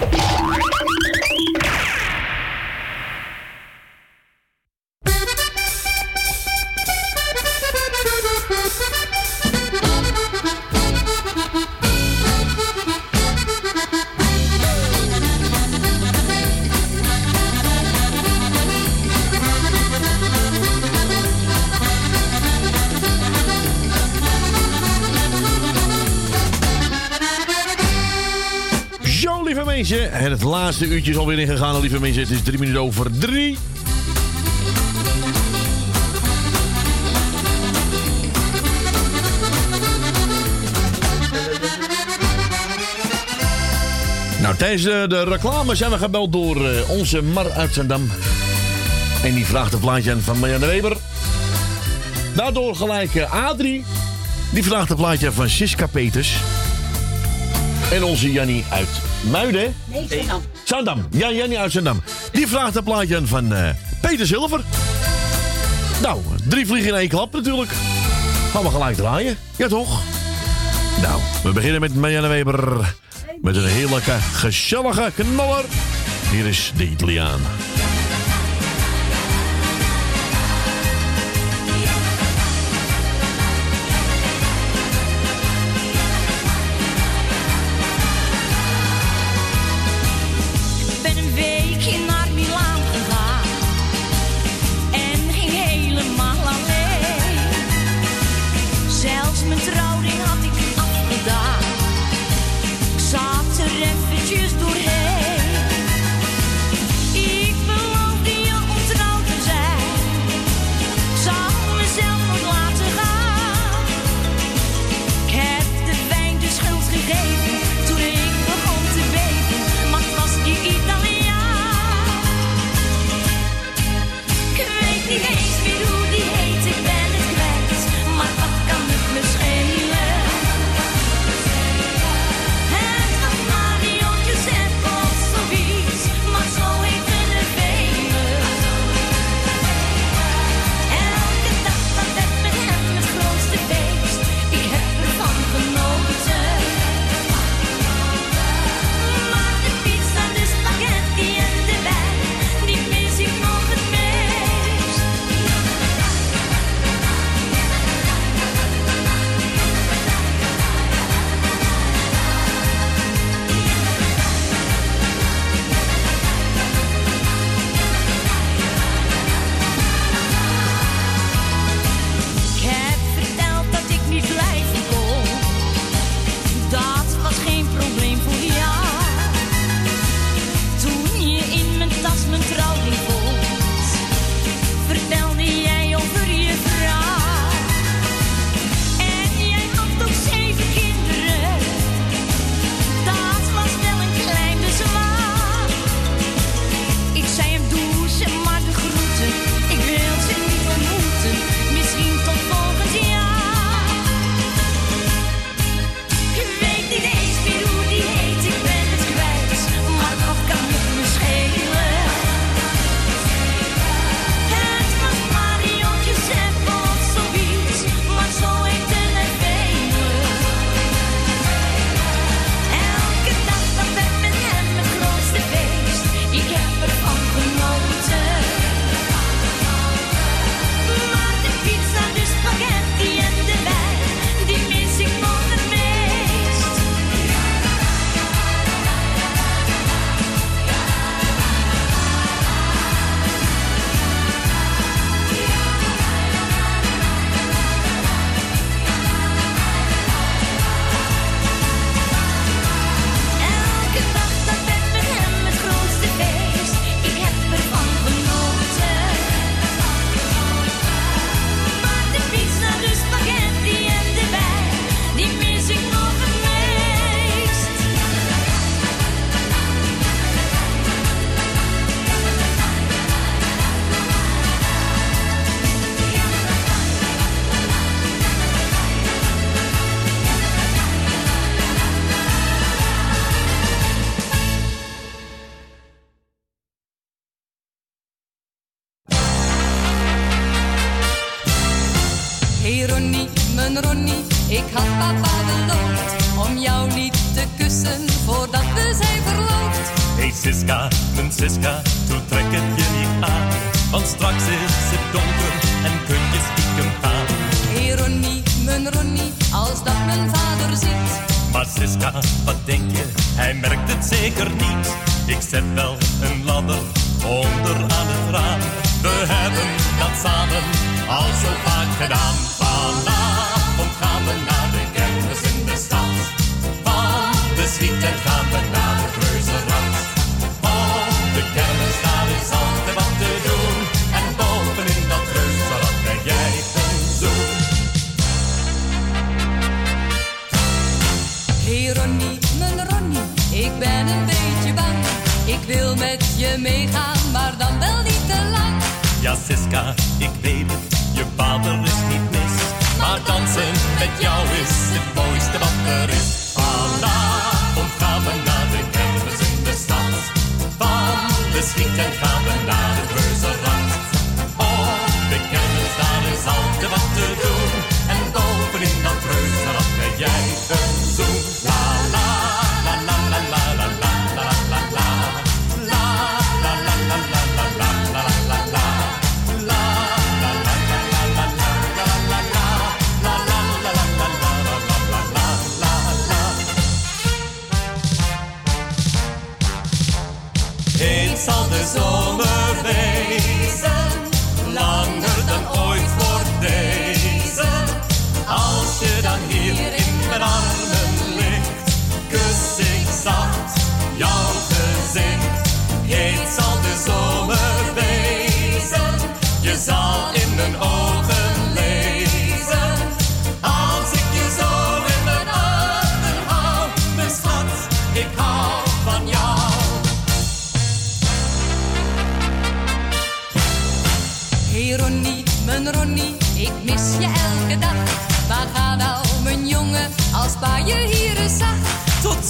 En 30.28 30.34
het 30.34 30.44
laatste 30.44 30.86
uurtje 30.86 31.12
is 31.12 31.18
alweer 31.18 31.40
ingegaan, 31.40 31.80
lieve 31.80 32.00
mensen. 32.00 32.22
Het 32.22 32.32
is 32.32 32.42
drie 32.42 32.60
minuten 32.60 32.82
over 32.82 33.20
drie. 33.20 33.58
Nou, 44.42 44.56
tijdens 44.56 44.84
de, 44.84 45.24
reclame 45.24 45.76
zijn 45.76 45.92
we 45.92 45.98
gebeld 45.98 46.32
door 46.32 46.70
eh, 46.70 46.90
onze 46.90 47.22
Mar 47.22 47.52
uit 47.52 47.74
Zandam. 47.74 48.12
En 49.24 49.34
die 49.34 49.46
vraagt 49.46 49.72
het 49.72 49.82
plaatje 49.82 50.12
aan 50.12 50.22
van 50.22 50.40
Marianne 50.40 50.66
Weber. 50.66 50.98
Daardoor 52.36 52.76
gelijk 52.76 53.16
eh, 53.16 53.48
Adrie. 53.48 53.86
Die 54.52 54.64
vraagt 54.64 54.90
het 54.90 54.98
plaatje 54.98 55.28
aan 55.28 55.34
van 55.34 55.50
Siska 55.50 55.88
Peters. 55.88 56.36
En 57.92 58.04
onze 58.04 58.32
Jannie 58.32 58.64
uit 58.70 59.07
Muiden? 59.30 59.76
Nee, 59.86 60.08
Zandam. 60.10 60.42
Zandam. 60.64 61.08
Jan 61.12 61.36
Jannie 61.36 61.60
uit 61.60 61.72
Zandam. 61.72 62.02
Die 62.32 62.48
vraagt 62.48 62.76
een 62.76 62.84
plaatje 62.84 63.28
van 63.28 63.54
eh, 63.54 63.70
Peter 64.02 64.28
Zilver. 64.28 64.62
Nou, 66.02 66.22
drie 66.50 66.66
vliegen 66.68 66.90
in 66.92 66.98
één 66.98 67.10
klap 67.10 67.34
natuurlijk. 67.34 67.72
Gaan 68.52 68.64
we 68.64 68.70
gelijk 68.70 68.96
draaien. 68.96 69.38
Ja 69.56 69.68
toch? 69.68 70.02
Nou, 71.02 71.22
we 71.44 71.52
beginnen 71.52 71.82
met 71.82 71.96
Marianne 71.96 72.28
Weber. 72.28 72.94
Met 73.42 73.56
een 73.56 73.68
heerlijke, 73.68 74.16
gezellige 74.34 75.12
knaller. 75.16 75.66
Hier 76.32 76.46
is 76.46 76.72
de 76.78 76.88
Italiaan. 76.88 77.40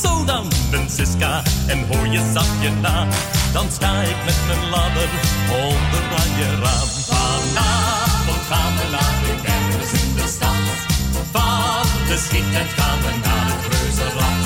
zo 0.03 0.25
dan, 0.25 0.47
ben 0.71 0.89
Siska, 0.89 1.43
en 1.67 1.79
hoor 1.87 2.07
je 2.07 2.21
zakje 2.33 2.71
na. 2.81 3.07
Dan 3.53 3.65
sta 3.71 4.01
ik 4.01 4.19
met 4.25 4.39
mijn 4.47 4.69
ladder 4.69 5.09
onder 5.65 6.03
aan 6.19 6.31
je 6.39 6.49
raam. 6.63 6.89
Vanavond 7.09 8.43
gaan 8.49 8.73
we 8.77 8.85
naar 8.95 9.17
de 9.25 9.33
kermis 9.45 9.91
in 10.01 10.11
de 10.15 10.27
stad. 10.35 10.65
Van 11.31 11.87
de 12.07 12.17
schietend 12.25 12.71
gaan 12.77 12.99
we 13.05 13.11
naar 13.25 13.47
het 13.53 13.65
reuzenrad. 13.73 14.43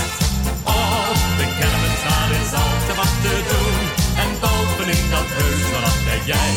Op 0.64 1.20
de 1.40 1.48
kermis 1.60 2.00
daar 2.08 2.32
is 2.42 2.54
al 2.64 2.74
te 2.88 2.94
wat 3.00 3.16
te 3.26 3.36
doen. 3.50 3.78
En 4.24 4.30
boven 4.44 4.88
in 4.98 5.06
dat 5.16 5.28
reuzenrad 5.40 6.00
ben 6.08 6.22
jij 6.32 6.52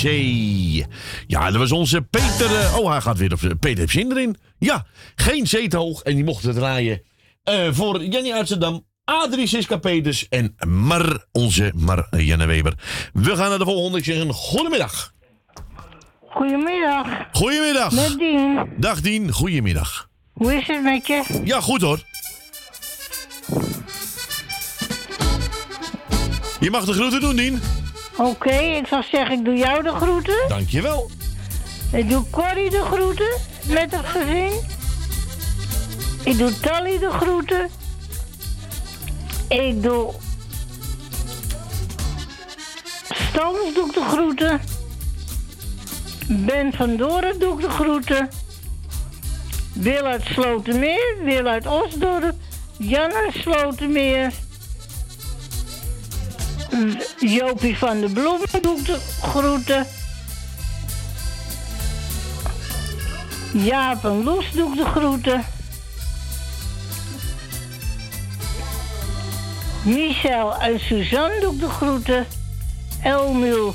Hatsé. 0.00 0.86
Ja, 1.26 1.50
dat 1.50 1.56
was 1.56 1.72
onze 1.72 2.02
Peter. 2.02 2.56
eh, 2.60 2.76
Oh, 2.78 2.90
hij 2.90 3.00
gaat 3.00 3.18
weer 3.18 3.32
op. 3.32 3.40
Peter 3.60 3.78
heeft 3.78 3.92
zin 3.92 4.10
erin. 4.10 4.36
Ja, 4.58 4.86
geen 5.14 5.46
zeethoog. 5.46 6.02
En 6.02 6.14
die 6.14 6.24
mocht 6.24 6.42
het 6.42 6.54
draaien 6.54 7.02
eh, 7.42 7.68
voor 7.70 8.04
Jenny 8.04 8.32
Amsterdam. 8.32 8.86
Adrie 9.04 9.46
Siska 9.46 9.76
Peters 9.76 10.28
en 10.28 10.54
Mar, 10.66 11.26
onze 11.32 11.72
Mar 11.76 12.06
eh, 12.10 12.26
Janne 12.26 12.46
Weber. 12.46 12.74
We 13.12 13.36
gaan 13.36 13.48
naar 13.48 13.58
de 13.58 13.64
volgende. 13.64 13.98
Ik 13.98 14.04
zeg 14.04 14.18
een 14.18 14.32
goedemiddag. 14.32 15.12
Goedemiddag. 16.28 17.06
Goedemiddag. 17.32 17.92
Met 17.92 18.18
Dien. 18.18 18.68
Dag 18.76 19.00
Dien, 19.00 19.32
goedemiddag. 19.32 20.08
Hoe 20.32 20.54
is 20.54 20.66
het 20.66 20.82
met 20.82 21.06
je? 21.06 21.40
Ja, 21.44 21.60
goed 21.60 21.80
hoor. 21.80 22.02
Je 26.60 26.70
mag 26.70 26.84
de 26.84 26.92
groeten 26.92 27.20
doen, 27.20 27.36
Dien. 27.36 27.60
Oké, 28.20 28.54
ik 28.54 28.86
zal 28.86 29.02
zeggen, 29.02 29.38
ik 29.38 29.44
doe 29.44 29.56
jou 29.56 29.82
de 29.82 29.90
groeten. 29.90 30.48
Dankjewel. 30.48 31.10
Ik 31.92 32.08
doe 32.08 32.24
Corrie 32.30 32.70
de 32.70 32.82
groeten 32.82 33.38
met 33.66 33.96
het 33.96 34.06
gezin. 34.06 34.52
Ik 36.24 36.38
doe 36.38 36.60
Tally 36.60 36.98
de 36.98 37.10
groeten. 37.10 37.68
Ik 39.48 39.82
doe... 39.82 40.12
Stans 43.10 43.74
doe 43.74 43.86
ik 43.86 43.92
de 43.94 44.04
groeten. 44.08 44.60
Ben 46.28 46.72
van 46.72 46.96
Doren 46.96 47.38
doe 47.38 47.54
ik 47.54 47.60
de 47.60 47.70
groeten. 47.70 48.28
Wil 49.72 50.04
uit 50.04 50.24
Slotermeer, 50.24 51.16
Wil 51.24 51.46
uit 51.46 51.66
Osdorp, 51.66 52.34
Jan 52.78 53.12
uit 53.12 53.34
Slotermeer. 53.34 54.32
Jopie 57.18 57.78
van 57.78 58.00
de 58.00 58.08
Bloemen 58.08 58.48
doe 58.62 58.78
ik 58.78 58.86
de 58.86 58.98
groeten. 59.22 59.86
Jaap 63.52 64.04
en 64.04 64.24
Loes 64.24 64.52
doe 64.52 64.70
ik 64.70 64.76
de 64.76 64.84
groeten. 64.84 65.44
Michel 69.82 70.54
en 70.54 70.80
Suzanne 70.80 71.40
doe 71.40 71.54
ik 71.54 71.60
de 71.60 71.68
groeten. 71.68 72.26
Elmiel 73.02 73.74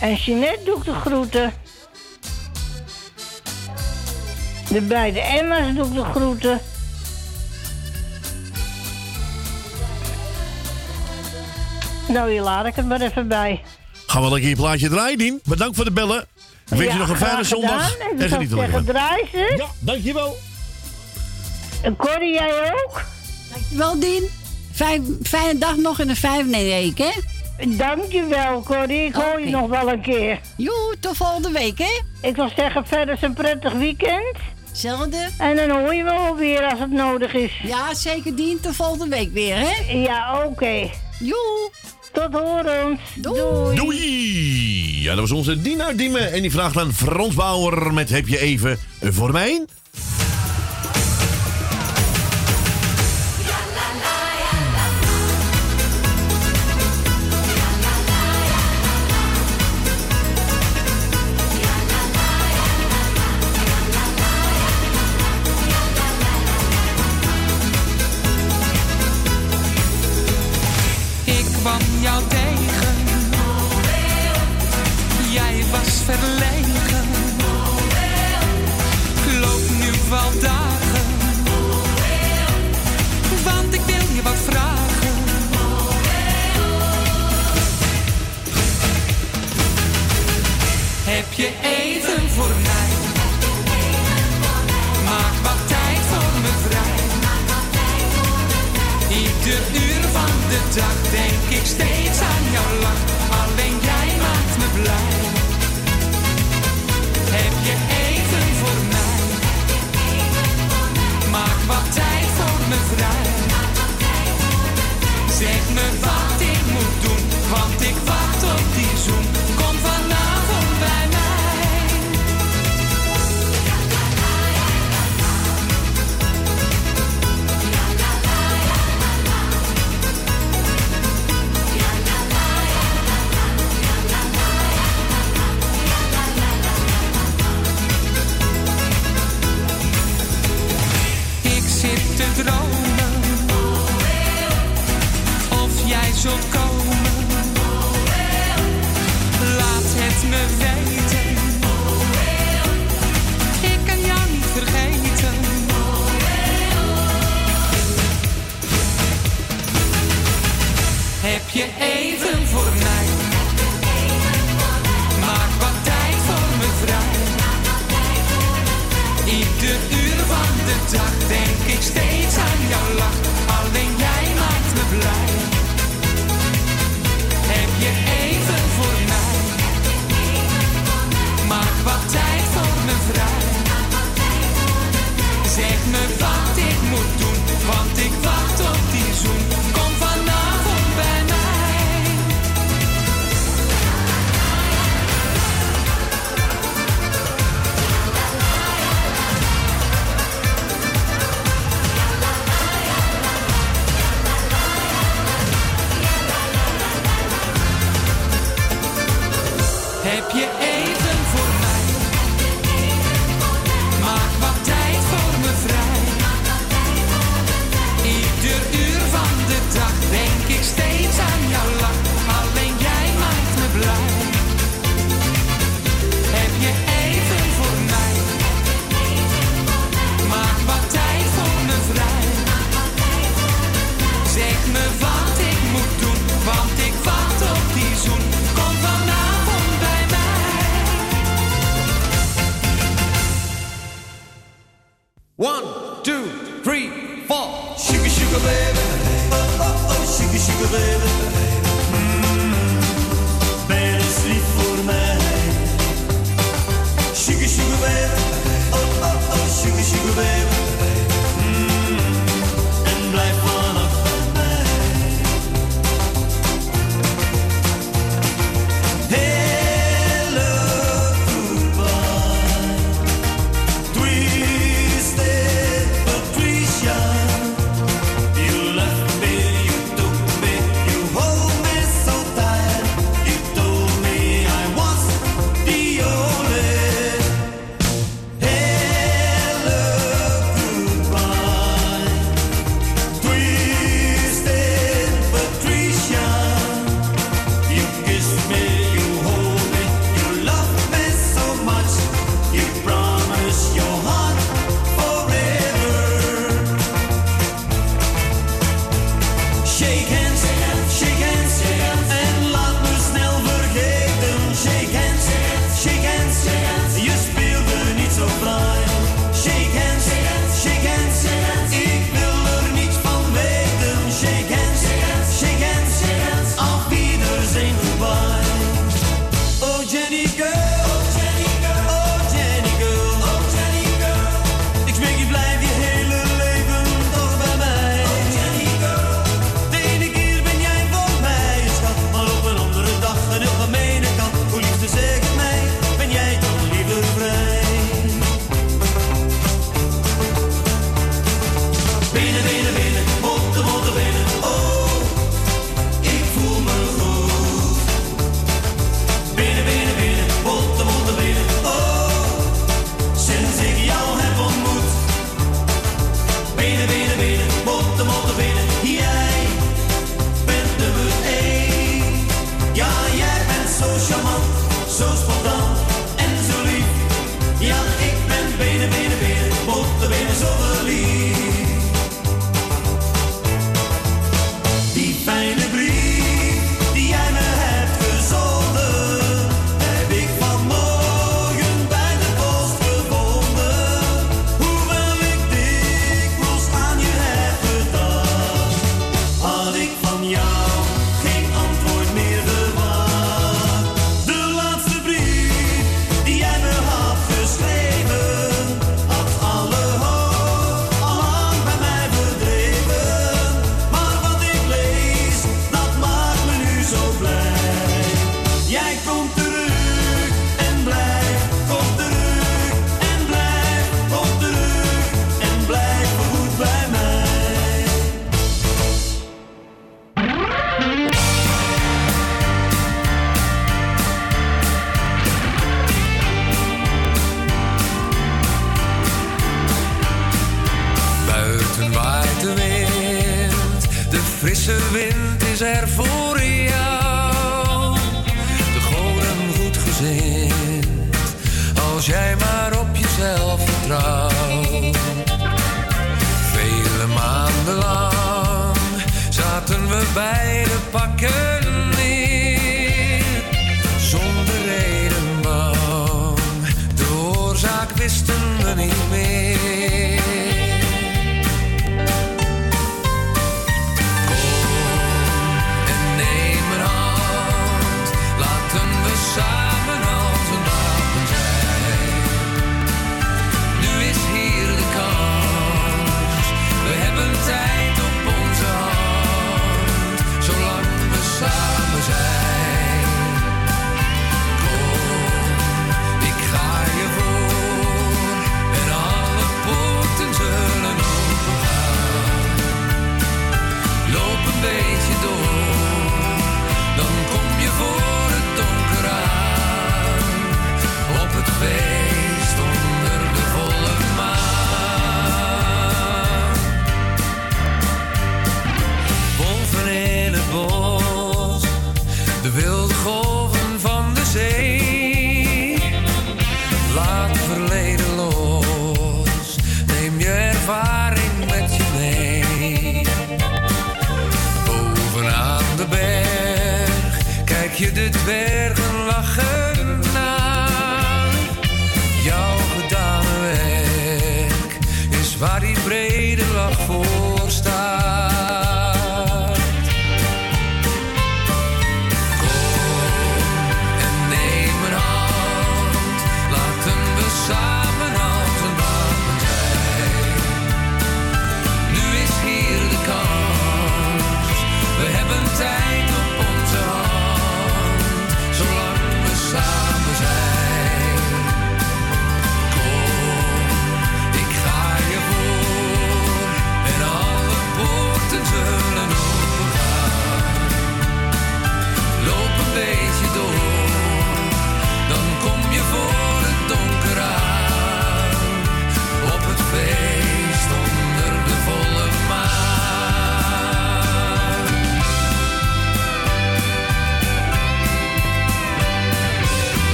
en 0.00 0.14
Jeanette 0.14 0.64
doe 0.64 0.76
ik 0.76 0.84
de 0.84 0.94
groeten. 0.94 1.52
De 4.68 4.80
beide 4.80 5.20
Emma's 5.20 5.74
doe 5.74 5.86
ik 5.86 5.94
de 5.94 6.04
groeten. 6.04 6.60
Nou, 12.08 12.30
hier 12.30 12.42
laat 12.42 12.66
ik 12.66 12.74
het 12.74 12.86
maar 12.86 13.00
even 13.00 13.28
bij. 13.28 13.62
Gaan 14.06 14.22
we 14.22 14.30
lekker 14.30 14.48
je 14.48 14.56
plaatje 14.56 14.88
draaien, 14.88 15.18
Dien. 15.18 15.40
Bedankt 15.44 15.76
voor 15.76 15.84
de 15.84 15.92
bellen. 15.92 16.20
Ik 16.20 16.26
wens 16.68 16.82
je 16.82 16.86
Ja, 16.88 16.96
nog 16.96 17.08
een 17.08 17.16
fijne 17.16 17.44
zondag. 17.44 17.96
En 17.98 18.18
En 18.18 18.28
geniet 18.28 18.50
er 18.52 18.56
zeggen, 18.56 18.56
lekker 18.56 18.72
van. 18.72 18.84
draai 18.84 19.28
ze. 19.32 19.54
Ja, 19.56 19.66
dankjewel. 19.78 20.36
En 21.82 21.96
Corrie, 21.96 22.32
jij 22.32 22.72
ook? 22.72 23.02
Dankjewel, 23.52 23.98
Dien. 24.00 24.28
Fijn, 24.72 25.18
fijne 25.22 25.58
dag 25.58 25.76
nog 25.76 26.00
in 26.00 26.06
de 26.06 26.16
vijfde 26.16 26.50
week, 26.50 26.98
hè? 26.98 27.10
Dankjewel, 27.76 28.62
Corrie. 28.62 29.04
Ik 29.04 29.14
hoor 29.14 29.40
je 29.40 29.50
nog 29.50 29.68
wel 29.68 29.92
een 29.92 30.00
keer. 30.00 30.40
Joe, 30.56 30.96
tot 31.00 31.16
volgende 31.16 31.50
week, 31.50 31.78
hè? 31.78 32.00
Ik 32.28 32.36
wil 32.36 32.50
zeggen, 32.56 32.86
verder 32.86 33.18
een 33.20 33.34
prettig 33.34 33.72
weekend. 33.72 34.36
Hetzelfde. 34.68 35.28
En 35.38 35.56
dan 35.56 35.70
hoor 35.70 35.94
je 35.94 36.02
wel 36.02 36.36
weer 36.36 36.62
als 36.70 36.78
het 36.78 36.90
nodig 36.90 37.32
is. 37.34 37.52
Ja, 37.62 37.94
zeker 37.94 38.36
Dien. 38.36 38.60
Tot 38.60 38.76
volgende 38.76 39.16
week 39.16 39.32
weer, 39.32 39.56
hè? 39.58 39.92
Ja, 39.92 40.44
oké. 40.46 40.90
Joe. 41.24 41.70
Tot 42.12 42.32
horens. 42.32 43.00
Doei. 43.14 43.76
Doei. 43.76 45.02
Ja, 45.02 45.10
dat 45.14 45.28
was 45.28 45.30
onze 45.30 45.80
uit 45.80 45.98
Diemen. 45.98 46.32
En 46.32 46.42
die 46.42 46.50
vraagt 46.50 46.76
aan 46.76 46.92
Frans 46.92 47.34
Bauer 47.34 47.92
met 47.92 48.10
Heb 48.10 48.28
je 48.28 48.38
even 48.38 48.78
voor 49.00 49.32
mij? 49.32 49.64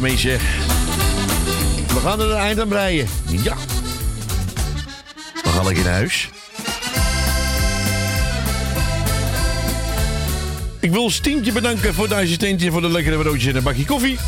Mensen. 0.00 0.38
We 1.88 2.00
gaan 2.02 2.20
er 2.20 2.30
een 2.30 2.36
eind 2.36 2.60
aan 2.60 2.68
breien. 2.68 3.06
Ja. 3.26 3.56
We 5.42 5.48
gaan 5.48 5.64
lekker 5.64 5.84
naar 5.84 5.92
huis. 5.92 6.30
Ik 10.80 10.90
wil 10.90 11.10
Stientje 11.10 11.52
bedanken 11.52 11.94
voor 11.94 12.08
de 12.08 12.14
assistentje 12.14 12.70
voor 12.70 12.80
de 12.80 12.88
lekkere 12.88 13.16
broodjes 13.16 13.50
en 13.50 13.56
een 13.56 13.62
bakje 13.62 13.84
koffie. 13.84 14.18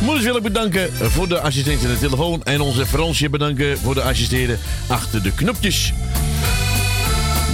Moeders 0.00 0.24
wil 0.24 0.36
ik 0.36 0.42
bedanken 0.42 0.92
voor 1.10 1.28
de 1.28 1.40
assistentje 1.40 1.86
aan 1.86 1.92
de 1.92 2.00
telefoon. 2.00 2.42
En 2.44 2.60
onze 2.60 2.86
Fransje 2.86 3.30
bedanken 3.30 3.78
voor 3.78 3.94
de 3.94 4.02
assisteren 4.02 4.58
achter 4.86 5.22
de 5.22 5.32
knopjes. 5.34 5.92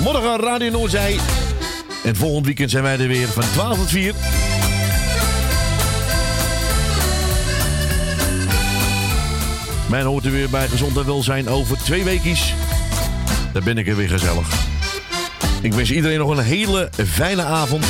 Morgen 0.02 0.40
Radio 0.40 0.70
Noordzij. 0.70 1.18
En 2.05 2.16
volgend 2.16 2.47
weekend 2.47 2.70
zijn 2.70 2.82
wij 2.82 2.98
er 2.98 3.08
weer 3.08 3.28
van 3.28 3.44
12 3.52 3.78
tot 3.78 3.89
4. 3.89 4.14
Mijn 9.94 10.06
hoort 10.06 10.24
er 10.24 10.31
weer 10.31 10.50
bij 10.50 10.68
Gezond 10.68 10.97
en 10.97 11.06
Welzijn 11.06 11.48
over 11.48 11.78
twee 11.78 12.05
weekjes. 12.05 12.55
Daar 13.52 13.62
ben 13.62 13.78
ik 13.78 13.89
er 13.89 13.97
weer 13.97 14.08
gezellig. 14.08 14.48
Ik 15.62 15.73
wens 15.73 15.90
iedereen 15.90 16.18
nog 16.18 16.31
een 16.31 16.44
hele 16.44 16.90
fijne 17.06 17.42
avond. 17.42 17.86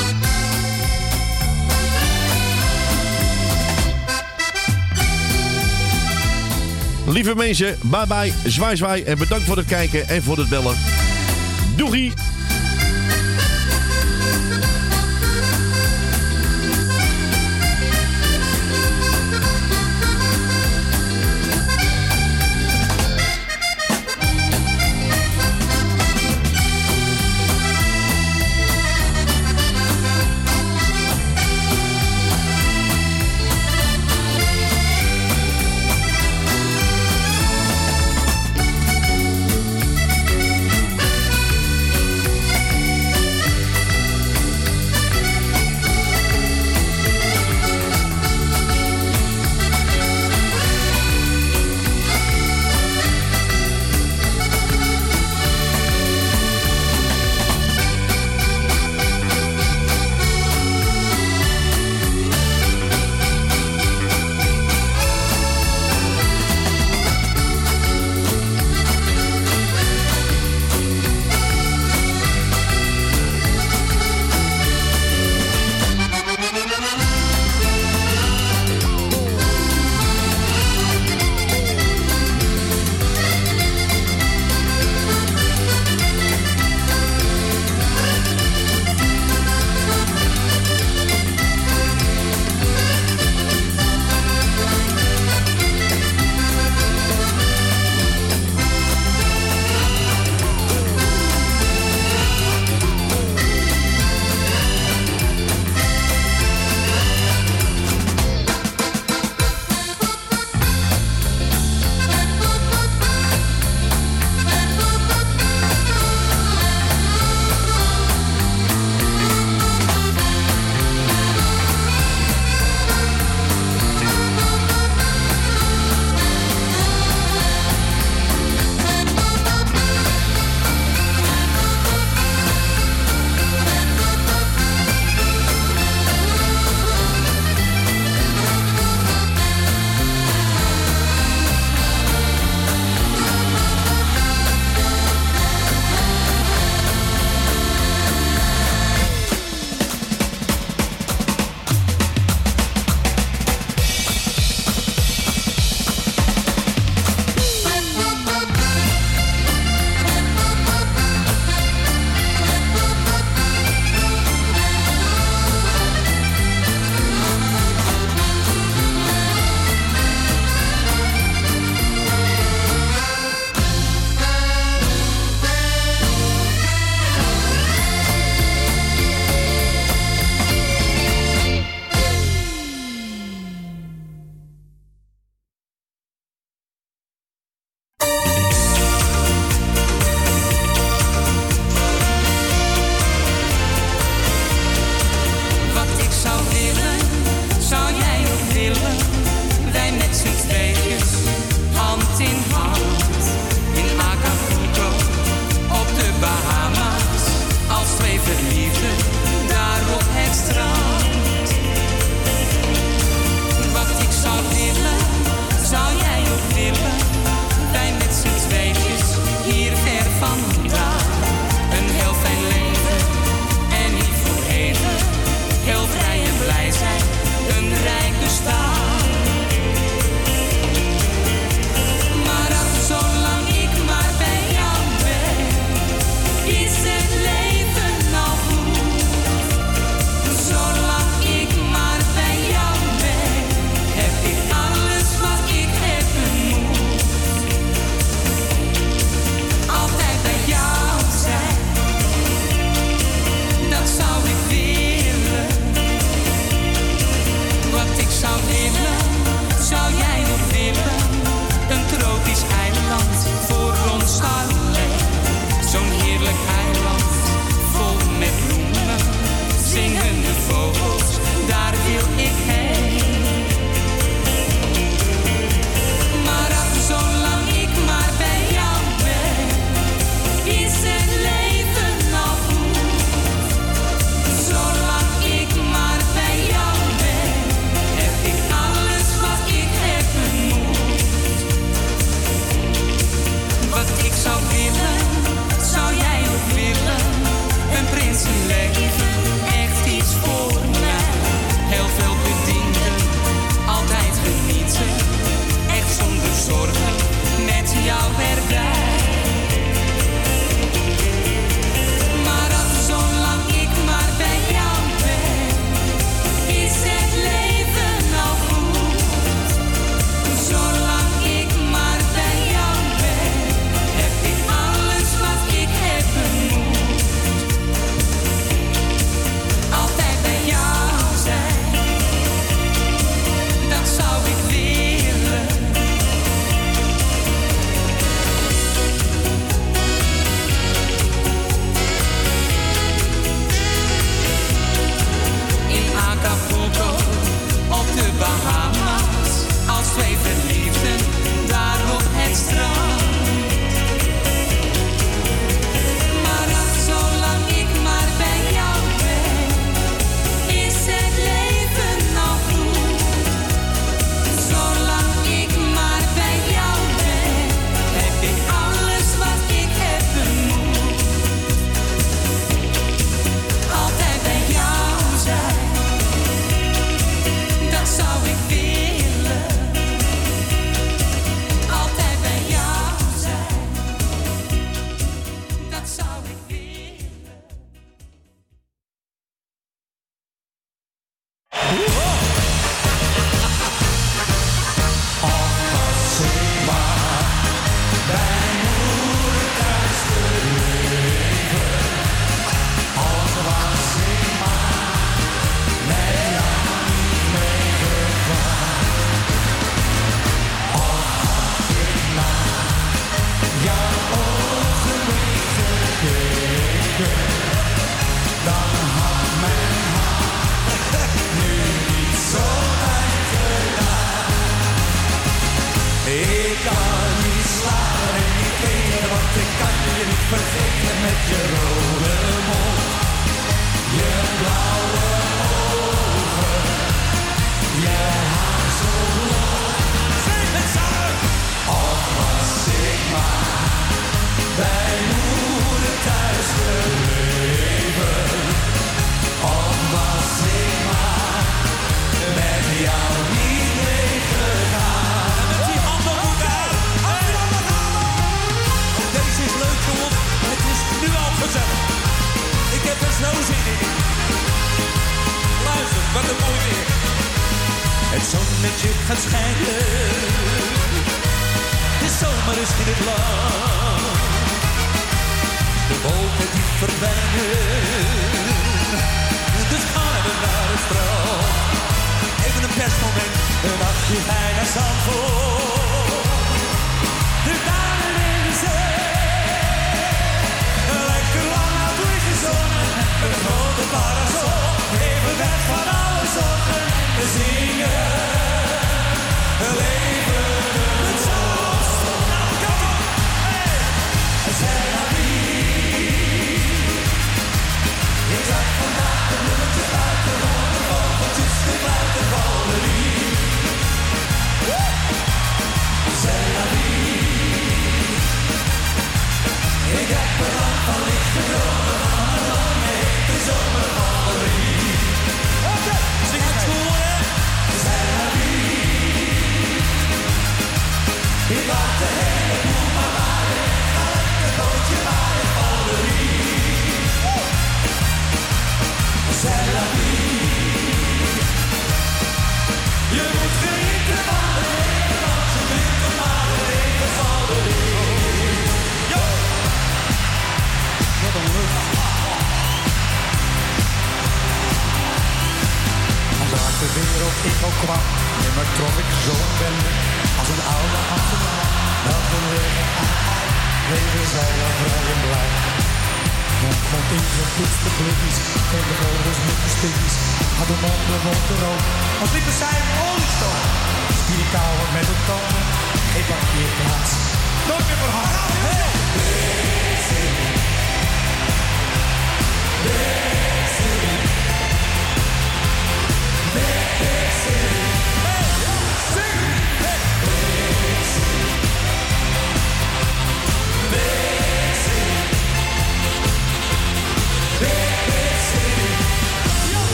Lieve 7.07 7.35
mensen, 7.35 7.79
bye 7.83 8.07
bye, 8.07 8.33
zwaai 8.47 8.77
zwaai 8.77 9.03
en 9.03 9.19
bedankt 9.19 9.45
voor 9.45 9.57
het 9.57 9.67
kijken 9.67 10.09
en 10.09 10.23
voor 10.23 10.39
het 10.39 10.49
bellen. 10.49 10.77
Doei! 11.77 12.13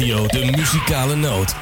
De 0.00 0.50
Muzikale 0.56 1.14
Noot. 1.14 1.54